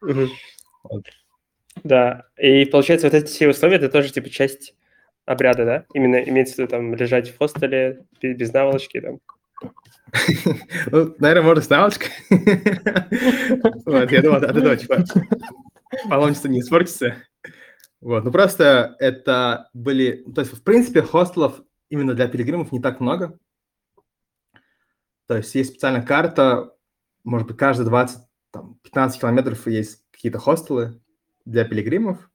Вот. 0.00 0.30
Да, 1.84 2.26
и 2.36 2.64
получается, 2.64 3.06
вот 3.06 3.14
эти 3.14 3.26
все 3.26 3.48
условия, 3.48 3.76
это 3.76 3.88
тоже, 3.88 4.12
типа, 4.12 4.30
часть 4.30 4.74
обряда, 5.24 5.64
да? 5.64 5.84
Именно 5.92 6.16
имеется 6.16 6.54
в 6.54 6.58
виду, 6.58 6.68
там, 6.68 6.94
лежать 6.94 7.30
в 7.30 7.38
хостеле, 7.38 8.04
бе- 8.20 8.34
без 8.34 8.52
наволочки, 8.52 9.00
там. 9.00 9.20
Ну, 10.90 11.14
наверное, 11.18 11.42
можно 11.42 11.62
с 11.62 11.70
наволочкой. 11.70 12.10
Вот, 13.84 14.10
я 14.10 14.22
думал, 14.22 14.36
от 14.36 14.44
этого, 14.44 14.76
типа, 14.76 15.04
паломничество 16.08 16.48
не 16.48 16.60
испортится. 16.60 17.16
Вот, 18.00 18.24
ну 18.24 18.30
просто 18.30 18.94
это 18.98 19.68
были... 19.74 20.24
То 20.34 20.42
есть, 20.42 20.52
в 20.52 20.62
принципе, 20.62 21.02
хостелов 21.02 21.60
именно 21.88 22.14
для 22.14 22.28
пилигримов 22.28 22.72
не 22.72 22.80
так 22.80 23.00
много. 23.00 23.38
То 25.26 25.36
есть 25.36 25.54
есть 25.54 25.70
специальная 25.70 26.02
карта, 26.02 26.72
может 27.24 27.48
быть, 27.48 27.56
каждые 27.56 27.88
20, 27.88 28.20
там, 28.50 28.78
15 28.82 29.20
километров 29.20 29.66
есть 29.66 30.02
какие-то 30.10 30.38
хостелы 30.38 31.00
для 31.44 31.64
пилигримов. 31.64 32.30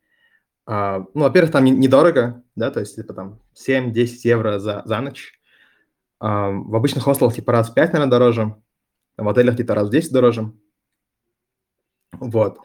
А, 0.65 1.05
ну, 1.13 1.23
во-первых, 1.23 1.51
там 1.51 1.65
не- 1.65 1.71
недорого, 1.71 2.43
да, 2.55 2.71
то 2.71 2.79
есть 2.79 2.95
типа 2.95 3.13
там 3.13 3.39
7-10 3.53 4.23
евро 4.23 4.59
за, 4.59 4.83
за 4.85 5.01
ночь. 5.01 5.39
А, 6.19 6.49
в 6.49 6.75
обычных 6.75 7.03
хостелах 7.03 7.35
типа 7.35 7.51
раз 7.51 7.69
в 7.69 7.73
5, 7.73 7.93
наверное, 7.93 8.11
дороже. 8.11 8.55
В 9.17 9.27
отелях 9.27 9.55
где-то 9.55 9.75
раз 9.75 9.87
в 9.87 9.91
10 9.91 10.11
дороже. 10.11 10.53
Вот. 12.13 12.59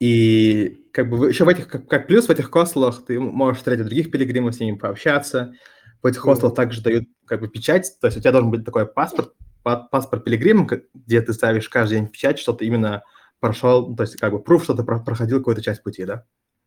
И 0.00 0.86
как 0.92 1.10
бы 1.10 1.28
еще 1.28 1.44
в 1.44 1.48
этих, 1.48 1.68
как, 1.68 1.88
как 1.88 2.06
плюс 2.06 2.26
в 2.26 2.30
этих 2.30 2.50
хостелах 2.50 3.04
ты 3.04 3.18
можешь 3.18 3.58
встретить 3.58 3.86
других 3.86 4.10
пилигримов, 4.10 4.54
с 4.54 4.60
ними 4.60 4.76
пообщаться. 4.76 5.54
В 6.02 6.06
этих 6.06 6.20
хостелах 6.20 6.54
также 6.54 6.82
дают 6.82 7.08
как 7.26 7.40
бы 7.40 7.48
печать, 7.48 7.96
то 8.00 8.06
есть 8.06 8.16
у 8.16 8.20
тебя 8.20 8.32
должен 8.32 8.50
быть 8.50 8.64
такой 8.64 8.86
паспорт, 8.86 9.34
па- 9.38 9.46
паспорт 9.62 10.24
пилигрима, 10.24 10.66
где 10.94 11.20
ты 11.20 11.32
ставишь 11.32 11.68
каждый 11.68 11.98
день 11.98 12.08
печать, 12.08 12.38
что 12.38 12.52
ты 12.52 12.66
именно 12.66 13.02
прошел, 13.40 13.94
то 13.94 14.02
есть 14.02 14.16
как 14.16 14.32
бы 14.32 14.38
пруф, 14.40 14.64
что 14.64 14.74
ты 14.74 14.82
про- 14.82 15.00
проходил 15.00 15.38
какую-то 15.38 15.62
часть 15.62 15.82
пути, 15.82 16.04
да, 16.04 16.24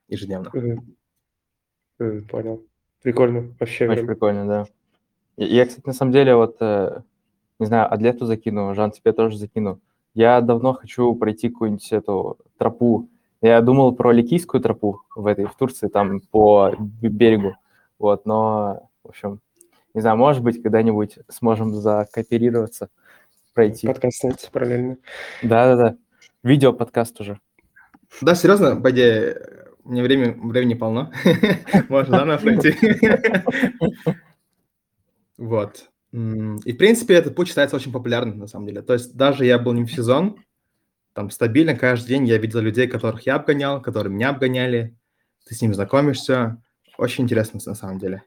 ежедневно. 0.08 0.50
Мгм. 0.54 0.96
М, 2.00 2.28
Понял. 2.28 2.66
Прикольно. 3.04 3.54
Вообще 3.60 3.90
Очень 3.90 4.06
прикольно, 4.08 4.48
да. 4.48 4.66
Я, 5.38 5.66
кстати, 5.66 5.86
на 5.88 5.94
самом 5.94 6.12
деле, 6.12 6.36
вот, 6.36 6.58
э, 6.60 7.02
не 7.60 7.66
знаю, 7.66 7.92
Адлету 7.92 8.26
закину, 8.26 8.74
Жан, 8.76 8.92
тебе 8.92 9.12
тоже 9.12 9.38
закину. 9.38 9.80
Я 10.14 10.42
давно 10.42 10.74
хочу 10.74 11.16
пройти 11.16 11.50
какую-нибудь 11.50 11.92
эту 11.92 12.38
тропу. 12.58 13.10
Я 13.42 13.62
думал 13.62 13.96
про 13.96 14.12
Ликийскую 14.12 14.62
тропу 14.62 15.02
в 15.16 15.26
этой, 15.26 15.46
в 15.46 15.56
Турции, 15.56 15.88
там 15.88 16.20
по 16.20 16.76
берегу. 17.02 17.56
Вот, 17.98 18.26
но, 18.26 18.90
в 19.04 19.10
общем, 19.10 19.40
не 19.94 20.02
знаю, 20.02 20.18
может 20.18 20.44
быть, 20.44 20.62
когда-нибудь 20.62 21.20
сможем 21.30 21.74
закооперироваться, 21.74 22.90
пройти. 23.54 23.88
Подкаст 23.88 24.18
снять 24.18 24.50
параллельно. 24.52 24.98
Да-да-да. 25.44 25.98
Видео 26.44 26.74
подкаст 26.74 27.20
уже. 27.22 27.40
Да, 28.22 28.36
серьезно, 28.36 28.76
по 28.80 28.92
идее, 28.92 29.42
мне 29.84 30.04
времени, 30.04 30.36
времени 30.38 30.74
полно. 30.74 31.12
Можно 31.90 32.20
заново 32.20 32.38
пройти. 32.38 32.76
Вот. 35.38 35.90
И, 36.12 36.74
в 36.74 36.78
принципе, 36.78 37.16
этот 37.16 37.36
путь 37.36 37.48
считается 37.48 37.76
очень 37.76 37.92
популярным, 37.92 38.38
на 38.38 38.46
самом 38.46 38.68
деле. 38.68 38.84
То 38.84 38.94
есть 38.94 39.16
даже 39.16 39.44
я 39.44 39.58
был 39.58 39.74
не 39.74 39.86
в 39.86 39.92
сезон, 39.92 40.36
там 41.14 41.30
стабильно 41.30 41.76
каждый 41.76 42.10
день 42.10 42.28
я 42.28 42.38
видел 42.38 42.60
людей, 42.60 42.88
которых 42.88 43.26
я 43.26 43.36
обгонял, 43.36 43.82
которые 43.82 44.14
меня 44.14 44.30
обгоняли. 44.30 44.96
Ты 45.48 45.56
с 45.56 45.62
ними 45.62 45.74
знакомишься. 45.74 46.62
Очень 46.98 47.24
интересно, 47.24 47.60
на 47.66 47.74
самом 47.74 47.98
деле. 47.98 48.24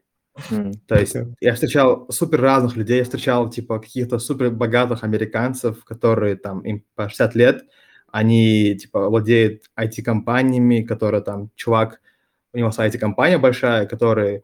То 0.87 0.95
есть 0.99 1.15
я 1.39 1.53
встречал 1.53 2.07
супер 2.09 2.41
разных 2.41 2.75
людей, 2.75 2.97
я 2.97 3.03
встречал 3.03 3.49
типа 3.49 3.79
каких-то 3.79 4.19
супер 4.19 4.51
богатых 4.51 5.03
американцев, 5.03 5.83
которые 5.85 6.35
там 6.35 6.59
им 6.61 6.83
по 6.95 7.07
60 7.07 7.35
лет, 7.35 7.63
они 8.11 8.75
типа 8.75 9.09
владеют 9.09 9.69
IT-компаниями, 9.77 10.81
которые 10.81 11.21
там 11.21 11.51
чувак, 11.55 12.01
у 12.53 12.57
него 12.57 12.69
IT-компания 12.69 13.37
большая, 13.37 13.85
который 13.85 14.43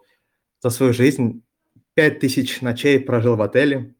за 0.61 0.69
свою 0.69 0.93
жизнь 0.93 1.43
5000 1.93 2.61
ночей 2.61 2.99
прожил 2.99 3.35
в 3.35 3.41
отеле, 3.41 3.93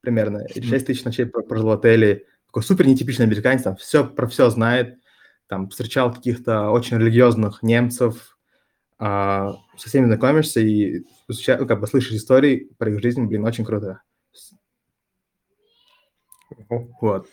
примерно, 0.00 0.44
или 0.54 0.66
6 0.66 0.86
тысяч 0.86 1.04
ночей 1.04 1.26
про- 1.26 1.42
прожил 1.42 1.68
в 1.68 1.72
отеле. 1.72 2.24
Такой 2.46 2.62
супер 2.62 2.86
нетипичный 2.86 3.26
американец, 3.26 3.62
там 3.62 3.76
все 3.76 4.06
про 4.06 4.26
все 4.26 4.50
знает, 4.50 4.98
там 5.46 5.68
встречал 5.70 6.12
каких-то 6.12 6.70
очень 6.70 6.98
религиозных 6.98 7.62
немцев, 7.62 8.38
а, 8.98 9.54
со 9.78 9.88
всеми 9.88 10.06
знакомишься 10.06 10.60
и 10.60 11.04
ну, 11.28 11.66
как 11.66 11.80
бы 11.80 11.86
слышишь 11.86 12.12
истории 12.12 12.70
про 12.78 12.90
их 12.90 13.00
жизнь, 13.00 13.24
блин, 13.24 13.44
очень 13.44 13.64
круто. 13.64 14.02
Вот. 16.68 17.28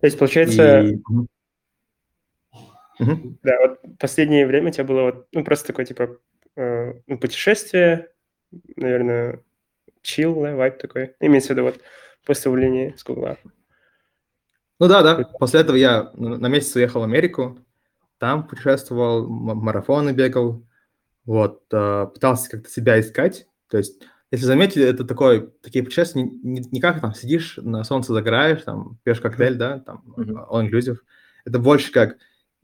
То 0.00 0.06
есть, 0.06 0.18
получается, 0.18 0.80
И- 0.82 0.98
да, 3.42 3.58
вот 3.60 3.80
последнее 3.98 4.46
время 4.46 4.68
у 4.68 4.72
тебя 4.72 4.84
было 4.84 5.02
вот, 5.02 5.28
ну, 5.32 5.44
просто 5.44 5.68
такое, 5.68 5.86
типа, 5.86 6.18
э, 6.56 6.92
ну, 7.06 7.18
путешествие, 7.18 8.10
наверное, 8.76 9.42
чил, 10.02 10.40
да, 10.42 10.54
вайб 10.54 10.78
такой. 10.78 11.14
Имеется 11.20 11.48
в 11.48 11.56
виду 11.56 11.64
вот 11.64 11.80
после 12.26 12.50
увольнения 12.50 12.94
с 12.96 13.04
Гугла. 13.04 13.38
Ну 14.78 14.88
да, 14.88 15.02
да. 15.02 15.24
После 15.38 15.60
этого 15.60 15.76
я 15.76 16.10
на 16.14 16.46
месяц 16.48 16.74
уехал 16.76 17.00
в 17.00 17.04
Америку, 17.04 17.58
там 18.20 18.46
путешествовал, 18.46 19.28
марафоны 19.28 20.12
бегал, 20.12 20.64
вот, 21.24 21.62
э, 21.72 22.06
пытался 22.12 22.50
как-то 22.50 22.70
себя 22.70 23.00
искать. 23.00 23.46
То 23.68 23.78
есть, 23.78 24.02
если 24.30 24.46
заметили, 24.46 24.84
это 24.86 25.04
такое, 25.04 25.48
такие 25.62 25.84
путешествия 25.84 26.22
не, 26.22 26.30
не- 26.60 26.68
не 26.70 26.80
как 26.80 27.00
там 27.00 27.14
сидишь, 27.14 27.58
на 27.62 27.84
солнце 27.84 28.12
загораешь, 28.12 28.62
там 28.62 28.98
пьешь 29.04 29.20
коктейль, 29.20 29.56
да, 29.56 29.80
там 29.80 30.02
Мгм. 30.16 30.38
all 30.50 30.68
inclusive. 30.70 30.98
Это 31.44 31.58
больше 31.58 31.92
как 31.92 32.16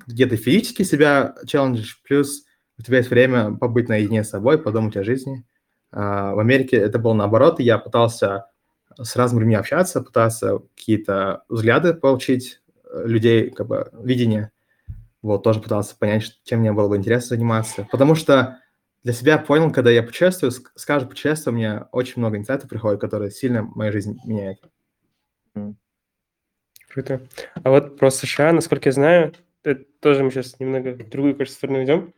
где-то 0.07 0.37
физически 0.37 0.85
себя 0.85 1.35
челленджишь, 1.47 2.03
плюс 2.05 2.45
у 2.79 2.83
тебя 2.83 2.99
есть 2.99 3.11
время 3.11 3.57
побыть 3.57 3.89
наедине 3.89 4.25
с 4.25 4.31
собой, 4.31 4.59
подумать 4.59 4.97
о 4.97 5.05
жизни. 5.05 5.45
А, 5.93 6.35
В 6.35 6.39
Америке 6.41 6.77
это 6.77 6.99
было 6.99 7.15
наоборот, 7.15 7.61
и 7.61 7.65
я 7.65 7.79
пытался 7.79 8.47
с 9.01 9.17
разными 9.17 9.41
людьми 9.43 9.55
общаться, 9.57 10.03
пытаться 10.03 10.61
какие-то 10.77 11.45
взгляды 11.49 11.95
получить 11.95 12.61
э, 12.91 13.05
людей, 13.07 13.51
как 13.51 13.67
бы 13.67 13.91
видение. 14.03 14.51
Вот, 15.27 15.43
тоже 15.43 15.61
пытался 15.61 15.97
понять, 15.97 16.41
чем 16.45 16.61
мне 16.61 16.73
было 16.73 16.89
бы 16.89 16.97
интересно 16.97 17.37
заниматься. 17.37 17.89
Потому 17.91 18.15
что 18.15 18.61
для 19.03 19.13
себя 19.13 19.39
понял, 19.39 19.73
когда 19.73 19.91
я 19.91 20.05
путешествую, 20.05 20.53
с, 20.53 20.61
каждым 20.85 21.09
путешествием 21.09 21.57
у 21.57 21.59
меня 21.59 21.89
очень 21.91 22.15
много 22.19 22.37
инсайтов 22.37 22.71
приходит, 22.71 23.01
которые 23.01 23.33
сильно 23.33 23.63
мою 23.63 23.91
жизнь 23.91 24.21
меняют. 24.25 24.61
Круто. 26.89 27.27
А 27.55 27.71
вот 27.71 27.99
про 27.99 28.13
США, 28.13 28.53
насколько 28.53 28.89
я 28.89 28.93
знаю, 28.93 29.35
это 29.65 29.85
тоже 29.99 30.23
мы 30.23 30.31
сейчас 30.31 30.61
немного 30.61 30.93
в 30.93 31.09
другую, 31.09 31.35
кажется, 31.35 31.59
сторону 31.59 31.83
идем. 31.83 32.15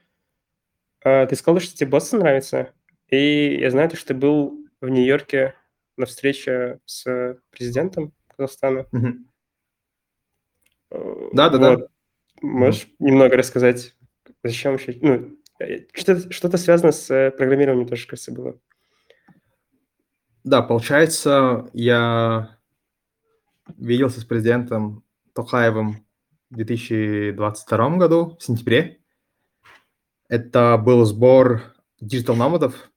А, 1.02 1.24
ты 1.24 1.34
сказал, 1.34 1.60
что 1.60 1.74
тебе 1.74 1.88
Бостон 1.88 2.20
нравится, 2.20 2.74
и 3.08 3.56
я 3.58 3.70
знаю, 3.70 3.88
что 3.96 4.08
ты 4.08 4.14
был 4.14 4.66
в 4.82 4.88
Нью-Йорке 4.90 5.54
на 5.96 6.04
встрече 6.04 6.80
с 6.84 7.38
президентом 7.50 8.12
Казахстана. 8.36 8.84
Мгм. 8.92 9.30
Э, 10.90 11.28
Да-да-да. 11.32 11.70
вот. 11.70 11.90
Можешь 12.40 12.88
немного 12.98 13.36
рассказать, 13.36 13.94
зачем 14.44 14.72
вообще... 14.72 14.98
Ну, 15.00 15.38
э, 15.60 15.86
что-то, 15.92 16.32
что-то 16.32 16.58
связано 16.58 16.92
с 16.92 17.10
э, 17.10 17.30
программированием 17.30 17.88
тоже, 17.88 18.06
кажется, 18.06 18.32
было. 18.32 18.58
Да, 20.44 20.62
получается, 20.62 21.68
я 21.72 22.58
виделся 23.76 24.20
с 24.20 24.24
президентом 24.24 25.04
Токаевым 25.34 26.04
в 26.50 26.56
2022 26.56 27.96
году, 27.96 28.36
в 28.38 28.42
сентябре. 28.42 29.00
Это 30.28 30.78
был 30.78 31.04
сбор 31.04 31.74
digital 32.00 32.36
nomad 32.36 32.75
ов 32.75 32.90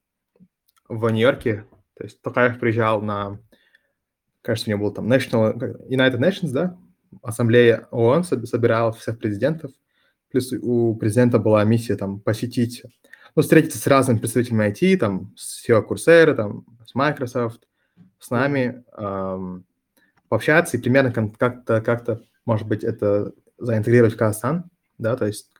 в 0.88 1.08
Нью-Йорке. 1.08 1.66
То 1.94 2.04
есть 2.04 2.22
Токаев 2.22 2.58
приезжал 2.58 3.02
на 3.02 3.38
кажется, 4.42 4.68
у 4.68 4.72
него 4.74 4.84
был 4.86 4.92
там 4.92 5.10
National, 5.10 5.56
United 5.88 6.18
Nations, 6.18 6.50
да, 6.50 6.76
ассамблея 7.22 7.88
ООН 7.90 8.24
собирала 8.24 8.92
всех 8.92 9.18
президентов, 9.18 9.72
плюс 10.30 10.52
у 10.52 10.94
президента 10.94 11.38
была 11.38 11.64
миссия 11.64 11.96
там 11.96 12.20
посетить, 12.20 12.82
ну, 13.34 13.42
встретиться 13.42 13.78
с 13.78 13.86
разными 13.86 14.18
представителями 14.18 14.70
IT, 14.70 14.96
там, 14.96 15.32
с 15.36 15.68
CEO 15.68 15.86
Coursera, 15.86 16.34
там, 16.34 16.64
с 16.86 16.94
Microsoft, 16.94 17.66
с 18.18 18.30
нами, 18.30 18.84
эм, 18.96 19.64
пообщаться 20.28 20.76
и 20.76 20.80
примерно 20.80 21.12
как-то, 21.12 21.80
как-то, 21.80 22.22
может 22.46 22.66
быть, 22.66 22.84
это 22.84 23.32
заинтегрировать 23.58 24.14
в 24.14 24.16
Казахстан, 24.16 24.64
да, 24.98 25.16
то 25.16 25.26
есть 25.26 25.50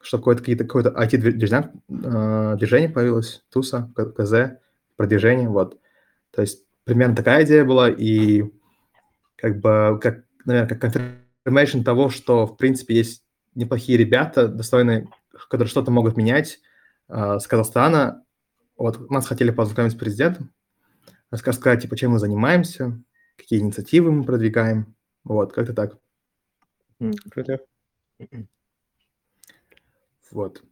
что 0.00 0.18
какое-то, 0.18 0.40
какие-то, 0.40 0.64
какое-то 0.64 0.90
IT-движение 0.90 1.70
э, 1.88 2.56
движение 2.58 2.88
появилось, 2.88 3.42
ТУСа, 3.50 3.90
КЗ, 3.94 4.58
продвижение, 4.96 5.48
вот. 5.48 5.78
То 6.32 6.42
есть 6.42 6.64
примерно 6.84 7.14
такая 7.14 7.44
идея 7.44 7.64
была, 7.64 7.88
и 7.88 8.44
как 9.36 9.60
бы, 9.60 9.98
как, 10.00 10.24
наверное, 10.44 10.68
как 10.68 10.94
confirmation 11.44 11.82
того, 11.84 12.10
что, 12.10 12.46
в 12.46 12.56
принципе, 12.56 12.96
есть 12.96 13.24
неплохие 13.54 13.98
ребята, 13.98 14.48
достойные, 14.48 15.08
которые 15.48 15.68
что-то 15.68 15.90
могут 15.90 16.16
менять 16.16 16.60
э, 17.08 17.38
с 17.38 17.46
Казахстана. 17.46 18.24
Вот 18.76 19.10
нас 19.10 19.26
хотели 19.26 19.50
познакомить 19.50 19.92
с 19.92 19.96
президентом, 19.96 20.52
рассказать, 21.30 21.82
типа, 21.82 21.96
чем 21.96 22.12
мы 22.12 22.18
занимаемся, 22.18 23.00
какие 23.36 23.60
инициативы 23.60 24.10
мы 24.12 24.24
продвигаем. 24.24 24.94
Вот, 25.24 25.52
как-то 25.52 25.72
так. 25.74 25.98
Круто. 27.30 27.60
Вот. 30.30 30.62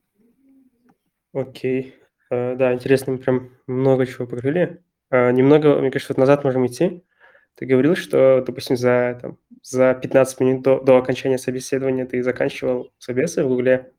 Окей. 1.32 1.96
Uh, 2.32 2.56
да, 2.56 2.72
интересно, 2.72 3.12
мы 3.12 3.18
прям 3.18 3.50
много 3.66 4.06
чего 4.06 4.26
поговорили. 4.26 4.82
Uh, 5.12 5.32
немного, 5.32 5.80
мне 5.80 5.90
кажется, 5.90 6.12
вот 6.12 6.18
назад 6.18 6.44
можем 6.44 6.66
идти. 6.66 7.04
Ты 7.56 7.66
говорил, 7.66 7.94
что, 7.94 8.42
допустим, 8.46 8.76
за, 8.76 9.18
там, 9.20 9.38
за 9.62 9.94
15 9.94 10.40
минут 10.40 10.62
до, 10.62 10.80
до 10.80 10.96
окончания 10.96 11.38
собеседования 11.38 12.06
ты 12.06 12.22
заканчивал 12.22 12.92
собесы 12.98 13.44
в 13.44 13.48
Гугле. 13.48 13.92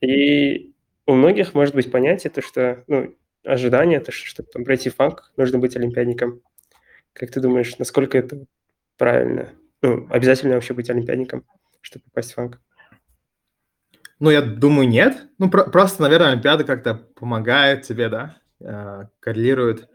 И 0.00 0.72
у 1.06 1.14
многих 1.14 1.54
может 1.54 1.74
быть 1.74 1.90
понятие, 1.90 2.30
то, 2.30 2.42
что, 2.42 2.84
ну, 2.86 3.14
ожидание, 3.44 4.00
то, 4.00 4.12
что, 4.12 4.26
чтобы 4.26 4.48
там, 4.52 4.64
пройти 4.64 4.90
фанк, 4.90 5.32
нужно 5.36 5.58
быть 5.58 5.76
олимпиадником. 5.76 6.42
Как 7.12 7.30
ты 7.30 7.40
думаешь, 7.40 7.78
насколько 7.78 8.18
это 8.18 8.44
правильно? 8.96 9.50
Ну, 9.82 10.06
обязательно 10.10 10.54
вообще 10.54 10.74
быть 10.74 10.90
олимпиадником, 10.90 11.44
чтобы 11.80 12.04
попасть 12.06 12.32
в 12.32 12.34
фанк? 12.34 12.60
Ну, 14.20 14.30
я 14.30 14.42
думаю, 14.42 14.88
нет. 14.88 15.28
Ну, 15.38 15.48
про- 15.48 15.70
просто, 15.70 16.02
наверное, 16.02 16.32
Олимпиада 16.32 16.64
как-то 16.64 16.94
помогает 16.94 17.82
тебе, 17.82 18.08
да, 18.08 18.36
э, 18.60 19.04
коррелирует 19.20 19.88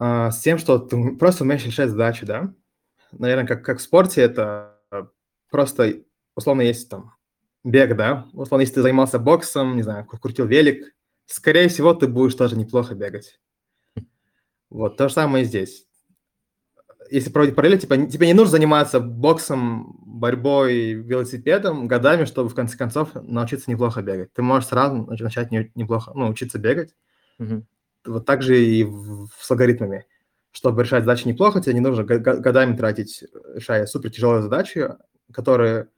э, 0.00 0.30
с 0.30 0.38
тем, 0.40 0.58
что 0.58 0.78
ты 0.78 1.12
просто 1.16 1.44
умеешь 1.44 1.64
решать 1.66 1.90
задачи, 1.90 2.26
да. 2.26 2.54
Наверное, 3.12 3.46
как, 3.46 3.64
как 3.64 3.78
в 3.78 3.82
спорте 3.82 4.22
это 4.22 4.80
просто, 5.50 6.02
условно, 6.36 6.62
есть 6.62 6.88
там 6.88 7.14
бег, 7.64 7.96
да. 7.96 8.26
Условно, 8.32 8.62
если 8.62 8.74
ты 8.76 8.82
занимался 8.82 9.18
боксом, 9.18 9.76
не 9.76 9.82
знаю, 9.82 10.06
крутил 10.06 10.46
велик, 10.46 10.94
скорее 11.26 11.68
всего, 11.68 11.94
ты 11.94 12.08
будешь 12.08 12.34
тоже 12.34 12.56
неплохо 12.56 12.94
бегать. 12.94 13.40
Вот, 14.70 14.96
то 14.96 15.08
же 15.08 15.14
самое 15.14 15.44
и 15.44 15.46
здесь 15.46 15.86
если 17.10 17.30
проводить 17.30 17.54
параллель, 17.54 17.78
типа, 17.78 17.96
тебе 18.06 18.26
не 18.26 18.34
нужно 18.34 18.52
заниматься 18.52 19.00
боксом, 19.00 19.96
борьбой, 20.04 20.94
велосипедом 20.94 21.86
годами, 21.86 22.24
чтобы 22.24 22.48
в 22.48 22.54
конце 22.54 22.76
концов 22.76 23.10
научиться 23.14 23.70
неплохо 23.70 24.02
бегать. 24.02 24.32
Ты 24.32 24.42
можешь 24.42 24.68
сразу 24.68 24.96
начать 24.96 25.50
не, 25.50 25.70
неплохо, 25.74 26.12
ну, 26.14 26.28
учиться 26.28 26.58
бегать. 26.58 26.94
Мгм. 27.38 27.66
Вот 28.06 28.26
так 28.26 28.42
же 28.42 28.62
и 28.62 28.84
в- 28.84 29.28
с 29.38 29.50
алгоритмами. 29.50 30.04
Чтобы 30.52 30.82
решать 30.82 31.04
задачи 31.04 31.26
неплохо, 31.26 31.60
тебе 31.60 31.74
не 31.74 31.80
нужно 31.80 32.04
годами 32.04 32.76
тратить, 32.76 33.24
решая 33.54 33.86
супер 33.86 34.10
тяжелые 34.10 34.42
задачи, 34.42 34.88
которые 35.32 35.88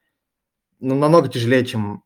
ну, 0.81 0.95
намного 0.95 1.29
тяжелее, 1.29 1.65
чем 1.65 2.05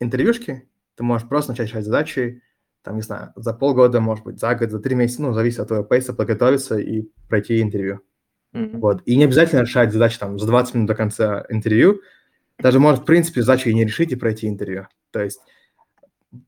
интервьюшки. 0.00 0.68
Ты 0.96 1.02
можешь 1.04 1.28
просто 1.28 1.52
начать 1.52 1.68
решать 1.68 1.84
задачи, 1.84 2.42
там, 2.82 2.96
не 2.96 3.02
знаю, 3.02 3.32
за 3.36 3.54
полгода, 3.54 4.00
может 4.00 4.24
быть, 4.24 4.40
за 4.40 4.54
год, 4.54 4.70
за 4.70 4.80
три 4.80 4.94
месяца, 4.94 5.22
ну, 5.22 5.32
зависит 5.32 5.60
от 5.60 5.68
твоего 5.68 5.84
пейса, 5.84 6.12
подготовиться 6.12 6.76
и 6.78 7.08
пройти 7.28 7.60
интервью. 7.62 8.00
Мгм. 8.52 8.80
Вот. 8.80 9.02
И 9.06 9.16
не 9.16 9.24
обязательно 9.24 9.60
решать 9.60 9.92
задачи 9.92 10.18
там 10.18 10.38
за 10.38 10.46
20 10.46 10.74
минут 10.74 10.88
до 10.88 10.94
конца 10.94 11.46
интервью. 11.48 12.00
Даже 12.58 12.80
может, 12.80 13.02
в 13.02 13.04
принципе, 13.04 13.42
задачу 13.42 13.70
и 13.70 13.74
не 13.74 13.84
решить, 13.84 14.12
и 14.12 14.16
пройти 14.16 14.48
интервью. 14.48 14.88
То 15.10 15.22
есть 15.22 15.40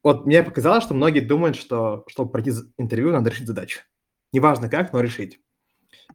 вот 0.03 0.27
мне 0.27 0.43
показалось, 0.43 0.85
что 0.85 0.95
многие 0.95 1.21
думают, 1.21 1.57
что 1.57 2.05
чтобы 2.09 2.31
пройти 2.31 2.53
интервью, 2.79 3.13
надо 3.13 3.31
решить 3.31 3.47
задачу. 3.47 3.81
Неважно 4.33 4.69
как, 4.69 4.93
но 4.93 5.01
решить. 5.01 5.41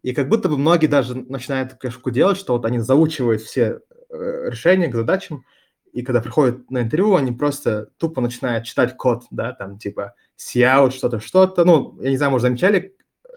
И 0.02 0.14
как 0.14 0.30
будто 0.30 0.50
бы 0.50 0.58
многие 0.58 0.88
даже 0.88 1.16
начинают 1.16 1.78
штуку 1.90 2.12
делать, 2.12 2.38
что 2.38 2.54
вот 2.54 2.66
они 2.66 2.80
заучивают 2.80 3.42
все 3.42 3.82
э, 4.10 4.50
решения 4.50 4.88
к 4.88 4.96
задачам, 4.96 5.46
и 5.92 6.04
когда 6.04 6.22
приходят 6.22 6.70
на 6.70 6.82
интервью, 6.82 7.16
они 7.16 7.32
просто 7.32 7.90
тупо 7.98 8.22
начинают 8.22 8.66
читать 8.66 8.96
код, 8.96 9.24
да, 9.32 9.54
там 9.54 9.80
типа 9.80 10.14
see 10.38 10.92
что-то, 10.92 11.20
что-то. 11.20 11.66
Ну, 11.66 12.00
я 12.02 12.12
не 12.12 12.18
знаю, 12.18 12.32
может, 12.32 12.44
замечали, 12.44 12.96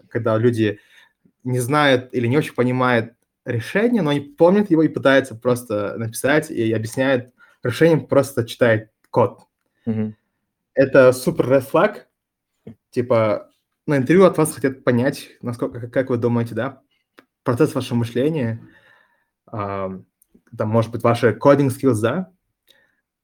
когда 0.09 0.37
люди 0.37 0.79
не 1.43 1.59
знают 1.59 2.13
или 2.13 2.27
не 2.27 2.37
очень 2.37 2.53
понимают 2.53 3.13
решение, 3.45 4.01
но 4.01 4.11
они 4.11 4.21
помнят 4.21 4.71
его 4.71 4.83
и 4.83 4.87
пытаются 4.87 5.35
просто 5.35 5.97
написать 5.97 6.51
и 6.51 6.71
объясняют 6.71 7.33
решение, 7.63 8.05
просто 8.05 8.45
читает 8.45 8.89
код. 9.09 9.39
Мгм. 9.85 10.15
Это 10.73 11.11
супер 11.13 11.45
flag. 11.59 12.03
Типа 12.91 13.51
на 13.85 13.97
интервью 13.97 14.25
от 14.25 14.37
вас 14.37 14.53
хотят 14.53 14.83
понять, 14.83 15.31
насколько, 15.41 15.87
как- 15.89 16.09
вы 16.09 16.17
думаете, 16.17 16.55
да, 16.55 16.81
процесс 17.43 17.75
вашего 17.75 17.97
мышления, 17.97 18.65
ам, 19.45 20.05
там, 20.57 20.69
может 20.69 20.91
быть, 20.91 21.03
ваши 21.03 21.31
coding 21.31 21.67
skills, 21.69 22.01
да, 22.01 22.31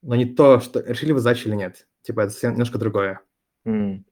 но 0.02 0.14
не 0.16 0.26
то, 0.26 0.60
что 0.60 0.80
решили 0.80 1.12
вы 1.12 1.20
задачу 1.20 1.48
или 1.48 1.56
нет. 1.56 1.86
Типа 2.02 2.20
это 2.20 2.30
совсем 2.30 2.52
немножко 2.52 2.78
другое. 2.78 3.20
М. 3.64 4.04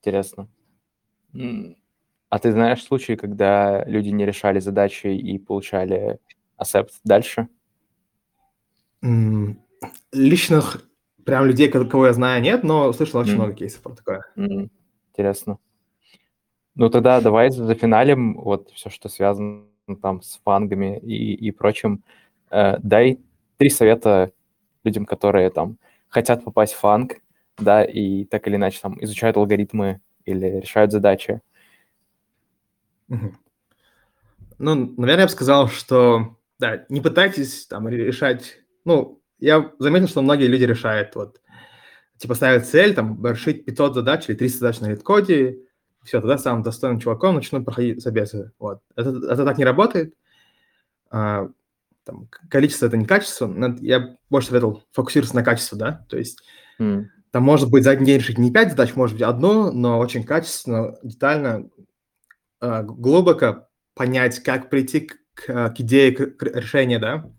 Интересно. 0.00 0.48
М, 1.34 1.76
А 2.28 2.38
ты 2.38 2.52
знаешь 2.52 2.82
случаи, 2.84 3.14
когда 3.16 3.84
люди 3.86 4.08
не 4.10 4.24
решали 4.24 4.60
задачи 4.60 5.08
и 5.08 5.38
получали 5.38 6.20
accept 6.60 6.90
дальше? 7.04 7.48
М, 9.02 9.60
Личных 10.12 10.82
прям 11.24 11.46
людей, 11.46 11.68
ко- 11.68 11.84
кого 11.84 12.06
я 12.06 12.12
знаю, 12.12 12.42
нет, 12.42 12.62
но 12.64 12.92
слышал 12.92 13.20
очень 13.20 13.32
М. 13.32 13.38
много 13.38 13.54
кейсов 13.54 13.82
про 13.82 13.94
такое. 13.94 14.24
М, 14.36 14.70
Интересно. 15.12 15.58
Ну 16.74 16.88
тогда 16.88 17.20
давай 17.20 17.50
за 17.50 17.74
финалем 17.74 18.34
вот 18.40 18.70
все, 18.70 18.90
что 18.90 19.08
связано 19.08 19.64
там 20.00 20.22
с 20.22 20.40
фангами 20.44 20.98
и, 20.98 21.34
и 21.34 21.50
прочим. 21.50 22.02
Э, 22.50 22.78
дай 22.78 23.20
три 23.58 23.70
совета 23.70 24.32
людям, 24.84 25.04
которые 25.04 25.50
там 25.50 25.78
хотят 26.08 26.44
попасть 26.44 26.72
в 26.74 26.78
фанг, 26.78 27.16
да, 27.58 27.84
и 27.84 28.24
так 28.24 28.46
или 28.48 28.56
иначе 28.56 28.78
там 28.80 29.02
изучают 29.02 29.36
алгоритмы 29.36 30.00
или 30.24 30.46
решают 30.46 30.92
задачи. 30.92 31.40
Ну, 34.58 34.74
наверное, 34.96 35.22
я 35.22 35.26
бы 35.26 35.32
сказал, 35.32 35.68
что, 35.68 36.36
да, 36.58 36.84
не 36.88 37.00
пытайтесь 37.00 37.66
там 37.66 37.88
ре- 37.88 38.06
решать, 38.06 38.58
ну, 38.84 39.19
я 39.40 39.72
заметил, 39.78 40.08
что 40.08 40.22
многие 40.22 40.46
люди 40.46 40.64
решают, 40.64 41.14
вот, 41.16 41.40
типа 42.18 42.34
ставят 42.34 42.66
цель, 42.68 42.94
там, 42.94 43.24
решить 43.26 43.64
500 43.64 43.94
задач 43.94 44.28
или 44.28 44.36
300 44.36 44.58
задач 44.60 44.80
на 44.80 44.86
лид-коде, 44.90 45.60
все, 46.04 46.20
тогда 46.20 46.38
самым 46.38 46.62
достойным 46.62 47.00
чуваком 47.00 47.36
начнут 47.36 47.64
проходить 47.64 48.02
собесы, 48.02 48.52
вот. 48.58 48.80
Это, 48.96 49.10
это 49.10 49.44
так 49.44 49.58
не 49.58 49.64
работает, 49.64 50.14
А, 51.10 51.48
там, 52.04 52.28
количество– 52.48 52.86
это 52.88 52.96
не 52.96 53.04
качество, 53.06 53.52
я 53.80 54.16
больше 54.30 54.48
советовал 54.48 54.84
фокусироваться 54.92 55.36
на 55.36 55.42
качестве, 55.44 55.78
да, 55.78 56.06
то 56.08 56.16
есть 56.16 56.42
М, 56.78 57.10
там 57.30 57.42
может 57.42 57.70
быть 57.70 57.84
за 57.84 57.90
один 57.90 58.06
день 58.06 58.18
решить 58.18 58.38
не 58.38 58.50
5 58.50 58.70
задач, 58.70 58.94
может 58.96 59.16
быть 59.16 59.22
одну, 59.22 59.70
но 59.72 59.98
очень 59.98 60.24
качественно, 60.24 60.96
детально, 61.02 61.68
а, 62.60 62.82
глубоко 62.82 63.68
понять, 63.94 64.40
как 64.42 64.70
прийти 64.70 65.00
к, 65.00 65.16
к- 65.34 65.70
к 65.70 65.80
идее 65.80 66.12
к- 66.12 66.36
к 66.36 66.42
решения, 66.44 66.98
да. 66.98 67.30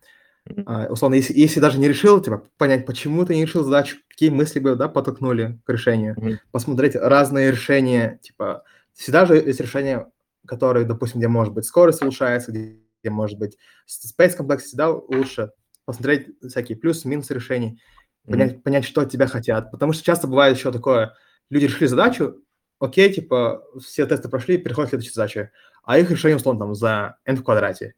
А, 0.65 0.88
условно, 0.88 1.15
если, 1.15 1.34
если 1.38 1.59
даже 1.59 1.77
не 1.80 1.88
решил, 1.88 2.19
типа, 2.22 2.43
понять, 2.57 2.85
почему 2.85 3.26
ты 3.26 3.35
не 3.35 3.43
решил 3.43 3.63
задачу, 3.63 3.97
какие 4.09 4.30
мысли 4.30 4.59
бы, 4.59 4.76
да, 4.76 4.88
подтолкнули 4.89 5.59
к 5.65 5.69
решению. 5.69 6.15
Мгм. 6.18 6.39
Посмотреть 6.51 6.95
разные 6.95 7.51
решения, 7.51 8.19
типа, 8.23 8.63
всегда 8.93 9.26
же 9.26 9.35
есть 9.35 9.59
решения, 9.59 10.07
которые, 10.47 10.85
допустим, 10.85 11.19
где, 11.19 11.27
может 11.27 11.53
быть, 11.53 11.65
скорость 11.65 12.01
улучшается, 12.01 12.51
где, 12.51 12.77
где 13.03 13.09
может 13.11 13.38
быть, 13.38 13.57
space 13.88 14.38
complexity, 14.38 14.73
да, 14.73 14.89
лучше. 14.89 15.51
Посмотреть 15.85 16.27
всякие 16.47 16.77
плюсы, 16.77 17.07
минусы 17.07 17.34
решений 17.34 17.80
Мгм. 18.26 18.31
понять, 18.34 18.63
понять, 18.63 18.85
что 18.85 19.01
от 19.01 19.11
тебя 19.11 19.27
хотят. 19.27 19.72
Потому 19.72 19.93
что 19.93 20.03
часто 20.03 20.27
бывает 20.27 20.57
еще 20.57 20.72
такое, 20.72 21.13
люди 21.49 21.65
решили 21.65 21.88
задачу, 21.88 22.35
окей, 22.80 23.11
типа, 23.13 23.63
все 23.84 24.05
тесты 24.07 24.30
прошли, 24.30 24.57
переходят 24.57 24.89
к 24.89 24.91
следующей 24.91 25.13
задаче, 25.13 25.51
а 25.84 25.97
их 25.99 26.09
решение, 26.11 26.38
условно, 26.38 26.59
там, 26.65 26.76
за 26.76 27.18
n 27.26 27.35
в 27.38 27.43
квадрате. 27.43 27.93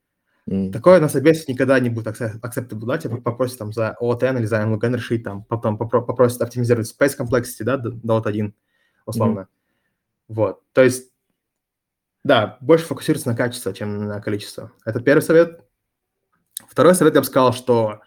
М, 0.49 0.71
Такое 0.71 0.99
на 0.99 1.07
собесе 1.07 1.51
никогда 1.51 1.79
не 1.79 1.89
будет 1.89 2.07
accept- 2.07 2.41
acceptable, 2.41 2.85
да, 2.85 2.97
типа, 2.97 3.17
попросят 3.17 3.59
там 3.59 3.71
за 3.71 3.95
OT 4.01 4.37
или 4.37 4.45
за 4.45 4.61
nlog 4.61 4.93
решить, 4.95 5.23
там, 5.23 5.43
потом 5.43 5.77
попро- 5.77 6.05
попросят 6.05 6.41
оптимизировать 6.41 6.93
space 6.93 7.17
complexity, 7.17 7.63
да, 7.63 7.77
до, 7.77 7.91
до 7.91 8.19
OT1, 8.19 8.53
условно. 9.05 9.47
Вот, 10.27 10.61
то 10.73 10.83
есть 10.83 11.13
да, 12.23 12.57
больше 12.61 12.85
фокусироваться 12.85 13.29
на 13.29 13.35
качество, 13.35 13.73
чем 13.73 14.07
на 14.07 14.21
количество. 14.21 14.71
Это 14.85 15.01
первый 15.01 15.21
совет. 15.21 15.65
Второй 16.69 16.95
совет 16.95 17.15
я 17.15 17.21
бы 17.21 17.25
сказал, 17.25 17.51
что 17.51 18.01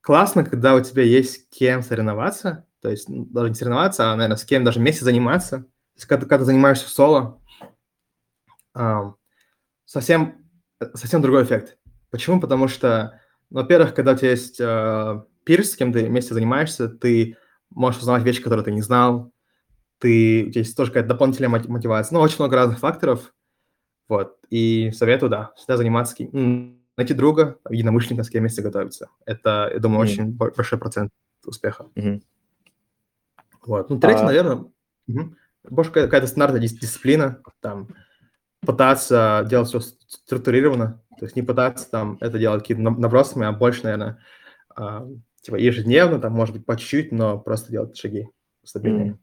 классно, 0.00 0.44
когда 0.44 0.74
у 0.74 0.80
тебя 0.80 1.04
есть 1.04 1.34
с 1.34 1.56
кем 1.56 1.82
соревноваться, 1.82 2.66
то 2.80 2.90
есть 2.90 3.08
ну, 3.08 3.24
даже 3.26 3.50
не 3.50 3.54
соревноваться, 3.54 4.10
а, 4.12 4.16
наверное, 4.16 4.36
с 4.36 4.44
кем 4.44 4.64
даже 4.64 4.80
вместе 4.80 5.04
заниматься. 5.04 5.58
То 5.58 5.96
есть 5.96 6.06
когда, 6.06 6.26
когда 6.26 6.38
ты 6.38 6.44
занимаешься 6.46 6.86
в 6.86 6.90
соло, 6.90 7.40
совсем, 9.84 10.43
совсем 10.94 11.22
другой 11.22 11.44
эффект. 11.44 11.78
Почему? 12.10 12.40
Потому 12.40 12.68
что, 12.68 13.20
ну, 13.50 13.60
во-первых, 13.60 13.94
когда 13.94 14.12
у 14.12 14.16
тебя 14.16 14.30
есть 14.30 14.60
э, 14.60 15.22
пирс, 15.44 15.72
с 15.72 15.76
кем 15.76 15.92
ты 15.92 16.06
вместе 16.06 16.34
занимаешься, 16.34 16.88
ты 16.88 17.36
можешь 17.70 18.00
узнавать 18.00 18.22
вещи, 18.22 18.42
которые 18.42 18.64
ты 18.64 18.72
не 18.72 18.82
знал, 18.82 19.32
ты, 19.98 20.44
у 20.46 20.50
тебя 20.50 20.60
есть 20.60 20.76
тоже 20.76 20.90
какая-то 20.90 21.08
дополнительная 21.08 21.48
мотивация. 21.48 22.14
Ну, 22.14 22.20
очень 22.20 22.36
много 22.38 22.56
разных 22.56 22.78
факторов. 22.78 23.32
Вот. 24.08 24.36
И 24.50 24.90
советую, 24.92 25.30
да, 25.30 25.52
всегда 25.56 25.76
заниматься, 25.76 26.14
найти 26.96 27.14
друга, 27.14 27.58
единомышленника, 27.68 28.22
с 28.22 28.30
кем 28.30 28.40
вместе 28.40 28.62
готовиться. 28.62 29.08
Это, 29.24 29.70
я 29.72 29.80
думаю, 29.80 30.00
mm. 30.00 30.10
очень 30.10 30.32
большой 30.32 30.78
процент 30.78 31.10
успеха. 31.44 31.86
Mm-hmm. 31.96 32.22
Вот. 33.66 33.90
Ну, 33.90 33.98
третье, 33.98 34.22
а... 34.22 34.26
наверное, 34.26 34.64
угу. 35.08 35.34
больше 35.64 35.90
какая-то 35.90 36.26
стандартная 36.26 36.60
дисциплина, 36.60 37.40
там, 37.60 37.88
пытаться 38.64 39.44
делать 39.48 39.68
все 39.68 39.80
структурированно, 39.80 41.02
то 41.18 41.24
есть 41.24 41.36
не 41.36 41.42
пытаться 41.42 41.90
там 41.90 42.18
это 42.20 42.38
делать 42.38 42.62
какими-то 42.62 42.90
набросами, 42.90 43.46
а 43.46 43.52
больше, 43.52 43.84
наверное, 43.84 44.18
а, 44.74 45.06
типа 45.40 45.56
ежедневно, 45.56 46.18
там, 46.20 46.32
может 46.32 46.54
быть, 46.54 46.66
по 46.66 46.76
чуть-чуть, 46.76 47.12
но 47.12 47.38
просто 47.38 47.70
делать 47.70 47.96
шаги 47.96 48.28
стабильные. 48.64 49.18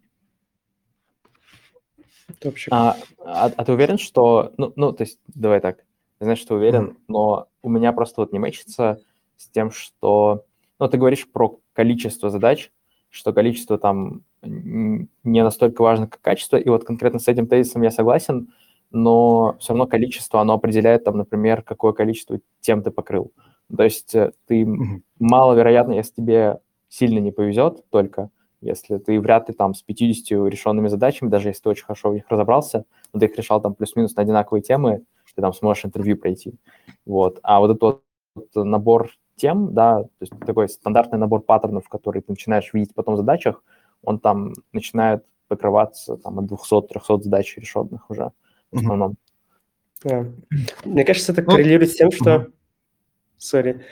Mm. 2.39 2.67
А, 2.71 2.95
а, 3.19 3.51
а 3.55 3.65
ты 3.65 3.73
уверен, 3.73 3.97
что... 3.97 4.53
Ну, 4.57 4.71
ну, 4.75 4.93
то 4.93 5.03
есть, 5.03 5.19
давай 5.27 5.59
так. 5.59 5.79
Я 6.19 6.25
знаю, 6.25 6.37
что 6.37 6.55
уверен, 6.55 6.85
mm. 6.85 6.95
но 7.07 7.49
у 7.61 7.69
меня 7.69 7.91
просто 7.91 8.21
вот 8.21 8.31
не 8.31 8.39
мэчится 8.39 9.01
с 9.37 9.49
тем, 9.49 9.71
что... 9.71 10.45
Ну, 10.79 10.87
ты 10.87 10.97
говоришь 10.97 11.29
про 11.29 11.59
количество 11.73 12.29
задач, 12.29 12.71
что 13.09 13.33
количество 13.33 13.77
там 13.77 14.23
не 14.41 15.43
настолько 15.43 15.81
важно, 15.81 16.07
как 16.07 16.21
качество, 16.21 16.57
и 16.57 16.69
вот 16.69 16.85
конкретно 16.85 17.19
с 17.19 17.27
этим 17.27 17.47
тезисом 17.47 17.81
я 17.81 17.91
согласен, 17.91 18.53
но 18.91 19.55
все 19.59 19.73
равно 19.73 19.87
количество, 19.87 20.41
оно 20.41 20.53
определяет, 20.53 21.03
там, 21.03 21.17
например, 21.17 21.63
какое 21.63 21.93
количество 21.93 22.39
тем 22.59 22.83
ты 22.83 22.91
покрыл. 22.91 23.31
То 23.75 23.83
есть 23.83 24.13
э, 24.15 24.31
ты 24.47 24.63
mm-hmm. 24.63 25.01
маловероятно, 25.19 25.93
если 25.93 26.13
тебе 26.15 26.59
сильно 26.89 27.19
не 27.19 27.31
повезет 27.31 27.89
только, 27.89 28.29
если 28.59 28.97
ты 28.97 29.19
вряд 29.19 29.49
ли 29.49 29.55
там 29.55 29.73
с 29.73 29.81
50 29.81 30.49
решенными 30.49 30.87
задачами, 30.87 31.29
даже 31.29 31.49
если 31.49 31.63
ты 31.63 31.69
очень 31.69 31.85
хорошо 31.85 32.09
в 32.09 32.13
них 32.13 32.25
разобрался, 32.29 32.85
но 33.13 33.19
ты 33.19 33.25
их 33.25 33.35
решал 33.35 33.61
там 33.61 33.73
плюс-минус 33.73 34.15
на 34.15 34.21
одинаковые 34.21 34.61
темы, 34.61 35.03
ты 35.35 35.41
там 35.41 35.53
сможешь 35.53 35.85
интервью 35.85 36.17
пройти. 36.17 36.53
Вот. 37.05 37.39
А 37.43 37.59
вот 37.59 37.71
этот 37.71 38.01
вот 38.35 38.55
набор 38.55 39.11
тем, 39.35 39.73
да, 39.73 40.03
то 40.03 40.09
есть 40.19 40.33
такой 40.45 40.69
стандартный 40.69 41.17
набор 41.17 41.41
паттернов, 41.41 41.87
который 41.89 42.21
ты 42.21 42.31
начинаешь 42.31 42.73
видеть 42.73 42.93
потом 42.93 43.15
в 43.15 43.17
задачах, 43.17 43.63
он 44.03 44.19
там 44.19 44.53
начинает 44.73 45.25
покрываться 45.47 46.17
там 46.17 46.39
от 46.39 46.45
200-300 46.45 47.23
задач 47.23 47.57
решенных 47.57 48.09
уже 48.09 48.31
в 48.71 48.77
основном. 48.77 49.15
Да. 50.03 50.25
Мне 50.85 51.05
кажется, 51.05 51.31
это 51.31 51.41
ну, 51.41 51.51
коррелирует 51.51 51.91
с 51.91 51.95
тем, 51.95 52.11
что... 52.11 52.47
Сори. 53.37 53.85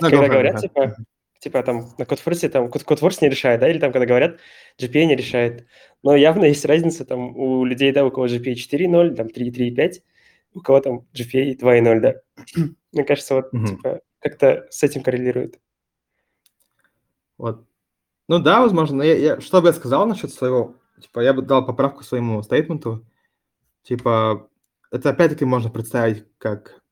No, 0.00 0.10
когда 0.10 0.28
говорят, 0.28 0.60
типа, 0.60 0.96
типа 1.38 1.62
там 1.62 1.88
на 1.98 2.04
Codeforce 2.04 2.48
там 2.48 2.66
Codeforce 2.66 3.18
не 3.22 3.28
решает, 3.28 3.60
да, 3.60 3.68
или 3.68 3.78
там 3.78 3.90
когда 3.90 4.06
говорят 4.06 4.38
GPA 4.78 5.06
не 5.06 5.16
решает. 5.16 5.66
Но 6.02 6.14
явно 6.14 6.44
есть 6.44 6.64
разница 6.64 7.04
там 7.04 7.36
у 7.36 7.64
людей, 7.64 7.92
да, 7.92 8.04
у 8.04 8.10
кого 8.10 8.26
GPA 8.26 8.52
4.0, 8.52 9.14
там 9.14 9.26
3.3.5, 9.26 10.02
у 10.54 10.60
кого 10.60 10.80
там 10.80 11.06
GPA 11.14 11.56
2.0, 11.58 12.00
да. 12.00 12.14
Мне 12.92 13.04
кажется, 13.04 13.34
вот 13.36 13.52
mm-hmm. 13.52 13.66
типа 13.66 14.00
как-то 14.20 14.66
с 14.70 14.82
этим 14.82 15.02
коррелирует. 15.02 15.58
Вот. 17.38 17.64
Ну 18.28 18.38
да, 18.38 18.60
возможно. 18.60 18.98
Но 18.98 19.04
я, 19.04 19.16
я, 19.16 19.40
что 19.40 19.60
бы 19.60 19.68
я 19.68 19.74
сказал 19.74 20.06
насчет 20.06 20.32
своего... 20.32 20.76
Типа, 21.00 21.20
я 21.20 21.32
бы 21.32 21.42
дал 21.42 21.66
поправку 21.66 22.04
своему 22.04 22.42
стейтменту. 22.42 23.04
Типа, 23.82 24.48
это 24.90 25.10
опять-таки 25.10 25.44
можно 25.44 25.70
представить 25.70 26.26
как, 26.38 26.82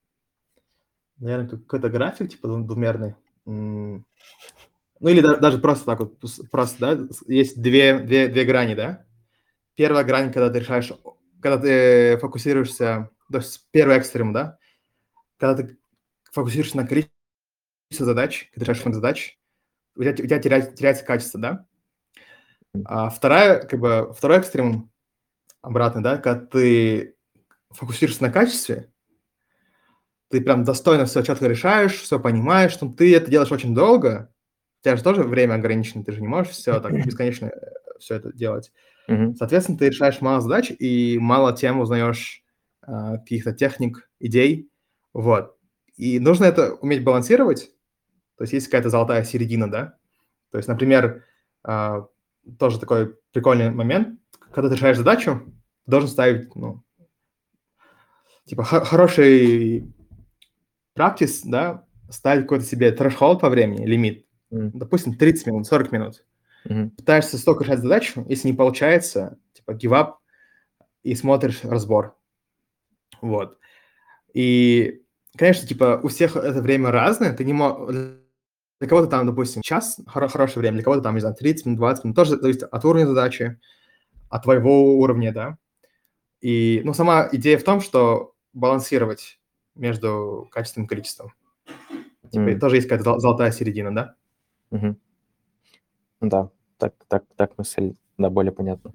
наверное, 1.19 1.49
какой-то 1.49 1.89
график, 1.89 2.31
типа, 2.31 2.49
двумерный. 2.49 3.15
Ну, 3.47 5.09
или 5.09 5.21
да, 5.21 5.37
даже 5.37 5.59
просто 5.59 5.87
так 5.87 6.01
вот, 6.01 6.19
просто, 6.51 6.79
да, 6.97 7.09
есть 7.27 7.61
две, 7.61 7.99
две, 8.01 8.29
две 8.29 8.45
грани, 8.45 8.75
да? 8.75 9.07
Первая 9.75 10.05
грань, 10.05 10.33
когда 10.33 10.51
ты 10.51 10.59
решаешь, 10.59 10.93
когда 11.41 11.59
ты 11.59 12.19
фокусируешься, 12.19 13.11
то 13.31 13.39
есть 13.39 13.67
первый 13.71 13.97
экстрем, 13.97 14.33
да? 14.33 14.59
Когда 15.39 15.63
ты 15.63 15.79
фокусируешься 16.33 16.77
на 16.77 16.87
количестве 16.87 17.15
задач, 17.91 18.51
когда 18.53 18.65
решаешь 18.65 18.85
много 18.85 18.97
задач, 18.97 19.39
у 19.97 20.03
тебя, 20.03 20.13
у 20.13 20.15
тебя 20.17 20.39
теряется, 20.39 20.73
теряется 20.73 21.05
качество, 21.05 21.41
да? 21.41 21.67
А 22.85 23.09
вторая, 23.09 23.67
как 23.67 23.81
бы, 23.81 24.13
второй 24.15 24.39
экстрем 24.39 24.90
обратный, 25.63 26.03
да, 26.03 26.19
когда 26.19 26.47
ты 26.47 27.17
фокусируешься 27.71 28.23
на 28.23 28.33
качестве, 28.33 28.93
ты 30.29 30.41
прям 30.41 30.65
достойно 30.65 31.07
все 31.07 31.23
четко 31.23 31.49
решаешь, 31.49 31.95
все 31.95 32.21
понимаешь, 32.21 32.81
но 32.81 32.93
ты 32.93 33.15
это 33.17 33.31
делаешь 33.31 33.53
очень 33.53 33.75
долго, 33.75 34.33
у 34.81 34.85
тебя 34.85 34.97
же 34.97 35.03
тоже 35.03 35.25
время 35.25 35.55
ограничено, 35.55 36.05
ты 36.05 36.13
же 36.13 36.21
не 36.21 36.29
можешь 36.29 36.53
все 36.53 36.81
так 36.81 36.93
бесконечно 37.05 37.47
э, 37.47 37.61
все 37.99 38.15
это 38.15 38.33
делать. 38.33 38.73
Mm-hmm. 39.09 39.35
Соответственно, 39.35 39.79
ты 39.79 39.89
решаешь 39.89 40.21
мало 40.21 40.41
задач 40.41 40.71
и 40.71 41.19
мало 41.19 41.55
тем 41.55 41.81
узнаешь 41.81 42.45
э, 42.87 43.19
каких-то 43.19 43.53
техник, 43.53 44.09
идей, 44.21 44.71
вот. 45.13 45.57
И 45.97 46.19
нужно 46.19 46.45
это 46.45 46.75
уметь 46.75 47.05
балансировать. 47.05 47.71
То 48.37 48.45
есть 48.45 48.53
есть 48.53 48.67
какая-то 48.67 48.89
золотая 48.89 49.25
середина, 49.25 49.71
да? 49.71 49.99
То 50.51 50.59
есть, 50.59 50.69
например, 50.69 51.25
э, 51.67 52.03
тоже 52.59 52.81
такой 52.81 53.17
прикольный 53.33 53.71
момент, 53.71 54.19
когда 54.53 54.69
ты 54.69 54.77
решаешь 54.77 54.97
задачу, 54.97 55.43
ты 55.85 55.91
должен 55.91 56.09
ставить, 56.09 56.55
ну, 56.55 56.83
типа, 58.47 58.65
хороший 58.65 59.93
практис, 60.95 61.43
да, 61.43 61.85
ставить 62.11 62.43
какой-то 62.43 62.65
себе 62.65 62.95
threshold 62.95 63.41
по 63.41 63.49
времени, 63.49 63.87
лимит. 63.87 64.27
Mm. 64.53 64.71
Допустим, 64.75 65.17
30 65.17 65.47
минут, 65.47 65.67
40 65.67 65.93
минут. 65.93 66.25
Mm-hmm. 66.67 66.91
Пытаешься 66.91 67.39
столько 67.39 67.65
решать 67.65 67.81
задачу, 67.81 68.25
если 68.29 68.49
не 68.49 68.55
получается, 68.55 69.39
типа, 69.53 69.73
give 69.73 69.93
up 69.93 70.15
и 71.03 71.15
смотришь 71.15 71.61
разбор. 71.63 72.17
Вот. 73.23 73.59
И 74.35 75.03
конечно, 75.37 75.67
типа, 75.67 76.01
у 76.03 76.09
всех 76.09 76.37
это 76.37 76.61
время 76.61 76.91
разное, 76.91 77.33
ты 77.33 77.45
не 77.45 77.53
можешь... 77.53 78.17
Для 78.79 78.89
кого-то 78.89 79.09
там, 79.09 79.27
допустим, 79.27 79.61
час 79.61 80.01
хор- 80.07 80.29
хорошее 80.29 80.61
время, 80.61 80.77
для 80.77 80.85
кого-то 80.85 81.03
там, 81.03 81.15
не 81.15 81.21
знаю, 81.21 81.37
30 81.39 81.67
минут, 81.67 81.79
20 81.79 82.05
минут, 82.05 82.17
тоже 82.17 82.41
зависит 82.41 82.63
от 82.63 82.85
уровня 82.85 83.07
задачи, 83.07 83.61
от 84.31 84.45
твоего 84.45 84.99
уровня, 84.99 85.33
да. 85.33 85.59
И, 86.41 86.81
ну, 86.85 86.95
сама 86.95 87.29
идея 87.33 87.59
в 87.59 87.65
том, 87.65 87.83
что 87.83 88.33
балансировать 88.55 89.39
между 89.75 90.49
качеством 90.51 90.85
и 90.85 90.87
количеством. 90.87 91.35
Типа, 92.31 92.51
mm. 92.51 92.59
тоже 92.59 92.77
есть 92.77 92.89
какая-то 92.89 93.19
золотая 93.19 93.51
середина, 93.51 93.95
да? 93.95 94.15
Mm-hmm. 94.71 94.95
Да, 96.23 96.51
так, 96.79 96.95
так, 97.09 97.25
так 97.37 97.59
мысль, 97.59 97.95
да, 98.17 98.31
более 98.31 98.53
понятна. 98.53 98.93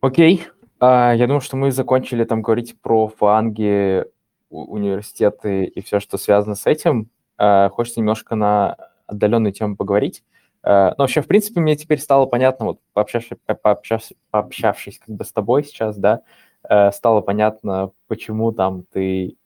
Окей, 0.00 0.46
а, 0.80 1.12
я 1.14 1.26
думаю, 1.26 1.42
что 1.42 1.56
мы 1.56 1.70
закончили 1.70 2.24
там 2.24 2.42
говорить 2.42 2.80
про 2.80 3.08
фанги 3.08 4.04
университеты 4.48 5.64
и 5.64 5.82
все, 5.82 6.00
что 6.00 6.16
связано 6.18 6.54
с 6.54 6.66
этим. 6.66 7.10
Э, 7.38 7.68
хочется 7.68 8.00
немножко 8.00 8.34
на 8.34 8.76
отдаленную 9.06 9.52
тему 9.52 9.76
поговорить. 9.76 10.24
Э, 10.62 10.90
но 10.90 11.04
вообще, 11.04 11.22
в 11.22 11.26
принципе, 11.26 11.60
мне 11.60 11.76
теперь 11.76 11.98
стало 11.98 12.26
понятно, 12.26 12.66
вот 12.66 12.80
пообщавшись, 12.92 13.38
пообщавшись, 13.62 14.16
пообщавшись 14.30 14.98
как 14.98 15.14
бы 15.14 15.24
с 15.24 15.32
тобой 15.32 15.64
сейчас, 15.64 15.96
да, 15.96 16.22
э, 16.68 16.92
стало 16.92 17.20
понятно, 17.20 17.92
почему 18.06 18.52
там 18.52 18.84
ты 18.92 19.36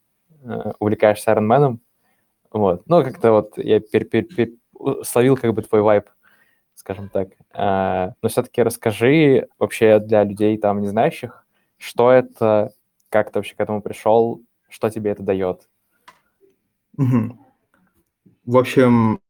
увлекаешься 0.78 1.32
Ironman. 1.32 1.78
Вот. 2.52 2.82
Ну, 2.86 3.02
как-то 3.02 3.32
вот 3.32 3.56
я 3.56 3.80
пер, 3.80 4.04
пер, 4.04 4.24
пер, 4.24 4.48
словил 5.02 5.38
как 5.38 5.54
бы 5.54 5.62
твой 5.62 5.80
вайб, 5.80 6.10
скажем 6.74 7.08
так. 7.08 7.30
Но 7.54 8.28
все-таки 8.28 8.62
расскажи 8.62 9.48
вообще 9.58 10.00
для 10.00 10.22
людей 10.22 10.58
там 10.58 10.82
не 10.82 10.88
знающих, 10.88 11.46
что 11.78 12.10
это, 12.10 12.72
как 13.08 13.32
ты 13.32 13.38
вообще 13.38 13.54
к 13.54 13.60
этому 13.60 13.80
пришел, 13.80 14.42
что 14.68 14.90
тебе 14.90 15.12
это 15.12 15.22
дает? 15.22 15.66
Угу. 16.98 17.38
В 18.44 18.58
общем, 18.58 19.20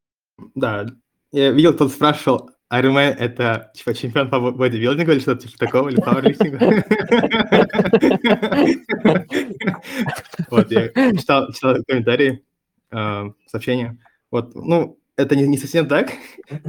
да, 0.54 0.86
я 1.34 1.50
видел, 1.50 1.74
кто 1.74 1.88
спрашивал, 1.88 2.50
Ironman– 2.72 3.16
это 3.18 3.72
типа 3.74 3.92
чемпион 3.92 4.30
по 4.30 4.52
бодибилдингу 4.52 5.12
или 5.12 5.18
что-то 5.18 5.48
типа 5.48 5.58
такого, 5.58 5.88
или 5.88 6.00
пауэрлифтингу? 6.00 6.58
Вот, 10.50 10.70
я 10.70 10.88
читал, 11.16 11.52
читал 11.52 11.76
комментарии, 11.86 12.44
э, 12.90 13.24
сообщения. 13.46 13.98
Вот, 14.30 14.54
ну, 14.54 14.98
это 15.16 15.36
не, 15.36 15.46
не 15.46 15.58
совсем 15.58 15.88
так. 15.88 16.12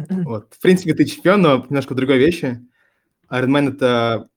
Вот. 0.10 0.54
В 0.54 0.62
принципе, 0.62 0.94
ты 0.94 1.06
чемпион, 1.06 1.42
но 1.42 1.58
немножко 1.58 1.94
другой 1.94 2.18
вещи. 2.18 2.62
Ironman– 3.30 3.70
это, 3.76 4.30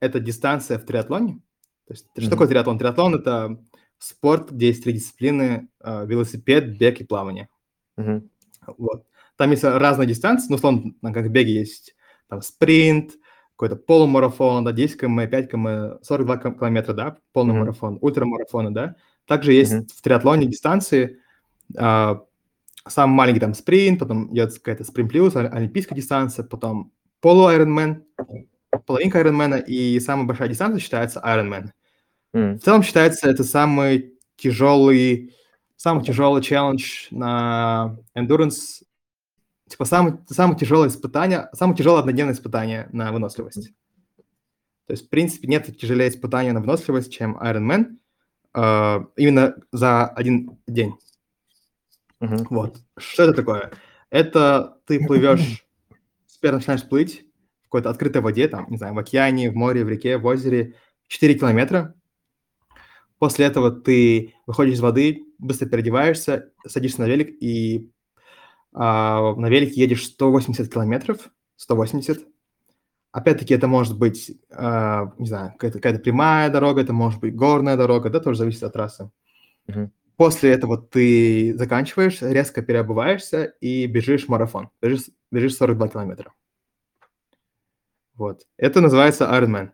это 0.00 0.20
дистанция 0.20 0.78
в 0.78 0.84
триатлоне, 0.84 1.40
То 1.86 1.94
есть, 1.94 2.06
что 2.16 2.30
такое 2.30 2.48
триатлон? 2.48 2.78
Триатлон– 2.78 3.14
это 3.16 3.58
спорт, 3.98 4.52
где 4.52 4.68
есть 4.68 4.84
три 4.84 4.94
дисциплины 4.94 5.68
э,– 5.82 6.06
велосипед, 6.08 6.78
бег 6.78 7.00
и 7.00 7.04
плавание. 7.04 7.48
Мгм. 7.96 8.30
Вот. 8.78 9.04
Там 9.36 9.50
есть 9.50 9.64
разные 9.64 10.06
дистанции, 10.06 10.46
ну, 10.48 10.56
условно, 10.56 10.92
как 11.12 11.26
в 11.26 11.28
беге 11.30 11.54
есть 11.54 11.94
там 12.28 12.40
спринт, 12.42 13.12
какой-то 13.56 13.76
полумарафон, 13.76 14.64
да, 14.64 14.72
10 14.72 14.98
км, 15.00 15.30
5 15.30 15.50
км, 15.50 15.98
42 16.02 16.36
км, 16.38 16.58
километра, 16.58 16.92
да, 16.92 17.16
полный 17.32 17.52
Мгм. 17.54 17.60
марафон, 17.60 17.98
ультрамарафоны, 18.00 18.70
да. 18.70 18.96
Также 19.26 19.52
есть 19.52 19.72
Мгм. 19.72 19.86
в 19.86 20.02
триатлоне 20.02 20.46
дистанции, 20.46 21.18
а, 21.76 22.22
самый 22.88 23.14
маленький 23.14 23.40
там 23.40 23.54
спринт, 23.54 24.00
потом 24.00 24.32
идет 24.34 24.54
какая-то 24.54 24.84
спринт 24.84 25.10
плюс, 25.10 25.36
ол- 25.36 25.46
олимпийская 25.52 25.96
дистанция, 25.96 26.44
потом 26.44 26.92
полу-айронмен, 27.20 28.04
половинка 28.86 29.18
айронмена, 29.18 29.56
и 29.56 30.00
самая 30.00 30.26
большая 30.26 30.48
дистанция 30.48 30.80
считается 30.80 31.20
айронмен. 31.20 31.72
М, 32.34 32.58
В 32.58 32.62
целом 32.62 32.82
считается 32.82 33.30
это 33.30 33.44
самый 33.44 34.14
тяжелый, 34.36 35.32
самый 35.76 36.04
тяжелый 36.04 36.42
челлендж 36.42 37.06
на 37.10 37.96
endurance, 38.16 38.82
типа 39.74 39.86
самый, 39.86 40.18
самое 40.28 40.56
тяжелое 40.56 40.88
испытание, 40.88 41.48
самое 41.52 41.76
тяжелое 41.76 41.98
однодневное 41.98 42.34
испытание 42.34 42.88
на 42.92 43.10
выносливость. 43.10 43.72
То 44.86 44.92
есть, 44.92 45.06
в 45.06 45.08
принципе, 45.08 45.48
нет 45.48 45.76
тяжелее 45.76 46.10
испытания 46.10 46.52
на 46.52 46.60
выносливость, 46.60 47.12
чем 47.12 47.36
Ironman, 47.38 47.96
э, 48.54 49.04
именно 49.16 49.56
за 49.72 50.06
один 50.06 50.60
день. 50.68 50.94
мгм. 52.20 52.46
Вот. 52.50 52.76
Что 52.96 53.24
это 53.24 53.32
такое? 53.32 53.72
Это 54.10 54.78
ты 54.86 55.04
плывешь, 55.04 55.66
сперва 56.28 56.58
начинаешь 56.58 56.88
плыть 56.88 57.26
в 57.62 57.64
какой-то 57.64 57.90
открытой 57.90 58.22
воде, 58.22 58.46
там, 58.46 58.70
не 58.70 58.76
знаю, 58.76 58.94
в 58.94 58.98
океане, 58.98 59.50
в 59.50 59.56
море, 59.56 59.84
в 59.84 59.88
реке, 59.88 60.18
в 60.18 60.26
озере, 60.26 60.74
4 61.08 61.34
километра. 61.34 61.96
После 63.18 63.46
этого 63.46 63.72
ты 63.72 64.34
выходишь 64.46 64.74
из 64.74 64.80
воды, 64.80 65.24
быстро 65.38 65.66
переодеваешься, 65.66 66.52
садишься 66.64 67.00
на 67.00 67.06
велик 67.06 67.30
и 67.42 67.90
а, 68.74 69.34
на 69.36 69.48
велике 69.48 69.80
едешь 69.80 70.04
180 70.04 70.70
километров, 70.72 71.30
180. 71.56 72.26
Опять-таки, 73.12 73.54
это 73.54 73.68
может 73.68 73.96
быть, 73.96 74.32
а, 74.50 75.12
не 75.18 75.26
знаю, 75.28 75.52
какая-то, 75.52 75.78
какая-то 75.78 76.00
прямая 76.00 76.50
дорога, 76.50 76.80
это 76.82 76.92
может 76.92 77.20
быть 77.20 77.34
горная 77.34 77.76
дорога, 77.76 78.10
да, 78.10 78.18
тоже 78.18 78.38
зависит 78.38 78.64
от 78.64 78.72
трассы. 78.72 79.10
Мгм. 79.68 79.92
После 80.16 80.50
этого 80.50 80.78
ты 80.78 81.56
заканчиваешь, 81.56 82.22
резко 82.22 82.62
переобуваешься 82.62 83.44
и 83.60 83.86
бежишь 83.86 84.28
марафон. 84.28 84.70
Бежишь, 84.82 85.06
бежишь 85.30 85.56
42 85.56 85.88
километра. 85.88 86.32
Вот. 88.14 88.42
Это 88.56 88.80
называется 88.80 89.24
Ironman. 89.24 89.70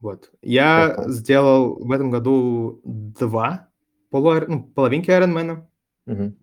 Вот. 0.00 0.30
Я 0.42 0.90
Круто. 0.94 1.10
сделал 1.10 1.84
в 1.84 1.90
этом 1.92 2.10
году 2.10 2.80
два 2.84 3.70
полу, 4.10 4.34
ну, 4.46 4.62
половинки 4.64 5.10
Ironman. 5.10 5.66
Мгм. 6.06 6.36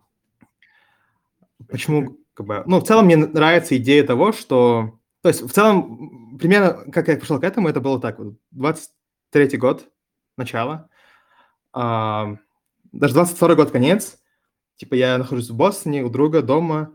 Почему? 1.69 2.17
Как 2.33 2.45
бы, 2.45 2.63
ну, 2.65 2.79
в 2.79 2.83
целом 2.83 3.05
мне 3.05 3.17
нравится 3.17 3.77
идея 3.77 4.05
того, 4.05 4.31
что... 4.31 4.99
То 5.21 5.29
есть, 5.29 5.41
в 5.41 5.51
целом, 5.51 6.37
примерно, 6.37 6.91
как 6.91 7.07
я 7.07 7.15
пришел 7.15 7.39
к 7.39 7.43
этому, 7.43 7.69
это 7.69 7.79
было 7.79 8.01
так. 8.01 8.19
вот, 8.19 8.35
23 8.51 9.57
год, 9.57 9.87
начало. 10.37 10.89
а, 11.71 12.35
даже 12.91 13.13
22 13.13 13.55
год, 13.55 13.71
конец. 13.71 14.19
Типа, 14.75 14.95
я 14.95 15.17
нахожусь 15.17 15.49
в 15.49 15.55
Бостоне, 15.55 16.03
у 16.03 16.09
друга 16.09 16.41
дома. 16.41 16.93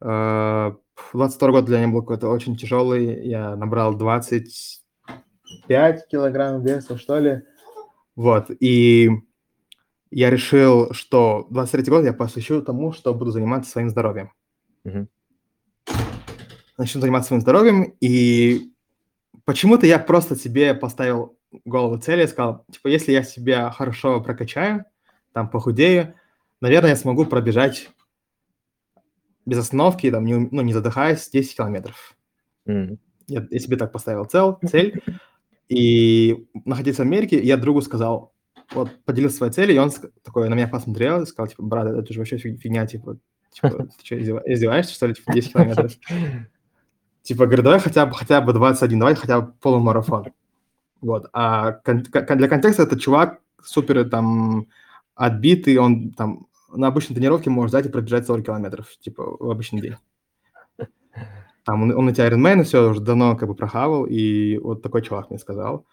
а, 0.00 0.76
22 1.12 1.50
год 1.50 1.64
для 1.64 1.78
меня 1.78 1.88
был 1.88 2.02
какой-то 2.02 2.28
очень 2.28 2.56
тяжелый. 2.56 3.26
Я 3.26 3.56
набрал 3.56 3.94
25 3.94 6.08
килограмм 6.08 6.62
веса, 6.62 6.96
что 6.96 7.18
ли. 7.18 7.42
Вот, 8.16 8.50
и 8.60 9.10
я 10.16 10.30
решил, 10.30 10.92
что 10.92 11.48
23 11.50 11.90
год 11.90 12.04
я 12.04 12.12
посвящу 12.12 12.62
тому, 12.62 12.92
что 12.92 13.12
буду 13.14 13.32
заниматься 13.32 13.70
своим 13.70 13.90
здоровьем. 13.90 14.30
Мгм. 14.84 15.08
начну 16.76 17.00
заниматься 17.00 17.28
своим 17.28 17.40
здоровьем, 17.40 17.94
и 18.00 18.72
почему-то 19.44 19.86
я 19.86 19.98
просто 19.98 20.36
себе 20.36 20.74
поставил 20.74 21.36
голову 21.64 21.98
цели 21.98 22.24
и 22.24 22.26
сказал, 22.28 22.64
типа, 22.70 22.88
если 22.88 23.12
я 23.12 23.22
себя 23.22 23.70
хорошо 23.70 24.20
прокачаю, 24.20 24.84
там, 25.32 25.48
похудею, 25.48 26.14
наверное, 26.60 26.90
я 26.90 26.96
смогу 26.96 27.24
пробежать 27.26 27.90
без 29.46 29.58
остановки, 29.58 30.10
там, 30.10 30.24
не, 30.24 30.34
ну, 30.34 30.62
не 30.62 30.72
задыхаясь, 30.72 31.28
10 31.28 31.56
километров. 31.56 32.16
М, 32.66 32.98
Я, 33.26 33.46
я 33.50 33.58
себе 33.58 33.76
так 33.76 33.90
поставил 33.90 34.26
цел, 34.26 34.58
цель, 34.68 35.02
и 35.68 36.46
находясь 36.64 36.96
в 36.96 37.00
Америке, 37.00 37.40
я 37.42 37.56
другу 37.56 37.80
сказал, 37.80 38.33
вот, 38.72 38.90
поделился 39.04 39.36
своей 39.38 39.52
целью, 39.52 39.76
и 39.76 39.78
он 39.78 39.90
такой 40.22 40.48
на 40.48 40.54
меня 40.54 40.68
посмотрел 40.68 41.22
и 41.22 41.26
сказал, 41.26 41.48
типа, 41.48 41.62
брат, 41.62 41.86
это 41.86 42.12
же 42.12 42.18
вообще 42.18 42.36
фиг- 42.36 42.58
фигня, 42.58 42.86
типа, 42.86 43.18
типа, 43.52 43.70
ты 43.98 44.04
что, 44.04 44.16
издеваешься, 44.16 44.94
что 44.94 45.06
ли, 45.06 45.14
типа, 45.14 45.32
10 45.32 45.52
километров? 45.52 45.92
Типа, 47.22 47.46
говорю, 47.46 47.62
давай 47.62 47.80
хотя 47.80 48.04
бы, 48.06 48.14
хотя 48.14 48.40
бы 48.40 48.52
21, 48.52 48.98
давай 48.98 49.14
хотя 49.14 49.40
бы 49.40 49.52
полумарафон. 49.60 50.26
Вот. 51.00 51.28
А 51.32 51.80
для 51.84 52.48
контекста 52.48 52.82
этот 52.82 53.00
чувак 53.00 53.40
супер 53.62 54.08
там 54.08 54.66
отбитый, 55.14 55.76
он 55.78 56.10
там 56.10 56.46
на 56.72 56.88
обычной 56.88 57.14
тренировке 57.16 57.50
может 57.50 57.72
взять 57.72 57.86
и 57.86 57.88
пробежать 57.88 58.26
40 58.26 58.44
километров, 58.44 58.88
типа, 59.00 59.36
в 59.38 59.50
обычный 59.50 59.80
день. 59.80 59.96
Там 61.64 61.82
он, 61.82 61.96
он 61.96 62.08
эти 62.10 62.20
Ironman 62.20 62.62
все 62.64 62.90
уже 62.90 63.00
давно 63.00 63.36
как 63.36 63.48
бы 63.48 63.54
прохавал, 63.54 64.04
и 64.04 64.58
вот 64.58 64.82
такой 64.82 65.02
чувак 65.02 65.30
мне 65.30 65.38
сказал. 65.38 65.86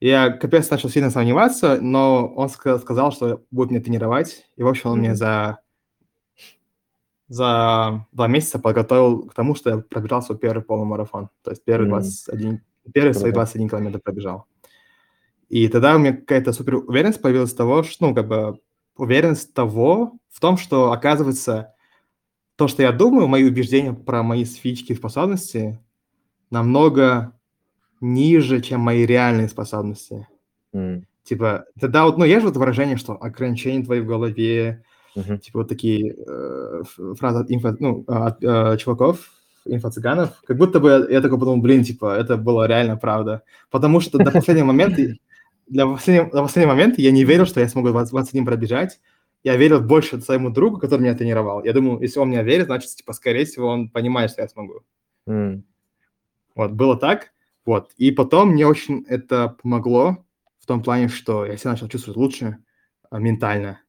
Я 0.00 0.30
капец 0.30 0.68
начал 0.70 0.88
сильно 0.90 1.10
сомневаться, 1.10 1.78
но 1.80 2.26
он 2.26 2.48
ска- 2.48 2.78
сказал, 2.78 3.12
что 3.12 3.42
будет 3.50 3.70
меня 3.70 3.80
тренировать, 3.82 4.44
и, 4.56 4.62
в 4.62 4.68
общем, 4.68 4.90
он 4.90 4.98
мне 4.98 5.08
Мгм. 5.10 5.16
за 5.16 5.58
за 7.28 8.06
два 8.12 8.28
месяца 8.28 8.60
подготовил 8.60 9.26
к 9.26 9.34
тому, 9.34 9.56
что 9.56 9.70
я 9.70 9.78
пробежал 9.78 10.22
свой 10.22 10.38
первый 10.38 10.62
полумарафон. 10.62 11.28
То 11.42 11.50
есть 11.50 11.64
первый 11.64 11.86
М. 11.86 11.90
21, 11.90 12.60
первый 12.92 13.14
свои 13.14 13.32
Круто. 13.32 13.34
21 13.34 13.68
километр 13.68 13.98
пробежал. 13.98 14.46
И 15.48 15.66
тогда 15.68 15.96
у 15.96 15.98
меня 15.98 16.12
какая-то 16.12 16.52
супер 16.52 16.76
уверенность 16.76 17.20
появилась 17.20 17.52
того, 17.52 17.82
что, 17.82 18.06
ну, 18.08 18.14
как 18.14 18.28
бы 18.28 18.60
уверенность 18.96 19.54
того, 19.54 20.12
в 20.30 20.38
том, 20.38 20.56
что, 20.56 20.92
оказывается, 20.92 21.74
то, 22.54 22.68
что 22.68 22.82
я 22.82 22.92
думаю, 22.92 23.26
мои 23.26 23.42
убеждения 23.44 23.92
про 23.92 24.22
мои 24.22 24.44
физические 24.44 24.96
способности 24.96 25.80
намного 26.50 27.35
ниже, 28.00 28.60
чем 28.60 28.80
мои 28.80 29.06
реальные 29.06 29.48
способности. 29.48 30.26
м, 30.72 31.06
Типа, 31.24 31.64
тогда 31.80 32.04
вот, 32.04 32.18
ну, 32.18 32.24
есть 32.24 32.40
же 32.42 32.46
вот 32.48 32.56
выражение, 32.56 32.96
что 32.96 33.14
ограничения 33.20 33.84
твои 33.84 34.00
в 34.00 34.06
голове, 34.06 34.84
мгм. 35.16 35.38
типа 35.40 35.58
вот 35.60 35.68
такие 35.68 36.14
э, 36.14 36.82
фразы 37.18 37.40
от, 37.40 37.50
инфо, 37.50 37.74
ну, 37.80 38.04
от 38.06 38.42
э, 38.44 38.76
чуваков, 38.78 39.30
инфо-цыганов, 39.64 40.30
как 40.46 40.56
будто 40.56 40.78
бы 40.78 41.08
я 41.10 41.20
такой 41.20 41.38
подумал, 41.38 41.60
блин, 41.60 41.82
типа, 41.82 42.16
это 42.16 42.36
было 42.36 42.68
реально 42.68 42.96
правда. 42.96 43.42
Потому 43.70 44.00
что 44.00 44.18
до 44.18 44.30
последнего 44.30 44.66
момента, 44.66 45.02
для 45.66 45.86
последнего, 45.86 46.30
до 46.30 46.42
последнего 46.42 46.74
момента 46.74 47.00
я 47.02 47.10
не 47.10 47.24
верил, 47.24 47.46
что 47.46 47.58
я 47.60 47.68
смогу 47.68 47.88
20 47.88 48.10
21 48.12 48.44
пробежать. 48.46 49.00
Я 49.42 49.56
верил 49.56 49.80
больше 49.80 50.20
своему 50.20 50.50
другу, 50.50 50.78
который 50.78 51.00
меня 51.02 51.14
тренировал. 51.14 51.64
Я 51.64 51.72
думаю, 51.72 52.00
если 52.00 52.20
он 52.20 52.30
меня 52.30 52.42
верит, 52.44 52.66
значит, 52.66 52.90
типа, 52.90 53.12
скорее 53.12 53.44
всего, 53.44 53.66
он 53.68 53.88
понимает, 53.88 54.30
что 54.30 54.42
я 54.42 54.48
смогу. 54.48 54.80
М, 55.26 55.64
Вот, 56.54 56.70
было 56.72 56.96
так. 56.96 57.32
Вот. 57.66 57.92
И 57.96 58.10
потом 58.12 58.50
мне 58.50 58.66
очень 58.66 59.04
это 59.08 59.56
помогло 59.60 60.24
в 60.60 60.66
том 60.66 60.82
плане, 60.82 61.08
что 61.08 61.44
я 61.44 61.56
себя 61.56 61.72
начал 61.72 61.88
чувствовать 61.88 62.16
лучше 62.16 62.58
а, 63.10 63.18
ментально. 63.18 63.80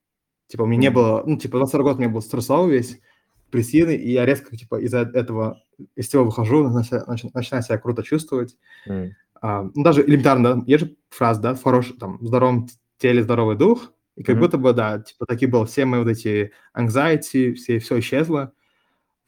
Типа, 0.47 0.63
у 0.63 0.65
меня 0.65 0.81
не 0.81 0.89
было... 0.91 1.23
Ну, 1.25 1.37
типа, 1.37 1.57
22 1.57 1.83
год 1.83 1.95
у 1.97 1.99
меня 1.99 2.09
был 2.09 2.21
стрессовый 2.21 2.71
весь, 2.71 2.99
депрессивный, 3.45 3.95
и 3.97 4.11
я 4.11 4.25
резко, 4.25 4.55
типа, 4.57 4.79
из-за 4.81 4.99
этого, 4.99 5.61
из 5.95 6.07
всего 6.07 6.23
выхожу, 6.25 6.67
начи- 6.69 7.05
начи- 7.07 7.29
начинаю 7.33 7.63
себя 7.63 7.77
круто 7.77 8.03
чувствовать. 8.03 8.57
м, 8.87 9.13
А, 9.39 9.63
ну, 9.75 9.83
даже 9.83 10.01
элементарно, 10.03 10.55
да, 10.55 10.63
есть 10.65 10.83
же 10.85 10.95
фраза, 11.09 11.41
да, 11.41 11.53
в 11.53 11.61
хорошем, 11.61 11.97
там, 11.97 12.17
в 12.17 12.25
здоровом 12.25 12.67
теле 12.97 13.21
здоровый 13.21 13.55
дух, 13.55 13.93
и 14.15 14.23
как 14.23 14.35
Мгм. 14.35 14.43
будто 14.45 14.57
бы, 14.57 14.73
да, 14.73 14.99
типа, 14.99 15.27
такие 15.27 15.47
было 15.47 15.65
все 15.67 15.85
мои 15.85 15.99
вот 15.99 16.09
эти 16.09 16.51
anxiety, 16.75 17.53
все, 17.53 17.77
все 17.77 17.99
исчезло. 17.99 18.53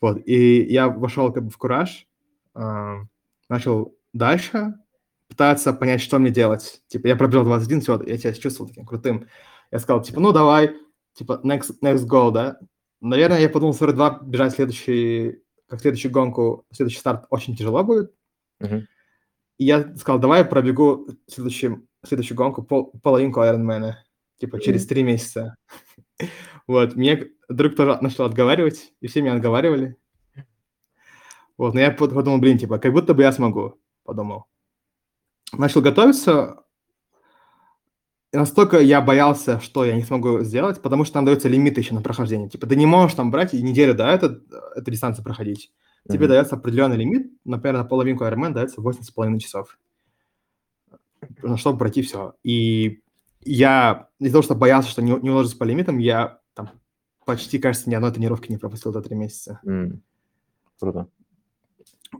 Вот, 0.01 0.19
и 0.25 0.63
я 0.63 0.87
вошел 0.89 1.31
как 1.31 1.43
бы 1.43 1.51
в 1.51 1.57
кураж, 1.57 2.07
а, 2.55 3.01
начал 3.49 3.93
дальше 4.13 4.75
пытаться 5.27 5.73
понять, 5.73 6.01
что 6.01 6.19
мне 6.19 6.31
делать. 6.31 6.81
Типа, 6.87 7.07
я 7.07 7.15
пробежал 7.15 7.43
21, 7.45 7.81
все, 7.81 8.01
я 8.05 8.17
себя 8.17 8.33
чувствовал 8.33 8.69
таким 8.69 8.85
крутым. 8.85 9.27
Я 9.71 9.79
сказал, 9.79 10.01
типа, 10.01 10.19
ну, 10.19 10.31
давай, 10.31 10.75
типа, 11.13 11.39
next, 11.43 11.75
next 11.83 12.07
goal, 12.07 12.31
да. 12.31 12.59
Наверное, 13.01 13.39
я 13.39 13.49
подумал, 13.49 13.73
42 13.73 14.21
бежать 14.23 14.53
следующий, 14.55 15.43
как 15.67 15.81
следующую 15.81 16.11
гонку, 16.11 16.65
следующий 16.71 16.99
старт 16.99 17.25
очень 17.29 17.55
тяжело 17.55 17.83
будет. 17.83 18.13
мгм. 18.59 18.87
И 19.57 19.65
я 19.65 19.95
сказал, 19.97 20.19
давай 20.19 20.39
я 20.39 20.45
пробегу 20.45 21.09
следующую, 21.27 21.85
следующую 22.05 22.37
гонку, 22.37 22.63
пол, 22.63 22.91
половинку 23.03 23.41
Ironman, 23.41 23.93
типа 24.37 24.59
через 24.59 24.85
три 24.87 25.03
месяца. 25.03 25.55
Вот, 26.67 26.95
мне 26.95 27.29
друг 27.47 27.75
тоже 27.75 27.97
начал 27.99 28.25
отговаривать, 28.25 28.93
и 29.01 29.07
все 29.07 29.21
меня 29.21 29.33
отговаривали. 29.33 29.97
Вот, 31.57 31.73
но 31.73 31.79
я 31.79 31.89
под- 31.89 32.13
подумал, 32.13 32.37
блин, 32.37 32.59
типа, 32.59 32.77
как 32.77 32.93
будто 32.93 33.15
бы 33.15 33.23
я 33.23 33.31
смогу, 33.31 33.79
подумал. 34.09 34.45
начал 35.53 35.81
готовиться, 35.81 36.63
и 38.33 38.37
настолько 38.37 38.79
я 38.79 39.01
боялся, 39.01 39.59
что 39.59 39.85
я 39.85 39.95
не 39.95 40.03
смогу 40.03 40.39
сделать, 40.41 40.81
потому 40.81 41.03
что 41.05 41.13
там 41.13 41.25
дается 41.25 41.47
лимит 41.47 41.77
еще 41.77 41.93
на 41.93 42.01
прохождение. 42.01 42.49
Типа 42.49 42.65
ты 42.67 42.75
не 42.75 42.85
можешь 42.87 43.15
там 43.15 43.29
брать 43.31 43.53
и 43.53 43.61
неделю 43.61 43.93
до 43.93 44.07
этого 44.07 44.39
эту 44.75 44.91
дистанцию 44.91 45.23
проходить. 45.23 45.71
Тебе 46.07 46.21
Мгм. 46.21 46.29
дается 46.29 46.55
определенный 46.55 46.97
лимит, 46.97 47.31
например, 47.45 47.77
на 47.77 47.83
половинку 47.83 48.23
Ironman 48.25 48.51
дается 48.53 48.81
8,5 48.81 49.39
часов, 49.39 49.77
чтобы 51.57 51.77
пройти 51.77 52.01
все. 52.01 52.33
И 52.43 53.01
я 53.41 54.09
из-за 54.19 54.33
того, 54.33 54.41
что 54.43 54.55
боялся, 54.55 54.89
что 54.89 55.01
не, 55.03 55.11
не 55.21 55.29
уложусь 55.29 55.53
по 55.53 55.65
лимитам, 55.65 55.99
я 55.99 56.39
там 56.55 56.71
почти, 57.25 57.59
кажется, 57.59 57.89
ни 57.89 57.95
одной 57.95 58.11
тренировки 58.11 58.51
не 58.51 58.57
пропустил 58.57 58.91
за 58.91 59.01
три 59.03 59.15
месяца. 59.15 59.59
М. 59.65 60.01
Круто. 60.79 61.07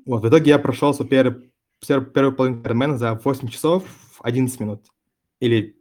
Вот, 0.05 0.21
в 0.23 0.27
итоге 0.29 0.51
я 0.51 0.59
прошел 0.59 0.93
свой 0.93 1.07
первый, 1.07 1.33
пер- 1.33 1.49
первую 1.87 2.35
половинку 2.35 2.67
Ironman 2.69 2.97
за 2.97 3.13
8 3.15 3.47
часов 3.47 3.83
11 4.21 4.59
минут. 4.59 4.85
Или 5.39 5.77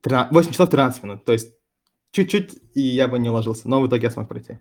13 0.00 0.32
8 0.32 0.50
часов 0.52 0.70
13 0.70 1.02
минут. 1.02 1.24
То 1.24 1.32
есть 1.32 1.54
чуть-чуть, 2.10 2.60
и 2.74 2.80
я 2.80 3.08
бы 3.08 3.18
не 3.18 3.30
уложился. 3.30 3.68
Но 3.68 3.80
в 3.80 3.88
итоге 3.88 4.04
я 4.04 4.10
смог 4.10 4.28
пройти. 4.28 4.58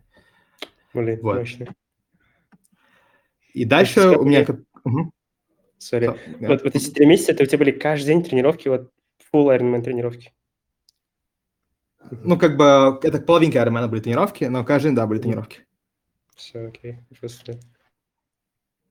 Блин, 0.93 1.19
Вот. 1.21 1.37
мощно. 1.37 1.73
И 3.53 3.65
дальше 3.65 3.99
скажи 4.01 4.17
у 4.17 4.23
меня... 4.23 4.45
Мгм. 4.83 5.11
Сори. 5.77 6.07
Да. 6.39 6.47
Вот, 6.47 6.63
вот 6.63 6.75
эти 6.75 6.89
три 6.91 7.05
месяца, 7.05 7.33
это 7.33 7.43
у 7.43 7.45
тебя 7.45 7.57
были 7.59 7.71
каждый 7.71 8.07
день 8.07 8.23
тренировки, 8.23 8.67
вот 8.69 8.91
full 9.33 9.55
Ironman 9.55 9.81
тренировки. 9.81 10.33
Ну, 12.11 12.37
как 12.37 12.57
бы, 12.57 12.99
это 13.03 13.19
половинка 13.21 13.59
Ironman 13.59 13.87
были 13.87 14.01
тренировки, 14.01 14.45
но 14.45 14.63
каждый 14.63 14.87
день, 14.87 14.95
да, 14.95 15.07
были 15.07 15.19
тренировки. 15.19 15.65
Все, 16.35 16.67
окей. 16.67 16.99
Просто- 17.19 17.59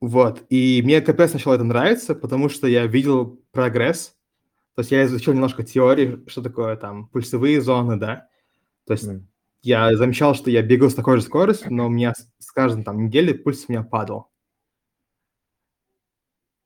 Вот. 0.03 0.43
И 0.49 0.81
мне 0.83 0.99
капец 0.99 1.31
начало 1.31 1.53
это 1.55 1.63
нравиться, 1.63 2.13
потому 2.13 2.49
что 2.49 2.67
я 2.67 2.85
видел 2.87 3.39
прогресс. 3.51 4.15
То 4.75 4.81
есть 4.81 4.91
я 4.91 5.05
изучил 5.05 5.33
немножко 5.33 5.63
теории, 5.63 6.23
что 6.27 6.41
такое 6.41 6.75
там 6.77 7.07
пульсовые 7.09 7.61
зоны, 7.61 7.97
да. 7.97 8.27
То 8.87 8.93
есть 8.93 9.05
М. 9.07 9.29
я 9.63 9.95
замечал, 9.97 10.35
что 10.35 10.51
я 10.51 10.61
бегал 10.63 10.89
с 10.89 10.95
такой 10.95 11.17
же 11.17 11.23
скоростью, 11.23 11.73
но 11.73 11.87
у 11.87 11.89
меня 11.89 12.13
с, 12.39 12.51
каждым 12.51 12.83
там 12.83 13.05
неделей 13.05 13.33
пульс 13.33 13.65
у 13.69 13.73
меня 13.73 13.83
падал. 13.83 14.29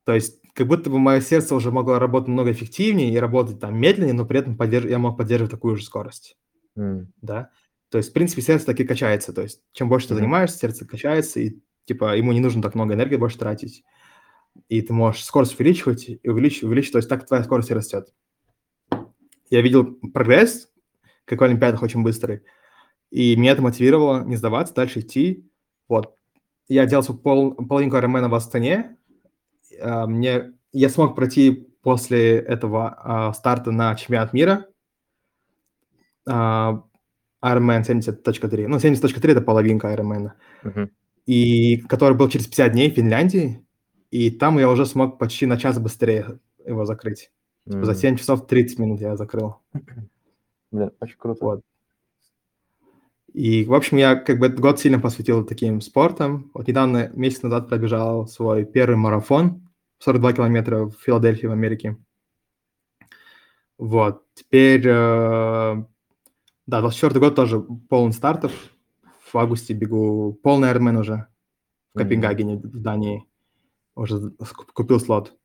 То 0.05 0.13
есть 0.13 0.39
как 0.53 0.67
будто 0.67 0.89
бы 0.89 0.99
мое 0.99 1.19
сердце 1.21 1.53
уже 1.53 1.69
могло 1.69 1.99
работать 1.99 2.29
намного 2.29 2.51
эффективнее 2.53 3.11
и 3.13 3.17
работать 3.17 3.59
там 3.59 3.77
медленнее, 3.77 4.13
но 4.13 4.25
при 4.25 4.39
этом 4.39 4.55
поддерж- 4.55 4.89
я 4.89 4.97
мог 4.99 5.17
поддерживать 5.17 5.51
такую 5.51 5.75
же 5.75 5.83
скорость, 5.83 6.37
М. 6.77 7.11
да. 7.21 7.49
То 7.89 7.97
есть, 7.97 8.11
в 8.11 8.13
принципе, 8.13 8.41
сердце 8.41 8.65
таки 8.65 8.85
качается. 8.85 9.33
То 9.33 9.41
есть, 9.41 9.61
чем 9.73 9.89
больше 9.89 10.07
ты 10.07 10.13
Мгм. 10.13 10.21
занимаешься, 10.23 10.57
сердце 10.59 10.85
качается, 10.87 11.39
и 11.41 11.57
типа 11.87 12.17
ему 12.17 12.33
не 12.33 12.41
нужно 12.41 12.61
так 12.61 12.75
много 12.75 12.93
энергии 12.93 13.15
больше 13.15 13.39
тратить. 13.39 13.83
И 14.67 14.81
ты 14.81 14.91
можешь 14.91 15.23
скорость 15.23 15.57
увеличивать 15.57 16.09
и 16.09 16.29
увеличивать, 16.29 16.63
увеличивать, 16.63 16.91
то 16.91 16.97
есть 16.97 17.09
так 17.09 17.25
твоя 17.25 17.43
скорость 17.43 17.71
растет. 17.71 18.13
Я 19.49 19.61
видел 19.61 19.85
прогресс, 20.13 20.69
как 21.25 21.39
в 21.39 21.43
Олимпиадах, 21.43 21.81
очень 21.81 22.03
быстрый, 22.03 22.43
и 23.09 23.35
меня 23.37 23.53
это 23.53 23.61
мотивировало 23.61 24.23
не 24.25 24.35
сдаваться, 24.35 24.73
дальше 24.73 24.99
идти. 24.99 25.49
Вот. 25.87 26.15
Я 26.67 26.85
делал 26.85 27.03
свою 27.03 27.21
пол, 27.21 27.53
половинку 27.53 27.95
Ironman 27.95 28.27
в 28.27 28.35
Астане. 28.35 28.97
А, 29.81 30.05
Мне, 30.05 30.53
я 30.73 30.89
смог 30.89 31.15
пройти 31.15 31.69
после 31.81 32.37
этого 32.39 32.97
а, 32.97 33.33
старта 33.33 33.71
на 33.71 33.95
чемпионат 33.95 34.33
мира. 34.33 34.67
А, 36.27 36.83
Ironman 37.41 37.83
70.3. 37.83 38.67
Ну, 38.67 38.77
70.3– 38.77 39.31
это 39.31 39.41
половинка 39.41 39.93
Ironman. 39.93 40.31
Мгм. 40.63 40.91
И 41.27 41.77
который 41.87 42.17
был 42.17 42.29
через 42.29 42.47
50 42.47 42.71
дней 42.71 42.89
в 42.89 42.95
Финляндии. 42.95 43.63
И 44.09 44.31
там 44.31 44.57
я 44.57 44.69
уже 44.69 44.85
смог 44.85 45.19
почти 45.19 45.45
на 45.45 45.57
час 45.57 45.77
быстрее 45.77 46.39
его 46.65 46.85
закрыть. 46.85 47.29
Типа 47.65 47.85
За 47.85 47.91
М. 47.91 47.97
7 47.97 48.15
часов 48.17 48.47
30 48.47 48.79
минут 48.79 49.01
я 49.01 49.15
закрыл. 49.15 49.57
Блин, 50.71 50.91
очень 50.99 51.17
круто. 51.17 51.45
Вот. 51.45 51.61
И, 53.33 53.65
в 53.65 53.73
общем, 53.73 53.97
я 53.97 54.15
как 54.15 54.39
бы 54.39 54.47
этот 54.47 54.59
год 54.59 54.79
сильно 54.79 54.99
посвятил 54.99 55.45
таким 55.45 55.81
спортам. 55.81 56.49
Вот 56.53 56.67
недавно, 56.67 57.11
месяц 57.13 57.43
назад, 57.43 57.69
пробежал 57.69 58.27
свой 58.27 58.65
первый 58.65 58.95
марафон, 58.95 59.69
42 59.99 60.33
километра 60.33 60.85
в 60.85 60.95
Филадельфии, 61.03 61.45
в 61.47 61.51
Америке. 61.51 61.97
Вот. 63.77 64.23
Теперь, 64.33 64.87
э, 64.87 65.83
да, 66.65 66.81
24 66.81 67.19
год 67.19 67.35
тоже 67.35 67.59
полон 67.59 68.11
стартов. 68.11 68.51
В 69.31 69.37
августе 69.37 69.73
бегу 69.73 70.39
полный 70.43 70.69
Ironman 70.69 70.99
уже 70.99 71.27
в. 71.93 71.99
Копенгагене, 71.99 72.57
в 72.57 72.81
Дании. 72.81 73.25
Уже 73.95 74.31
купил 74.73 74.99
слот. 74.99 75.37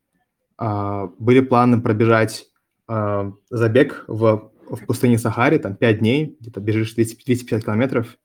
А, 0.58 1.06
были 1.18 1.40
планы 1.40 1.80
пробежать 1.80 2.46
а, 2.86 3.32
забег 3.50 4.04
в, 4.06 4.52
в 4.68 4.86
пустыне 4.86 5.18
Сахаре, 5.18 5.58
там 5.58 5.74
5 5.74 5.98
дней, 5.98 6.36
где-то 6.38 6.60
бежишь 6.60 6.94
200 6.94 7.24
250 7.24 7.64
километров 7.64 8.18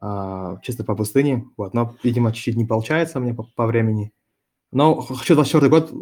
а, 0.00 0.58
чисто 0.62 0.84
по 0.84 0.94
пустыне. 0.94 1.46
Вот, 1.56 1.74
но, 1.74 1.96
видимо, 2.02 2.32
чуть-чуть 2.32 2.56
не 2.56 2.64
получается 2.64 3.20
мне 3.20 3.34
по, 3.34 3.42
по 3.42 3.66
времени. 3.66 4.12
Но 4.72 5.00
хочу 5.00 5.34
24 5.34 5.68
год, 5.68 5.92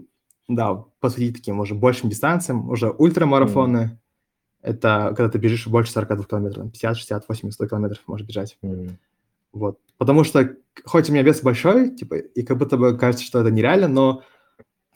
да, 0.49 0.85
посвятить 1.01 1.37
таким 1.37 1.61
уже 1.61 1.75
большим 1.75 2.11
дистанциям, 2.11 2.69
уже 2.69 2.91
ультрамарафоны. 2.91 3.99
Это 4.65 5.13
когда 5.15 5.29
ты 5.29 5.39
бежишь 5.39 5.67
больше 5.67 5.93
42 5.93 6.25
километров, 6.25 6.63
там 6.63 6.71
50, 6.71 6.97
60, 6.97 7.29
80, 7.29 7.55
100 7.55 7.67
километров 7.69 8.01
можешь 8.07 8.27
бежать. 8.27 8.57
М. 8.63 8.99
Вот. 9.53 9.79
Потому 9.99 10.25
что, 10.25 10.57
хоть 10.85 11.11
у 11.11 11.13
меня 11.13 11.23
вес 11.23 11.43
большой, 11.43 11.91
типа, 11.95 12.15
и 12.17 12.43
как 12.43 12.57
будто 12.59 12.79
бы 12.79 12.97
кажется, 12.97 13.25
что 13.25 13.41
это 13.41 13.51
нереально, 13.51 13.89
но 13.89 14.23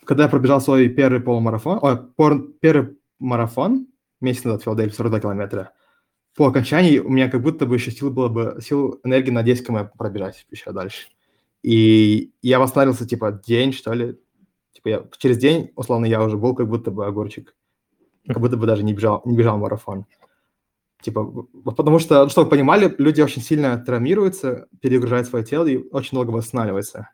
когда 0.05 0.23
я 0.23 0.29
пробежал 0.29 0.59
свой 0.59 0.89
первый 0.89 1.21
полумарафон, 1.21 1.79
ой, 1.83 1.97
пор- 1.97 2.51
первый 2.59 2.97
марафон, 3.19 3.87
месяц 4.21 4.43
назад 4.43 4.61
в 4.61 4.63
Филадельфии, 4.65 4.95
42 4.95 5.19
километра, 5.19 5.71
по 6.35 6.47
окончании 6.47 6.97
у 6.99 7.09
меня 7.09 7.29
как 7.29 7.41
будто 7.43 7.67
бы 7.67 7.75
еще 7.75 7.91
сил 7.91 8.09
было 8.09 8.27
бы, 8.27 8.57
сил 8.61 8.99
энергии 9.03 9.31
на 9.31 9.43
10 9.43 9.67
км 9.67 9.91
пробежать 9.97 10.47
еще 10.49 10.71
дальше. 10.71 11.09
И 11.61 12.31
я 12.41 12.59
восстановился, 12.59 13.05
типа, 13.07 13.41
день, 13.45 13.71
что 13.71 13.93
ли. 13.93 14.17
Типа, 14.73 14.87
я, 14.87 15.05
через 15.19 15.37
день, 15.37 15.71
условно, 15.75 16.05
я 16.05 16.23
уже 16.23 16.37
был 16.37 16.55
как 16.55 16.67
будто 16.69 16.89
бы 16.91 17.05
огурчик. 17.05 17.53
Как 18.29 18.39
будто 18.39 18.57
бы 18.57 18.67
даже 18.67 18.83
не 18.83 18.93
бежал, 18.93 19.23
не 19.25 19.35
бежал 19.35 19.57
марафон. 19.57 20.05
Типа, 21.01 21.25
потому 21.63 21.97
что, 21.97 22.29
чтобы 22.29 22.45
вы 22.45 22.51
понимали, 22.51 22.93
люди 22.99 23.21
очень 23.21 23.41
сильно 23.41 23.77
травмируются, 23.77 24.67
перегружают 24.81 25.27
свое 25.27 25.43
тело 25.43 25.65
и 25.65 25.77
очень 25.91 26.15
долго 26.15 26.29
восстанавливаются. 26.29 27.09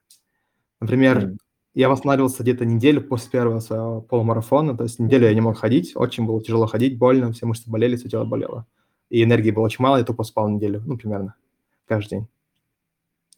Например, 0.82 1.18
М. 1.18 1.38
я 1.74 1.88
восстанавливался 1.88 2.44
где-то 2.44 2.66
неделю 2.66 3.02
после 3.02 3.32
первого 3.32 3.60
своего 3.62 4.02
полумарафона, 4.02 4.76
то 4.76 4.84
есть 4.84 5.00
неделю 5.00 5.28
я 5.28 5.34
не 5.34 5.42
мог 5.42 5.58
ходить, 5.58 5.96
очень 5.96 6.26
было 6.26 6.42
тяжело 6.44 6.66
ходить, 6.66 6.98
больно, 6.98 7.32
все 7.32 7.46
мышцы 7.46 7.70
болели, 7.70 7.96
все 7.96 8.10
тело 8.10 8.26
болело. 8.26 8.66
И 9.10 9.24
энергии 9.24 9.52
было 9.52 9.66
очень 9.66 9.84
мало, 9.84 9.98
я 9.98 10.04
тупо 10.04 10.24
спал 10.24 10.50
неделю, 10.50 10.84
ну, 10.86 10.98
примерно, 10.98 11.36
каждый 11.88 12.10
день. 12.10 12.28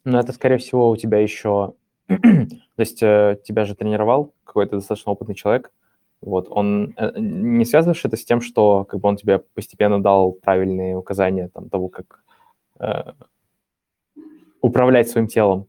Ну, 0.04 0.18
это, 0.18 0.32
скорее 0.32 0.58
всего, 0.58 0.90
у 0.90 0.96
тебя 0.96 1.18
еще... 1.18 1.74
То 2.08 2.48
есть 2.78 3.02
э, 3.02 3.38
тебя 3.44 3.66
же 3.66 3.74
тренировал 3.74 4.34
какой-то 4.44 4.76
достаточно 4.76 5.12
опытный 5.12 5.34
человек. 5.34 5.70
Вот, 6.20 6.48
он... 6.50 6.94
э, 6.96 7.12
Не 7.18 7.64
связываешь 7.64 8.04
это 8.04 8.16
с 8.16 8.24
тем, 8.24 8.40
что 8.40 8.84
как 8.84 9.00
бы 9.00 9.08
он 9.08 9.16
тебе 9.16 9.38
постепенно 9.38 10.02
дал 10.02 10.32
правильные 10.32 10.96
указания 10.96 11.48
там, 11.48 11.68
того, 11.70 11.88
как 11.88 12.22
э, 12.80 13.12
управлять 14.60 15.08
своим 15.08 15.28
телом? 15.28 15.66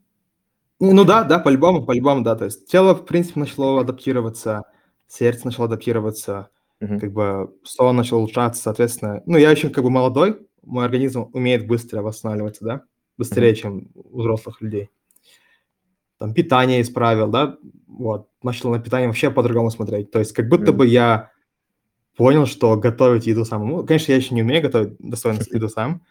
Ну, 0.80 1.05
да, 1.05 1.23
да, 1.23 1.39
по-любому, 1.39 1.85
по-любому, 1.85 2.23
да. 2.23 2.35
То 2.35 2.45
есть 2.45 2.67
тело, 2.67 2.95
в 2.95 3.05
принципе, 3.05 3.41
начало 3.41 3.81
адаптироваться, 3.81 4.63
сердце 5.07 5.45
начало 5.45 5.65
адаптироваться, 5.67 6.49
Мгм. 6.80 6.99
как 6.99 7.11
бы 7.11 7.53
сон 7.63 7.97
начал 7.97 8.17
улучшаться, 8.19 8.61
соответственно. 8.61 9.21
Ну, 9.26 9.38
я 9.38 9.51
еще 9.51 9.69
как 9.69 9.84
бы 9.84 9.89
молодой, 9.89 10.39
мой 10.63 10.85
организм 10.85 11.30
умеет 11.34 11.67
быстро 11.67 12.01
восстанавливаться, 12.01 12.63
да, 12.63 12.81
быстрее, 13.17 13.49
Мгм. 13.51 13.55
чем 13.55 13.88
у 13.95 14.19
взрослых 14.19 14.61
людей. 14.61 14.89
Там 16.19 16.33
питание 16.33 16.81
исправил, 16.81 17.29
да, 17.29 17.57
вот, 17.87 18.27
начал 18.43 18.69
на 18.71 18.79
питание 18.79 19.07
вообще 19.07 19.31
по-другому 19.31 19.71
смотреть. 19.71 20.11
То 20.11 20.19
есть 20.19 20.33
как 20.33 20.49
будто 20.49 20.71
Мгм. 20.71 20.77
бы 20.77 20.87
я 20.87 21.31
понял, 22.17 22.45
что 22.45 22.75
готовить 22.77 23.27
еду 23.27 23.45
самому, 23.45 23.85
конечно, 23.85 24.11
я 24.11 24.17
еще 24.17 24.35
не 24.35 24.43
умею 24.43 24.61
готовить 24.61 24.97
достойно 24.99 25.39
еду 25.51 25.69
сам, 25.69 26.01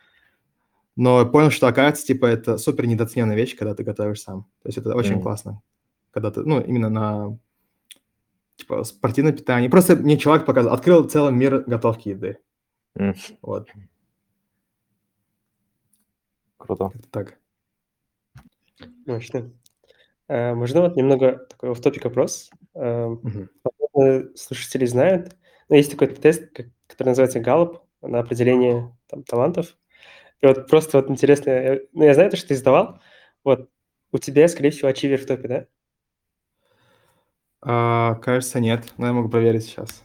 но 0.97 1.27
понял, 1.27 1.51
что, 1.51 1.69
оказывается, 1.69 2.07
типа, 2.07 2.27
это 2.27 2.59
супер 2.59 2.87
недооцененная 2.87 3.37
вещь, 3.37 3.57
когда 3.57 3.75
ты 3.75 3.85
готовишь 3.85 4.23
сам. 4.23 4.45
То 4.63 4.69
есть 4.69 4.79
это 4.79 4.95
очень 4.97 5.15
Мгм. 5.17 5.23
классно, 5.23 5.63
когда 6.11 6.31
ты, 6.31 6.41
ну, 6.43 6.61
именно 6.61 6.89
на, 6.89 7.39
типа, 8.57 8.85
спортивное 8.85 9.33
питание. 9.33 9.71
Просто 9.71 9.95
мне 9.97 10.19
человек 10.19 10.47
показал, 10.47 10.73
открыл 10.73 11.05
целый 11.09 11.33
мир 11.33 11.61
готовки 11.67 12.09
еды. 12.11 12.39
М. 12.97 13.15
Вот, 13.43 13.69
Круто. 16.57 16.91
так. 17.11 17.39
Мощно. 19.07 19.51
Э, 20.29 20.55
Можно 20.55 20.83
вот 20.83 20.97
немного 20.97 21.47
такой 21.49 21.75
в 21.75 21.81
топик 21.81 22.05
вопрос? 22.05 22.51
Возможно, 22.75 24.37
слушатели 24.37 24.85
знают, 24.87 25.37
но 25.69 25.77
есть 25.77 25.91
такой 25.91 26.09
тест, 26.09 26.51
который 26.87 27.09
называется 27.09 27.41
Gallup 27.41 27.81
на 28.03 28.21
определение 28.21 28.95
там, 29.09 29.23
талантов. 29.25 29.77
И 30.41 30.47
вот 30.47 30.69
просто 30.69 30.99
вот 30.99 31.11
интересно, 31.11 31.51
э, 31.51 31.81
ну, 31.93 32.05
я 32.05 32.15
знаю, 32.15 32.31
то, 32.31 32.37
что 32.37 32.49
ты 32.49 32.57
сдавал, 32.57 33.01
вот 33.45 33.69
у 34.13 34.19
тебя, 34.19 34.47
скорее 34.49 34.71
всего, 34.71 34.89
ачивер 34.89 35.19
в 35.21 35.27
топе, 35.27 35.49
да? 35.49 35.67
А, 37.61 38.15
кажется, 38.17 38.61
нет, 38.61 38.93
но 38.99 39.07
я 39.07 39.13
могу 39.13 39.29
проверить 39.29 39.65
сейчас. 39.65 40.05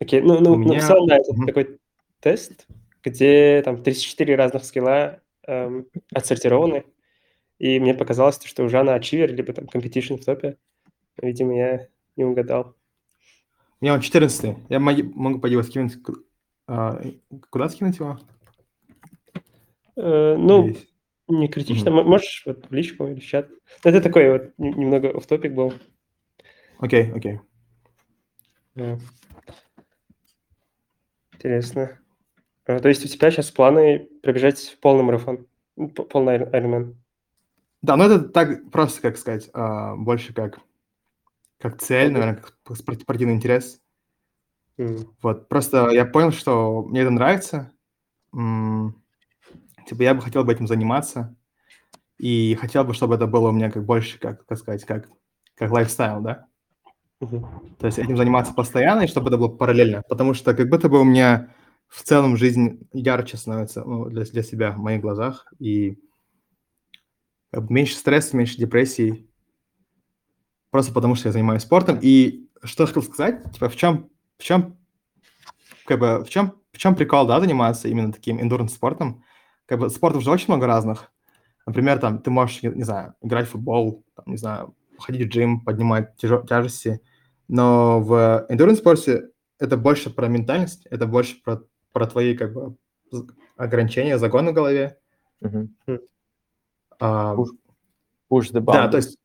Окей, 0.00 0.20
ну, 0.22 0.38
ну, 0.40 0.52
У 0.52 0.56
ну, 0.56 0.64
в 0.64 0.66
меня- 0.70 0.80
целом, 0.86 1.08
да, 1.08 1.16
это 1.16 1.32
такой 1.46 1.78
тест, 2.20 2.66
где 3.02 3.60
там 3.64 3.82
34 3.82 4.36
разных 4.36 4.64
скилла 4.64 5.20
эм, 5.46 5.86
отсортированы, 6.14 6.84
и 7.58 7.78
мне 7.80 7.94
показалось, 7.94 8.42
что 8.44 8.64
у 8.64 8.68
Жана 8.68 8.94
Ачивер, 8.94 9.32
либо 9.34 9.52
там 9.52 9.64
Competition 9.66 10.16
в 10.20 10.24
топе. 10.24 10.56
Видимо, 11.20 11.56
я 11.56 11.88
не 12.16 12.24
угадал. 12.24 12.74
У 13.80 13.84
меня 13.84 13.94
он 13.94 14.00
14 14.00 14.56
Я 14.68 14.80
могу 14.80 15.38
пойти 15.40 15.52
его 15.54 15.62
скинуть. 15.62 15.98
а, 16.66 17.00
Куда 17.50 17.68
скинуть 17.68 17.98
его? 17.98 18.18
Э, 19.96 20.36
ну, 20.36 20.68
Здесь. 20.68 20.88
не 21.28 21.48
критично. 21.48 21.88
М- 21.90 22.06
Можешь 22.06 22.42
вот 22.46 22.68
в 22.68 22.72
личку 22.72 23.06
или 23.08 23.20
в 23.20 23.24
чат. 23.26 23.48
Ну, 23.50 23.90
Это 23.90 24.00
такой 24.00 24.30
вот 24.30 24.52
немного 24.58 25.18
в 25.20 25.26
топик 25.26 25.52
был. 25.54 25.72
Окей, 26.78 27.10
окей. 27.12 27.40
Да. 28.76 28.98
Интересно. 31.32 31.98
А, 32.66 32.78
То 32.80 32.88
есть 32.88 33.04
у 33.04 33.08
тебя 33.08 33.30
сейчас 33.30 33.50
планы 33.50 34.08
пробежать 34.22 34.76
полный 34.80 35.02
марафон? 35.02 35.46
Полный 35.76 36.38
Iron- 36.38 36.50
Ironman? 36.52 36.94
Да, 37.82 37.96
ну 37.96 38.04
это 38.04 38.20
так 38.28 38.70
просто, 38.70 39.00
как 39.02 39.16
сказать, 39.16 39.50
а, 39.52 39.94
больше 39.96 40.32
как, 40.34 40.58
как 41.58 41.80
цель, 41.80 42.12
наверное, 42.12 42.36
как 42.36 42.76
спор- 42.76 42.96
спортивный 42.96 43.34
интерес. 43.34 43.80
М, 44.78 45.14
Вот, 45.22 45.48
просто 45.48 45.88
я 45.90 46.06
понял, 46.06 46.32
что 46.32 46.82
мне 46.82 47.02
это 47.02 47.10
нравится. 47.10 47.72
Типа 49.86 50.02
я 50.02 50.14
бы 50.14 50.20
хотел 50.20 50.44
бы 50.44 50.52
этим 50.52 50.66
заниматься. 50.66 51.34
И 52.18 52.56
хотел 52.56 52.84
бы, 52.84 52.94
чтобы 52.94 53.14
это 53.16 53.26
было 53.26 53.48
у 53.50 53.52
меня 53.52 53.70
как 53.70 53.84
больше, 53.84 54.18
как, 54.18 54.44
как 54.46 54.58
сказать, 54.58 54.84
как, 54.84 55.08
как 55.56 55.70
лайфстайл, 55.70 56.20
да? 56.20 56.46
мгм. 57.20 57.46
То 57.78 57.86
есть 57.86 57.98
этим 57.98 58.16
заниматься 58.16 58.54
постоянно, 58.54 59.02
и 59.02 59.08
чтобы 59.08 59.28
это 59.28 59.38
было 59.38 59.48
параллельно. 59.48 60.02
Потому 60.08 60.34
что 60.34 60.54
как 60.54 60.68
будто 60.68 60.88
бы 60.88 61.00
у 61.00 61.04
меня 61.04 61.50
в 61.88 62.02
целом 62.02 62.36
жизнь 62.36 62.88
ярче 62.92 63.36
становится 63.36 63.84
ну, 63.84 64.06
для, 64.06 64.24
для 64.24 64.42
себя 64.42 64.72
в 64.72 64.78
моих 64.78 65.00
глазах. 65.00 65.52
И 65.58 65.98
меньше 67.52 67.94
стресса, 67.96 68.36
меньше 68.36 68.56
депрессии. 68.58 69.28
Просто 70.72 70.92
потому 70.92 71.14
что 71.14 71.28
я 71.28 71.32
занимаюсь 71.32 71.62
спортом. 71.62 71.98
И 72.00 72.48
что 72.62 72.82
я 72.82 72.86
хотел 72.86 73.02
сказать, 73.02 73.52
типа 73.52 73.68
в 73.68 73.76
чем, 73.76 74.10
в 74.38 74.42
чем, 74.42 74.76
как 75.86 76.00
бы, 76.00 76.24
в 76.24 76.30
чем, 76.30 76.54
в 76.72 76.78
чем 76.78 76.96
прикол, 76.96 77.26
да, 77.26 77.40
заниматься 77.40 77.88
именно 77.88 78.12
таким 78.12 78.40
эндуренс 78.40 78.74
спортом? 78.74 79.24
Как 79.66 79.78
бы 79.80 79.90
спортов 79.90 80.22
же 80.22 80.30
очень 80.30 80.46
много 80.48 80.66
разных. 80.66 81.12
Например, 81.66 81.98
там 81.98 82.20
ты 82.20 82.30
можешь, 82.30 82.62
не, 82.62 82.70
не 82.70 82.84
знаю, 82.84 83.14
играть 83.22 83.48
в 83.48 83.52
футбол, 83.52 84.04
там, 84.16 84.26
не 84.28 84.38
знаю, 84.38 84.74
ходить 84.98 85.28
в 85.28 85.30
джим, 85.30 85.60
поднимать 85.62 86.16
тяжё- 86.16 86.44
тяжести. 86.46 87.00
Но 87.48 88.00
в 88.02 88.46
endurance 88.50 88.76
спорте 88.76 89.30
это 89.60 89.76
больше 89.76 90.10
про 90.10 90.28
ментальность, 90.28 90.86
это 90.86 91.06
больше 91.06 91.42
про, 91.44 91.62
про 91.92 92.06
твои 92.06 92.36
как 92.36 92.54
бы 92.54 92.76
ограничения, 93.56 94.18
загоны 94.18 94.52
в 94.52 94.54
голове. 94.54 94.98
Мгм. 95.40 95.76
А, 97.00 97.34
Push 97.34 97.48
Push 98.30 98.52
the 98.52 98.60
да, 98.60 98.88
то 98.88 98.96
boundaries. 98.98 99.02
есть, 99.02 99.18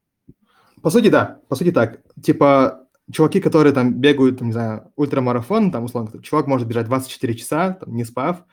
по 0.82 0.90
сути, 0.90 1.10
да, 1.10 1.40
по 1.50 1.56
сути 1.56 1.72
так. 1.72 2.00
Типа, 2.22 2.88
чуваки, 3.12 3.42
которые 3.42 3.74
там 3.74 3.94
бегают, 3.94 4.40
там, 4.40 4.48
не 4.48 4.54
знаю, 4.54 4.92
ультрамарафон, 4.96 5.72
там, 5.72 5.84
условно, 5.86 6.22
чувак 6.22 6.48
может 6.48 6.68
бежать 6.68 6.86
24 6.88 7.34
часа, 7.36 7.74
там, 7.74 7.96
не 7.96 8.06
спав. 8.06 8.44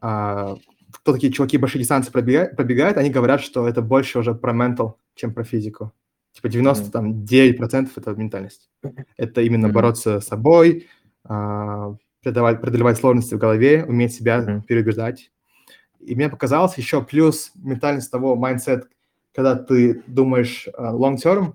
А, 0.00 0.56
кто 0.92 1.12
такие 1.12 1.32
чуваки 1.32 1.56
большие 1.58 1.80
дистанции 1.80 2.10
пробегают, 2.10 2.56
пробегают, 2.56 2.96
они 2.98 3.10
говорят, 3.10 3.40
что 3.40 3.68
это 3.68 3.82
больше 3.82 4.18
уже 4.18 4.34
про 4.34 4.52
ментал, 4.52 4.98
чем 5.14 5.32
про 5.32 5.44
физику. 5.44 5.92
Типа 6.32 6.48
99% 6.48 7.90
это 7.96 8.14
ментальность. 8.14 8.70
Это 9.16 9.42
именно 9.42 9.68
Мгм. 9.68 9.74
бороться 9.74 10.20
с 10.20 10.26
собой, 10.26 10.88
а, 11.24 11.94
преодолевать, 12.22 12.60
преодолевать 12.60 12.98
сложности 12.98 13.34
в 13.34 13.38
голове, 13.38 13.84
уметь 13.84 14.14
себя 14.14 14.38
Мгм. 14.40 14.62
переубеждать. 14.62 15.30
И 16.00 16.14
мне 16.14 16.28
показалось 16.28 16.76
еще 16.78 17.02
плюс 17.02 17.52
ментальность 17.54 18.10
того, 18.10 18.36
mindset, 18.36 18.88
когда 19.34 19.54
ты 19.54 20.02
думаешь 20.06 20.68
а, 20.74 20.92
long 20.92 21.16
term, 21.16 21.54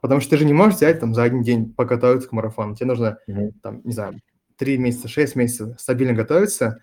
потому 0.00 0.20
что 0.20 0.30
ты 0.30 0.36
же 0.38 0.44
не 0.44 0.52
можешь 0.52 0.76
взять 0.76 1.00
там 1.00 1.14
за 1.14 1.22
один 1.22 1.42
день 1.42 1.72
подготовиться 1.72 2.28
к 2.28 2.32
марафону. 2.32 2.74
Тебе 2.74 2.86
нужно, 2.86 3.18
Мгм. 3.26 3.52
там, 3.62 3.80
не 3.84 3.92
знаю, 3.92 4.20
3 4.56 4.78
месяца, 4.78 5.08
6 5.08 5.36
месяцев 5.36 5.80
стабильно 5.80 6.14
готовиться. 6.14 6.82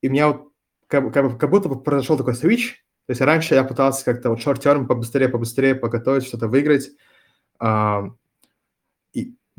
И 0.00 0.08
у 0.08 0.12
меня 0.12 0.28
вот 0.28 0.48
как, 0.88 1.12
как, 1.12 1.38
как 1.38 1.50
будто 1.50 1.68
бы 1.68 1.80
произошел 1.82 2.16
такой 2.16 2.34
switch. 2.34 2.84
То 3.06 3.10
есть 3.12 3.20
раньше 3.20 3.54
я 3.54 3.64
пытался 3.64 4.04
как-то 4.04 4.30
вот 4.30 4.38
short-term 4.40 4.86
побыстрее, 4.86 5.28
побыстрее 5.28 5.74
подготовить, 5.74 6.24
что-то 6.24 6.48
выиграть. 6.48 6.90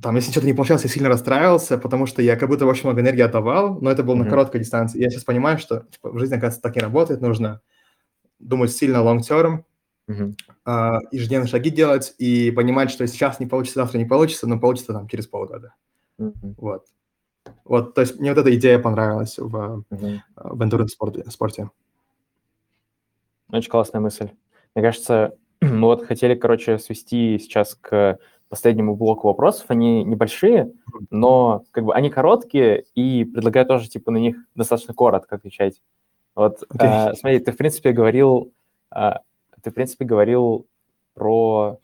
Там, 0.03 0.15
если 0.17 0.31
что-то 0.31 0.45
не 0.45 0.53
получалось, 0.53 0.83
я 0.83 0.89
сильно 0.89 1.09
расстраивался, 1.09 1.77
потому 1.77 2.05
что 2.05 2.21
я 2.21 2.35
как 2.35 2.49
будто 2.49 2.65
очень 2.65 2.83
много 2.83 3.01
энергии 3.01 3.21
отдавал, 3.21 3.79
но 3.79 3.89
это 3.89 4.03
было 4.03 4.15
на 4.15 4.21
Мгм. 4.23 4.29
короткой 4.31 4.59
дистанции. 4.59 5.01
Я 5.01 5.09
сейчас 5.09 5.23
понимаю, 5.23 5.57
что 5.57 5.85
типа, 5.89 6.11
в 6.11 6.19
жизни, 6.19 6.35
оказывается, 6.35 6.61
так 6.61 6.75
не 6.75 6.81
работает. 6.81 7.21
Нужно 7.21 7.61
думать 8.39 8.71
сильно 8.71 8.97
long-term, 8.97 9.63
Мгм. 10.07 10.35
а, 10.65 10.99
ежедневные 11.11 11.47
шаги 11.47 11.69
делать 11.69 12.13
и 12.17 12.51
понимать, 12.51 12.91
что 12.91 13.07
сейчас 13.07 13.39
не 13.39 13.45
получится, 13.47 13.79
завтра 13.79 13.97
не 13.97 14.05
получится, 14.05 14.45
но 14.47 14.59
получится 14.59 14.91
там 14.93 15.07
через 15.07 15.25
полгода. 15.27 15.73
Мгм. 16.17 16.55
Вот. 16.57 16.85
Вот, 17.63 17.95
то 17.95 18.01
есть 18.01 18.19
мне 18.19 18.29
вот 18.33 18.39
эта 18.39 18.53
идея 18.55 18.79
понравилась 18.79 19.37
в, 19.39 19.83
Мгм. 19.89 20.21
в 20.35 20.61
endurance 20.61 20.89
спорте. 20.89 21.23
спорте. 21.29 21.69
Очень 23.51 23.69
классная 23.71 24.01
мысль. 24.01 24.29
Мне 24.75 24.83
кажется, 24.83 25.37
мы 25.61 25.81
вот 25.87 26.05
хотели, 26.05 26.35
короче, 26.35 26.77
свести 26.77 27.39
сейчас 27.39 27.75
к 27.75 28.17
последнему 28.53 28.95
блоку 28.95 29.27
вопросов. 29.27 29.65
Они 29.69 30.03
небольшие, 30.03 30.71
но 31.09 31.63
как 31.71 31.85
бы 31.85 31.95
они 31.95 32.11
короткие, 32.11 32.83
и 32.93 33.25
предлагаю 33.25 33.65
тоже, 33.65 33.89
типа, 33.89 34.11
на 34.11 34.17
них 34.17 34.35
достаточно 34.53 34.93
коротко 34.93 35.37
отвечать. 35.37 35.81
Вот, 36.35 36.63
Окей. 36.69 36.87
э, 36.87 37.13
смотри, 37.15 37.39
ты, 37.39 37.51
в 37.51 37.57
принципе, 37.57 37.91
говорил, 37.93 38.51
э, 38.95 39.13
ты, 39.63 39.71
в 39.71 39.73
принципе, 39.73 40.05
говорил 40.05 40.67
про... 41.15 41.79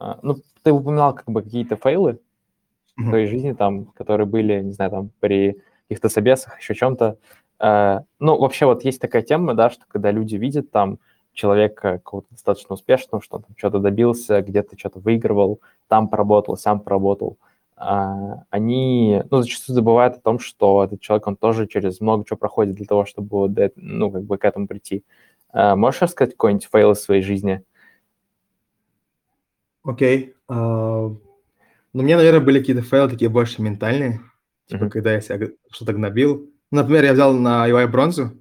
э, 0.00 0.14
ну, 0.22 0.38
ты 0.64 0.72
упоминал 0.72 1.14
как 1.14 1.26
бы 1.26 1.42
какие-то 1.42 1.76
фейлы 1.76 2.18
в 2.96 3.02
Мгм. 3.02 3.10
твоей 3.10 3.26
жизни, 3.28 3.52
там, 3.52 3.84
которые 3.84 4.26
были, 4.26 4.60
не 4.60 4.72
знаю, 4.72 4.90
там, 4.90 5.10
при 5.20 5.62
каких-то 5.88 6.08
собесах, 6.08 6.58
еще 6.58 6.74
чем-то. 6.74 7.16
Э, 7.60 8.00
ну, 8.18 8.36
вообще 8.38 8.66
вот 8.66 8.84
есть 8.84 9.00
такая 9.00 9.22
тема, 9.22 9.54
да, 9.54 9.70
что 9.70 9.84
когда 9.86 10.10
люди 10.10 10.34
видят 10.34 10.72
там 10.72 10.98
человека 11.36 11.98
какого-то 11.98 12.28
достаточно 12.30 12.74
успешного, 12.74 13.22
что 13.22 13.36
он 13.36 13.42
там 13.44 13.54
что-то 13.56 13.78
добился, 13.78 14.42
где-то 14.42 14.76
что-то 14.76 14.98
выигрывал, 14.98 15.60
там 15.86 16.08
поработал, 16.08 16.56
сам 16.56 16.80
поработал, 16.80 17.38
а, 17.76 18.42
они, 18.50 19.22
ну, 19.30 19.42
зачастую 19.42 19.74
забывают 19.74 20.16
о 20.16 20.20
том, 20.20 20.38
что 20.38 20.82
этот 20.82 21.00
человек, 21.00 21.26
он 21.26 21.36
тоже 21.36 21.66
через 21.68 22.00
много 22.00 22.24
чего 22.24 22.38
проходит 22.38 22.74
для 22.74 22.86
того, 22.86 23.04
чтобы 23.04 23.48
ну, 23.76 24.10
как 24.10 24.24
бы 24.24 24.38
к 24.38 24.44
этому 24.44 24.66
прийти. 24.66 25.04
А, 25.52 25.76
можешь 25.76 26.02
рассказать 26.02 26.32
какой-нибудь 26.32 26.68
fail 26.72 26.92
из 26.92 27.00
своей 27.02 27.22
жизни? 27.22 27.62
Окей. 29.84 30.34
А, 30.48 31.08
Ну, 31.92 32.02
у 32.02 32.04
меня, 32.04 32.16
наверное, 32.18 32.40
были 32.40 32.58
какие-то 32.58 32.82
fail 32.82 33.03
ы 33.03 33.08
такие 33.08 33.30
больше 33.30 33.62
ментальные. 33.62 34.20
Типа, 34.66 34.82
Мгм. 34.84 34.90
когда 34.90 35.12
я 35.12 35.20
себя 35.20 35.48
что-то 35.70 35.92
гнобил. 35.92 36.50
Ну, 36.70 36.78
Например, 36.78 37.04
я 37.04 37.12
взял 37.12 37.32
на 37.32 37.66
IOI 37.68 37.86
бронзу. 37.86 38.32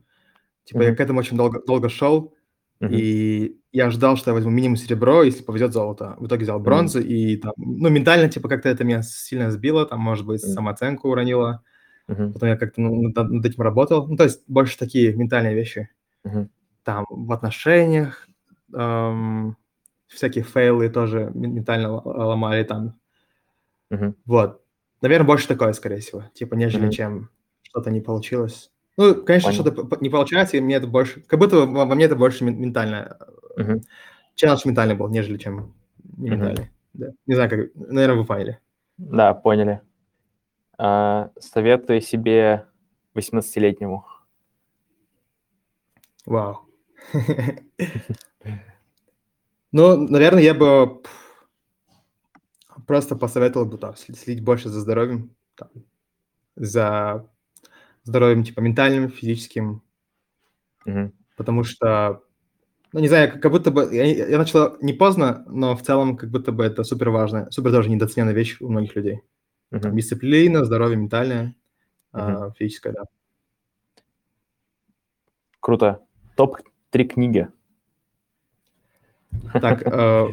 Типа, 0.65 0.81
я 0.81 0.89
Мгм. 0.89 0.97
к 0.97 0.99
этому 0.99 1.19
очень 1.19 1.37
долго, 1.37 1.61
долго 1.65 1.87
шел. 1.87 2.33
И 2.81 3.57
я 3.71 3.89
ждал, 3.89 4.17
что 4.17 4.31
я 4.31 4.35
возьму 4.35 4.51
минимум 4.51 4.75
серебро, 4.77 5.23
если 5.23 5.43
повезет 5.43 5.73
золото. 5.73 6.15
В 6.19 6.27
итоге 6.27 6.43
взял 6.43 6.59
бронзу, 6.59 6.99
и 7.01 7.37
там, 7.37 7.53
ну, 7.57 7.89
ментально, 7.89 8.29
типа, 8.29 8.49
как-то 8.49 8.69
это 8.69 8.83
меня 8.83 9.01
сильно 9.01 9.49
сбило, 9.51 9.85
там, 9.85 9.99
может 10.01 10.25
быть, 10.25 10.41
самооценку 10.41 11.09
уронило. 11.09 11.63
Мгм. 12.07 12.33
Потом 12.33 12.49
я 12.49 12.57
как-то 12.57 12.81
ну, 12.81 13.01
над, 13.09 13.15
над 13.31 13.45
этим 13.45 13.61
работал. 13.63 14.07
Ну, 14.07 14.15
то 14.17 14.25
есть 14.25 14.43
больше 14.47 14.77
такие 14.77 15.13
ментальные 15.15 15.55
вещи. 15.55 15.89
Мгм. 16.23 16.49
Там 16.83 17.05
в 17.09 17.31
отношениях 17.31 18.27
эм, 18.73 19.57
всякие 20.07 20.43
фейлы 20.43 20.89
тоже 20.89 21.31
мен- 21.33 21.55
ментально 21.55 21.91
ломали 21.93 22.63
там. 22.63 22.99
Мгм. 23.89 24.15
Вот. 24.25 24.61
Наверное, 25.01 25.27
больше 25.27 25.47
такое, 25.47 25.73
скорее 25.73 25.97
всего. 25.99 26.23
Типа, 26.33 26.55
нежели 26.55 26.83
Мгм. 26.83 26.91
чем 26.91 27.29
что-то 27.63 27.89
не 27.91 28.01
получилось. 28.01 28.71
Ну, 28.97 29.23
конечно, 29.23 29.51
что-то 29.51 29.97
не 29.99 30.09
получается, 30.09 30.57
и 30.57 30.61
мне 30.61 30.75
это 30.75 30.87
больше... 30.87 31.21
Как 31.21 31.39
будто 31.39 31.65
во, 31.65 31.85
мне 31.85 32.05
это 32.05 32.15
больше 32.15 32.43
мен- 32.45 32.59
ментально. 32.59 33.17
Мгм. 33.57 33.81
Челлендж 34.35 34.61
ментальный 34.65 34.95
был, 34.95 35.09
нежели 35.09 35.37
чем 35.37 35.73
не 36.17 36.29
ментальный. 36.29 36.69
Да. 36.93 37.11
Не 37.25 37.35
знаю, 37.35 37.49
как... 37.49 37.59
Наверное, 37.75 38.17
вы 38.17 38.25
поняли. 38.25 38.59
Да, 38.97 39.33
поняли. 39.33 39.81
А, 40.77 41.31
советую 41.39 42.01
себе 42.01 42.67
18-летнему. 43.15 44.05
Вау. 46.25 46.61
Ну, 49.71 49.97
наверное, 50.07 50.41
я 50.41 50.53
бы 50.53 51.01
просто 52.87 53.17
посоветовал 53.17 53.65
бы 53.65 53.77
там, 53.77 53.95
следить 53.97 54.43
больше 54.43 54.69
за 54.69 54.79
здоровьем, 54.79 55.35
там, 55.55 55.69
за 56.55 57.29
здоровьем 58.05 58.43
типа 58.43 58.61
ментальным, 58.61 59.09
физическим, 59.09 59.81
Мгм. 60.85 61.13
потому 61.35 61.63
что 61.63 62.21
ну, 62.95 63.01
не 63.01 63.09
знаю, 63.09 63.41
как 63.41 63.51
будто 63.51 63.71
бы... 63.71 63.89
Я, 63.91 64.05
я 64.05 64.37
начал 64.37 64.77
не 64.79 64.93
поздно, 64.93 65.43
но 65.47 65.75
в 65.75 65.81
целом 65.81 66.15
как 66.15 66.31
будто 66.31 66.53
бы 66.53 66.63
это 66.63 66.85
супер 66.85 67.09
важно, 67.09 67.51
супер 67.51 67.71
тоже 67.71 67.89
недооцененная 67.89 68.33
вещь 68.33 68.55
у 68.61 68.69
многих 68.69 68.95
людей. 68.95 69.21
Там, 69.69 69.93
дисциплина, 69.97 70.63
здоровье 70.63 70.95
ментальное, 70.95 71.55
а, 72.13 72.51
физическое, 72.51 72.93
да. 72.93 73.03
Круто. 75.59 75.99
Топ-3 76.37 77.03
книги. 77.03 77.49
Так, 79.51 79.81
э, 79.85 80.27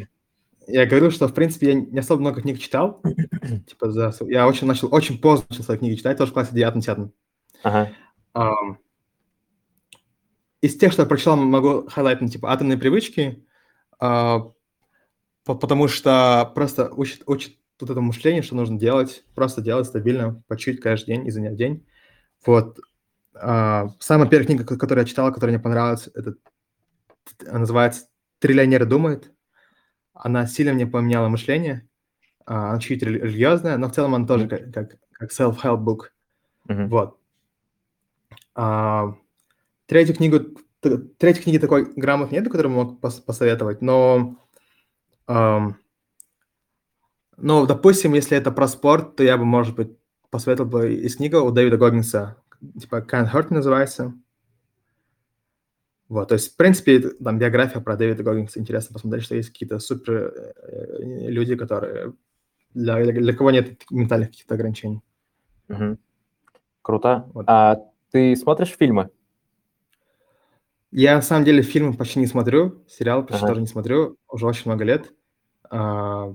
я 0.68 0.86
говорил, 0.86 1.10
что, 1.10 1.26
в 1.26 1.34
принципе, 1.34 1.68
я 1.68 1.74
не 1.74 1.98
особо 1.98 2.20
много 2.20 2.42
книг 2.42 2.60
читал. 2.60 3.02
типа, 3.66 3.90
за, 3.90 4.12
я 4.26 4.46
очень 4.46 4.68
начал, 4.68 4.94
очень 4.94 5.18
поздно 5.18 5.46
начал 5.50 5.64
свои 5.64 5.78
книги 5.78 5.96
читать, 5.96 6.18
тоже 6.18 6.30
в 6.30 6.34
классе 6.34 6.54
9-10. 6.54 7.10
Ага. 7.62 7.92
Um, 8.34 8.76
из 10.60 10.76
тех, 10.76 10.92
что 10.92 11.02
я 11.02 11.08
прочитал, 11.08 11.36
могу 11.36 11.88
хайлайтнуть, 11.88 12.32
типа, 12.32 12.52
«Атомные 12.52 12.78
привычки», 12.78 13.44
uh, 14.00 14.52
потому 15.44 15.88
что 15.88 16.50
просто 16.54 16.90
учит, 16.92 17.22
учит 17.26 17.58
тут 17.76 17.90
это 17.90 18.00
мышление, 18.00 18.42
что 18.42 18.54
нужно 18.54 18.78
делать, 18.78 19.24
просто 19.34 19.60
делать 19.60 19.86
стабильно, 19.86 20.42
по 20.46 20.56
чуть 20.56 20.80
каждый 20.80 21.06
день, 21.06 21.26
изо 21.26 21.40
дня 21.40 21.50
в 21.50 21.56
день. 21.56 21.86
Вот. 22.46 22.78
Uh, 23.34 23.90
самая 23.98 24.28
первая 24.28 24.46
книга, 24.46 24.64
которую 24.64 25.00
я 25.00 25.08
читал, 25.08 25.32
которая 25.32 25.56
мне 25.56 25.62
понравилась, 25.62 26.08
это 26.14 26.34
называется 27.40 28.06
«Триллионер 28.38 28.86
думает». 28.86 29.32
Она 30.14 30.46
сильно 30.46 30.72
мне 30.72 30.86
поменяла 30.86 31.28
мышление. 31.28 31.88
Uh, 32.46 32.70
она 32.70 32.78
чуть 32.78 33.02
религиозная, 33.02 33.76
но 33.78 33.88
в 33.88 33.92
целом 33.92 34.14
она 34.14 34.26
тоже 34.26 34.48
как, 34.48 34.72
как, 34.72 34.96
как 35.12 35.32
self-help 35.32 35.78
book. 35.78 35.98
Mm-hmm. 36.68 36.86
Вот. 36.88 37.18
Uh, 38.56 39.14
третью 39.86 40.16
книгу, 40.16 40.40
третьей 40.80 41.42
книги 41.42 41.58
такой 41.58 41.90
грамотной 41.94 42.38
нет, 42.38 42.50
которую 42.50 42.74
мог 42.74 43.00
пос 43.00 43.20
посоветовать, 43.20 43.80
но 43.80 44.36
um, 45.26 45.74
ну, 47.36 47.66
допустим, 47.66 48.14
если 48.14 48.36
это 48.36 48.52
про 48.52 48.68
спорт, 48.68 49.16
то 49.16 49.24
я 49.24 49.36
бы, 49.36 49.44
может 49.44 49.74
быть, 49.74 49.96
посоветовал 50.30 50.70
бы 50.70 50.94
из 50.94 51.16
книги 51.16 51.34
у 51.34 51.50
Дэвида 51.50 51.76
Гоггинса, 51.76 52.36
типа 52.78 53.00
«Can't 53.00 53.32
Hurt» 53.32 53.52
называется. 53.52 54.14
Вот, 56.08 56.28
то 56.28 56.34
есть, 56.34 56.52
в 56.52 56.56
принципе, 56.56 57.00
там 57.00 57.38
биография 57.38 57.80
про 57.80 57.96
Дэвида 57.96 58.22
Гоггинса 58.22 58.60
интересно 58.60 58.92
посмотреть, 58.92 59.24
что 59.24 59.34
есть 59.34 59.48
какие-то 59.48 59.78
супер 59.78 60.14
э, 60.14 60.98
люди, 61.00 61.56
которые 61.56 62.12
для, 62.74 63.02
для 63.04 63.34
кого 63.34 63.50
нет 63.50 63.82
ментальных 63.90 64.30
каких-то 64.30 64.54
ограничений. 64.54 65.00
Угу. 65.68 65.98
Круто. 66.82 67.30
Вот. 67.32 67.44
А 67.48 67.76
ты 68.12 68.36
смотришь 68.36 68.76
фильмы? 68.78 69.10
Я, 70.90 71.16
на 71.16 71.22
самом 71.22 71.44
деле, 71.44 71.62
фильмы 71.62 71.94
почти 71.94 72.20
не 72.20 72.26
смотрю, 72.26 72.84
сериалы 72.86 73.22
почти 73.22 73.38
ага. 73.38 73.48
тоже 73.48 73.60
не 73.62 73.66
смотрю, 73.66 74.18
уже 74.28 74.46
очень 74.46 74.64
много 74.66 74.84
лет. 74.84 75.10
А, 75.70 76.34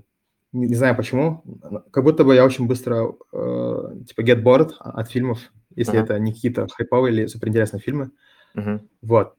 не, 0.52 0.68
не 0.68 0.76
знаю 0.76 0.96
почему, 0.96 1.44
как 1.92 2.04
будто 2.04 2.24
бы 2.24 2.34
я 2.34 2.44
очень 2.44 2.66
быстро, 2.66 3.14
э, 3.32 3.92
типа, 4.08 4.22
get 4.22 4.42
bored 4.42 4.72
от 4.80 5.12
фильмов, 5.12 5.40
если 5.76 6.00
uh-huh. 6.00 6.04
это 6.04 6.20
не 6.20 6.34
какие-то 6.34 6.68
хайповые 6.68 7.14
или 7.14 7.28
суперинтересные 7.28 7.80
фильмы. 7.80 8.10
Uh-huh. 8.56 8.82
Вот. 9.04 9.36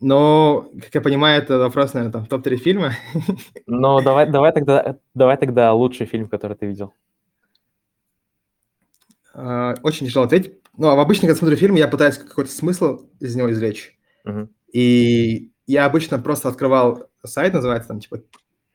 Но, 0.00 0.70
как 0.80 0.94
я 0.94 1.00
понимаю, 1.00 1.42
это 1.42 1.58
вопрос, 1.58 1.94
наверное, 1.94 2.12
там, 2.12 2.26
топ-3 2.26 2.56
фильма. 2.56 2.92
Ну, 3.66 4.00
давай, 4.00 4.30
давай, 4.30 4.52
тогда, 4.52 4.98
давай 5.14 5.36
тогда 5.38 5.72
лучший 5.72 6.06
фильм, 6.06 6.28
который 6.28 6.56
ты 6.56 6.66
видел. 6.66 6.94
Uh, 9.34 9.76
очень 9.82 10.06
тяжело 10.06 10.24
ответить. 10.24 10.54
Ну, 10.76 10.88
а 10.88 11.00
обычно, 11.00 11.28
когда 11.28 11.38
смотрю 11.38 11.56
фильм, 11.56 11.74
я 11.74 11.88
пытаюсь 11.88 12.18
какой-то 12.18 12.50
смысл 12.50 13.06
из 13.20 13.34
него 13.34 13.50
извлечь. 13.50 13.98
Uh-huh. 14.26 14.48
И 14.72 15.52
я 15.66 15.86
обычно 15.86 16.18
просто 16.18 16.48
открывал 16.48 17.08
сайт, 17.24 17.54
называется 17.54 17.88
там, 17.88 18.00
типа, 18.00 18.20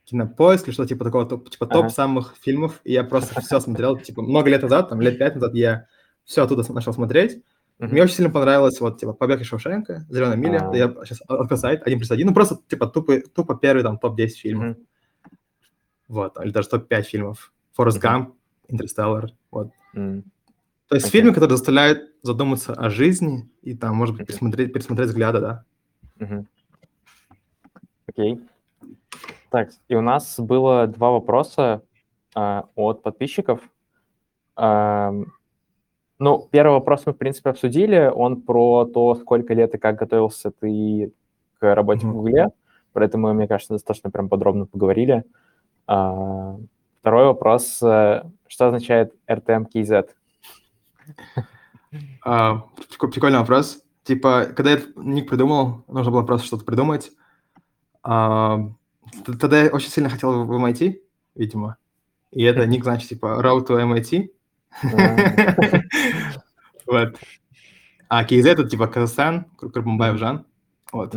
кинопоиск 0.06 0.68
или 0.68 0.74
что-то 0.74 0.90
типа 0.90 1.06
такого, 1.06 1.26
топ, 1.26 1.50
типа 1.50 1.66
топ 1.66 1.86
ага. 1.86 1.90
самых 1.90 2.36
фильмов, 2.42 2.82
и 2.84 2.92
я 2.92 3.04
просто 3.04 3.40
все 3.42 3.60
смотрел, 3.60 3.98
типа 3.98 4.22
много 4.22 4.50
лет 4.50 4.62
назад, 4.62 4.90
там 4.90 5.00
лет 5.00 5.18
пять 5.18 5.36
назад 5.36 5.54
я 5.54 5.88
все 6.26 6.44
оттуда 6.44 6.70
начал 6.74 6.94
смотреть. 6.94 7.44
Uh-huh. 7.80 7.88
Мне 7.88 8.04
очень 8.04 8.16
сильно 8.16 8.32
понравилось 8.32 8.80
вот 8.82 9.00
типа 9.00 9.14
Побег 9.14 9.42
из 9.42 9.48
Шоушенка, 9.48 10.06
Зеленая 10.10 10.38
миля, 10.38 10.60
uh-huh. 10.60 10.78
я 10.78 11.06
сейчас 11.06 11.22
открыл 11.28 11.58
сайт, 11.58 11.84
один 11.86 12.00
плюс 12.00 12.12
один, 12.12 12.28
ну 12.28 12.34
просто 12.34 12.60
типа 12.68 12.88
тупо, 12.88 13.22
тупо 13.22 13.56
первый 13.56 13.84
там 13.84 13.98
топ-10 13.98 14.28
фильмов. 14.30 14.78
Uh-huh. 14.78 14.86
Вот, 16.10 16.38
или 16.44 16.52
даже 16.52 16.68
топ-5 16.68 17.02
фильмов. 17.04 17.54
Uh-huh. 17.78 18.00
Гамп, 18.00 18.36
Интерстеллар, 18.68 19.30
вот. 19.50 19.72
Uh-huh. 19.96 20.24
То 20.92 20.96
есть 20.96 21.08
okay. 21.08 21.12
фильмы, 21.12 21.34
которые 21.34 21.56
заставляют 21.56 22.12
задуматься 22.22 22.74
о 22.74 22.90
жизни 22.90 23.50
и 23.62 23.74
там, 23.74 23.96
может 23.96 24.14
быть, 24.14 24.28
пересмотреть, 24.28 24.74
пересмотреть 24.74 25.08
взгляды, 25.08 25.40
да. 25.40 25.64
Окей. 28.10 28.34
Okay. 28.34 28.40
Так, 29.50 29.70
и 29.88 29.96
у 29.96 30.02
нас 30.02 30.38
было 30.38 30.88
два 30.88 31.12
вопроса 31.12 31.82
э, 32.36 32.62
от 32.76 33.04
подписчиков. 33.04 33.62
Э, 34.58 35.12
ну, 36.20 36.50
первый 36.52 36.74
вопрос 36.74 37.06
мы, 37.06 37.14
в 37.14 37.18
принципе, 37.18 37.52
обсудили. 37.52 38.12
Он 38.14 38.42
про 38.42 38.84
то, 38.84 39.16
сколько 39.16 39.54
лет 39.54 39.74
и 39.74 39.78
как 39.78 39.96
готовился 39.96 40.52
ты 40.52 41.14
к 41.58 41.74
работе 41.74 42.06
mm-hmm. 42.06 42.10
в 42.10 42.14
Гугле. 42.16 42.50
Про 42.92 43.06
это 43.06 43.18
мы, 43.18 43.34
мне 43.34 43.48
кажется, 43.48 43.76
достаточно 43.76 44.12
прям 44.12 44.28
подробно 44.28 44.66
поговорили. 44.66 45.24
Э, 45.88 46.58
второй 47.00 47.28
вопрос. 47.28 47.78
Что 47.78 48.28
означает 48.60 49.14
RTM-KZ? 49.30 49.88
Uh, 49.88 50.10
прикольный 52.24 53.40
вопрос. 53.40 53.84
Типа, 54.04 54.46
когда 54.56 54.72
я 54.72 54.82
ник 54.96 55.30
придумал, 55.30 55.84
нужно 55.88 56.12
было 56.12 56.24
просто 56.24 56.48
что-то 56.48 56.66
придумать. 56.66 57.12
Uh, 58.04 58.74
Тогда 59.26 59.64
я 59.64 59.70
очень 59.70 59.90
сильно 59.90 60.10
хотел 60.10 60.46
в 60.46 60.52
MIT, 60.52 61.00
видимо. 61.36 61.78
И 62.32 62.44
это 62.44 62.66
ник 62.66 62.84
значит, 62.84 63.10
типа, 63.10 63.42
route 63.44 63.68
to 63.68 63.78
MIT. 63.82 64.30
Вот. 66.88 67.16
А 68.10 68.26
KZ 68.26 68.50
это, 68.50 68.68
типа, 68.68 68.88
Казахстан, 68.88 69.46
Курбамбаев 69.56 70.18
Жан. 70.18 70.46
Вот. 70.92 71.16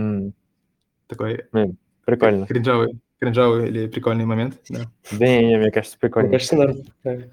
Такой... 1.09 1.45
Прикольно. 2.05 2.47
Кринжовый, 2.47 3.01
кринжовый 3.19 3.69
или 3.69 3.89
прикольный 3.89 4.25
момент, 4.25 4.61
да. 4.69 4.91
Да 5.11 5.27
не, 5.27 5.47
не, 5.47 5.57
мне 5.57 5.73
кажется, 5.73 5.99
прикольно. 5.99 6.29
Мне 6.29 6.39
кажется, 6.39 6.57
норм. 6.57 6.77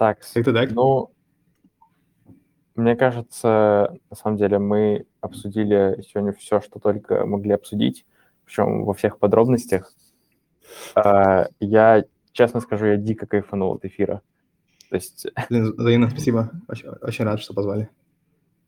Так, 0.00 0.20
как 0.32 0.44
так? 0.46 0.70
Ну, 0.70 1.10
мне 2.74 2.96
кажется, 2.96 3.98
на 4.08 4.16
самом 4.16 4.38
деле 4.38 4.58
мы 4.58 5.04
обсудили 5.20 6.02
сегодня 6.08 6.32
все, 6.32 6.62
что 6.62 6.78
только 6.78 7.26
могли 7.26 7.52
обсудить, 7.52 8.06
причем 8.46 8.86
во 8.86 8.94
всех 8.94 9.18
подробностях. 9.18 9.92
А, 10.94 11.48
я, 11.60 12.04
честно 12.32 12.60
скажу, 12.60 12.86
я 12.86 12.96
дико 12.96 13.26
кайфанул 13.26 13.74
от 13.74 13.84
эфира. 13.84 14.22
То 14.88 14.96
есть... 14.96 15.26
Взаимно 15.50 16.08
спасибо. 16.08 16.50
Очень, 16.66 16.88
очень 17.02 17.26
рад, 17.26 17.38
что 17.38 17.52
позвали. 17.52 17.90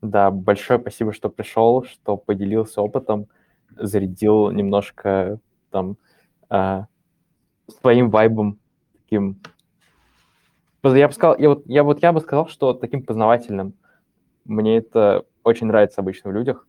Да, 0.03 0.29
большое 0.29 0.79
спасибо, 0.79 1.13
что 1.13 1.29
пришел, 1.29 1.83
что 1.83 2.15
поделился 2.15 2.79
опытом, 2.79 3.27
зарядил 3.75 4.51
немножко 4.51 5.39
там 5.71 5.97
а, 6.47 6.85
своим 7.81 8.11
вайбом 8.11 8.59
таким. 9.01 9.41
Я 10.83 11.07
бы 11.07 11.13
сказал, 11.13 11.37
я 11.37 11.49
вот, 11.49 11.63
я 11.65 11.83
вот 11.83 12.01
я 12.01 12.11
бы 12.11 12.19
сказал, 12.19 12.47
что 12.47 12.73
таким 12.73 13.03
познавательным. 13.03 13.73
Мне 14.45 14.77
это 14.77 15.25
очень 15.43 15.67
нравится 15.67 16.01
обычно 16.01 16.31
в 16.31 16.33
людях. 16.33 16.67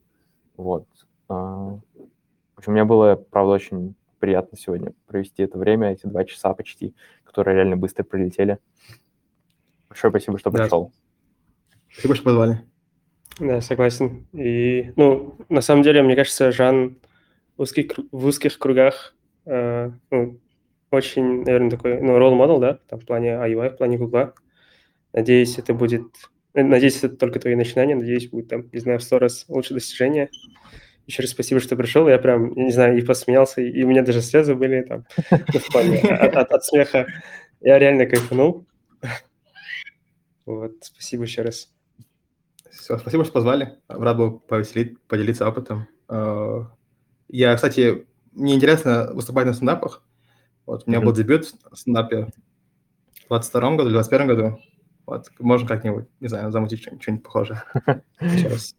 Вот. 0.57 0.87
А, 1.29 1.35
в 1.35 2.59
общем, 2.59 2.73
мне 2.73 2.85
было, 2.85 3.17
правда, 3.17 3.53
очень 3.53 3.95
приятно 4.21 4.57
сегодня 4.57 4.93
провести 5.07 5.43
это 5.43 5.59
время, 5.59 5.93
эти 5.93 6.07
два 6.07 6.25
часа 6.25 6.55
почти, 6.55 6.95
которые 7.25 7.57
реально 7.57 7.77
быстро 7.77 8.05
прилетели. 8.05 8.59
Большое 9.89 10.11
спасибо, 10.11 10.39
что 10.39 10.51
пришел. 10.51 10.93
Спасибо, 11.93 12.15
что 12.15 12.25
позвали. 12.25 12.61
Да, 13.41 13.61
согласен. 13.61 14.27
И, 14.33 14.93
ну, 14.97 15.37
на 15.49 15.61
самом 15.61 15.83
деле, 15.83 16.03
мне 16.03 16.15
кажется, 16.15 16.53
Жан 16.53 16.97
в 17.57 17.63
узких, 17.63 17.91
в 18.13 18.27
узких 18.27 18.59
кругах 18.59 19.15
э, 19.45 19.91
ну, 20.11 20.41
очень, 20.95 21.45
наверное, 21.45 21.71
такой, 21.71 22.01
ну, 22.01 22.19
ролл-модел, 22.19 22.59
да, 22.59 22.79
там, 22.89 23.01
в 23.01 23.07
плане 23.07 23.31
UI, 23.33 23.71
в 23.71 23.77
плане 23.77 23.99
Гугла. 23.99 24.35
Надеюсь, 25.13 25.59
это 25.59 25.75
будет 25.75 26.09
Надеюсь, 26.55 27.03
это 27.03 27.17
только 27.17 27.41
твои 27.41 27.57
начинания. 27.57 27.97
Надеюсь, 27.97 28.29
будет 28.29 28.49
там, 28.49 28.69
не 28.73 28.79
знаю, 28.79 29.01
в 29.01 29.03
сто 29.03 29.19
раз 29.19 29.45
лучше 29.49 29.75
достижения. 29.75 30.31
Еще 31.07 31.23
раз 31.23 31.33
спасибо, 31.33 31.61
что 31.61 31.77
пришел. 31.77 32.09
Я 32.09 32.19
прям, 32.19 32.55
не 32.55 32.71
знаю, 32.71 32.97
и 32.97 33.03
посмеялся, 33.03 33.61
и 33.61 33.83
у 33.83 33.89
меня 33.89 34.03
даже 34.03 34.23
слезы 34.23 34.55
были 34.55 34.83
там 34.83 35.05
в 35.31 35.73
плане 35.73 35.99
от, 35.99 36.53
от, 36.53 36.65
смеха. 36.65 37.07
Я 37.61 37.79
реально 37.79 38.07
кайфанул. 38.07 38.67
Вот, 40.47 40.73
спасибо 40.83 41.25
еще 41.25 41.43
раз. 41.43 41.73
Все, 42.71 42.99
спасибо, 42.99 43.25
что 43.25 43.33
позвали. 43.33 43.79
Рад 43.89 44.17
был 44.17 44.39
повеселить, 44.39 45.01
поделиться 45.09 45.49
опытом. 45.49 45.89
А, 46.07 46.71
я, 47.29 47.55
кстати, 47.57 48.07
мне 48.33 48.55
интересно 48.55 49.11
выступать 49.13 49.47
на 49.47 49.55
стендапах. 49.55 50.05
Вот 50.67 50.85
у 50.87 50.91
меня 50.91 51.01
mm-hmm. 51.01 51.05
был 51.05 51.13
дебют 51.13 51.55
в 51.71 51.77
стендапе 51.77 52.29
в 53.25 53.29
22 53.29 53.77
году, 53.77 53.89
в 53.91 53.93
21 53.93 54.27
году. 54.27 54.59
Вот, 55.07 55.31
можно 55.39 55.69
как-нибудь, 55.69 56.07
не 56.21 56.29
знаю, 56.29 56.51
замутить 56.51 56.81
что-нибудь, 56.81 57.03
что-нибудь 57.03 57.25
похожее. 57.25 57.63
Сейчас. 58.21 58.75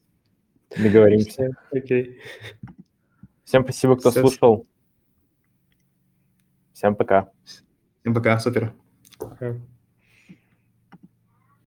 Договоримся. 0.76 1.52
Окей. 1.72 2.20
Всем 3.44 3.64
спасибо, 3.64 3.96
кто 3.96 4.12
слушал. 4.12 4.68
Всем 6.74 6.96
пока. 6.96 7.30
Всем 8.02 8.14
пока, 8.14 8.40
супер. 8.40 8.74
Okay. 9.20 9.62